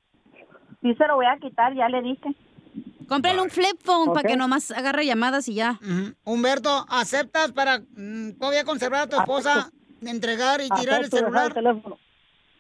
Sí 0.83 0.95
se 0.95 1.07
lo 1.07 1.17
voy 1.17 1.27
a 1.27 1.37
quitar, 1.39 1.75
ya 1.75 1.89
le 1.89 2.03
dije. 2.03 2.31
Cómprale 3.09 3.41
un 3.43 3.51
flip 3.51 3.81
phone 3.83 4.09
para 4.13 4.21
Ok. 4.21 4.27
que 4.29 4.37
nomás 4.37 4.71
agarre 4.71 5.05
llamadas 5.05 5.49
y 5.49 5.55
ya. 5.55 5.79
Humberto, 6.25 6.87
¿aceptas 6.89 7.53
para 7.53 7.81
mm, 7.97 8.39
todavía 8.39 8.65
conservar 8.65 9.03
a 9.03 9.07
tu 9.09 9.17
esposa, 9.19 9.71
entregar 10.03 10.61
y 10.61 10.69
tirar 10.71 11.01
el 11.01 11.07
Acepto 11.07 11.17
dejar 11.17 11.33
celular? 11.33 11.47
el 11.49 11.55
teléfono. 11.55 11.99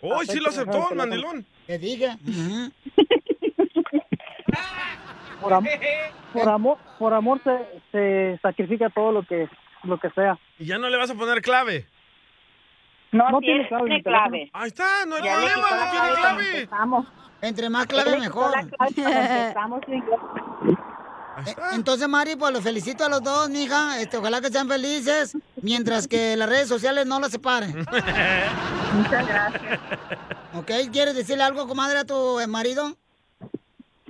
Hoy 0.02 0.26
sí 0.26 0.40
lo 0.40 0.48
Acepto 0.48 0.70
aceptó, 0.72 0.86
el 0.86 0.92
el 0.92 0.96
mandilón. 0.98 1.46
Te 1.66 1.78
dije. 1.78 2.16
Por, 5.40 5.54
am- 5.54 5.64
por 6.34 6.48
amor, 6.50 6.78
por 6.98 7.14
amor 7.14 7.40
se, 7.42 7.80
se 7.92 8.38
sacrifica 8.42 8.90
todo 8.90 9.10
lo 9.10 9.22
que 9.22 9.48
lo 9.84 9.98
que 9.98 10.10
sea. 10.10 10.38
Y 10.58 10.66
ya 10.66 10.76
no 10.78 10.90
le 10.90 10.98
vas 10.98 11.08
a 11.10 11.14
poner 11.14 11.40
clave. 11.40 11.86
No, 13.12 13.30
No 13.30 13.38
tiene, 13.40 13.66
tiene 13.66 14.02
clave 14.02 14.02
clave. 14.02 14.50
Ahí 14.52 14.68
está, 14.68 15.06
no 15.06 15.16
hay 15.16 15.22
Ya 15.24 15.34
problema, 15.36 15.62
no 15.70 15.90
tiene 15.90 16.16
clave. 16.20 16.68
Entre 17.42 17.70
más 17.70 17.86
clave, 17.86 18.18
mejor. 18.18 18.52
Eh. 18.96 19.54
Entonces, 21.72 22.08
Mari, 22.08 22.36
pues 22.36 22.52
los 22.52 22.62
felicito 22.62 23.04
a 23.04 23.08
los 23.08 23.22
dos, 23.22 23.48
mija. 23.48 24.00
Este, 24.00 24.16
ojalá 24.16 24.40
que 24.40 24.48
sean 24.48 24.68
felices, 24.68 25.36
mientras 25.62 26.06
que 26.06 26.36
las 26.36 26.48
redes 26.48 26.68
sociales 26.68 27.06
no 27.06 27.20
las 27.20 27.32
separen. 27.32 27.78
Muchas 28.94 29.26
gracias. 29.26 29.80
¿Ok? 30.54 30.70
¿Quieres 30.92 31.14
decirle 31.14 31.44
algo, 31.44 31.66
comadre, 31.66 32.00
a 32.00 32.04
tu 32.04 32.40
eh, 32.40 32.46
marido? 32.46 32.96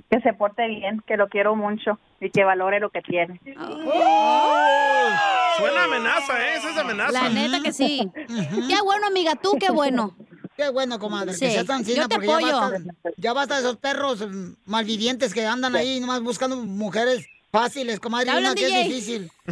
Que 0.09 0.19
se 0.21 0.33
porte 0.33 0.67
bien, 0.67 1.01
que 1.07 1.15
lo 1.15 1.29
quiero 1.29 1.55
mucho 1.55 1.97
y 2.19 2.29
que 2.31 2.43
valore 2.43 2.79
lo 2.81 2.89
que 2.89 3.01
tiene. 3.01 3.39
Oh, 3.57 5.09
suena 5.57 5.85
amenaza, 5.85 6.47
¿eh? 6.47 6.57
Esa 6.57 6.69
es 6.71 6.77
amenaza. 6.77 7.11
La 7.13 7.29
neta 7.29 7.61
que 7.61 7.71
sí. 7.71 8.11
Qué 8.13 8.81
bueno, 8.83 9.07
amiga, 9.07 9.35
tú 9.35 9.55
qué 9.57 9.71
bueno. 9.71 10.15
Qué 10.61 10.69
bueno, 10.69 10.99
comadre, 10.99 11.33
Sí, 11.33 11.39
que 11.39 11.51
seas 11.53 11.65
tan 11.65 11.83
yo 11.83 11.91
fina, 11.93 12.07
te 12.07 12.13
porque 12.15 12.27
ya 12.27 12.35
apoyo. 12.37 12.59
basta, 12.61 12.79
ya 13.17 13.33
basta 13.33 13.55
de 13.55 13.61
esos 13.61 13.77
perros 13.77 14.19
mm, 14.21 14.53
malvivientes 14.65 15.33
que 15.33 15.43
andan 15.47 15.75
ahí 15.75 15.99
nomás 15.99 16.21
buscando 16.21 16.55
mujeres 16.55 17.25
fáciles, 17.51 17.99
comadre, 17.99 18.27
¿Te 18.31 18.37
y 18.37 18.39
una 18.41 18.53
que 18.53 18.65
es 18.65 18.71
DJ? 18.71 18.83
difícil. 18.83 19.31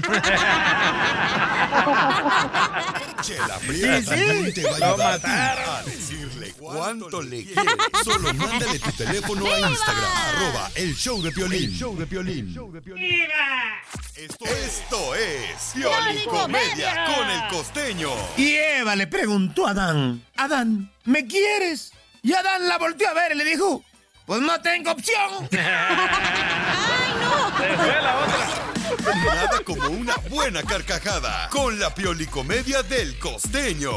Chela 3.24 3.60
Sí, 3.60 4.04
sí. 4.06 4.54
te 4.54 4.64
va 4.64 4.76
a 4.76 4.80
Lo 4.80 4.86
ayudar 4.86 4.98
mataron. 5.14 5.70
a 5.70 5.84
cuánto 6.54 7.22
le 7.22 7.44
quieres. 7.46 7.66
Solo 8.04 8.34
mándale 8.34 8.80
tu 8.80 8.92
teléfono 8.92 9.46
a 9.46 9.60
Instagram, 9.60 10.12
arroba 10.28 10.72
el 10.76 10.96
show 10.96 11.22
de 11.22 11.32
Piolín. 11.32 11.72
show 11.72 11.98
de 11.98 12.06
Piolín. 12.06 12.56
Esto, 14.16 14.46
esto 14.46 15.16
es 15.16 15.72
Piolicomedia 15.74 17.06
con 17.16 17.30
el 17.30 17.48
costeño. 17.50 18.10
Y 18.38 18.56
Eva 18.56 18.96
le 18.96 19.08
preguntó 19.08 19.68
a 19.68 19.72
Adán, 19.72 20.24
Adán, 20.36 20.92
¿me 21.06 21.26
quieres? 21.26 21.94
Y 22.22 22.34
Adán 22.34 22.68
la 22.68 22.78
volteó 22.78 23.08
a 23.10 23.14
ver 23.14 23.32
y 23.34 23.36
le 23.36 23.46
dijo, 23.46 23.84
pues 24.26 24.42
no 24.42 24.60
tengo 24.62 24.92
opción. 24.92 25.50
Se 25.50 25.58
fue 27.78 28.02
la 28.02 28.20
otra. 28.20 28.70
Nada 29.26 29.60
como 29.64 29.88
una 29.90 30.16
buena 30.30 30.64
carcajada 30.64 31.50
con 31.50 31.80
la 31.80 31.94
Piolicomedia 31.94 32.84
del 32.84 33.18
costeño. 33.20 33.92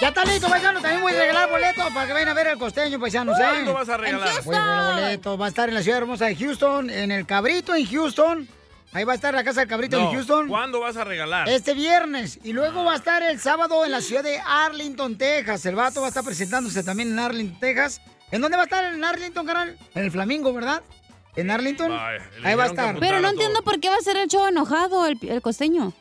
Ya 0.00 0.08
está 0.08 0.24
listo, 0.24 0.48
paisano. 0.48 0.80
También 0.80 1.02
voy 1.02 1.12
a 1.12 1.18
regalar 1.18 1.50
boletos 1.50 1.92
para 1.92 2.06
que 2.06 2.12
vayan 2.14 2.28
a 2.28 2.34
ver 2.34 2.46
el 2.46 2.58
costeño, 2.58 2.98
paisanos. 2.98 3.38
¿eh? 3.38 3.42
¿Cuándo 3.42 3.74
vas 3.74 3.88
a 3.88 3.96
regalar? 3.98 4.44
Voy 4.44 4.54
a 4.54 4.60
regalar 4.60 4.94
boletos. 4.94 5.40
Va 5.40 5.44
a 5.44 5.48
estar 5.48 5.68
en 5.68 5.74
la 5.74 5.82
ciudad 5.82 5.98
hermosa 5.98 6.26
de 6.26 6.36
Houston, 6.36 6.88
en 6.88 7.10
el 7.10 7.26
Cabrito, 7.26 7.74
en 7.74 7.86
Houston. 7.86 8.48
Ahí 8.92 9.04
va 9.04 9.12
a 9.12 9.14
estar 9.14 9.34
la 9.34 9.44
casa 9.44 9.60
del 9.60 9.68
Cabrito 9.68 9.98
No, 10.00 10.08
en 10.08 10.14
Houston. 10.16 10.48
¿Cuándo 10.48 10.80
vas 10.80 10.96
a 10.96 11.04
regalar? 11.04 11.48
Este 11.48 11.74
viernes. 11.74 12.40
Y 12.42 12.52
luego 12.54 12.82
va 12.82 12.94
a 12.94 12.96
estar 12.96 13.22
el 13.22 13.38
sábado 13.38 13.84
en 13.84 13.92
la 13.92 14.00
ciudad 14.00 14.24
de 14.24 14.40
Arlington, 14.44 15.16
Texas. 15.18 15.66
El 15.66 15.76
vato 15.76 16.00
va 16.00 16.06
a 16.06 16.08
estar 16.08 16.24
presentándose 16.24 16.82
también 16.82 17.12
en 17.12 17.18
Arlington, 17.18 17.60
Texas. 17.60 18.00
¿En 18.30 18.40
dónde 18.40 18.56
va 18.56 18.62
a 18.62 18.66
estar 18.66 18.84
en 18.92 19.04
Arlington, 19.04 19.46
carnal? 19.46 19.76
En 19.94 20.04
el 20.04 20.10
Flamingo, 20.10 20.52
¿verdad? 20.52 20.82
¿En 21.36 21.50
Arlington? 21.50 21.92
Ahí 22.42 22.54
va 22.54 22.64
a 22.64 22.66
estar. 22.66 22.98
Pero 22.98 23.20
no 23.20 23.28
entiendo 23.28 23.62
por 23.62 23.78
qué 23.80 23.90
va 23.90 23.96
a 23.96 24.00
ser 24.00 24.16
el 24.16 24.28
show 24.28 24.46
enojado 24.46 25.06
el, 25.06 25.18
el 25.28 25.42
costeño. 25.42 25.92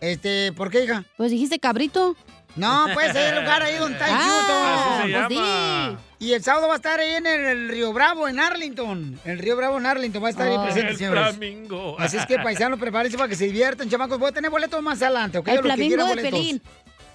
Este, 0.00 0.52
¿por 0.52 0.70
qué, 0.70 0.84
hija? 0.84 1.04
Pues 1.16 1.30
dijiste 1.32 1.58
cabrito. 1.58 2.16
No, 2.58 2.86
puede 2.94 3.12
ser 3.12 3.34
el 3.34 3.40
lugar 3.40 3.62
ahí 3.62 3.76
donde 3.76 3.94
está 3.98 4.06
el 4.08 4.14
Ah, 4.14 4.18
Así 4.18 4.28
se 4.28 5.12
Houston. 5.12 5.26
pues 5.28 5.38
llama. 5.38 6.00
Y 6.20 6.32
el 6.32 6.42
sábado 6.42 6.66
va 6.68 6.72
a 6.74 6.76
estar 6.76 6.98
ahí 6.98 7.10
en 7.14 7.26
el, 7.26 7.40
el 7.44 7.68
Río 7.68 7.92
Bravo, 7.92 8.26
en 8.28 8.40
Arlington. 8.40 9.20
El 9.24 9.38
Río 9.38 9.56
Bravo 9.56 9.78
en 9.78 9.86
Arlington 9.86 10.22
va 10.22 10.26
a 10.26 10.30
estar 10.30 10.48
ahí 10.48 10.56
Oh. 10.58 10.64
presente, 10.64 10.90
El 10.90 10.96
señores. 10.98 11.22
flamingo. 11.28 11.96
Así 11.98 12.16
es 12.16 12.26
que, 12.26 12.38
paisanos, 12.38 12.78
prepárense 12.78 13.16
para 13.16 13.28
que 13.28 13.36
se 13.36 13.44
diviertan, 13.44 13.88
chamacos. 13.88 14.18
Voy 14.18 14.30
a 14.30 14.32
tener 14.32 14.50
boletos 14.50 14.82
más 14.82 15.00
adelante, 15.00 15.38
¿ok? 15.38 15.48
El 15.48 15.60
flamingo 15.60 16.04
de. 16.06 16.16
Pelín. 16.16 16.62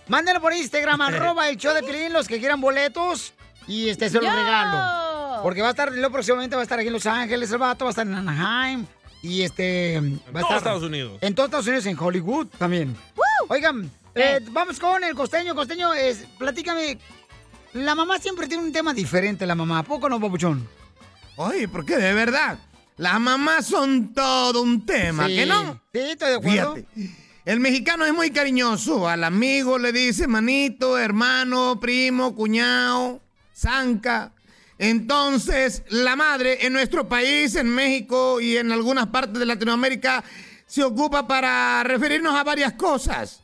Mándenlo 0.07 0.41
por 0.41 0.53
Instagram, 0.53 1.01
arroba 1.01 1.49
el 1.49 1.57
show 1.57 1.73
de 1.73 1.83
Pelín, 1.83 2.13
los 2.13 2.27
que 2.27 2.39
quieran 2.39 2.61
boletos. 2.61 3.33
Y 3.67 3.89
este 3.89 4.09
se 4.09 4.15
los 4.15 4.25
¡Yo! 4.25 4.31
regalo. 4.31 5.41
Porque 5.43 5.61
va 5.61 5.67
a 5.69 5.71
estar, 5.71 5.91
lo 5.91 6.11
próximamente 6.11 6.55
va 6.55 6.61
a 6.61 6.63
estar 6.63 6.79
aquí 6.79 6.87
en 6.87 6.93
Los 6.93 7.05
Ángeles, 7.05 7.51
el 7.51 7.57
vato 7.57 7.85
va 7.85 7.89
a 7.89 7.91
estar 7.91 8.05
en 8.07 8.13
Anaheim. 8.13 8.85
Y 9.21 9.41
este. 9.43 10.01
Va 10.33 10.39
a 10.39 10.43
estar 10.43 10.57
Estados 10.57 10.83
Unidos. 10.83 11.17
En 11.21 11.33
todos 11.35 11.47
Estados 11.47 11.67
Unidos, 11.67 11.85
en 11.85 11.97
Hollywood 11.99 12.47
también. 12.57 12.95
Oigan, 13.49 13.89
eh, 14.15 14.39
vamos 14.51 14.79
con 14.79 15.03
el 15.03 15.15
costeño. 15.15 15.55
Costeño, 15.55 15.93
es, 15.93 16.25
platícame. 16.37 16.97
La 17.73 17.95
mamá 17.95 18.19
siempre 18.19 18.47
tiene 18.47 18.63
un 18.63 18.71
tema 18.71 18.93
diferente, 18.93 19.45
la 19.45 19.55
mamá. 19.55 19.79
¿A 19.79 19.83
poco 19.83 20.07
no, 20.07 20.19
papuchón? 20.19 20.67
Oye, 21.37 21.67
¿por 21.67 21.85
qué? 21.85 21.97
De 21.97 22.13
verdad. 22.13 22.59
Las 22.97 23.19
mamás 23.19 23.65
son 23.65 24.13
todo 24.13 24.61
un 24.61 24.85
tema, 24.85 25.27
Sí. 25.27 25.35
¿que 25.35 25.45
no? 25.47 25.81
Sí, 25.91 25.99
estoy 25.99 26.29
de 26.29 26.35
acuerdo. 26.35 26.75
Fíjate. 26.75 27.23
El 27.45 27.59
mexicano 27.59 28.05
es 28.05 28.13
muy 28.13 28.29
cariñoso. 28.31 29.09
Al 29.09 29.23
amigo 29.23 29.77
le 29.79 29.91
dice 29.91 30.27
manito, 30.27 30.97
hermano, 30.97 31.79
primo, 31.79 32.35
cuñado, 32.35 33.19
zanca. 33.53 34.31
Entonces, 34.77 35.83
la 35.89 36.15
madre 36.15 36.65
en 36.65 36.73
nuestro 36.73 37.07
país, 37.09 37.55
en 37.55 37.69
México 37.69 38.39
y 38.39 38.57
en 38.57 38.71
algunas 38.71 39.07
partes 39.07 39.39
de 39.39 39.45
Latinoamérica, 39.45 40.23
se 40.65 40.83
ocupa 40.83 41.27
para 41.27 41.83
referirnos 41.83 42.35
a 42.35 42.43
varias 42.43 42.73
cosas. 42.73 43.41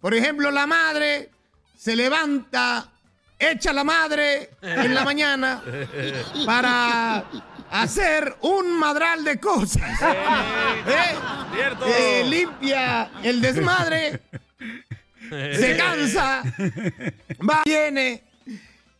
Por 0.00 0.14
ejemplo, 0.14 0.50
la 0.50 0.66
madre 0.66 1.30
se 1.76 1.94
levanta, 1.94 2.90
echa 3.38 3.72
la 3.72 3.84
madre 3.84 4.50
en 4.62 4.94
la 4.94 5.04
mañana 5.04 5.62
para 6.46 7.24
hacer 7.70 8.36
un 8.42 8.78
madral 8.78 9.24
de 9.24 9.38
cosas. 9.38 10.00
¿Eh? 10.86 11.16
Eh, 11.86 12.24
limpia 12.26 13.10
el 13.22 13.40
desmadre, 13.40 14.20
se 15.30 15.76
cansa, 15.76 16.42
va, 17.48 17.62
viene, 17.64 18.24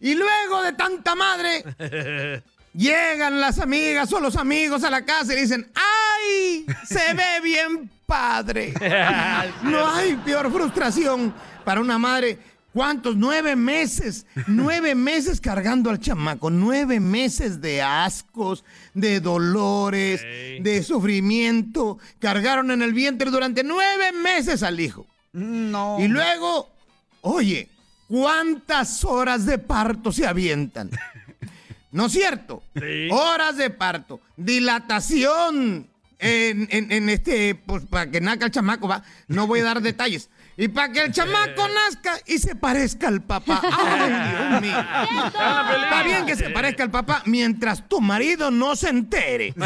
y 0.01 0.15
luego 0.15 0.63
de 0.63 0.73
tanta 0.75 1.15
madre, 1.15 1.65
Llegan 2.73 3.41
las 3.41 3.59
amigas 3.59 4.13
o 4.13 4.21
los 4.21 4.37
amigos 4.37 4.85
a 4.85 4.91
la 4.91 5.05
casa 5.05 5.35
y 5.35 5.41
dicen, 5.41 5.71
¡ay! 5.75 6.67
Se 6.87 7.15
ve 7.15 7.41
bien 7.43 7.91
padre. 8.07 8.73
No 9.63 9.87
hay 9.87 10.15
peor 10.25 10.53
frustración 10.53 11.35
para 11.65 11.81
una 11.81 11.99
madre. 11.99 12.39
¿Cuántos? 12.73 13.17
Nueve 13.17 13.57
meses. 13.57 14.27
Nueve 14.47 14.95
meses 14.95 15.41
cargando 15.41 15.91
al 15.91 15.99
chamaco. 15.99 16.51
Nueve 16.51 17.01
meses 17.01 17.61
de 17.61 17.83
ascos, 17.83 18.65
de 18.95 19.21
dolores, 19.21 20.23
de 20.23 20.83
sufrimiento. 20.85 21.99
Cargaron 22.21 22.71
en 22.71 22.83
el 22.83 22.93
vientre 22.93 23.31
durante 23.31 23.65
nueve 23.65 24.13
meses 24.13 24.63
al 24.63 24.79
hijo. 24.79 25.07
No. 25.33 25.99
Y 25.99 26.07
luego, 26.07 26.69
oye, 27.23 27.69
¿cuántas 28.09 29.05
horas 29.05 29.47
de 29.47 29.59
parto 29.59 30.13
se 30.13 30.27
avientan? 30.27 30.91
¿No 31.93 32.07
es 32.07 32.13
cierto? 32.13 32.63
Horas 33.11 33.57
de 33.57 33.71
parto, 33.71 34.21
dilatación 34.37 35.89
en, 36.19 36.69
en- 36.71 36.93
en 36.93 37.09
este, 37.09 37.55
pues 37.55 37.85
para 37.87 38.11
que 38.11 38.21
nazca 38.21 38.45
el 38.47 38.51
chamaco, 38.51 38.87
va. 38.89 39.03
No 39.29 39.47
voy 39.47 39.61
a 39.61 39.65
dar 39.65 39.81
detalles. 39.81 40.29
Y 40.57 40.69
para 40.69 40.93
que 40.93 41.01
el 41.05 41.13
chamaco 41.13 41.67
nazca 41.69 42.19
y 42.27 42.39
se 42.39 42.55
parezca 42.55 43.09
al 43.09 43.23
papá. 43.23 43.63
¡Ay, 43.73 44.11
Dios 44.11 44.61
mío! 44.61 44.79
Está 45.83 46.03
bien 46.05 46.27
que 46.27 46.37
se 46.37 46.51
parezca 46.51 46.83
al 46.83 46.91
papá 46.91 47.23
mientras 47.25 47.89
tu 47.89 48.01
marido 48.03 48.51
no 48.51 48.77
se 48.77 48.91
entere. 48.91 49.55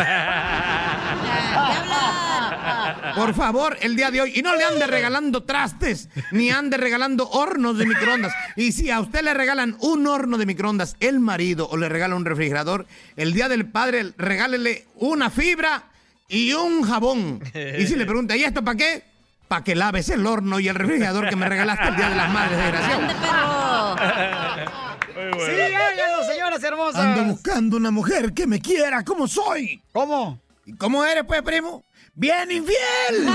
Por 3.15 3.35
favor, 3.35 3.77
el 3.81 3.97
día 3.97 4.11
de 4.11 4.21
hoy. 4.21 4.33
Y 4.35 4.43
no 4.43 4.55
le 4.57 4.65
ande 4.65 4.87
regalando 4.87 5.45
trastes, 5.45 6.09
ni 6.33 6.51
ande 6.51 6.77
regalando 6.77 7.29
hornos 7.29 7.79
de 7.79 7.87
microondas. 7.87 8.33
Y 8.57 8.73
si 8.73 8.91
a 8.91 9.01
usted 9.01 9.23
le 9.23 9.35
regalan 9.35 9.77
un 9.81 10.07
horno 10.07 10.39
de 10.39 10.47
microondas, 10.47 10.97
el 11.01 11.21
marido, 11.21 11.69
o 11.69 11.77
le 11.77 11.89
regala 11.89 12.15
un 12.17 12.25
refrigerador, 12.25 12.87
el 13.17 13.33
día 13.33 13.49
del 13.49 13.67
padre, 13.67 14.13
regálele 14.17 14.87
una 14.97 15.31
fibra 15.31 15.85
y 16.29 16.53
un 16.53 16.83
jabón. 16.83 17.41
Y 17.79 17.87
si 17.87 17.97
le 17.97 18.07
pregunta, 18.07 18.37
¿y 18.37 18.45
esto 18.45 18.65
para 18.65 18.77
qué? 18.77 19.05
Para 19.49 19.63
que 19.63 19.75
laves 19.75 20.09
el 20.09 20.27
horno 20.27 20.59
y 20.59 20.69
el 20.69 20.75
refrigerador 20.75 21.29
que 21.29 21.37
me 21.37 21.49
regalaste 21.49 21.89
el 21.89 21.97
día 21.97 22.09
de 22.09 22.17
las 22.17 22.31
madres, 22.31 22.59
desgraciado. 22.59 23.97
Sí, 25.15 25.75
háganlo, 25.75 26.25
señoras 26.27 26.63
hermosas. 26.65 27.01
Ando 27.01 27.25
buscando 27.25 27.77
una 27.77 27.91
mujer 27.91 28.33
que 28.33 28.47
me 28.47 28.61
quiera 28.61 29.05
como 29.05 29.29
soy. 29.29 29.83
¿Cómo? 29.93 30.41
¿Y 30.67 30.75
cómo 30.77 31.05
eres, 31.05 31.25
pues, 31.25 31.43
primo? 31.43 31.85
¡Bien 32.15 32.51
infiel! 32.51 33.27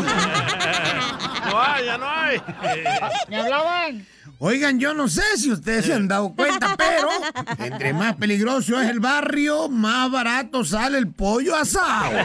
No 1.50 1.60
hay, 1.60 1.86
ya 1.86 1.98
no 1.98 2.08
hay. 2.08 2.42
¿Me 3.28 3.38
hablaban? 3.38 4.06
Oigan, 4.42 4.80
yo 4.80 4.94
no 4.94 5.08
sé 5.08 5.24
si 5.38 5.52
ustedes 5.52 5.86
se 5.86 5.94
han 5.94 6.08
dado 6.08 6.34
cuenta, 6.36 6.76
pero 6.78 7.10
entre 7.58 7.92
más 7.94 8.16
peligroso 8.16 8.80
es 8.80 8.90
el 8.90 9.00
barrio, 9.00 9.68
más 9.68 10.10
barato 10.12 10.64
sale 10.64 10.98
el 10.98 11.12
pollo 11.12 11.56
asado. 11.56 12.12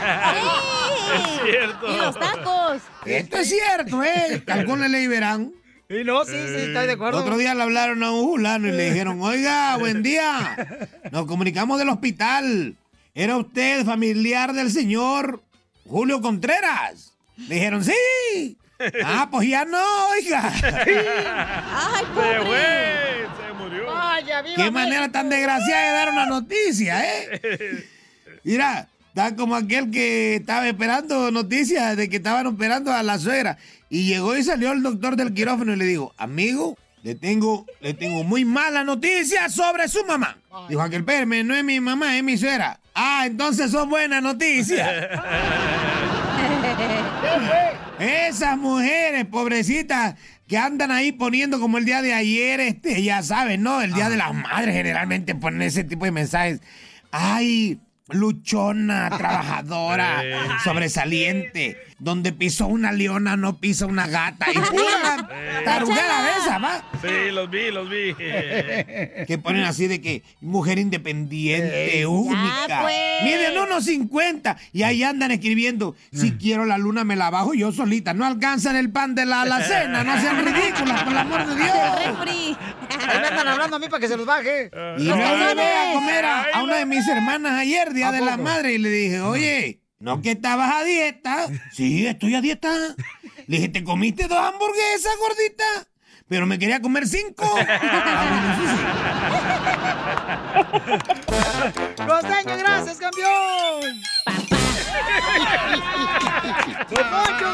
Es 1.14 1.42
cierto. 1.42 1.92
Y 1.92 1.96
los 1.96 2.18
tacos. 2.18 2.82
Esto 3.04 3.36
es 3.36 3.48
cierto, 3.48 4.02
¿eh? 4.02 4.42
Algunos 4.48 4.88
le 4.88 5.06
verán. 5.06 5.52
Y 5.88 6.02
no, 6.02 6.24
sí, 6.24 6.32
sí, 6.32 6.54
estoy 6.56 6.86
de 6.86 6.92
acuerdo. 6.92 7.20
Otro 7.20 7.36
día 7.36 7.54
le 7.54 7.62
hablaron 7.62 8.02
a 8.02 8.10
un 8.10 8.24
fulano 8.24 8.68
y 8.68 8.72
le 8.72 8.90
dijeron, 8.90 9.20
oiga, 9.20 9.76
buen 9.76 10.02
día, 10.02 10.88
nos 11.12 11.26
comunicamos 11.26 11.78
del 11.78 11.90
hospital. 11.90 12.74
¿Era 13.14 13.36
usted 13.36 13.84
familiar 13.84 14.54
del 14.54 14.72
señor 14.72 15.42
Julio 15.86 16.20
Contreras? 16.20 17.12
Le 17.36 17.54
dijeron, 17.54 17.84
sí. 17.84 18.56
Ah, 19.04 19.28
pues 19.30 19.48
ya 19.48 19.64
no, 19.64 19.78
oiga. 20.08 20.52
Ay, 20.52 22.04
Se 22.04 22.44
fue, 22.44 23.26
se 23.38 23.52
murió. 23.56 23.86
Vaya, 23.86 24.42
viva 24.42 24.56
Qué 24.56 24.70
manera 24.70 25.10
tan 25.12 25.28
desgraciada 25.30 25.86
de 25.86 25.92
dar 25.92 26.08
una 26.10 26.26
noticia, 26.26 27.02
¿eh? 27.04 27.86
Mira, 28.44 28.88
está 29.08 29.36
como 29.36 29.54
aquel 29.54 29.90
que 29.92 30.36
estaba 30.36 30.66
esperando 30.68 31.30
noticias 31.30 31.96
de 31.96 32.10
que 32.10 32.16
estaban 32.16 32.48
operando 32.48 32.92
a 32.92 33.02
la 33.02 33.18
suegra. 33.18 33.56
Y 33.88 34.06
llegó 34.08 34.36
y 34.36 34.42
salió 34.42 34.72
el 34.72 34.82
doctor 34.82 35.14
del 35.16 35.32
quirófano 35.32 35.72
y 35.72 35.76
le 35.76 35.84
dijo, 35.84 36.12
amigo, 36.18 36.76
le 37.04 37.14
tengo, 37.14 37.64
le 37.80 37.94
tengo 37.94 38.24
muy 38.24 38.44
mala 38.44 38.82
noticia 38.82 39.48
sobre 39.48 39.88
su 39.88 40.04
mamá. 40.04 40.36
Dijo 40.68 40.82
aquel, 40.82 41.04
perme, 41.04 41.44
no 41.44 41.54
es 41.54 41.62
mi 41.62 41.78
mamá, 41.80 42.16
es 42.16 42.24
mi 42.24 42.36
suegra. 42.36 42.80
Ah, 42.94 43.24
entonces 43.26 43.70
son 43.72 43.90
buenas 43.90 44.22
noticias. 44.22 44.88
Esas 47.98 48.56
mujeres, 48.56 49.24
pobrecitas, 49.26 50.14
que 50.46 50.58
andan 50.58 50.90
ahí 50.90 51.12
poniendo 51.12 51.58
como 51.58 51.78
el 51.78 51.84
día 51.84 52.02
de 52.02 52.14
ayer, 52.14 52.60
este, 52.60 53.02
ya 53.02 53.22
saben, 53.22 53.62
¿no? 53.62 53.80
El 53.80 53.92
día 53.94 54.10
de 54.10 54.16
las 54.16 54.32
madres 54.34 54.74
generalmente 54.74 55.34
ponen 55.34 55.62
ese 55.62 55.84
tipo 55.84 56.04
de 56.04 56.12
mensajes. 56.12 56.60
Ay, 57.10 57.80
luchona, 58.10 59.10
trabajadora, 59.16 60.22
sobresaliente. 60.62 61.78
Donde 62.04 62.32
pisó 62.32 62.66
una 62.66 62.92
leona, 62.92 63.36
no 63.36 63.56
pisa 63.58 63.86
una 63.86 64.06
gata. 64.06 64.46
Y 64.52 64.58
pura 64.58 65.26
tarugada 65.64 66.22
de 66.22 66.30
esa, 66.38 66.58
¿va? 66.58 66.84
Sí, 67.00 67.30
los 67.32 67.48
vi, 67.50 67.70
los 67.70 67.88
vi. 67.88 68.14
Que 69.26 69.38
ponen 69.42 69.64
así 69.64 69.86
de 69.86 70.00
que 70.02 70.22
mujer 70.42 70.78
independiente, 70.78 72.00
Eh, 72.00 72.06
única. 72.06 72.66
ya, 72.68 72.82
pues. 72.82 72.94
Miren, 73.22 73.58
unos 73.58 73.84
50. 73.86 74.56
Y 74.72 74.82
ahí 74.82 75.02
andan 75.02 75.30
escribiendo, 75.30 75.96
si 76.12 76.32
quiero 76.32 76.66
la 76.66 76.76
luna 76.76 77.04
me 77.04 77.16
la 77.16 77.30
bajo 77.30 77.54
yo 77.54 77.72
solita. 77.72 78.12
No 78.12 78.26
alcanzan 78.26 78.76
el 78.76 78.90
pan 78.90 79.14
de 79.14 79.24
la 79.24 79.42
alacena, 79.42 80.04
no 80.04 80.20
sean 80.20 80.44
ridículas, 80.44 81.02
por 81.04 81.12
el 81.12 81.18
amor 81.18 81.46
de 81.46 81.56
Dios. 81.56 81.74
Ahí 81.74 82.56
me 83.20 83.26
andan 83.28 83.48
hablando 83.48 83.76
a 83.76 83.78
mí 83.78 83.86
para 83.88 84.00
que 84.00 84.08
se 84.08 84.16
los 84.16 84.26
baje. 84.26 84.70
Y 84.98 85.04
no 85.04 85.16
llevé 85.16 85.72
a 85.74 85.92
comer 85.94 86.24
a, 86.26 86.42
a 86.54 86.62
una 86.62 86.76
de 86.76 86.86
mis 86.86 87.06
hermanas 87.08 87.52
ayer, 87.58 87.92
Día 87.94 88.08
¿A 88.08 88.12
de 88.12 88.20
la? 88.20 88.36
Madre, 88.36 88.74
y 88.74 88.78
le 88.78 88.90
dije, 88.90 89.20
oye, 89.20 89.80
¿no 90.04 90.20
que 90.20 90.32
estabas 90.32 90.70
a 90.70 90.84
dieta? 90.84 91.46
Sí, 91.72 92.06
estoy 92.06 92.34
a 92.34 92.42
dieta. 92.42 92.70
Le 93.46 93.56
dije, 93.56 93.70
¿te 93.70 93.82
comiste 93.82 94.28
dos 94.28 94.38
hamburguesas, 94.38 95.16
gordita? 95.18 95.64
Pero 96.28 96.44
me 96.44 96.58
quería 96.58 96.82
comer 96.82 97.08
cinco. 97.08 97.42
¡Costeño, 102.06 102.58
gracias, 102.58 102.98
campeón! 102.98 104.02
¡Don 106.90 107.10
Poncho, 107.10 107.50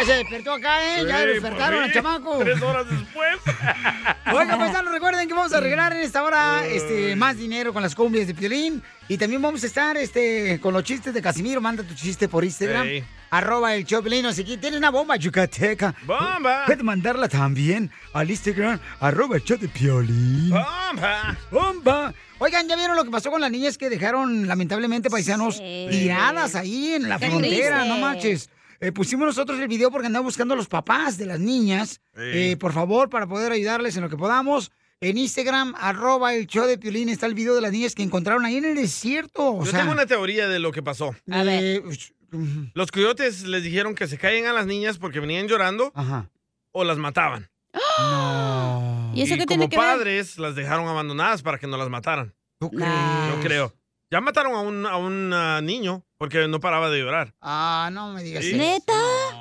Ya 0.00 0.06
se 0.06 0.12
despertó 0.14 0.52
acá, 0.52 0.82
¿eh? 0.98 1.04
Ya 1.06 1.20
Sí, 1.20 1.26
despertaron 1.26 1.74
por 1.74 1.84
al 1.84 1.92
chamaco. 1.92 2.38
Tres 2.38 2.62
horas 2.62 2.86
después. 2.90 3.36
Oigan, 4.32 4.58
paisanos, 4.58 4.92
recuerden 4.92 5.28
que 5.28 5.34
vamos 5.34 5.52
a 5.52 5.60
regalar 5.60 5.92
en 5.92 6.00
esta 6.00 6.22
hora 6.22 6.66
este, 6.66 7.14
más 7.16 7.36
dinero 7.36 7.72
con 7.72 7.82
las 7.82 7.94
cumbias 7.94 8.26
de 8.26 8.34
Piolín. 8.34 8.82
Y 9.08 9.18
también 9.18 9.42
vamos 9.42 9.62
a 9.62 9.66
estar 9.66 9.96
este, 9.96 10.58
con 10.60 10.72
los 10.72 10.84
chistes 10.84 11.12
de 11.12 11.20
Casimiro. 11.20 11.60
Manda 11.60 11.82
tu 11.82 11.94
chiste 11.94 12.28
por 12.28 12.44
Instagram. 12.44 12.88
Arroba 13.30 13.74
el 13.74 13.84
Choplin. 13.84 14.24
O 14.26 14.32
si 14.32 14.44
qui- 14.44 14.58
tienes 14.60 14.78
una 14.78 14.90
bomba 14.90 15.16
yucateca. 15.16 15.94
¡Bomba! 16.04 16.64
Puedes 16.66 16.82
mandarla 16.82 17.28
también 17.28 17.90
al 18.12 18.30
Instagram. 18.30 18.78
Arroba 19.00 19.36
el 19.36 19.42
show 19.44 19.58
de 19.58 19.68
Piolín. 19.68 20.50
¡Bomba! 20.50 21.36
¡Bomba! 21.50 22.14
Oigan, 22.38 22.66
¿ya 22.68 22.76
vieron 22.76 22.96
lo 22.96 23.04
que 23.04 23.10
pasó 23.10 23.30
con 23.30 23.40
las 23.40 23.50
niñas 23.50 23.76
que 23.76 23.90
dejaron, 23.90 24.48
lamentablemente, 24.48 25.10
paisanos, 25.10 25.58
tiradas 25.58 26.54
ahí 26.54 26.94
en 26.94 27.08
la 27.08 27.18
Qué 27.18 27.28
frontera? 27.28 27.78
triste. 27.80 27.88
No 27.88 27.98
manches. 27.98 28.48
Eh, 28.80 28.92
pusimos 28.92 29.26
nosotros 29.26 29.60
el 29.60 29.68
video 29.68 29.90
porque 29.90 30.06
andamos 30.06 30.24
buscando 30.28 30.54
a 30.54 30.56
los 30.56 30.66
papás 30.68 31.18
de 31.18 31.26
las 31.26 31.38
niñas. 31.38 32.00
Eh, 32.16 32.56
por 32.58 32.72
favor, 32.72 33.10
para 33.10 33.26
poder 33.26 33.52
ayudarles 33.52 33.96
en 33.96 34.02
lo 34.02 34.08
que 34.08 34.16
podamos. 34.16 34.72
En 35.02 35.16
Instagram, 35.18 35.74
arroba 35.78 36.34
el 36.34 36.46
show 36.46 36.66
de 36.66 36.76
Piolín, 36.78 37.08
está 37.08 37.26
el 37.26 37.34
video 37.34 37.54
de 37.54 37.60
las 37.62 37.72
niñas 37.72 37.94
que 37.94 38.02
encontraron 38.02 38.44
ahí 38.44 38.56
en 38.56 38.64
el 38.66 38.74
desierto. 38.74 39.54
O 39.56 39.64
Yo 39.64 39.70
sea, 39.70 39.80
tengo 39.80 39.92
una 39.92 40.06
teoría 40.06 40.48
de 40.48 40.58
lo 40.58 40.72
que 40.72 40.82
pasó. 40.82 41.14
eh, 41.30 41.82
Los 42.74 42.90
coyotes 42.90 43.42
les 43.44 43.62
dijeron 43.62 43.94
que 43.94 44.06
se 44.08 44.18
callen 44.18 44.46
a 44.46 44.52
las 44.52 44.66
niñas 44.66 44.98
porque 44.98 45.20
venían 45.20 45.46
llorando 45.48 45.92
o 46.72 46.84
las 46.84 46.98
mataban. 46.98 47.48
¿Y 49.14 49.22
eso 49.22 49.34
qué 49.34 49.38
como 49.44 49.46
tiene 49.46 49.68
que 49.68 49.76
ver? 49.76 49.86
padres 49.86 50.38
las 50.38 50.54
dejaron 50.54 50.88
abandonadas 50.88 51.42
para 51.42 51.58
que 51.58 51.66
no 51.66 51.76
las 51.76 51.88
mataran. 51.88 52.34
¿Tú 52.58 52.70
Yo 52.72 53.40
creo. 53.42 53.74
Ya 54.12 54.20
mataron 54.20 54.54
a 54.54 54.60
un, 54.60 54.86
a 54.86 54.96
un 54.96 55.32
ah, 55.32 55.60
niño 55.62 56.02
porque 56.18 56.48
no 56.48 56.58
paraba 56.58 56.90
de 56.90 56.98
llorar. 56.98 57.32
Ah, 57.40 57.90
no 57.92 58.12
me 58.12 58.24
digas 58.24 58.44
Sí. 58.44 58.50
eso. 58.50 58.58
¿Neta? 58.58 58.92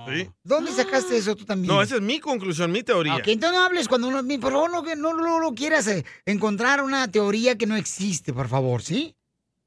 Sí. 0.08 0.30
¿Dónde 0.44 0.72
sacaste 0.72 1.18
eso 1.18 1.36
tú 1.36 1.44
también? 1.44 1.74
No, 1.74 1.82
esa 1.82 1.96
es 1.96 2.02
mi 2.02 2.20
conclusión, 2.20 2.72
mi 2.72 2.84
teoría. 2.84 3.16
Ok, 3.16 3.28
entonces 3.30 3.58
no 3.58 3.66
hables 3.66 3.88
cuando 3.88 4.08
uno, 4.08 4.22
por 4.40 4.52
favor, 4.52 4.72
no, 4.72 4.84
que 4.84 4.96
no, 4.96 5.16
no, 5.16 5.42
no 5.42 5.56
quieras 5.56 5.88
eh, 5.88 6.06
encontrar 6.26 6.84
una 6.84 7.10
teoría 7.10 7.58
que 7.58 7.66
no 7.66 7.76
existe, 7.76 8.32
por 8.32 8.48
favor, 8.48 8.84
¿sí? 8.84 9.16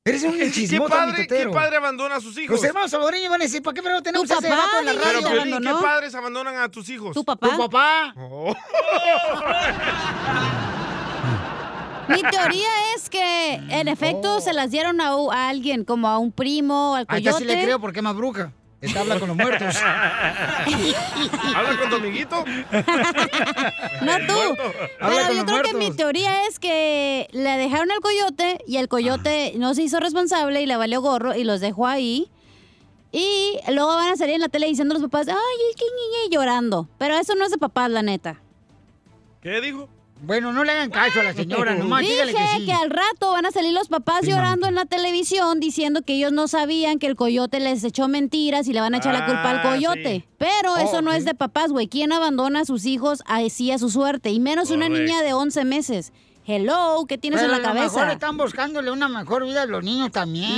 Eres 0.05 0.23
un 0.23 0.33
¿Qué 0.39 0.53
chismoso 0.53 0.89
padre, 0.89 1.27
¿Qué 1.27 1.49
padre 1.49 1.77
abandona 1.79 2.17
a 2.17 2.21
sus 2.21 2.39
hijos? 2.39 2.57
Los 2.57 2.65
hermanos 2.65 2.93
salvadoreños 2.93 3.31
van 3.31 3.41
a 3.41 3.45
decir, 3.45 3.61
¿para 3.61 3.75
qué 3.75 3.83
pero 3.83 4.03
tenemos 4.03 4.29
Tu 4.29 4.35
ese 4.35 4.47
en 4.47 4.55
la 4.55 4.93
radio? 4.93 5.01
Pero, 5.03 5.31
Piolín, 5.31 5.63
¿qué 5.63 5.83
padres 5.83 6.15
abandonan 6.15 6.57
a 6.59 6.69
tus 6.69 6.89
hijos? 6.89 7.13
¿Tu 7.13 7.25
papá? 7.25 7.51
Tu 7.51 7.59
papá. 7.59 8.15
Oh. 8.17 8.55
Mi 12.09 12.23
teoría 12.23 12.69
es 12.97 13.09
que, 13.11 13.55
en 13.55 13.89
efecto, 13.89 14.41
se 14.41 14.53
las 14.53 14.71
dieron 14.71 15.01
a, 15.01 15.09
a 15.11 15.49
alguien, 15.49 15.85
como 15.85 16.09
a 16.09 16.19
un 16.19 16.33
primo, 16.33 16.95
al 16.97 17.07
Ahí 17.09 17.23
coyote. 17.23 17.39
sí 17.39 17.45
le 17.45 17.63
creo 17.63 17.81
porque 17.81 18.01
es 18.01 18.03
más 18.03 18.17
bruja. 18.17 18.53
Está 18.81 19.03
habla 19.03 19.21
con 19.21 19.29
los 19.29 19.37
muertos. 19.37 19.77
¿Habla 21.55 21.79
con 21.81 21.91
tu 21.91 21.97
amiguito? 21.97 22.45
No 24.03 24.13
tú. 24.27 24.57
Pero 24.99 25.33
yo 25.35 25.45
creo 25.47 25.63
que 25.63 25.75
mi 25.75 25.93
teoría 25.95 26.47
es 26.47 26.59
que 26.59 27.29
le 27.31 27.51
dejaron 27.51 27.93
al 27.93 28.01
coyote 28.01 28.59
y 28.67 28.79
el 28.79 28.89
coyote 28.89 29.53
no 29.57 29.75
se 29.75 29.83
hizo 29.83 30.01
responsable 30.01 30.61
y 30.61 30.67
le 30.67 30.77
valió 30.77 31.01
gorro 31.01 31.37
y 31.37 31.45
los 31.45 31.61
dejó 31.61 31.87
ahí. 31.87 32.29
Y 33.13 33.59
luego 33.69 33.95
van 33.95 34.13
a 34.13 34.17
salir 34.17 34.35
en 34.37 34.41
la 34.41 34.49
tele 34.49 34.67
diciendo 34.67 34.95
los 34.95 35.03
papás, 35.05 35.29
ay, 35.29 35.37
es 35.71 35.77
que 35.77 35.85
niña 35.85 36.31
llorando. 36.37 36.89
Pero 36.99 37.15
eso 37.15 37.37
no 37.37 37.45
es 37.45 37.53
de 37.53 37.59
papás, 37.59 37.91
la 37.91 38.03
neta. 38.03 38.41
¿Qué 39.41 39.61
dijo? 39.61 39.89
Bueno, 40.25 40.53
no 40.53 40.63
le 40.63 40.71
hagan 40.73 40.91
caso 40.91 41.19
a 41.21 41.25
la 41.25 41.35
señora, 41.35 41.75
nomás 41.77 42.01
Dije 42.03 42.15
que 42.33 42.65
sí. 42.65 42.71
al 42.71 42.91
rato 42.91 43.33
van 43.33 43.45
a 43.45 43.51
salir 43.51 43.73
los 43.73 43.89
papás 43.89 44.21
Sí, 44.23 44.31
llorando 44.31 44.69
en 44.69 44.77
la 44.77 44.85
televisión 44.85 45.59
diciendo 45.59 46.03
que 46.03 46.15
ellos 46.15 46.33
no 46.33 46.47
sabían 46.49 46.99
que 47.01 47.09
el 47.09 47.17
coyote 47.17 47.59
les 47.59 47.83
echó 47.83 48.07
mentiras 48.09 48.69
y 48.69 48.73
le 48.73 48.81
van 48.81 48.95
a 48.95 48.99
echar 48.99 49.13
la 49.15 49.27
culpa 49.27 49.51
al 49.51 49.59
Ah, 49.59 49.63
coyote. 49.63 50.21
sí. 50.21 50.25
Pero 50.39 50.77
eso 50.77 51.03
no 51.03 51.13
es 51.13 51.25
de 51.25 51.35
papás, 51.35 51.73
güey. 51.73 51.89
¿Quién 51.89 52.13
abandona 52.13 52.61
a 52.61 52.65
sus 52.65 52.85
hijos 52.87 53.23
así 53.27 53.71
a 53.73 53.79
su 53.79 53.91
suerte? 53.91 54.31
Y 54.31 54.39
menos 54.41 54.71
una 54.71 54.89
niña 54.89 55.23
de 55.23 55.33
11 55.33 55.65
meses. 55.65 56.13
Hello, 56.45 57.05
¿qué 57.09 57.19
tienes 57.19 57.41
Pero 57.41 57.55
en 57.55 57.63
la 57.63 57.69
a 57.69 57.73
lo 57.73 57.81
mejor 57.81 57.95
cabeza? 58.01 58.13
están 58.15 58.37
buscándole 58.37 58.91
una 58.91 59.09
mejor 59.09 59.45
vida 59.45 59.63
a 59.63 59.67
los 59.67 59.85
niños 59.85 60.11
también. 60.11 60.51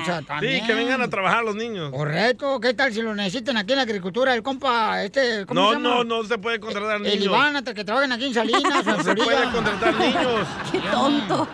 O 0.00 0.04
sea, 0.04 0.22
también. 0.22 0.60
Sí, 0.60 0.66
que 0.66 0.72
vengan 0.72 1.02
a 1.02 1.08
trabajar 1.10 1.42
los 1.42 1.56
niños. 1.56 1.90
Correcto, 1.90 2.60
¿qué 2.60 2.74
tal 2.74 2.92
si 2.92 3.02
lo 3.02 3.12
necesitan 3.12 3.56
aquí 3.56 3.72
en 3.72 3.78
la 3.78 3.82
agricultura? 3.82 4.34
El 4.34 4.42
compa, 4.44 5.02
este, 5.02 5.44
¿cómo 5.46 5.60
No, 5.60 5.68
se 5.70 5.74
llama? 5.74 5.88
no, 5.88 6.04
no 6.04 6.24
se 6.24 6.38
puede 6.38 6.60
contratar 6.60 7.00
niños. 7.00 7.14
El 7.16 7.22
Iván, 7.24 7.56
hasta 7.56 7.74
que 7.74 7.82
trabajen 7.84 8.12
aquí 8.12 8.26
en 8.26 8.34
Salinas, 8.34 8.62
No 8.86 8.96
se 8.98 9.02
Florida. 9.02 9.24
puede 9.24 9.50
contratar 9.50 9.94
niños. 9.94 10.46
Qué 10.70 10.78
tonto. 10.78 11.48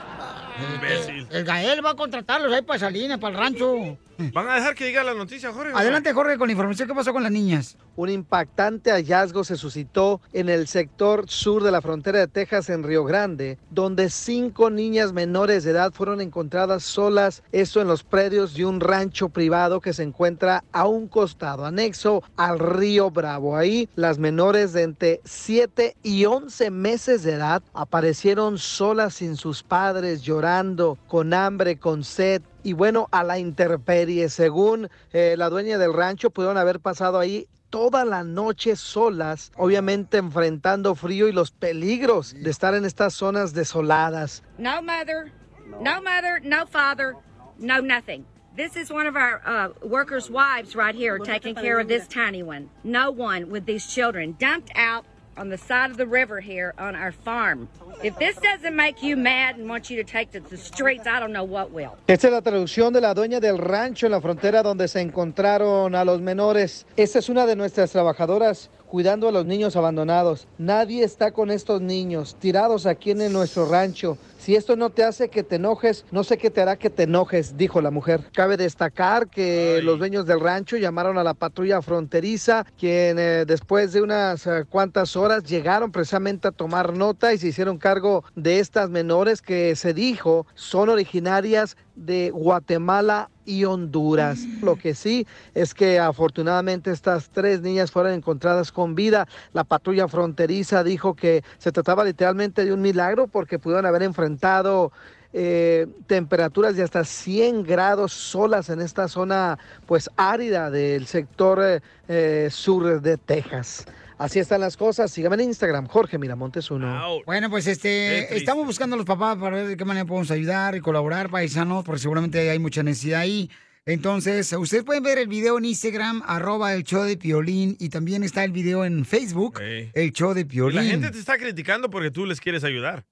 Imbécil. 0.74 1.26
El 1.30 1.44
Gael 1.44 1.84
va 1.84 1.90
a 1.90 1.94
contratarlos 1.94 2.52
ahí 2.52 2.62
para 2.62 2.78
Salinas, 2.80 3.18
para 3.18 3.34
el 3.36 3.40
rancho. 3.40 3.96
¿Van 4.32 4.48
a 4.48 4.56
dejar 4.56 4.74
que 4.74 4.86
diga 4.86 5.04
la 5.04 5.14
noticia, 5.14 5.52
Jorge? 5.52 5.72
Adelante, 5.74 6.12
Jorge, 6.12 6.38
con 6.38 6.48
la 6.48 6.52
información. 6.52 6.88
¿Qué 6.88 6.94
pasó 6.94 7.12
con 7.12 7.22
las 7.22 7.30
niñas? 7.30 7.76
Un 7.94 8.10
impactante 8.10 8.90
hallazgo 8.90 9.44
se 9.44 9.56
suscitó 9.56 10.20
en 10.32 10.48
el 10.48 10.66
sector 10.66 11.28
sur 11.28 11.62
de 11.62 11.70
la 11.70 11.80
frontera 11.80 12.18
de 12.18 12.26
Texas 12.26 12.68
en 12.68 12.82
Río 12.82 13.04
Grande, 13.04 13.58
donde 13.70 14.10
cinco 14.10 14.70
niñas 14.70 15.12
menores 15.12 15.62
de 15.62 15.70
edad 15.70 15.92
fueron 15.92 16.20
encontradas 16.20 16.82
solas, 16.82 17.44
esto 17.52 17.80
en 17.80 17.86
los 17.86 18.02
predios 18.02 18.54
de 18.54 18.66
un 18.66 18.80
rancho 18.80 19.28
privado 19.28 19.80
que 19.80 19.92
se 19.92 20.02
encuentra 20.02 20.64
a 20.72 20.88
un 20.88 21.06
costado 21.06 21.64
anexo 21.64 22.24
al 22.36 22.58
río 22.58 23.12
Bravo. 23.12 23.56
Ahí 23.56 23.88
las 23.94 24.18
menores 24.18 24.72
de 24.72 24.82
entre 24.82 25.20
7 25.24 25.96
y 26.02 26.24
11 26.24 26.70
meses 26.70 27.22
de 27.22 27.34
edad 27.34 27.62
aparecieron 27.72 28.58
solas 28.58 29.14
sin 29.14 29.36
sus 29.36 29.62
padres, 29.62 30.22
llorando, 30.22 30.98
con 31.06 31.32
hambre, 31.34 31.78
con 31.78 32.02
sed 32.02 32.42
y 32.62 32.72
bueno, 32.72 33.08
a 33.10 33.24
la 33.24 33.38
intemperie. 33.38 34.28
Según 34.28 34.88
eh, 35.12 35.34
la 35.36 35.48
dueña 35.48 35.78
del 35.78 35.92
rancho, 35.92 36.30
pudieron 36.30 36.58
haber 36.58 36.80
pasado 36.80 37.18
ahí 37.18 37.46
toda 37.70 38.04
la 38.04 38.24
noche 38.24 38.76
solas, 38.76 39.52
obviamente 39.56 40.18
enfrentando 40.18 40.94
frío 40.94 41.28
y 41.28 41.32
los 41.32 41.50
peligros 41.50 42.34
de 42.34 42.50
estar 42.50 42.74
en 42.74 42.84
estas 42.84 43.14
zonas 43.14 43.52
desoladas. 43.52 44.42
No 44.56 44.82
mother, 44.82 45.32
no 45.80 46.00
mother, 46.02 46.40
no 46.42 46.66
father, 46.66 47.14
no 47.58 47.80
nothing. 47.80 48.24
This 48.56 48.74
is 48.74 48.90
one 48.90 49.06
of 49.06 49.14
our 49.14 49.40
uh, 49.46 49.68
workers' 49.86 50.28
wives 50.28 50.74
right 50.74 50.94
here 50.94 51.18
taking 51.18 51.54
care 51.54 51.78
of 51.78 51.86
this 51.86 52.08
tiny 52.08 52.42
one. 52.42 52.68
No 52.82 53.10
one 53.12 53.50
with 53.50 53.66
these 53.66 53.86
children 53.86 54.34
dumped 54.38 54.72
out 54.74 55.04
on 55.38 55.48
the 55.48 55.56
side 55.56 55.90
of 55.90 55.96
the 55.96 56.06
river 56.06 56.40
here 56.40 56.74
on 56.78 56.94
our 56.96 57.12
farm. 57.12 57.68
If 58.02 58.18
this 58.18 58.36
doesn't 58.36 58.74
make 58.74 59.02
you 59.02 59.16
mad 59.16 59.56
and 59.56 59.68
want 59.68 59.88
you 59.88 59.96
to 59.96 60.04
take 60.04 60.32
to 60.32 60.40
the 60.40 60.56
streets, 60.56 61.06
I 61.06 61.20
don't 61.20 61.32
know 61.32 61.44
what 61.44 61.70
will. 61.72 61.92
Esta 62.06 62.26
es 62.26 62.32
la 62.32 62.42
traducción 62.42 62.92
de 62.92 63.00
la 63.00 63.14
dueña 63.14 63.40
del 63.40 63.58
rancho 63.58 64.06
en 64.06 64.12
la 64.12 64.20
frontera 64.20 64.62
donde 64.62 64.88
se 64.88 65.00
encontraron 65.00 65.94
a 65.94 66.04
los 66.04 66.20
menores. 66.20 66.86
Esta 66.96 67.20
es 67.20 67.28
una 67.28 67.46
de 67.46 67.56
nuestras 67.56 67.92
trabajadoras 67.92 68.70
cuidando 68.88 69.28
a 69.28 69.32
los 69.32 69.46
niños 69.46 69.76
abandonados. 69.76 70.48
Nadie 70.58 71.04
está 71.04 71.30
con 71.30 71.50
estos 71.50 71.80
niños 71.80 72.36
tirados 72.38 72.86
aquí 72.86 73.12
en 73.12 73.32
nuestro 73.32 73.68
rancho. 73.68 74.18
Si 74.48 74.56
esto 74.56 74.76
no 74.76 74.88
te 74.88 75.04
hace 75.04 75.28
que 75.28 75.42
te 75.42 75.56
enojes, 75.56 76.06
no 76.10 76.24
sé 76.24 76.38
qué 76.38 76.48
te 76.48 76.62
hará 76.62 76.76
que 76.76 76.88
te 76.88 77.02
enojes, 77.02 77.58
dijo 77.58 77.82
la 77.82 77.90
mujer. 77.90 78.30
Cabe 78.32 78.56
destacar 78.56 79.28
que 79.28 79.82
los 79.82 79.98
dueños 79.98 80.24
del 80.24 80.40
rancho 80.40 80.78
llamaron 80.78 81.18
a 81.18 81.22
la 81.22 81.34
patrulla 81.34 81.82
fronteriza, 81.82 82.64
quien 82.78 83.18
eh, 83.18 83.44
después 83.46 83.92
de 83.92 84.00
unas 84.00 84.46
eh, 84.46 84.64
cuantas 84.66 85.16
horas 85.16 85.44
llegaron 85.44 85.92
precisamente 85.92 86.48
a 86.48 86.52
tomar 86.52 86.94
nota 86.94 87.34
y 87.34 87.36
se 87.36 87.48
hicieron 87.48 87.76
cargo 87.76 88.24
de 88.36 88.58
estas 88.58 88.88
menores 88.88 89.42
que 89.42 89.76
se 89.76 89.92
dijo 89.92 90.46
son 90.54 90.88
originarias 90.88 91.76
de 91.98 92.30
Guatemala 92.30 93.30
y 93.44 93.64
Honduras. 93.64 94.40
Lo 94.62 94.76
que 94.76 94.94
sí 94.94 95.26
es 95.54 95.74
que 95.74 95.98
afortunadamente 95.98 96.90
estas 96.90 97.30
tres 97.30 97.60
niñas 97.60 97.90
fueron 97.90 98.12
encontradas 98.12 98.72
con 98.72 98.94
vida. 98.94 99.26
La 99.52 99.64
patrulla 99.64 100.08
fronteriza 100.08 100.84
dijo 100.84 101.14
que 101.14 101.42
se 101.58 101.72
trataba 101.72 102.04
literalmente 102.04 102.64
de 102.64 102.72
un 102.72 102.82
milagro 102.82 103.26
porque 103.26 103.58
pudieron 103.58 103.86
haber 103.86 104.02
enfrentado 104.02 104.92
eh, 105.32 105.86
temperaturas 106.06 106.74
de 106.76 106.82
hasta 106.82 107.04
100 107.04 107.62
grados 107.62 108.12
solas 108.12 108.70
en 108.70 108.80
esta 108.80 109.08
zona 109.08 109.58
pues 109.84 110.08
árida 110.16 110.70
del 110.70 111.06
sector 111.06 111.62
eh, 111.62 111.80
eh, 112.08 112.48
sur 112.50 113.02
de 113.02 113.16
Texas. 113.18 113.84
Así 114.18 114.40
están 114.40 114.60
las 114.60 114.76
cosas. 114.76 115.12
Síganme 115.12 115.36
en 115.36 115.48
Instagram, 115.48 115.86
Jorge 115.86 116.18
Miramontes 116.18 116.70
uno. 116.72 117.20
Bueno, 117.24 117.48
pues 117.50 117.66
este, 117.68 118.36
estamos 118.36 118.66
buscando 118.66 118.94
a 118.94 118.96
los 118.96 119.06
papás 119.06 119.36
para 119.38 119.56
ver 119.56 119.68
de 119.68 119.76
qué 119.76 119.84
manera 119.84 120.04
podemos 120.06 120.30
ayudar 120.32 120.74
y 120.74 120.80
colaborar, 120.80 121.30
paisanos, 121.30 121.84
porque 121.84 122.00
seguramente 122.00 122.50
hay 122.50 122.58
mucha 122.58 122.82
necesidad 122.82 123.20
ahí. 123.20 123.48
Entonces, 123.86 124.52
ustedes 124.52 124.84
pueden 124.84 125.02
ver 125.02 125.16
el 125.18 125.28
video 125.28 125.56
en 125.56 125.64
Instagram, 125.64 126.22
arroba 126.26 126.74
el 126.74 126.82
show 126.84 127.04
de 127.04 127.16
Piolín, 127.16 127.76
y 127.80 127.88
también 127.88 128.22
está 128.22 128.44
el 128.44 128.52
video 128.52 128.84
en 128.84 129.06
Facebook, 129.06 129.60
el 129.60 130.12
show 130.12 130.34
de 130.34 130.42
Y 130.42 130.44
Piolín. 130.44 130.76
la 130.76 130.82
gente 130.82 131.10
te 131.10 131.18
está 131.18 131.38
criticando 131.38 131.88
porque 131.88 132.10
tú 132.10 132.26
les 132.26 132.40
quieres 132.40 132.64
ayudar. 132.64 133.06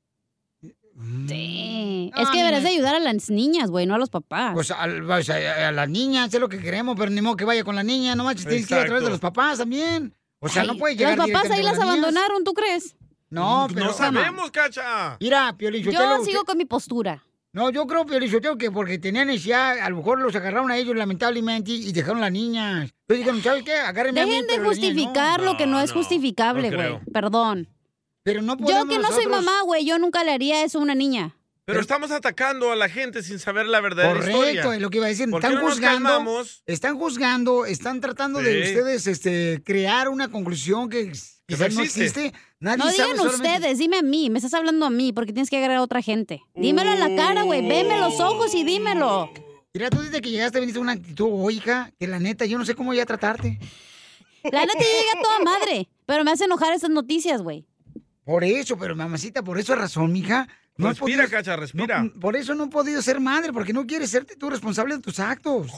Sí. 1.29 2.13
Es 2.17 2.31
que 2.31 2.39
deberías 2.39 2.63
de 2.63 2.69
ayudar 2.71 2.95
a 2.95 3.01
las 3.01 3.31
niñas, 3.31 3.71
güey, 3.71 3.87
no 3.87 3.95
a 3.95 3.99
los 3.99 4.11
papás. 4.11 4.53
Pues 4.55 4.73
pues, 5.07 5.31
a, 5.31 5.69
a 5.69 5.73
las 5.73 5.89
niñas, 5.89 6.35
es 6.35 6.41
lo 6.41 6.49
que 6.49 6.59
queremos, 6.59 6.97
pero 6.99 7.11
ni 7.11 7.23
modo 7.23 7.37
que 7.37 7.45
vaya 7.45 7.65
con 7.65 7.77
la 7.77 7.83
niña, 7.83 8.15
no 8.17 8.25
manches, 8.25 8.47
tienes 8.47 8.67
que 8.67 8.75
ir 8.75 8.81
a 8.81 8.87
través 8.87 9.05
de 9.05 9.11
los 9.11 9.21
papás 9.21 9.59
también. 9.59 10.13
O 10.41 10.49
sea, 10.49 10.63
Ay, 10.63 10.69
no 10.69 10.77
puede 10.77 10.97
llegar 10.97 11.17
Los 11.17 11.31
papás 11.31 11.51
ahí 11.51 11.63
las 11.63 11.79
abandonaron, 11.79 12.45
¿tú 12.45 12.53
crees? 12.55 12.97
No, 13.31 13.67
pero... 13.73 13.87
No 13.87 13.93
sabemos, 13.93 14.51
cacha. 14.51 15.17
Mira, 15.21 15.55
Piolín 15.57 15.83
Yo 15.83 15.91
sigo 15.91 16.17
usted- 16.21 16.39
con 16.47 16.59
mi 16.59 16.65
postura. 16.65 17.23
No, 17.53 17.71
yo 17.71 17.87
creo, 17.87 18.05
Piolín 18.05 18.31
Sotelo, 18.31 18.59
que 18.59 18.71
porque 18.71 18.99
tenían 18.99 19.29
necesidad, 19.29 19.79
a 19.79 19.89
lo 19.89 19.97
mejor 19.97 20.21
los 20.21 20.35
agarraron 20.37 20.71
a 20.71 20.77
ellos 20.77 20.95
lamentablemente 20.95 21.73
y 21.73 21.91
dejaron 21.91 22.19
a 22.19 22.23
las 22.23 22.33
niñas. 22.33 22.91
Entonces 23.09 23.19
dijeron, 23.19 23.43
¿sabes 23.43 23.63
qué? 23.65 23.73
Agárrenme 23.75 24.21
a 24.21 24.25
mí, 24.27 24.31
Dejen 24.31 24.47
de 24.47 24.53
pero 24.55 24.69
las 24.69 24.77
niñas 24.79 24.95
no". 24.95 25.01
justificar 25.03 25.41
lo 25.41 25.57
que 25.57 25.67
no, 25.67 25.81
es 25.81 25.91
justificable, 25.93 26.71
no 26.71 26.77
güey. 26.77 27.01
Perdón. 27.13 27.69
Pero 28.23 28.43
no 28.43 28.57
Yo 28.59 28.65
podemos 28.65 28.89
que 28.89 28.99
no 28.99 29.11
soy 29.13 29.27
mamá, 29.27 29.63
güey, 29.65 29.85
yo 29.87 29.99
nunca 29.99 30.23
le 30.25 30.33
haría 30.33 30.65
eso 30.65 30.79
a 30.79 30.83
una 30.83 30.95
niña. 30.95 31.36
Pero 31.67 31.81
estamos 31.81 32.13
atacando 32.13 32.71
a 32.71 32.77
la 32.77 32.89
gente 32.89 33.25
sin 33.25 33.41
saber 33.41 33.67
la 33.67 33.81
verdadera 33.81 34.15
Correcto, 34.15 34.47
historia. 34.47 34.75
es 34.77 34.81
lo 34.81 34.89
que 34.89 34.99
iba 34.99 35.07
a 35.07 35.09
decir. 35.09 35.29
¿Por 35.29 35.41
qué 35.41 35.49
Están 35.49 35.61
no 35.61 35.69
juzgando, 35.69 36.45
están 36.65 36.97
juzgando, 36.97 37.67
están 37.67 38.01
tratando 38.01 38.39
de 38.41 38.63
ustedes 38.63 39.09
este, 39.09 39.61
crear 39.65 40.09
una 40.09 40.29
conclusión 40.31 40.89
que 40.89 41.11
quizás 41.45 41.75
no 41.75 41.83
existe. 41.83 42.33
Nadie 42.61 42.79
no 42.79 42.85
sabe 42.85 42.95
digan 42.95 43.17
solamente- 43.17 43.49
ustedes, 43.49 43.79
dime 43.79 43.97
a 43.99 44.03
mí. 44.03 44.31
Me 44.31 44.39
estás 44.39 44.55
hablando 44.55 44.87
a 44.87 44.91
mí 44.91 45.13
porque 45.13 45.33
tienes 45.33 45.51
que 45.51 45.57
agregar 45.57 45.79
a 45.79 45.83
otra 45.83 46.03
gente. 46.03 46.41
Dímelo 46.55 46.93
en 46.93 47.01
la 47.01 47.17
cara, 47.21 47.43
güey. 47.43 47.67
Veme 47.67 47.99
los 47.99 48.21
ojos 48.21 48.55
y 48.55 48.63
dímelo. 48.63 49.33
Mira, 49.75 49.91
tú 49.91 50.01
desde 50.03 50.21
que 50.21 50.31
llegaste 50.31 50.61
viniste 50.61 50.79
con 50.79 50.87
una 50.87 50.93
actitud, 50.93 51.27
oh, 51.29 51.51
hija, 51.51 51.91
que 51.99 52.07
la 52.07 52.21
neta, 52.21 52.47
yo 52.47 52.59
no 52.59 52.65
sé 52.65 52.77
cómo 52.77 52.91
voy 52.91 53.01
a 53.01 53.07
tratarte. 53.07 53.59
La 54.45 54.61
neta 54.65 54.79
llega 54.79 55.19
a 55.19 55.23
toda 55.23 55.39
madre. 55.41 55.89
Pero 56.07 56.23
me 56.23 56.31
hace 56.31 56.45
enojar 56.45 56.73
esas 56.73 56.91
noticias, 56.91 57.43
güey. 57.43 57.67
Por 58.25 58.45
eso, 58.45 58.79
pero 58.79 58.95
mamacita, 58.95 59.43
por 59.43 59.59
eso 59.59 59.73
es 59.73 59.81
razón, 59.81 60.13
mija. 60.13 60.47
No 60.79 60.89
Respira, 60.89 61.25
podido- 61.25 61.31
cacha, 61.39 61.57
respira. 61.57 62.03
no, 62.03 62.13
por 62.21 62.37
eso 62.37 62.55
no 62.55 62.65
he 62.65 62.69
podido 62.69 63.01
ser 63.01 63.19
madre, 63.21 63.53
porque 63.53 63.73
no 63.73 63.87
quieres 63.87 64.11
serte 64.11 64.37
tú 64.37 64.51
responsable 64.51 64.97
de 64.97 65.01
tus 65.03 65.19
actos. 65.21 65.69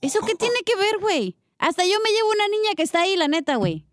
¿Eso 0.00 0.20
qué 0.26 0.34
tiene 0.34 0.60
que 0.64 0.74
ver, 0.76 0.98
güey? 1.00 1.36
Hasta 1.58 1.84
yo 1.84 1.92
me 2.02 2.10
llevo 2.10 2.30
una 2.30 2.48
niña 2.48 2.70
que 2.76 2.82
está 2.82 3.02
ahí, 3.02 3.16
la 3.16 3.28
neta, 3.28 3.56
güey. 3.56 3.86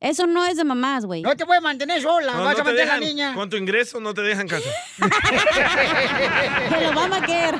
Eso 0.00 0.26
no 0.26 0.44
es 0.44 0.56
de 0.56 0.64
mamás, 0.64 1.04
güey. 1.06 1.22
No 1.22 1.36
te 1.36 1.46
puedes 1.46 1.62
mantener 1.62 2.02
sola, 2.02 2.32
No, 2.32 2.42
vas 2.42 2.44
no 2.44 2.50
a 2.50 2.54
te 2.54 2.62
mantener 2.64 2.90
a 2.90 2.94
la 2.98 3.06
niña. 3.06 3.34
Con 3.34 3.48
tu 3.50 3.56
ingreso 3.56 4.00
no 4.00 4.12
te 4.14 4.22
dejan 4.22 4.48
casa. 4.48 4.68
Que 6.68 6.80
lo 6.86 6.94
va 6.94 7.04
a 7.04 7.08
maquer. 7.08 7.54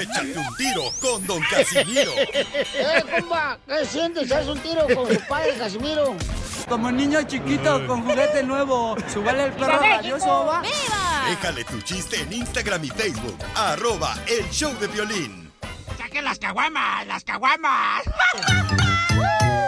Échate 0.00 0.38
un 0.38 0.56
tiro 0.56 0.92
con 1.00 1.26
Don 1.26 1.42
Casimiro. 1.50 2.12
¡Eh, 2.34 3.04
compa! 3.10 3.58
¿Qué 3.66 3.84
sientes? 3.86 4.30
¿Haz 4.32 4.46
un 4.48 4.58
tiro 4.60 4.86
con 4.94 5.08
su 5.14 5.20
padre, 5.26 5.54
Casimiro? 5.58 6.14
Como 6.68 6.90
niño 6.90 7.22
chiquito 7.22 7.86
con 7.86 8.02
juguete 8.02 8.42
nuevo, 8.42 8.96
subale 9.12 9.44
el 9.44 9.52
perro 9.52 9.78
rabioso, 9.78 10.46
va. 10.46 10.62
Déjale 11.28 11.64
tu 11.64 11.80
chiste 11.82 12.20
en 12.20 12.32
Instagram 12.32 12.84
y 12.84 12.88
Facebook. 12.88 13.36
Arroba 13.54 14.14
el 14.28 14.48
show 14.50 14.72
de 14.78 14.86
violín. 14.88 15.52
¡Saquen 15.98 16.24
las 16.24 16.38
caguamas! 16.38 17.06
¡Las 17.06 17.24
caguamas! 17.24 18.02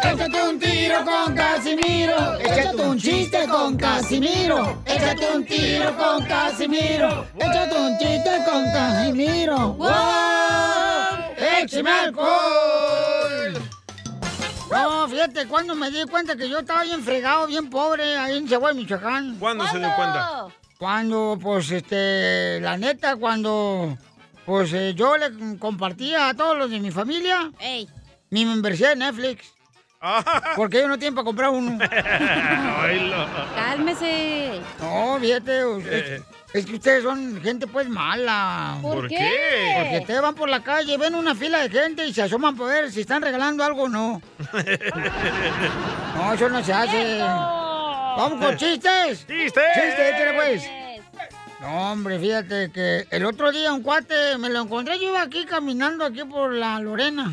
Échate 0.04 0.42
un 0.42 0.58
tiro 0.58 1.04
con 1.04 1.34
Casimiro. 1.34 2.38
Échate 2.38 2.82
un 2.82 2.98
chiste 2.98 3.48
con 3.48 3.76
Casimiro. 3.76 4.82
Échate 4.84 5.34
un 5.34 5.44
tiro 5.44 5.96
con 5.96 6.24
Casimiro. 6.26 7.26
Échate 7.36 7.76
un 7.80 7.98
chiste 7.98 8.30
con 8.44 8.64
Casimiro. 8.72 9.72
¡Wow! 9.74 9.88
¡Échame 11.36 11.62
¡Écheme 11.62 11.90
alcohol! 11.90 13.11
No, 14.72 15.08
fíjate, 15.08 15.46
cuando 15.46 15.74
me 15.74 15.90
di 15.90 16.04
cuenta 16.04 16.36
que 16.36 16.48
yo 16.48 16.60
estaba 16.60 16.82
bien 16.82 17.02
fregado, 17.02 17.46
bien 17.46 17.68
pobre, 17.68 18.16
ahí 18.16 18.38
en 18.38 18.46
Chihuahua, 18.46 18.72
Michoacán. 18.72 19.36
¿Cuándo 19.38 19.66
se 19.68 19.78
dio 19.78 19.94
cuenta? 19.94 20.46
Cuando, 20.78 21.38
pues, 21.40 21.70
este, 21.70 22.58
la 22.60 22.76
neta, 22.76 23.16
cuando, 23.16 23.96
pues, 24.46 24.72
eh, 24.72 24.94
yo 24.94 25.16
le 25.16 25.58
compartía 25.58 26.30
a 26.30 26.34
todos 26.34 26.56
los 26.56 26.70
de 26.70 26.80
mi 26.80 26.90
familia 26.90 27.52
mi 28.30 28.44
membresía 28.46 28.88
de 28.90 28.96
Netflix. 28.96 29.52
Porque 30.56 30.78
ellos 30.78 30.88
no 30.88 30.98
tienen 30.98 31.14
para 31.14 31.24
comprar 31.24 31.50
uno. 31.50 31.78
Cálmese. 33.54 34.60
No, 34.80 35.18
fíjate, 35.20 36.16
es, 36.16 36.22
es 36.52 36.66
que 36.66 36.74
ustedes 36.74 37.02
son 37.02 37.40
gente 37.42 37.66
pues 37.66 37.88
mala. 37.88 38.78
¿Por 38.82 38.94
¿Por 38.96 39.08
qué? 39.08 39.74
Porque 39.78 39.98
ustedes 40.00 40.20
van 40.22 40.34
por 40.34 40.48
la 40.48 40.62
calle, 40.62 40.96
ven 40.98 41.14
una 41.14 41.34
fila 41.34 41.66
de 41.66 41.70
gente 41.70 42.06
y 42.06 42.12
se 42.12 42.22
asoman 42.22 42.56
para 42.56 42.72
ver 42.72 42.92
si 42.92 43.00
están 43.00 43.22
regalando 43.22 43.64
algo 43.64 43.84
o 43.84 43.88
no. 43.88 44.20
No, 46.14 46.34
eso 46.34 46.48
no 46.48 46.62
se 46.62 46.72
hace. 46.72 47.18
¡Vamos 47.18 48.44
con 48.44 48.56
chistes! 48.56 49.26
¡Chistes! 49.26 49.64
¡Chistes, 49.74 50.14
échale, 50.14 50.34
pues! 50.34 50.70
No, 51.60 51.92
hombre, 51.92 52.18
fíjate 52.18 52.70
que 52.70 53.06
el 53.10 53.24
otro 53.24 53.50
día 53.50 53.72
un 53.72 53.82
cuate 53.82 54.36
me 54.36 54.50
lo 54.50 54.60
encontré, 54.62 54.98
yo 54.98 55.08
iba 55.08 55.22
aquí 55.22 55.46
caminando 55.46 56.04
aquí 56.04 56.22
por 56.24 56.52
la 56.52 56.78
Lorena. 56.80 57.32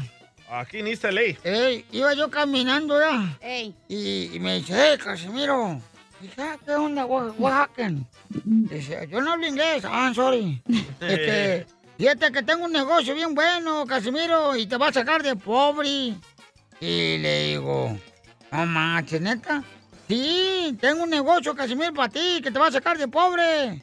Aquí 0.50 0.80
en 0.80 0.88
East 0.88 1.04
LA. 1.04 1.22
Ey, 1.44 1.86
iba 1.92 2.14
yo 2.14 2.30
caminando 2.30 3.00
ya. 3.00 3.38
Ey. 3.42 3.76
Y, 3.88 4.36
y 4.36 4.40
me 4.40 4.56
dice, 4.60 4.74
hey, 4.76 4.98
Casimiro. 4.98 5.82
Dije, 6.22 6.42
ah, 6.42 6.58
¿qué 6.66 6.72
onda, 6.74 7.06
Oaxacan? 7.06 8.06
Dice, 8.30 9.08
yo 9.10 9.22
no 9.22 9.34
hablo 9.34 9.48
inglés. 9.48 9.84
Ah, 9.86 10.12
sorry. 10.14 10.62
Este, 11.00 11.66
fíjate 11.98 12.32
que 12.32 12.44
tengo 12.44 12.66
un 12.66 12.74
negocio 12.74 13.16
bien 13.16 13.34
bueno, 13.34 13.86
Casimiro, 13.86 14.56
y 14.56 14.68
te 14.68 14.78
va 14.78 14.90
a 14.90 14.94
sacar 14.94 15.24
de 15.24 15.36
pobre. 15.38 16.16
Y 16.82 17.18
le 17.18 17.48
digo, 17.48 17.98
no 18.52 18.66
manches, 18.66 19.22
¿neta? 19.22 19.64
Sí, 20.10 20.78
tengo 20.82 21.04
un 21.04 21.10
negocio, 21.10 21.56
Casimiro, 21.56 21.94
para 21.94 22.10
ti, 22.10 22.42
que 22.44 22.52
te 22.52 22.60
va 22.60 22.68
a 22.68 22.72
sacar 22.72 22.98
de 22.98 23.08
pobre. 23.08 23.82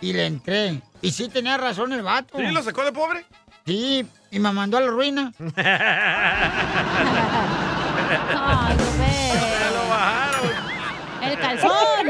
Y 0.00 0.12
le 0.12 0.26
entré. 0.26 0.80
Y 1.00 1.10
sí 1.10 1.28
tenía 1.28 1.56
razón 1.56 1.92
el 1.92 2.02
vato. 2.02 2.38
¿Sí 2.38 2.46
lo 2.46 2.62
sacó 2.62 2.84
de 2.84 2.92
pobre? 2.92 3.24
Sí, 3.66 4.06
y 4.30 4.38
me 4.38 4.52
mandó 4.52 4.78
a 4.78 4.82
la 4.82 4.88
ruina. 4.88 5.32
calzón. 11.60 12.06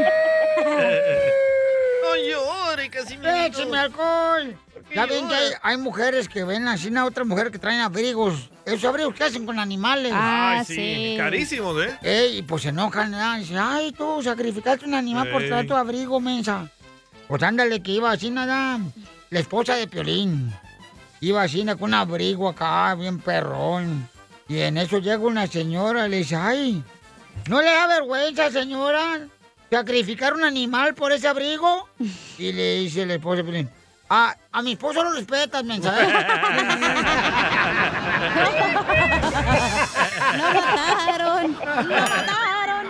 No 2.02 2.16
llore, 2.16 2.90
Casimiro. 2.90 3.35
¡Écheme 3.35 3.78
alcohol! 3.78 4.56
Ya 4.94 5.06
ven 5.06 5.27
que 5.27 5.35
hay, 5.35 5.52
hay 5.62 5.77
mujeres 5.78 6.28
que 6.28 6.44
ven 6.44 6.69
así 6.69 6.94
a 6.94 7.05
otra 7.06 7.24
mujer 7.24 7.51
que 7.51 7.59
traen 7.59 7.81
abrigos. 7.81 8.51
Esos 8.66 8.85
abrigos 8.85 9.14
que 9.14 9.24
hacen 9.24 9.47
con 9.47 9.59
animales. 9.59 10.12
Ay, 10.14 10.64
sí. 10.66 11.14
Carísimos, 11.16 11.82
¿eh? 11.82 11.98
Ey, 12.02 12.39
y 12.39 12.43
pues 12.43 12.62
se 12.62 12.69
enojan, 12.69 13.10
¿verdad? 13.10 13.39
Dicen, 13.39 13.56
ay, 13.59 13.93
tú 13.93 14.23
sacrificaste 14.23 14.85
un 14.85 14.94
animal 14.94 15.31
por 15.31 15.43
traer 15.47 15.66
tu 15.66 15.74
abrigo, 15.74 16.20
mensa. 16.20 16.69
Pues 17.27 17.43
ándale, 17.43 17.82
que 17.82 17.93
iba 17.93 18.10
así 18.10 18.28
nada. 18.28 18.81
La 19.31 19.40
esposa 19.40 19.77
de 19.77 19.89
Piolín. 19.89 20.52
Iba 21.20 21.43
así 21.43 21.64
con 21.64 21.85
un 21.85 21.94
abrigo 21.94 22.48
acá, 22.48 22.94
bien 22.94 23.19
perrón. 23.19 24.09
Y 24.48 24.59
en 24.59 24.77
eso 24.77 24.98
llega 24.98 25.19
una 25.19 25.47
señora 25.47 26.06
y 26.06 26.10
le 26.10 26.16
dice, 26.19 26.36
ay, 26.36 26.85
¿no 27.48 27.60
le 27.60 27.70
da 27.70 27.86
vergüenza, 27.86 28.50
señora, 28.50 29.20
sacrificar 29.70 30.34
un 30.34 30.44
animal 30.44 30.94
por 30.94 31.12
ese 31.12 31.28
abrigo? 31.28 31.88
Y 32.38 32.52
le 32.52 32.76
dice 32.80 33.06
la 33.06 33.14
esposa 33.14 33.42
Piolín, 33.42 33.68
ah, 34.10 34.34
a 34.50 34.62
mi 34.62 34.72
esposo 34.72 35.02
lo 35.02 35.12
respetas, 35.12 35.64
mensa. 35.64 35.94
¿eh?". 36.00 36.06
Lo 40.32 40.54
mataron. 40.54 41.52
Lo 41.52 42.09
mataron. 42.09 42.84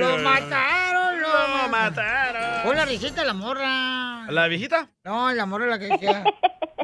Lo 0.00 0.18
mataron, 0.18 1.20
lo, 1.20 1.28
Lo 1.28 1.68
mataron. 1.68 2.41
Pon 2.64 2.76
la 2.76 2.84
risita 2.84 3.24
la 3.24 3.34
morra. 3.34 4.26
¿La 4.30 4.46
viejita? 4.48 4.88
No, 5.04 5.32
la 5.32 5.46
morra 5.46 5.66
la 5.66 5.78
que 5.78 5.86
decía. 5.86 6.24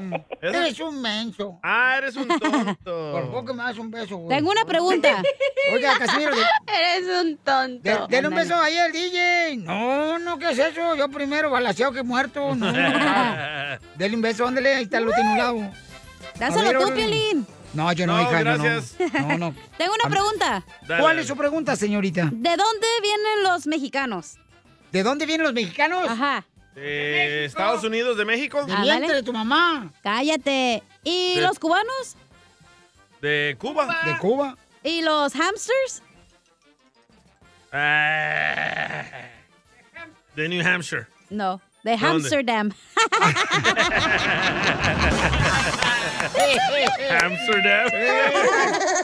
mm, 0.00 0.14
Eres 0.42 0.80
un 0.80 1.00
menso. 1.00 1.58
Ah, 1.62 1.94
eres 1.98 2.16
un 2.16 2.26
tonto. 2.28 2.76
Por 3.12 3.30
poco 3.30 3.54
me 3.54 3.62
das 3.62 3.78
un 3.78 3.90
beso, 3.90 4.16
güey. 4.16 4.36
Tengo 4.36 4.50
una 4.50 4.64
pregunta. 4.64 5.22
Oiga, 5.72 5.96
Casimiro, 5.98 6.32
Eres 6.66 7.08
un 7.24 7.36
tonto. 7.38 7.82
de- 7.82 8.06
denle 8.08 8.28
un 8.28 8.34
beso 8.34 8.56
ahí 8.56 8.76
al 8.76 8.92
DJ. 8.92 9.56
No, 9.58 10.18
no, 10.18 10.38
¿qué 10.38 10.50
es 10.50 10.58
eso? 10.58 10.96
Yo 10.96 11.08
primero 11.08 11.50
balaseado 11.50 11.92
que 11.92 12.02
muerto. 12.02 12.54
No, 12.54 12.72
no. 12.72 13.78
Denle 13.96 14.16
un 14.16 14.22
beso, 14.22 14.46
ándale, 14.46 14.74
ahí 14.74 14.84
está, 14.84 15.00
lo 15.00 15.12
tiene 15.12 15.30
un 15.32 15.38
lado. 15.38 15.70
Dáselo 16.38 16.80
tú. 16.86 16.94
Piolín. 16.94 17.46
No, 17.74 17.92
yo 17.92 18.06
no, 18.06 18.16
No, 18.16 18.22
hija, 18.22 18.38
yo 18.42 18.56
no. 18.56 18.62
gracias. 18.64 18.96
No, 19.12 19.38
no. 19.38 19.54
Tengo 19.76 19.92
una 20.02 20.10
pregunta. 20.10 20.64
¿Cuál 21.00 21.18
es 21.18 21.26
su 21.28 21.36
pregunta, 21.36 21.76
señorita? 21.76 22.22
¿De 22.32 22.56
dónde 22.56 22.86
vienen 23.02 23.42
los 23.44 23.66
mexicanos? 23.66 24.38
¿De 24.92 25.02
dónde 25.02 25.26
vienen 25.26 25.44
los 25.44 25.54
mexicanos? 25.54 26.08
Ajá. 26.08 26.44
¿De 26.74 27.44
Estados 27.44 27.82
Unidos, 27.84 28.16
de 28.16 28.24
México? 28.24 28.64
Del 28.64 28.80
vientre 28.82 29.14
de 29.16 29.22
tu 29.22 29.32
mamá. 29.32 29.92
Cállate. 30.02 30.82
¿Y 31.02 31.36
De- 31.36 31.42
los 31.42 31.58
cubanos? 31.58 32.16
¿De 33.20 33.56
Cuba? 33.58 34.00
¿De 34.04 34.16
Cuba? 34.18 34.56
¿Y 34.84 35.02
los 35.02 35.32
hamsters? 35.34 36.02
Ah, 37.72 39.04
de 40.36 40.48
New 40.48 40.66
Hampshire. 40.66 41.06
No, 41.30 41.60
de 41.82 41.90
¿De 41.90 41.96
dónde? 41.96 42.28
Amsterdam. 42.28 42.72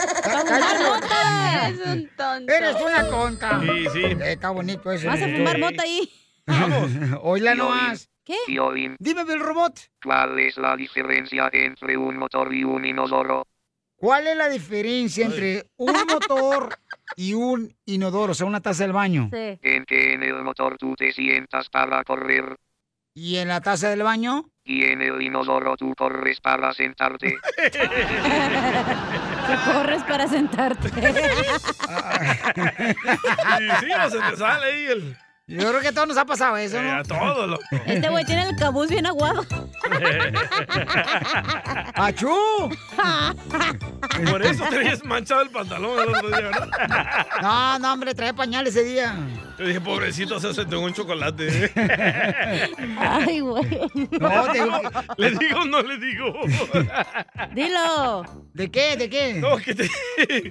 Eres 0.35 1.87
un 1.87 2.09
tonto. 2.17 2.53
Eres 2.53 2.77
una 2.77 3.09
tonta. 3.09 3.61
Sí, 3.61 3.87
sí. 3.93 4.03
Eh, 4.05 4.33
está 4.33 4.51
bonito 4.51 4.91
ese. 4.91 5.07
Vas 5.07 5.23
a 5.23 5.29
fumar 5.29 5.59
mota 5.59 5.83
ahí. 5.83 6.11
Oíla 7.23 7.55
nomás. 7.55 8.11
¿Qué? 8.25 8.37
Piolín, 8.47 8.97
Dime, 8.99 9.21
el 9.21 9.41
robot. 9.41 9.79
¿cuál 10.03 10.39
es 10.39 10.57
la 10.57 10.77
diferencia 10.77 11.51
entre 11.53 11.99
un 11.99 12.17
motor 12.17 12.55
y 12.55 12.65
un 12.65 12.85
inodoro? 12.87 13.47
¿Cuál 13.97 14.27
es 14.27 14.37
la 14.37 14.49
diferencia 14.49 15.27
entre 15.27 15.65
un 15.77 15.93
motor 16.11 16.71
y 17.17 17.35
un 17.35 17.75
inodoro, 17.85 18.33
o 18.33 18.35
sea, 18.35 18.47
una 18.47 18.61
taza 18.61 18.85
del 18.85 18.93
baño? 18.95 19.29
Sí. 19.31 19.59
En 19.63 19.85
que 19.85 20.15
en 20.15 20.23
el 20.23 20.43
motor 20.43 20.79
tú 20.79 20.95
te 20.97 21.13
sientas 21.13 21.69
para 21.69 22.03
correr 22.03 22.57
¿Y 23.15 23.37
en 23.37 23.49
la 23.49 23.61
taza 23.61 23.89
del 23.91 24.03
baño? 24.03 24.51
y 24.67 24.83
en 24.85 25.03
el 25.03 25.21
inodoro 25.21 25.77
tú 25.77 25.95
corres 25.95 26.41
para 26.41 26.73
sentarte. 26.73 27.37
Que 29.47 29.73
corres 29.73 30.03
para 30.05 30.27
sentarte. 30.27 30.89
Sí, 33.59 33.69
sí, 33.81 33.93
o 33.93 34.11
se 34.11 34.19
te 34.19 34.37
sale 34.37 34.67
ahí 34.67 34.85
el... 34.87 35.17
Yo 35.47 35.59
creo 35.69 35.81
que 35.83 35.89
a 35.89 35.93
todos 35.93 36.09
nos 36.09 36.17
ha 36.17 36.25
pasado 36.25 36.57
eso, 36.57 36.79
Eh, 36.79 36.83
¿no? 36.83 36.95
a 36.97 37.03
todo, 37.03 37.47
loco. 37.47 37.63
Este 37.85 38.09
güey 38.09 38.25
tiene 38.25 38.49
el 38.49 38.57
cabuz 38.57 38.89
bien 38.89 39.05
aguado. 39.05 39.45
¡Achú! 41.95 42.35
Por 44.31 44.43
eso 44.43 44.65
tenías 44.71 45.05
manchado 45.05 45.43
el 45.43 45.51
pantalón 45.51 46.01
el 46.01 46.09
otro 46.15 46.29
día, 46.29 46.41
¿verdad? 46.41 46.69
No, 47.43 47.79
no, 47.79 47.93
hombre, 47.93 48.15
trae 48.15 48.33
pañal 48.33 48.67
ese 48.67 48.85
día. 48.85 49.15
Yo 49.59 49.67
dije, 49.67 49.81
pobrecito, 49.83 50.41
se 50.41 50.49
hace 50.49 50.63
un 50.75 50.95
chocolate. 50.95 51.71
Ay, 52.99 53.41
güey. 53.41 53.81
No, 54.19 54.43
te... 54.51 54.63
¿Le 55.19 55.31
digo 55.33 55.61
o 55.61 55.65
no 55.67 55.83
le 55.83 55.99
digo? 55.99 56.33
Dilo. 57.55 58.25
¿De 58.55 58.71
qué? 58.71 58.97
¿De 58.97 59.11
qué? 59.11 59.35
No, 59.35 59.57
que 59.59 59.75
te... 59.75 59.91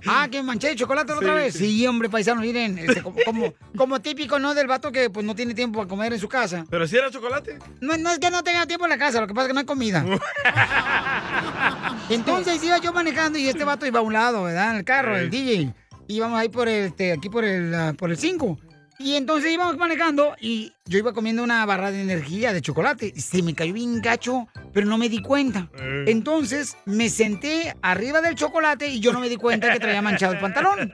Ah, 0.06 0.28
que 0.32 0.44
manché 0.44 0.68
de 0.70 0.76
chocolate 0.76 1.14
otra 1.14 1.30
Sí. 1.30 1.34
vez. 1.36 1.54
Sí, 1.56 1.88
hombre, 1.88 2.10
paisano, 2.10 2.42
miren, 2.42 2.78
este, 2.78 3.02
como, 3.02 3.18
como, 3.26 3.54
como 3.76 4.00
típico, 4.02 4.38
¿no? 4.40 4.54
Del 4.54 4.68
vato 4.68 4.83
que 4.92 5.10
pues 5.10 5.26
no 5.26 5.36
tiene 5.36 5.54
tiempo 5.54 5.80
para 5.80 5.90
comer 5.90 6.14
en 6.14 6.20
su 6.20 6.28
casa. 6.28 6.66
¿Pero 6.70 6.88
si 6.88 6.98
era 6.98 7.10
chocolate? 7.10 7.60
No, 7.82 7.98
no 7.98 8.12
es 8.12 8.20
que 8.20 8.30
no 8.30 8.44
tenga 8.44 8.66
tiempo 8.66 8.86
en 8.86 8.90
la 8.90 8.98
casa, 8.98 9.22
lo 9.22 9.28
que 9.28 9.34
pasa 9.34 9.46
es 9.46 9.48
que 9.50 9.54
no 9.54 9.60
hay 9.60 9.66
comida. 9.66 10.04
Entonces 12.10 12.64
iba 12.64 12.78
yo 12.80 12.94
manejando 12.94 13.40
y 13.40 13.48
este 13.48 13.64
vato 13.64 13.86
iba 13.86 14.00
a 14.00 14.04
un 14.04 14.14
lado, 14.14 14.44
¿verdad? 14.44 14.72
En 14.72 14.78
el 14.78 14.84
carro, 14.84 15.18
el 15.18 15.30
DJ. 15.30 15.74
Íbamos 16.08 16.40
ahí 16.40 16.50
por 16.50 16.68
el, 16.68 16.86
este, 16.86 17.14
aquí 17.14 17.30
por 17.30 17.46
el, 17.46 17.74
ah, 17.74 17.94
por 17.98 18.12
el 18.12 18.18
5. 18.18 18.58
Y 19.04 19.16
entonces 19.18 19.52
íbamos 19.52 19.76
manejando 19.76 20.34
y 20.40 20.72
yo 20.86 20.98
iba 20.98 21.12
comiendo 21.12 21.44
una 21.44 21.66
barra 21.66 21.92
de 21.92 22.02
energía 22.02 22.54
de 22.54 22.62
chocolate. 22.62 23.14
Se 23.20 23.44
me 23.44 23.54
cayó 23.54 23.74
bien 23.74 24.02
gacho, 24.02 24.48
pero 24.74 24.88
no 24.88 24.98
me 24.98 25.10
di 25.10 25.22
cuenta. 25.22 25.70
Eh. 25.78 26.06
Entonces 26.08 26.78
me 26.86 27.10
senté 27.10 27.76
arriba 27.82 28.22
del 28.22 28.36
chocolate 28.36 28.88
y 28.88 29.02
yo 29.02 29.12
no 29.12 29.20
me 29.20 29.28
di 29.28 29.36
cuenta 29.36 29.74
que 29.74 29.80
traía 29.82 30.02
manchado 30.02 30.32
el 30.32 30.40
pantalón. 30.40 30.94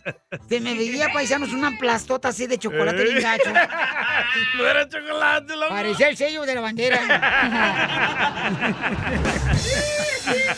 Se 0.50 0.60
me 0.60 0.74
veía, 0.74 1.14
paisanos, 1.14 1.54
una 1.54 1.78
plastota 1.78 2.30
así 2.30 2.48
de 2.48 2.58
chocolate 2.58 3.04
bien 3.04 3.22
gacho. 3.22 3.54
No 4.58 4.68
era 4.68 4.88
chocolate, 4.88 5.56
loco. 5.56 5.70
Parecía 5.70 6.10
el 6.10 6.18
sello 6.18 6.44
de 6.44 6.56
la 6.56 6.62
bandera. 6.62 7.00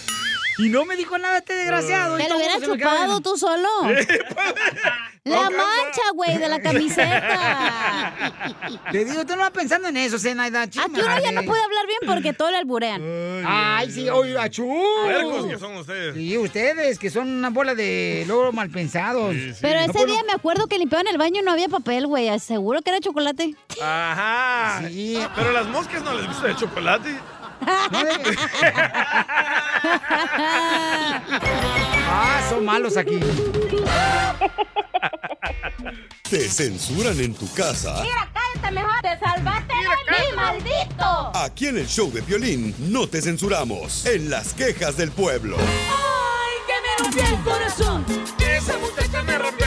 y 0.66 0.70
no 0.70 0.86
me 0.86 0.96
dijo 0.96 1.18
nada 1.18 1.40
este 1.40 1.54
desgraciado. 1.54 2.18
Te 2.18 2.24
lo 2.24 2.30
el 2.30 2.36
hubiera 2.36 2.54
mundo 2.54 2.66
se 2.68 2.72
me 2.72 2.78
quedaba 2.78 2.98
chupado 3.00 3.22
tú 3.22 3.38
solo. 3.38 3.68
La 5.24 5.52
mancha, 5.52 6.02
güey, 6.16 6.40
de 6.40 6.50
la 6.50 6.60
camiseta. 6.64 8.34
Le 8.92 9.06
digo, 9.06 9.24
tú 9.24 9.36
no 9.36 9.42
vas 9.44 9.52
pensando 9.52 9.88
en 9.90 9.98
eso, 9.98 10.18
Zenaida. 10.18 10.64
Aquí 10.64 10.80
uno 10.80 11.20
ya 11.20 11.32
no 11.32 11.44
puede 11.44 11.62
hablar 11.62 11.86
bien 11.86 12.00
porque 12.08 12.34
todo 12.34 12.50
le 12.50 12.58
alburean. 12.58 13.02
Ay, 13.46 13.92
sí, 13.92 14.10
oye, 14.10 14.36
achú. 14.40 14.68
Que 15.48 15.60
son 15.60 15.76
ustedes. 15.76 16.16
Sí, 16.16 16.38
ustedes, 16.40 16.98
que 16.98 17.12
son 17.12 17.30
una 17.30 17.52
bola 17.52 17.76
de 17.76 18.24
logros 18.28 18.52
mal 18.54 18.72
pensados. 18.72 19.36
Pero 19.62 19.86
No 19.86 19.94
ese 19.94 20.06
día 20.08 20.24
me 20.26 20.34
acuerdo 20.34 20.66
que 20.66 20.80
limpiaban 20.80 21.06
el 21.08 21.20
baño 21.20 21.42
y 21.42 21.44
no 21.44 21.52
había 21.52 21.70
papel, 21.70 22.08
güey. 22.08 22.40
Seguro 22.40 22.82
que 22.82 22.90
era 22.90 23.00
chocolate. 23.00 23.56
Ajá. 23.80 24.82
Pero 25.36 25.50
a 25.50 25.54
las 25.54 25.68
moscas 25.68 26.04
no 26.04 26.16
les 26.16 26.26
gusta 26.28 26.48
el 26.48 26.56
chocolate. 26.56 27.16
Ah, 32.14 32.42
son 32.50 32.66
malos 32.66 32.98
aquí. 32.98 33.20
¿Te 36.30 36.50
censuran 36.50 37.20
en 37.20 37.34
tu 37.34 37.52
casa? 37.54 38.04
cállate 38.34 38.72
mejor. 38.76 39.02
Te 39.02 39.20
salvaste 39.20 39.74
de 39.74 40.12
mí, 40.12 40.36
maldito. 40.36 41.32
Aquí 41.36 41.68
en 41.68 41.78
el 41.78 41.88
show 41.88 42.12
de 42.12 42.22
violín 42.22 42.76
no 42.92 43.08
te 43.08 43.22
censuramos. 43.22 44.06
En 44.06 44.30
las 44.30 44.54
quejas 44.54 44.98
del 44.98 45.12
pueblo. 45.12 45.58
Ay, 45.60 46.58
que 46.68 46.74
me 46.82 47.04
rompió 47.04 47.38
el 47.38 47.44
corazón. 47.44 48.06
Esa 48.40 48.78
muchacha 48.78 49.22
me 49.24 49.38
rompió 49.38 49.61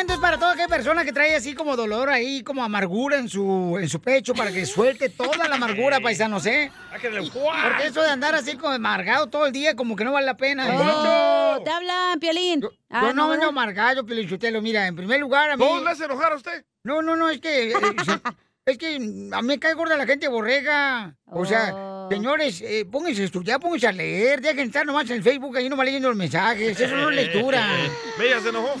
el 0.00 0.06
corazón. 0.06 0.10
Este 0.10 0.12
segmento 0.12 0.12
es 0.14 0.18
para 0.20 0.38
toda 0.38 0.52
aquella 0.52 0.68
persona 0.68 1.04
que 1.04 1.12
trae 1.12 1.34
así 1.34 1.54
como 1.54 1.76
dolor 1.76 2.08
ahí, 2.08 2.42
como 2.42 2.62
amargura 2.64 3.18
en 3.18 3.28
su, 3.28 3.78
en 3.80 3.88
su 3.88 4.00
pecho, 4.00 4.34
para 4.34 4.50
que 4.52 4.64
suelte 4.66 5.08
toda 5.10 5.48
la 5.48 5.56
amargura, 5.56 6.00
paisanos, 6.00 6.46
¿eh? 6.46 6.70
Porque 6.90 7.86
eso 7.86 8.02
de 8.02 8.08
andar 8.10 8.34
así 8.34 8.56
como 8.56 8.72
amargado 8.74 9.26
todo 9.28 9.46
el 9.46 9.52
día, 9.52 9.74
como 9.76 9.96
que 9.96 10.04
no 10.04 10.12
vale 10.12 10.26
la 10.26 10.36
pena. 10.36 10.66
Oh, 10.70 11.62
te 11.62 11.70
hablan, 11.70 12.18
Piolín. 12.20 12.60
Yo 12.62 12.70
Ah, 12.88 13.02
no 13.02 13.12
no, 13.12 13.22
vengo 13.28 13.30
¿verdad? 13.30 13.48
amargado, 13.48 14.04
Piolín 14.06 14.28
Sotelo. 14.28 14.60
Mira, 14.62 14.86
en 14.86 14.96
primer 14.96 15.20
lugar, 15.20 15.50
a 15.50 15.56
mí... 15.56 15.64
¿Todos 15.64 15.82
le 15.84 15.90
hace 15.90 16.04
enojar 16.04 16.32
a 16.32 16.36
usted? 16.36 16.64
No, 16.82 17.02
no, 17.02 17.14
no, 17.16 17.28
es 17.30 17.40
que... 17.40 17.70
eh, 17.70 17.74
es 18.66 18.78
que 18.78 18.96
a 18.96 19.42
mí 19.42 19.46
me 19.48 19.58
cae 19.58 19.74
gorda 19.74 19.96
la 19.96 20.06
gente 20.06 20.28
borrega. 20.28 21.14
O 21.26 21.44
sea, 21.44 21.72
Oh. 21.74 22.08
señores, 22.10 22.60
eh, 22.62 22.84
pónganse 22.90 23.22
a 23.22 23.24
estudiar, 23.26 23.60
pónganse 23.60 23.86
a 23.86 23.92
leer. 23.92 24.40
Dejen 24.40 24.56
de 24.56 24.62
estar 24.64 24.84
nomás 24.86 25.08
en 25.10 25.16
el 25.16 25.22
Facebook 25.22 25.56
ahí 25.56 25.68
nomás 25.68 25.84
leyendo 25.86 26.08
los 26.08 26.16
mensajes. 26.16 26.78
Eso 26.80 26.96
no 26.96 27.10
es 27.10 27.16
lectura. 27.16 27.64
Ya 28.28 28.40
se 28.40 28.48
enojó. 28.50 28.74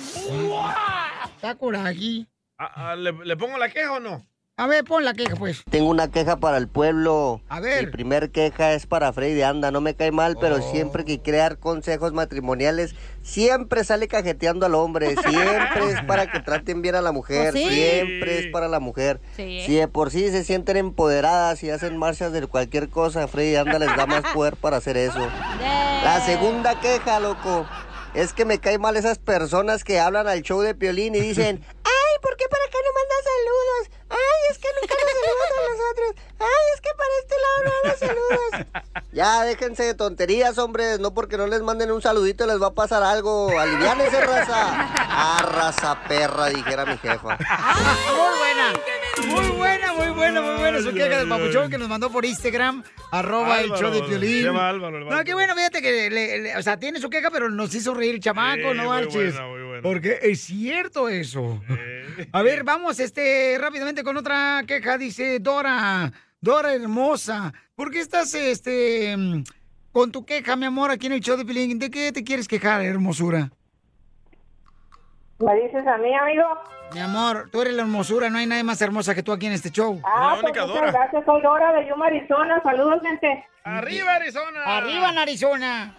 Está 1.40 1.54
coraje. 1.54 2.26
Ah, 2.58 2.90
ah, 2.90 2.96
¿le, 2.96 3.12
le 3.12 3.34
pongo 3.34 3.56
la 3.56 3.70
queja 3.70 3.92
o 3.92 3.98
no? 3.98 4.26
A 4.58 4.66
ver, 4.66 4.84
pon 4.84 5.06
la 5.06 5.14
queja, 5.14 5.36
pues. 5.36 5.62
Tengo 5.70 5.88
una 5.88 6.10
queja 6.10 6.36
para 6.36 6.58
el 6.58 6.68
pueblo. 6.68 7.40
A 7.48 7.60
ver. 7.60 7.86
Mi 7.86 7.92
primer 7.92 8.30
queja 8.30 8.74
es 8.74 8.84
para 8.84 9.10
Freddy 9.10 9.40
Anda. 9.40 9.70
No 9.70 9.80
me 9.80 9.94
cae 9.94 10.12
mal, 10.12 10.36
pero 10.38 10.60
siempre 10.60 11.06
que 11.06 11.32
dar 11.32 11.56
consejos 11.56 12.12
matrimoniales, 12.12 12.94
siempre 13.22 13.84
sale 13.84 14.06
cajeteando 14.06 14.66
al 14.66 14.74
hombre. 14.74 15.16
Siempre 15.16 15.92
es 15.92 16.04
para 16.04 16.30
que 16.30 16.40
traten 16.40 16.82
bien 16.82 16.94
a 16.94 17.00
la 17.00 17.10
mujer. 17.10 17.52
Pues 17.52 17.64
sí. 17.64 17.70
Siempre 17.70 18.38
es 18.40 18.46
para 18.48 18.68
la 18.68 18.80
mujer. 18.80 19.18
Sí. 19.34 19.62
Si 19.64 19.76
de 19.76 19.88
por 19.88 20.10
sí 20.10 20.28
se 20.28 20.44
sienten 20.44 20.76
empoderadas 20.76 21.62
y 21.62 21.70
hacen 21.70 21.96
marchas 21.96 22.30
de 22.32 22.46
cualquier 22.46 22.90
cosa, 22.90 23.28
Freddy 23.28 23.56
Anda 23.56 23.78
les 23.78 23.96
da 23.96 24.04
más 24.04 24.24
poder 24.34 24.56
para 24.56 24.76
hacer 24.76 24.98
eso. 24.98 25.26
La 26.04 26.20
segunda 26.26 26.78
queja, 26.80 27.18
loco, 27.18 27.66
es 28.14 28.32
que 28.32 28.44
me 28.44 28.58
cae 28.58 28.78
mal 28.78 28.96
esas 28.96 29.18
personas 29.18 29.84
que 29.84 30.00
hablan 30.00 30.26
al 30.28 30.42
show 30.42 30.60
de 30.60 30.74
Piolín 30.74 31.14
y 31.14 31.20
dicen, 31.20 31.64
ay, 31.84 32.14
¿por 32.22 32.36
qué 32.36 32.46
para 32.48 32.64
acá 32.64 32.78
no 32.84 32.92
mandas 33.00 33.24
saludos? 33.24 33.99
Ay, 34.10 34.40
es 34.50 34.58
que 34.58 34.68
nunca 34.80 34.94
nos 34.94 35.12
saludas 35.12 35.50
a 35.56 35.70
nosotros. 35.70 36.24
Ay, 36.40 36.64
es 36.74 36.80
que 36.80 36.90
para 36.96 37.10
este 37.20 37.34
lado 37.44 37.64
no 37.64 37.90
nos 37.90 37.98
saludas. 37.98 39.04
Ya, 39.12 39.44
déjense 39.44 39.82
de 39.84 39.94
tonterías, 39.94 40.58
hombres. 40.58 40.98
No 41.00 41.14
porque 41.14 41.36
no 41.36 41.46
les 41.46 41.60
manden 41.62 41.90
un 41.92 42.02
saludito 42.02 42.46
les 42.46 42.60
va 42.60 42.68
a 42.68 42.74
pasar 42.74 43.02
algo. 43.02 43.58
Aliviánese, 43.58 44.20
raza. 44.20 44.90
Ah, 45.12 45.42
raza 45.52 46.02
perra, 46.08 46.48
dijera 46.48 46.84
mi 46.86 46.96
jefa. 46.98 47.36
Muy 47.36 48.38
buena. 48.38 48.72
Muy 49.26 49.48
buena, 49.56 49.92
muy 49.92 50.08
buena, 50.10 50.40
muy 50.40 50.54
buena 50.60 50.78
su 50.80 50.92
queja 50.94 51.18
del 51.18 51.28
papuchón 51.28 51.70
que 51.70 51.76
nos 51.78 51.88
mandó 51.88 52.10
por 52.10 52.24
Instagram, 52.24 52.82
arroba 53.10 53.60
el 53.60 53.70
show 53.72 53.90
de 53.90 54.02
Piolín. 54.02 54.46
No, 54.46 55.24
qué 55.24 55.34
bueno, 55.34 55.54
fíjate 55.54 55.82
que, 55.82 56.08
le- 56.10 56.38
le- 56.38 56.56
o 56.56 56.62
sea, 56.62 56.78
tiene 56.78 57.00
su 57.00 57.10
queja, 57.10 57.30
pero 57.30 57.50
nos 57.50 57.74
hizo 57.74 57.92
reír 57.92 58.14
el 58.14 58.20
chamaco, 58.20 58.56
Sí, 58.70 58.76
no 58.76 58.84
muy 58.84 58.86
marches. 58.86 59.12
buena, 59.34 59.46
muy 59.46 59.62
buena. 59.62 59.82
Porque 59.82 60.18
es 60.22 60.40
cierto 60.42 61.08
eso. 61.08 61.60
A 62.32 62.42
ver, 62.42 62.64
vamos, 62.64 62.98
este, 63.00 63.56
rápidamente 63.60 63.99
con 64.04 64.16
otra 64.16 64.62
queja, 64.66 64.98
dice 64.98 65.38
Dora, 65.38 66.12
Dora 66.40 66.72
hermosa. 66.74 67.52
¿Por 67.74 67.90
qué 67.90 68.00
estás, 68.00 68.34
este, 68.34 69.16
con 69.92 70.12
tu 70.12 70.24
queja, 70.24 70.56
mi 70.56 70.66
amor, 70.66 70.90
aquí 70.90 71.06
en 71.06 71.14
el 71.14 71.20
show 71.20 71.36
de 71.36 71.44
Piolín? 71.44 71.78
¿De 71.78 71.90
qué 71.90 72.12
te 72.12 72.24
quieres 72.24 72.48
quejar, 72.48 72.82
hermosura? 72.82 73.50
¿Me 75.38 75.54
dices 75.62 75.86
a 75.86 75.96
mí, 75.98 76.14
amigo? 76.14 76.44
Mi 76.92 77.00
amor, 77.00 77.48
tú 77.50 77.62
eres 77.62 77.74
la 77.74 77.82
hermosura, 77.82 78.28
no 78.28 78.38
hay 78.38 78.46
nadie 78.46 78.64
más 78.64 78.80
hermosa 78.82 79.14
que 79.14 79.22
tú 79.22 79.32
aquí 79.32 79.46
en 79.46 79.52
este 79.52 79.70
show. 79.70 80.00
Ah, 80.04 80.36
pues 80.40 80.52
muchas 80.52 80.92
gracias. 80.92 81.24
Soy 81.24 81.40
Dora 81.40 81.72
de 81.72 81.88
Yuma, 81.88 82.06
Arizona. 82.06 82.60
Saludos, 82.62 83.00
gente. 83.02 83.46
¡Arriba, 83.64 84.14
Arizona! 84.14 84.64
¡Arriba, 84.64 85.10
en 85.10 85.18
Arizona! 85.18 85.94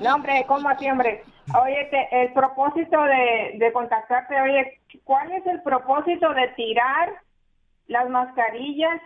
No, 0.00 0.14
hombre, 0.14 0.44
¿cómo 0.46 0.68
así, 0.68 0.88
hombre? 0.88 1.24
Oye, 1.54 1.84
te- 1.86 2.08
el 2.22 2.32
propósito 2.32 3.02
de, 3.02 3.52
de 3.54 3.72
contactarte, 3.72 4.40
oye, 4.40 4.80
¿cuál 5.04 5.32
es 5.32 5.46
el 5.46 5.62
propósito 5.62 6.32
de 6.34 6.48
tirar 6.48 7.12
las 7.86 8.08
mascarillas 8.10 9.00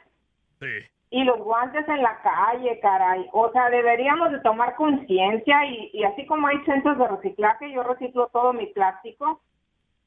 y 1.11 1.25
los 1.25 1.39
guantes 1.39 1.87
en 1.89 2.03
la 2.03 2.19
calle, 2.23 2.81
caray? 2.81 3.29
O 3.33 3.51
sea, 3.53 3.71
deberíamos 3.71 4.33
de 4.33 4.41
tomar 4.41 4.75
conciencia 4.75 5.65
y, 5.67 5.91
y 5.93 6.05
así 6.05 6.27
como 6.27 6.47
hay 6.49 6.59
centros 6.65 6.99
de 6.99 7.09
reciclaje, 7.09 7.71
yo 7.73 7.83
reciclo 7.83 8.29
todo 8.29 8.53
mi 8.53 8.67
plástico. 8.67 9.41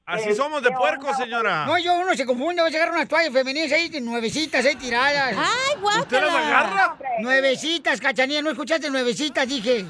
Así 0.08 0.30
Eh, 0.30 0.36
somos 0.36 0.62
de 0.62 0.70
¿qué 0.70 0.76
puerco, 0.76 1.08
onda? 1.08 1.18
señora. 1.18 1.66
No, 1.66 1.80
yo 1.80 1.96
uno 1.98 2.14
se 2.14 2.28
confunde, 2.28 2.62
va 2.62 2.68
a 2.68 2.72
llegar 2.72 2.92
unas 2.92 3.08
toallas 3.08 3.34
femeninas 3.34 3.72
ahí, 3.72 3.90
nuevecitas 4.02 4.64
ahí 4.64 4.76
tiradas. 4.76 5.36
¡Ay, 5.36 5.82
guácala! 5.82 6.02
¿Usted 6.04 6.22
las 6.22 6.36
agarra? 6.36 6.96
Nuevecitas, 7.22 8.00
cachanilla, 8.00 8.44
¿no 8.44 8.52
escuchaste 8.52 8.92
nuevecitas? 8.92 9.48
Dije. 9.48 9.88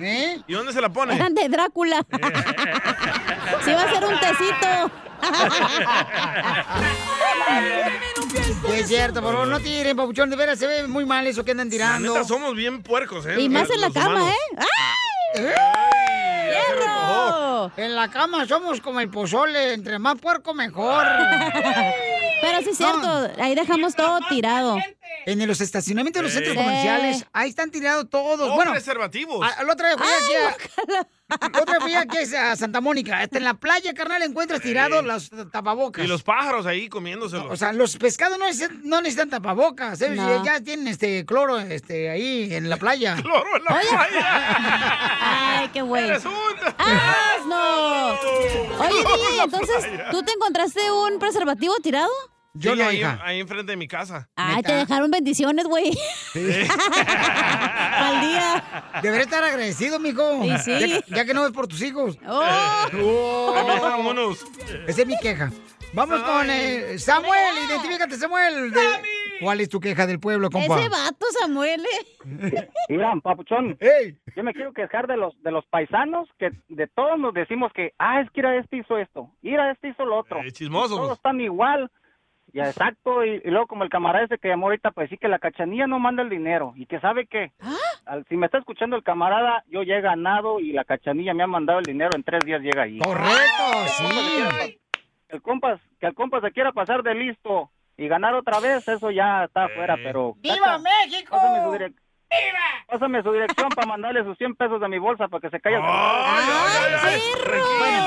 ¿Eh? 0.00 0.40
¿Y 0.48 0.52
dónde 0.52 0.72
se 0.72 0.80
la 0.80 0.88
pone? 0.88 1.14
Eran 1.14 1.32
de 1.36 1.48
Drácula. 1.48 2.04
Se 3.64 3.70
iba 3.70 3.82
a 3.82 3.84
hacer 3.84 4.04
un 4.04 4.18
tecito. 4.20 4.90
Sí, 8.66 8.72
es 8.74 8.88
cierto, 8.88 9.22
por 9.22 9.32
favor, 9.32 9.48
no 9.48 9.60
tiren, 9.60 9.96
papuchón, 9.96 10.28
de 10.30 10.36
veras 10.36 10.58
se 10.58 10.66
ve 10.66 10.86
muy 10.88 11.04
mal 11.06 11.26
eso 11.26 11.44
que 11.44 11.52
andan 11.52 11.68
La 11.68 11.70
tirando. 11.70 12.12
neta, 12.14 12.24
somos 12.26 12.54
bien 12.54 12.82
puercos, 12.82 13.24
¿eh? 13.26 13.40
Y 13.40 13.48
más 13.48 13.70
en 13.70 13.80
la 13.80 13.90
cama, 13.90 14.14
humanos. 14.14 14.34
¿eh? 15.34 15.54
¡Hierro! 16.50 17.72
En 17.76 17.94
la 17.94 18.10
cama 18.10 18.46
somos 18.46 18.80
como 18.80 19.00
el 19.00 19.10
pozole, 19.10 19.72
entre 19.74 19.98
más 19.98 20.18
puerco 20.20 20.54
mejor. 20.54 21.04
Pero 22.40 22.58
sí 22.62 22.70
es 22.70 22.76
cierto, 22.78 23.30
ahí 23.40 23.54
dejamos 23.54 23.94
todo 23.94 24.20
tirado. 24.28 24.76
En 25.26 25.46
los 25.46 25.60
estacionamientos 25.60 26.20
de 26.20 26.24
los 26.24 26.32
centros 26.32 26.56
comerciales, 26.56 27.26
ahí 27.32 27.50
están 27.50 27.70
tirados 27.70 28.08
todos. 28.08 28.48
O 28.48 28.54
bueno, 28.54 28.70
preservativos. 28.72 29.46
a- 29.46 29.62
la 29.64 29.72
otra 29.72 29.88
vez 29.88 29.98
fui 29.98 30.06
aquí 30.06 30.34
a, 30.96 31.06
otra 31.30 31.74
vez 31.74 31.82
fui 31.82 31.94
aquí 31.94 32.18
a 32.34 32.56
Santa 32.56 32.80
Mónica. 32.80 33.20
Hasta 33.20 33.38
en 33.38 33.44
la 33.44 33.54
playa, 33.54 33.92
carnal, 33.94 34.22
encuentras 34.22 34.60
tirados 34.60 35.04
los 35.04 35.30
tapabocas. 35.50 36.04
Y 36.04 36.08
los 36.08 36.22
pájaros 36.22 36.66
ahí 36.66 36.88
comiéndoselos. 36.88 37.46
O 37.50 37.56
sea, 37.56 37.72
los 37.72 37.96
pescados 37.96 38.38
no 38.38 38.46
necesitan, 38.46 38.80
no 38.84 39.00
necesitan 39.00 39.30
tapabocas. 39.30 40.00
¿eh? 40.00 40.10
No. 40.10 40.44
Ya 40.44 40.60
tienen 40.60 40.88
este 40.88 41.24
cloro 41.26 41.58
este, 41.58 42.10
ahí 42.10 42.52
en 42.52 42.70
la 42.70 42.76
playa. 42.76 43.16
¡Cloro 43.22 43.56
en 43.56 43.64
la 43.64 43.80
Ay, 45.20 45.68
qué 45.72 45.82
güey. 45.82 46.04
¡Eres 46.04 46.24
un... 46.24 46.32
¡Asno! 46.78 48.12
Oye, 48.78 48.98
DJ, 48.98 49.42
entonces, 49.44 49.90
¿tú 50.10 50.22
te 50.22 50.32
encontraste 50.32 50.90
un 50.90 51.18
preservativo 51.18 51.74
tirado? 51.82 52.10
Yo 52.54 52.72
Sí, 52.72 52.78
no, 52.78 52.88
ahí, 52.88 52.96
hija. 52.98 53.20
ahí 53.22 53.40
enfrente 53.40 53.72
de 53.72 53.76
mi 53.76 53.86
casa. 53.86 54.28
Ay, 54.34 54.62
te 54.62 54.72
dejaron 54.72 55.10
bendiciones, 55.10 55.66
güey. 55.66 55.92
Al 56.34 58.20
día. 58.20 58.64
Debería 59.02 59.24
estar 59.24 59.44
agradecido, 59.44 59.98
mijo. 60.00 60.44
Y 60.44 60.56
sí. 60.58 61.02
Ya, 61.08 61.16
ya 61.16 61.24
que 61.24 61.34
no 61.34 61.46
es 61.46 61.52
por 61.52 61.66
tus 61.68 61.82
hijos. 61.82 62.18
Oh. 63.00 63.54
Unos. 64.10 64.44
Esa 64.86 65.02
es 65.02 65.06
mi 65.06 65.18
queja. 65.18 65.50
Vamos 65.92 66.20
con 66.22 66.46
eh, 66.50 66.98
Samuel, 66.98 67.54
identifícate, 67.68 68.16
Samuel. 68.16 68.70
De- 68.72 68.80
¿Cuál 69.40 69.60
es 69.60 69.68
tu 69.68 69.78
queja 69.80 70.06
del 70.06 70.18
pueblo, 70.18 70.48
compa? 70.50 70.78
Ese 70.80 70.88
vato, 70.88 71.26
Samuel, 71.40 71.80
¿eh? 71.84 72.68
Mira, 72.88 73.12
papuchón, 73.22 73.78
yo 74.36 74.42
me 74.42 74.52
quiero 74.52 74.72
quejar 74.72 75.06
de 75.06 75.16
los 75.16 75.40
de 75.42 75.50
los 75.52 75.64
paisanos 75.66 76.28
que 76.38 76.50
de 76.68 76.86
todos 76.88 77.18
nos 77.18 77.34
decimos 77.34 77.70
que, 77.74 77.92
ah, 77.98 78.20
es 78.20 78.30
que 78.32 78.42
mira, 78.42 78.56
este 78.58 78.78
hizo 78.78 78.98
esto, 78.98 79.30
mira, 79.42 79.70
este 79.70 79.88
hizo 79.90 80.04
lo 80.04 80.18
otro. 80.18 80.40
Eh, 80.42 80.50
chismosos. 80.52 80.96
Todos 80.98 81.16
están 81.18 81.40
igual. 81.40 81.90
Ya, 82.58 82.68
exacto, 82.70 83.24
y, 83.24 83.40
y 83.44 83.50
luego 83.50 83.66
como 83.66 83.84
el 83.84 83.90
camarada 83.90 84.24
ese 84.24 84.38
que 84.38 84.48
llamó 84.48 84.66
ahorita, 84.66 84.90
pues 84.90 85.08
sí 85.10 85.16
que 85.16 85.28
la 85.28 85.38
cachanilla 85.38 85.86
no 85.86 85.98
manda 85.98 86.22
el 86.22 86.28
dinero, 86.28 86.72
y 86.76 86.86
que 86.86 87.00
sabe 87.00 87.26
que, 87.26 87.52
al- 88.06 88.24
si 88.28 88.36
me 88.36 88.46
está 88.46 88.58
escuchando 88.58 88.96
el 88.96 89.02
camarada, 89.02 89.64
yo 89.68 89.82
ya 89.82 89.96
he 89.96 90.00
ganado 90.00 90.60
y 90.60 90.72
la 90.72 90.84
cachanilla 90.84 91.34
me 91.34 91.42
ha 91.42 91.46
mandado 91.46 91.78
el 91.78 91.84
dinero, 91.84 92.10
en 92.14 92.22
tres 92.22 92.44
días 92.44 92.60
llega 92.62 92.82
ahí. 92.82 92.98
Correcto, 92.98 93.64
sí. 93.88 94.78
El 95.28 95.42
compas, 95.42 95.80
que 96.00 96.06
el 96.06 96.14
compa 96.14 96.40
se 96.40 96.50
quiera 96.52 96.72
pasar 96.72 97.02
de 97.02 97.14
listo 97.14 97.70
y 97.96 98.08
ganar 98.08 98.34
otra 98.34 98.60
vez, 98.60 98.86
eso 98.88 99.10
ya 99.10 99.44
está 99.44 99.64
afuera, 99.64 99.96
pero... 100.02 100.34
¡Viva 100.36 100.78
México! 100.78 101.36
Pásame 102.28 102.28
su 102.28 102.28
direc- 102.28 102.86
Pásame 102.88 103.22
su 103.22 103.32
dirección 103.32 103.68
para 103.70 103.86
mandarle 103.86 104.24
sus 104.24 104.36
100 104.38 104.54
pesos 104.56 104.80
de 104.80 104.88
mi 104.88 104.98
bolsa 104.98 105.28
para 105.28 105.40
que 105.40 105.50
se 105.50 105.60
calle. 105.60 105.76
El 105.76 105.82
Bueno, 105.82 105.96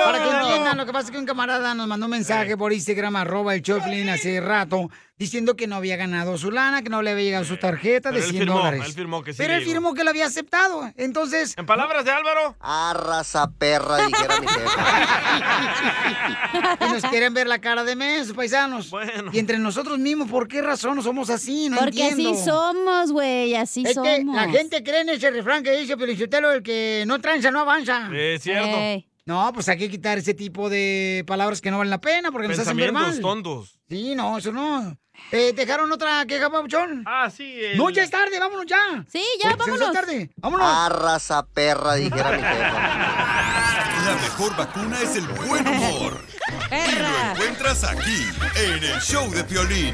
para 0.05 0.17
que 0.23 0.29
entiendan, 0.29 0.77
lo 0.77 0.85
que 0.85 0.91
pasa 0.91 1.05
es 1.05 1.11
que 1.11 1.17
un 1.17 1.25
camarada 1.25 1.73
nos 1.73 1.87
mandó 1.87 2.05
un 2.05 2.11
mensaje 2.11 2.57
por 2.57 2.73
Instagram, 2.73 3.15
arroba 3.15 3.55
el 3.55 3.61
Choplin 3.61 4.09
hace 4.09 4.41
rato, 4.41 4.89
diciendo 5.21 5.55
que 5.55 5.67
no 5.67 5.75
había 5.75 5.97
ganado 5.97 6.35
su 6.35 6.49
lana, 6.49 6.81
que 6.81 6.89
no 6.89 7.03
le 7.03 7.11
había 7.11 7.23
llegado 7.23 7.45
su 7.45 7.55
tarjeta 7.57 8.09
Pero 8.09 8.21
de 8.21 8.25
él 8.25 8.31
100 8.31 8.41
firmó, 8.43 8.57
dólares. 8.57 8.81
él 8.87 8.93
firmó 8.93 9.23
que 9.23 9.33
sí 9.33 9.37
Pero 9.37 9.53
él 9.53 9.59
llegó. 9.59 9.71
firmó 9.71 9.93
que 9.93 10.03
lo 10.03 10.09
había 10.09 10.25
aceptado. 10.25 10.91
Entonces. 10.97 11.53
En 11.59 11.67
palabras 11.67 12.03
de 12.05 12.09
Álvaro. 12.11 12.55
Arrasa 12.59 13.51
perra, 13.51 13.97
dijera 14.07 14.39
mi 14.41 14.47
jefa. 14.47 14.81
y 16.89 16.93
nos 16.93 17.03
quieren 17.03 17.33
ver 17.35 17.45
la 17.45 17.59
cara 17.61 17.83
de 17.83 17.95
mes, 17.95 18.33
paisanos. 18.33 18.91
Y 19.31 19.37
entre 19.37 19.59
nosotros 19.59 19.99
mismos, 19.99 20.27
¿por 20.27 20.47
qué 20.47 20.63
razón 20.63 20.95
no 20.95 21.03
somos 21.03 21.29
así? 21.29 21.69
No 21.69 21.77
Porque 21.77 22.07
entiendo. 22.09 22.31
así 22.33 22.43
somos, 22.43 23.11
güey, 23.11 23.53
así 23.55 23.83
Es 23.85 23.89
que 23.99 24.17
somos. 24.17 24.35
la 24.35 24.49
gente 24.49 24.81
cree 24.83 25.01
en 25.01 25.09
ese 25.09 25.29
refrán 25.29 25.61
que 25.63 25.77
dice 25.77 25.97
Pelichotelo, 25.97 26.51
el 26.51 26.63
que 26.63 27.03
no 27.05 27.21
tranza 27.21 27.51
no 27.51 27.59
avanza. 27.59 28.09
Es 28.11 28.41
cierto. 28.41 29.05
No, 29.23 29.51
pues 29.53 29.69
hay 29.69 29.77
que 29.77 29.87
quitar 29.89 30.17
ese 30.17 30.33
tipo 30.33 30.67
de 30.67 31.23
palabras 31.27 31.61
que 31.61 31.69
no 31.69 31.77
valen 31.77 31.91
la 31.91 32.01
pena 32.01 32.31
porque 32.31 32.47
nos 32.47 32.57
hacen 32.57 32.75
ver 32.75 32.91
mal. 32.91 33.19
Tontos. 33.19 33.79
Sí, 33.87 34.15
no, 34.15 34.37
eso 34.39 34.51
no. 34.51 34.97
Eh, 35.31 35.53
¿Dejaron 35.53 35.91
otra 35.91 36.25
queja, 36.25 36.49
Pabuchón? 36.49 37.03
Ah, 37.07 37.29
sí. 37.29 37.57
el- 37.63 37.77
No, 37.77 37.89
ya 37.89 38.03
es 38.03 38.09
tarde, 38.11 38.37
vámonos 38.39 38.65
ya. 38.65 39.05
Sí, 39.09 39.23
ya, 39.41 39.55
vámonos. 39.55 39.81
Es 39.87 39.93
tarde. 39.93 40.29
Vámonos. 40.37 40.67
Arrasa 40.69 41.45
perra, 41.45 41.93
dijera 41.95 42.31
mi 42.31 42.41
jefa. 42.43 44.05
La 44.05 44.15
mejor 44.21 44.55
vacuna 44.57 44.99
es 45.01 45.15
el 45.15 45.27
buen 45.27 45.67
humor. 45.67 46.19
Y 46.71 46.95
lo 46.95 47.07
encuentras 47.31 47.83
aquí, 47.83 48.25
en 48.55 48.83
el 48.83 48.99
show 49.01 49.29
de 49.29 49.43
Piolín. 49.43 49.93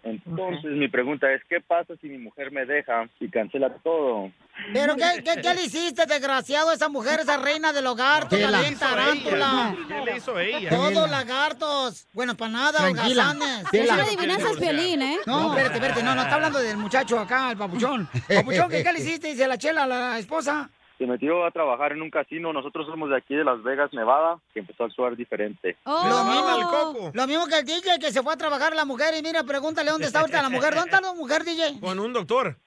Entonces 0.05 0.70
mi 0.70 0.86
pregunta 0.86 1.32
es, 1.32 1.43
¿qué 1.48 1.60
pasa 1.60 1.94
si 2.01 2.09
mi 2.09 2.18
mujer 2.18 2.52
me 2.52 2.64
deja 2.64 3.09
y 3.18 3.28
cancela 3.28 3.70
todo? 3.82 4.31
¿Pero 4.73 4.94
qué, 4.94 5.24
qué, 5.24 5.40
qué 5.43 5.55
le 5.55 5.64
hiciste, 5.64 6.06
desgraciado, 6.06 6.70
a 6.70 6.74
esa 6.74 6.89
mujer, 6.89 7.18
esa 7.18 7.36
reina 7.39 7.73
del 7.73 7.89
hogar? 7.89 8.28
Tu 8.28 8.36
¿Qué 8.36 8.47
le 8.47 8.52
talento, 8.52 8.73
hizo 8.73 8.86
ella? 8.86 8.97
tarántula. 8.97 9.77
¿Qué 9.89 10.05
le 10.05 10.16
hizo 10.16 10.39
ella? 10.39 10.70
Todos 10.70 11.10
lagartos. 11.10 12.06
Bueno, 12.12 12.36
para 12.36 12.52
nada, 12.52 12.86
holgazanes. 12.86 13.64
Es 13.73 13.90
una 13.90 14.05
adivinanza, 14.05 14.51
es 14.52 14.59
Piolín, 14.59 15.02
¿eh? 15.02 15.18
No, 15.27 15.48
espérate, 15.51 15.74
espérate. 15.74 16.02
No, 16.05 16.14
no, 16.14 16.23
está 16.23 16.36
hablando 16.36 16.60
del 16.60 16.77
muchacho 16.77 17.18
acá, 17.18 17.51
el 17.51 17.59
papuchón. 17.59 18.09
Papuchón, 18.28 18.70
¿qué, 18.70 18.85
qué 18.85 18.93
le 18.93 19.01
hiciste? 19.01 19.28
Dice 19.28 19.48
la 19.48 19.59
chela, 19.59 19.89
la 19.89 20.18
esposa. 20.18 20.70
Se 20.98 21.06
metió 21.06 21.44
a 21.44 21.51
trabajar 21.51 21.93
en 21.93 22.02
un 22.02 22.10
casino. 22.10 22.52
Nosotros 22.52 22.86
somos 22.86 23.10
de 23.10 23.16
aquí 23.16 23.35
de 23.35 23.44
Las 23.44 23.62
Vegas, 23.62 23.93
Nevada, 23.93 24.39
que 24.55 24.60
empezó 24.60 24.85
a 24.85 24.86
actuar 24.86 25.16
diferente. 25.16 25.77
Lo, 25.85 26.24
mismo, 26.24 27.10
lo 27.12 27.27
mismo 27.27 27.47
que 27.47 27.59
el 27.59 27.66
DJ 27.66 27.98
que 28.01 28.12
se 28.12 28.23
fue 28.23 28.32
a 28.32 28.36
trabajar 28.36 28.74
la 28.74 28.85
mujer 28.85 29.14
y 29.18 29.23
mira, 29.23 29.44
pregúntale 29.44 29.90
dónde 29.90 30.06
está 30.06 30.20
ahorita 30.20 30.43
la 30.43 30.48
mujer. 30.48 30.74
¿Dónde 30.74 30.90
está 30.90 31.01
la 31.01 31.12
mujer, 31.12 31.44
DJ? 31.44 31.81
Con 31.81 31.98
un 31.98 32.12
doctor. 32.12 32.56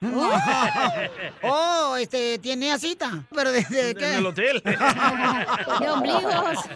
Oh, 1.42 1.96
este, 1.98 2.38
tiene 2.38 2.78
cita. 2.78 3.24
¿Pero 3.34 3.50
de, 3.50 3.62
de 3.62 3.94
qué? 3.94 4.12
En 4.12 4.18
el 4.18 4.26
hotel. 4.26 4.62
De 5.80 5.90
ombligos. 5.90 6.68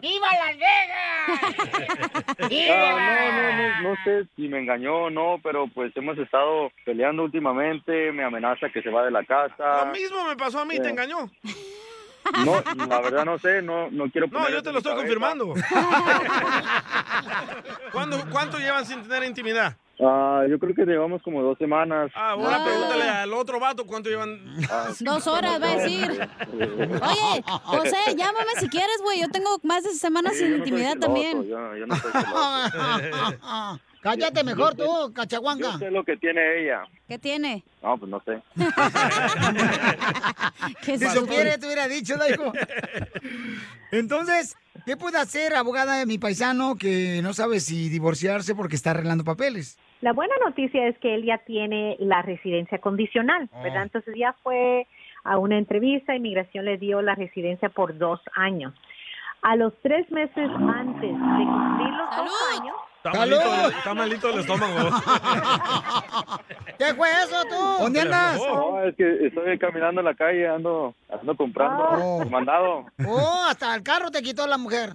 ¡Viva 0.00 0.28
Las 0.32 0.56
Vegas! 0.58 1.02
Ah, 2.42 2.48
no, 2.48 3.32
no, 3.32 3.52
no, 3.52 3.90
no 3.90 3.96
sé 4.04 4.26
si 4.34 4.48
me 4.48 4.58
engañó 4.58 5.04
o 5.04 5.10
no, 5.10 5.38
pero 5.42 5.68
pues 5.68 5.96
hemos 5.96 6.18
estado 6.18 6.70
peleando 6.84 7.22
últimamente, 7.22 8.10
me 8.12 8.24
amenaza 8.24 8.68
que 8.70 8.82
se 8.82 8.90
va 8.90 9.04
de 9.04 9.10
la 9.10 9.24
casa. 9.24 9.86
Lo 9.86 9.92
mismo 9.92 10.24
me 10.24 10.36
pasó 10.36 10.51
a 10.58 10.64
mí, 10.64 10.80
te 10.80 10.88
engañó. 10.90 11.30
No, 12.44 12.62
la 12.86 13.00
verdad 13.00 13.24
no 13.24 13.38
sé, 13.38 13.62
no, 13.62 13.90
no 13.90 14.08
quiero 14.10 14.26
No, 14.28 14.48
yo 14.48 14.62
te 14.62 14.72
lo 14.72 14.78
estoy 14.78 14.92
cabeza. 14.92 14.96
confirmando. 14.96 15.54
¿Cuándo, 17.92 18.24
¿Cuánto 18.30 18.58
llevan 18.58 18.86
sin 18.86 19.02
tener 19.02 19.24
intimidad? 19.24 19.76
Ah, 20.00 20.42
yo 20.48 20.58
creo 20.58 20.74
que 20.74 20.84
llevamos 20.84 21.22
como 21.22 21.42
dos 21.42 21.58
semanas. 21.58 22.10
Ah, 22.14 22.30
ahora 22.30 22.64
pregúntale 22.64 23.08
al 23.08 23.32
otro 23.34 23.60
vato 23.60 23.86
cuánto 23.86 24.08
llevan. 24.08 24.40
Dos 25.00 25.26
horas, 25.26 25.62
va 25.62 25.70
a 25.70 25.76
decir. 25.76 26.28
Oye, 26.52 27.44
José, 27.46 27.96
llámame 28.16 28.52
si 28.58 28.68
quieres, 28.68 28.96
güey. 29.02 29.20
Yo 29.20 29.28
tengo 29.28 29.58
más 29.62 29.84
de 29.84 29.90
semanas 29.90 30.32
Sí, 30.32 30.40
sin 30.40 30.50
no 30.52 30.56
intimidad 30.58 30.92
celoso, 30.94 31.06
también. 31.06 31.48
Yo, 31.48 31.76
yo 31.76 31.86
no. 31.86 31.94
Cállate 34.02 34.42
mejor 34.42 34.74
tú, 34.74 34.82
Yo 34.84 35.12
cachaguanga. 35.14 35.78
sé 35.78 35.90
lo 35.90 36.04
que 36.04 36.16
tiene 36.16 36.40
ella. 36.60 36.82
¿Qué 37.06 37.18
tiene? 37.18 37.62
No, 37.82 37.96
pues 37.96 38.10
no 38.10 38.20
sé. 38.24 38.42
Si 40.82 40.98
supiera, 41.08 41.58
te 41.58 41.66
hubiera 41.66 41.88
dicho, 41.88 42.16
Daigo. 42.16 42.52
Entonces, 43.90 44.56
¿qué 44.84 44.96
puede 44.96 45.18
hacer, 45.18 45.54
abogada 45.54 45.98
de 45.98 46.06
mi 46.06 46.18
paisano, 46.18 46.76
que 46.76 47.20
no 47.22 47.32
sabe 47.32 47.60
si 47.60 47.88
divorciarse 47.88 48.54
porque 48.54 48.76
está 48.76 48.90
arreglando 48.90 49.24
papeles? 49.24 49.78
La 50.00 50.12
buena 50.12 50.34
noticia 50.44 50.88
es 50.88 50.98
que 50.98 51.14
él 51.14 51.24
ya 51.24 51.38
tiene 51.38 51.96
la 52.00 52.22
residencia 52.22 52.78
condicional, 52.78 53.48
¿verdad? 53.62 53.84
Entonces 53.84 54.14
ya 54.16 54.34
fue 54.42 54.86
a 55.24 55.38
una 55.38 55.58
entrevista, 55.58 56.16
inmigración 56.16 56.64
le 56.64 56.78
dio 56.78 57.00
la 57.02 57.14
residencia 57.14 57.68
por 57.68 57.96
dos 57.96 58.20
años. 58.34 58.74
A 59.42 59.56
los 59.56 59.72
tres 59.82 60.10
meses 60.10 60.50
antes 60.50 61.10
de 61.10 61.44
cumplir 61.44 61.88
los 61.90 62.16
dos 62.16 62.30
años, 62.58 62.76
Está 63.04 63.18
malito, 63.18 63.68
está 63.68 63.94
malito 63.94 64.28
el 64.30 64.38
estómago. 64.40 64.90
¿Qué 66.78 66.94
fue 66.94 67.08
eso 67.10 67.42
tú? 67.48 67.82
¿Dónde 67.82 68.00
andas? 68.00 68.38
No, 68.38 68.80
es 68.84 68.94
que 68.94 69.26
estoy 69.26 69.58
caminando 69.58 70.00
en 70.00 70.04
la 70.04 70.14
calle, 70.14 70.46
ando, 70.48 70.94
ando 71.10 71.36
comprando 71.36 71.82
Oh. 71.92 72.24
mandado. 72.26 72.86
Oh, 73.04 73.44
hasta 73.48 73.74
el 73.74 73.82
carro 73.82 74.10
te 74.12 74.22
quitó 74.22 74.46
la 74.46 74.56
mujer. 74.56 74.90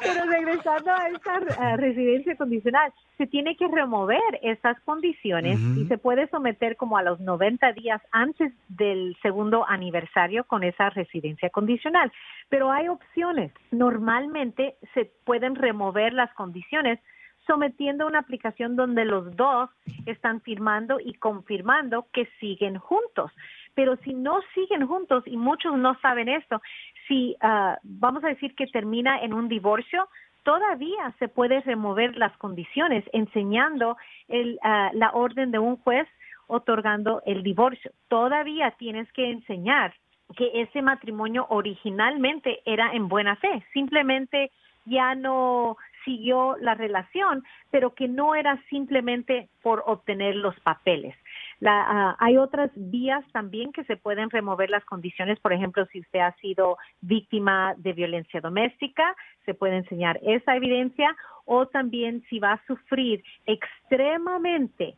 Pero 0.00 0.24
regresando 0.26 0.92
a 0.92 1.08
esta 1.08 1.76
residencia 1.76 2.36
condicional, 2.36 2.92
se 3.16 3.26
tiene 3.26 3.56
que 3.56 3.66
remover 3.66 4.20
esas 4.42 4.78
condiciones 4.82 5.58
y 5.76 5.86
se 5.86 5.98
puede 5.98 6.28
someter 6.28 6.76
como 6.76 6.96
a 6.98 7.02
los 7.02 7.18
90 7.20 7.72
días 7.72 8.00
antes 8.12 8.52
del 8.68 9.16
segundo 9.22 9.64
aniversario 9.68 10.44
con 10.44 10.62
esa 10.62 10.90
residencia 10.90 11.50
condicional. 11.50 12.12
Pero 12.48 12.70
hay 12.70 12.88
opciones. 12.88 13.52
Normalmente 13.72 14.76
se 14.94 15.10
pueden 15.24 15.54
remover 15.56 16.12
las 16.18 16.32
condiciones 16.34 17.00
sometiendo 17.48 18.06
una 18.06 18.18
aplicación 18.18 18.76
donde 18.76 19.06
los 19.06 19.34
dos 19.34 19.70
están 20.04 20.42
firmando 20.42 21.00
y 21.00 21.14
confirmando 21.14 22.06
que 22.12 22.28
siguen 22.38 22.78
juntos. 22.78 23.32
Pero 23.74 23.96
si 24.04 24.12
no 24.12 24.40
siguen 24.54 24.86
juntos, 24.86 25.24
y 25.26 25.36
muchos 25.36 25.76
no 25.76 25.98
saben 26.00 26.28
esto, 26.28 26.60
si 27.08 27.36
ah, 27.40 27.78
vamos 27.82 28.22
a 28.22 28.28
decir 28.28 28.54
que 28.54 28.66
termina 28.66 29.20
en 29.22 29.32
un 29.32 29.48
divorcio, 29.48 30.08
todavía 30.42 31.14
se 31.18 31.28
puede 31.28 31.60
remover 31.62 32.16
las 32.18 32.36
condiciones 32.36 33.04
enseñando 33.12 33.96
el, 34.28 34.58
ah, 34.62 34.90
la 34.92 35.10
orden 35.12 35.50
de 35.50 35.58
un 35.58 35.76
juez 35.78 36.06
otorgando 36.48 37.22
el 37.24 37.42
divorcio. 37.42 37.92
Todavía 38.08 38.72
tienes 38.72 39.10
que 39.12 39.30
enseñar 39.30 39.94
que 40.36 40.50
ese 40.62 40.82
matrimonio 40.82 41.46
originalmente 41.48 42.60
era 42.66 42.92
en 42.92 43.08
buena 43.08 43.36
fe, 43.36 43.64
simplemente 43.72 44.50
ya 44.84 45.14
no 45.14 45.76
siguió 46.04 46.56
la 46.60 46.74
relación, 46.74 47.44
pero 47.70 47.94
que 47.94 48.08
no 48.08 48.34
era 48.34 48.60
simplemente 48.68 49.48
por 49.62 49.82
obtener 49.86 50.36
los 50.36 50.58
papeles. 50.60 51.14
La, 51.60 51.84
ah, 51.88 52.16
hay 52.20 52.36
otras 52.36 52.70
vías 52.74 53.24
también 53.32 53.72
que 53.72 53.84
se 53.84 53.96
pueden 53.96 54.30
remover 54.30 54.70
las 54.70 54.84
condiciones, 54.84 55.40
por 55.40 55.52
ejemplo, 55.52 55.86
si 55.86 56.00
usted 56.00 56.20
ha 56.20 56.32
sido 56.36 56.78
víctima 57.00 57.74
de 57.76 57.92
violencia 57.92 58.40
doméstica, 58.40 59.16
se 59.44 59.54
puede 59.54 59.76
enseñar 59.76 60.18
esa 60.22 60.56
evidencia, 60.56 61.16
o 61.44 61.66
también 61.66 62.22
si 62.28 62.38
va 62.38 62.52
a 62.52 62.66
sufrir 62.66 63.24
extremadamente 63.46 64.94